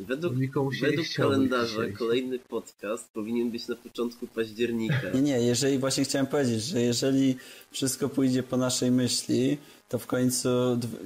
Według, 0.00 0.34
według 0.80 1.04
kalendarza 1.16 1.66
dzisiaj. 1.72 1.92
kolejny 1.92 2.38
podcast 2.38 3.10
powinien 3.12 3.50
być 3.50 3.68
na 3.68 3.76
początku 3.76 4.26
października. 4.26 5.10
Nie, 5.14 5.22
nie, 5.22 5.40
jeżeli 5.40 5.78
właśnie 5.78 6.04
chciałem 6.04 6.26
powiedzieć, 6.26 6.62
że 6.62 6.80
jeżeli 6.80 7.36
wszystko 7.70 8.08
pójdzie 8.08 8.42
po 8.42 8.56
naszej 8.56 8.90
myśli, 8.90 9.58
to 9.88 9.98
w 9.98 10.06
końcu 10.06 10.48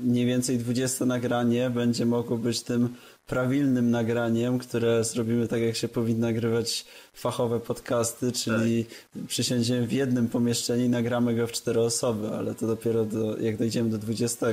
mniej 0.03 0.27
więcej 0.27 0.59
20 0.59 1.07
nagranie 1.07 1.71
będzie 1.71 2.07
mogło 2.07 2.37
być 2.39 2.63
tym 2.63 2.95
prawilnym 3.27 3.91
nagraniem, 3.91 4.59
które 4.59 5.05
zrobimy 5.05 5.49
tak, 5.49 5.61
jak 5.61 5.77
się 5.77 5.89
powinno 5.89 6.27
nagrywać 6.27 6.85
fachowe 7.15 7.61
podcasty, 7.61 8.33
czyli 8.33 8.87
przysiądziemy 9.29 9.87
w 9.87 9.93
jednym 9.93 10.29
pomieszczeniu 10.29 10.85
i 10.85 10.89
nagramy 10.89 11.35
go 11.35 11.47
w 11.47 11.53
cztery 11.53 11.81
osoby, 11.81 12.29
ale 12.29 12.55
to 12.55 12.67
dopiero 12.67 13.05
do, 13.05 13.39
jak 13.39 13.57
dojdziemy 13.57 13.91
do 13.91 13.99
20. 13.99 14.47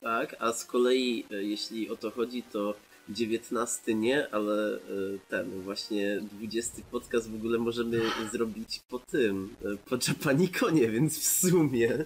Tak, 0.00 0.36
a 0.38 0.52
z 0.52 0.64
kolei 0.64 1.24
e, 1.30 1.42
jeśli 1.42 1.90
o 1.90 1.96
to 1.96 2.10
chodzi, 2.10 2.42
to 2.42 2.74
19 3.08 3.94
nie, 3.94 4.34
ale 4.34 4.76
e, 4.76 4.80
ten 5.28 5.62
właśnie 5.62 6.20
20 6.32 6.82
podcast 6.90 7.30
w 7.30 7.34
ogóle 7.34 7.58
możemy 7.58 8.00
zrobić 8.32 8.80
po 8.88 8.98
tym, 8.98 9.54
e, 9.64 9.76
po 9.88 9.96
Japanikonie, 10.08 10.90
więc 10.90 11.18
w 11.18 11.48
sumie 11.48 12.04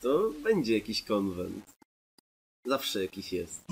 to 0.00 0.32
będzie 0.42 0.74
jakiś 0.74 1.02
konwent. 1.02 1.64
Zawsze 2.64 3.02
jakiś 3.02 3.32
jest. 3.32 3.64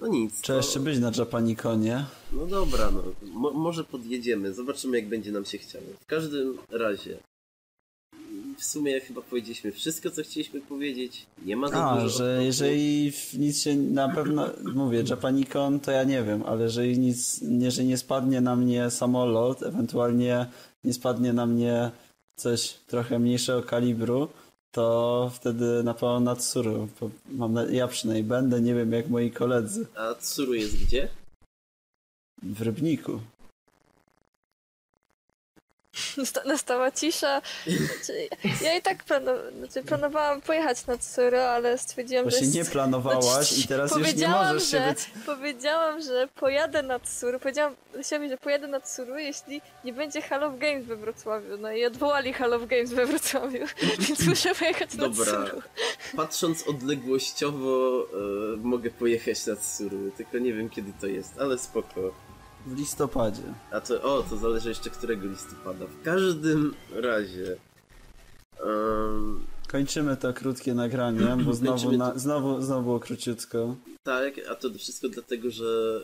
No 0.00 0.06
nic. 0.08 0.40
Trzeba 0.40 0.58
to- 0.60 0.66
jeszcze 0.66 0.80
być 0.80 0.98
na 0.98 1.10
Japanikonie. 1.18 2.04
No 2.32 2.46
dobra, 2.46 2.90
no. 2.90 3.02
Mo 3.32 3.50
może 3.50 3.84
podjedziemy, 3.84 4.54
zobaczymy 4.54 4.96
jak 4.98 5.08
będzie 5.08 5.32
nam 5.32 5.44
się 5.44 5.58
chciało. 5.58 5.84
W 6.00 6.06
każdym 6.06 6.58
razie. 6.70 7.18
W 8.58 8.64
sumie 8.64 9.00
chyba 9.00 9.20
powiedzieliśmy 9.22 9.72
wszystko, 9.72 10.10
co 10.10 10.22
chcieliśmy 10.22 10.60
powiedzieć. 10.60 11.26
Nie 11.44 11.56
ma 11.56 11.68
za 11.68 11.84
A, 11.84 11.94
dużo. 12.02 12.08
że 12.18 12.44
jeżeli 12.44 13.12
nic 13.38 13.62
się 13.62 13.76
na 13.76 14.08
pewno, 14.08 14.48
mówię, 14.74 15.04
Japanicon, 15.10 15.80
to 15.80 15.90
ja 15.90 16.04
nie 16.04 16.22
wiem, 16.22 16.42
ale 16.46 16.62
jeżeli 16.62 16.98
nic, 16.98 17.40
jeżeli 17.60 17.88
nie 17.88 17.98
spadnie 17.98 18.40
na 18.40 18.56
mnie 18.56 18.90
samolot, 18.90 19.62
ewentualnie 19.62 20.46
nie 20.84 20.92
spadnie 20.92 21.32
na 21.32 21.46
mnie 21.46 21.90
coś 22.36 22.74
trochę 22.86 23.18
mniejszego 23.18 23.62
kalibru, 23.62 24.28
to 24.72 25.30
wtedy 25.34 25.82
na 25.84 25.94
pewno 25.94 26.20
na 26.20 26.36
Tsuru. 26.36 26.88
Mam 27.30 27.52
na, 27.52 27.64
ja 27.64 27.88
przynajmniej 27.88 28.24
będę, 28.24 28.60
nie 28.60 28.74
wiem 28.74 28.92
jak 28.92 29.08
moi 29.08 29.30
koledzy 29.30 29.86
A 29.96 30.14
Tsuru 30.14 30.54
jest 30.54 30.84
gdzie? 30.84 31.08
w 32.42 32.62
Rybniku. 32.62 33.20
Nasta- 36.16 36.44
Nastała 36.46 36.90
cisza. 36.90 37.42
Znaczy, 37.66 38.28
ja 38.64 38.76
i 38.76 38.82
tak 38.82 39.04
planu... 39.04 39.30
znaczy, 39.58 39.82
planowałam 39.88 40.40
pojechać 40.40 40.86
na 40.86 40.98
Tsuru, 40.98 41.36
ale 41.36 41.78
stwierdziłam, 41.78 42.24
że... 42.24 42.30
Właśnie 42.30 42.46
jest- 42.46 42.54
nie 42.58 42.64
planowałaś 42.64 43.58
i 43.58 43.68
teraz 43.68 43.90
już 43.90 43.98
nie 43.98 44.04
Powiedziałam, 44.04 44.54
możesz 44.54 44.70
się 44.70 44.78
że, 44.78 44.88
być... 44.94 45.10
powiedziałam, 45.26 46.02
że 46.02 46.28
pojadę 46.34 46.82
na 46.82 46.98
Tsuru. 46.98 47.40
Powiedziałam 47.40 47.74
Lesiowi, 47.94 48.28
że 48.28 48.36
pojadę 48.38 48.66
na 48.68 48.80
Tsuru, 48.80 49.18
jeśli 49.18 49.60
nie 49.84 49.92
będzie 49.92 50.22
Hall 50.22 50.44
of 50.44 50.58
Games 50.58 50.86
we 50.86 50.96
Wrocławiu. 50.96 51.56
No 51.58 51.72
i 51.72 51.84
odwołali 51.84 52.32
Hall 52.32 52.54
of 52.54 52.66
Games 52.66 52.92
we 52.92 53.06
Wrocławiu, 53.06 53.66
więc 54.08 54.26
muszę 54.26 54.54
pojechać 54.54 54.94
na 54.94 55.08
Dobra. 55.08 55.24
Tsuru. 55.46 55.62
Patrząc 56.16 56.62
odległościowo, 56.68 58.02
e, 58.02 58.56
mogę 58.56 58.90
pojechać 58.90 59.46
na 59.46 59.56
Tsuru, 59.56 60.10
tylko 60.16 60.38
nie 60.38 60.52
wiem 60.52 60.70
kiedy 60.70 60.92
to 61.00 61.06
jest, 61.06 61.32
ale 61.40 61.58
spoko. 61.58 62.14
W 62.66 62.76
listopadzie. 62.78 63.42
A 63.72 63.80
to, 63.80 64.02
o, 64.02 64.22
to 64.22 64.36
zależy 64.36 64.68
jeszcze 64.68 64.90
którego 64.90 65.26
listopada. 65.28 65.86
W 65.86 66.04
każdym 66.04 66.74
razie. 66.94 67.56
em, 68.66 69.40
Kończymy 69.68 70.16
to 70.16 70.32
krótkie 70.32 70.74
nagranie, 70.74 71.36
bo 71.44 71.52
znowu, 71.62 71.92
na, 71.92 72.10
to. 72.10 72.18
znowu, 72.18 72.62
znowu 72.62 72.82
było 72.82 73.00
króciutko. 73.00 73.76
Tak, 74.04 74.34
a 74.50 74.54
to 74.54 74.70
wszystko 74.78 75.08
dlatego, 75.08 75.50
że 75.50 76.00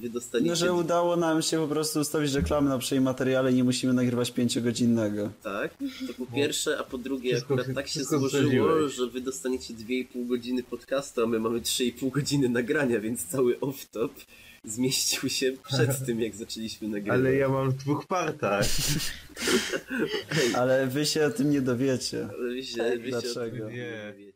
wy 0.00 0.08
dostaniecie... 0.10 0.50
No, 0.50 0.56
że 0.56 0.72
udało 0.72 1.16
nam 1.16 1.42
się 1.42 1.58
po 1.58 1.68
prostu 1.68 2.00
ustawić 2.00 2.32
reklamy 2.32 2.68
na 2.68 2.78
przej 2.78 3.00
materiale 3.00 3.52
i 3.52 3.54
nie 3.54 3.64
musimy 3.64 3.92
nagrywać 3.92 4.30
pięciogodzinnego. 4.30 5.30
Tak, 5.42 5.74
to 6.06 6.14
po 6.26 6.32
pierwsze, 6.32 6.78
a 6.78 6.84
po 6.84 6.98
drugie 6.98 7.30
Wszystko- 7.32 7.54
akurat 7.54 7.74
tak 7.74 7.88
się 7.88 8.04
złożyło, 8.04 8.88
że 8.88 9.06
wy 9.06 9.20
dostaniecie 9.20 9.74
2,5 9.74 10.26
godziny 10.26 10.62
podcastu, 10.62 11.22
a 11.22 11.26
my 11.26 11.38
mamy 11.40 11.60
3,5 11.60 12.10
godziny 12.10 12.48
nagrania, 12.48 13.00
więc 13.00 13.24
cały 13.26 13.58
off-top 13.58 14.08
zmieścił 14.64 15.28
się 15.28 15.52
przed 15.68 15.98
tym, 16.06 16.20
jak 16.20 16.34
zaczęliśmy 16.34 16.88
nagrywać. 16.88 17.18
Ale 17.20 17.34
ja 17.34 17.48
mam 17.48 17.70
w 17.70 17.74
dwóch 17.74 18.06
partach. 18.06 18.66
Ale 20.54 20.86
wy 20.86 21.06
się 21.06 21.26
o 21.26 21.30
tym 21.30 21.50
nie 21.50 21.60
dowiecie. 21.60 22.28
Ale 22.38 22.48
wy 22.54 22.62
się, 22.62 22.76
wy 22.98 23.10
się 23.10 23.16
o 23.16 23.22
tym 23.22 23.22
Dlaczego? 23.22 23.70
nie 23.70 23.76
Nie. 23.76 24.12
dowiecie. 24.12 24.33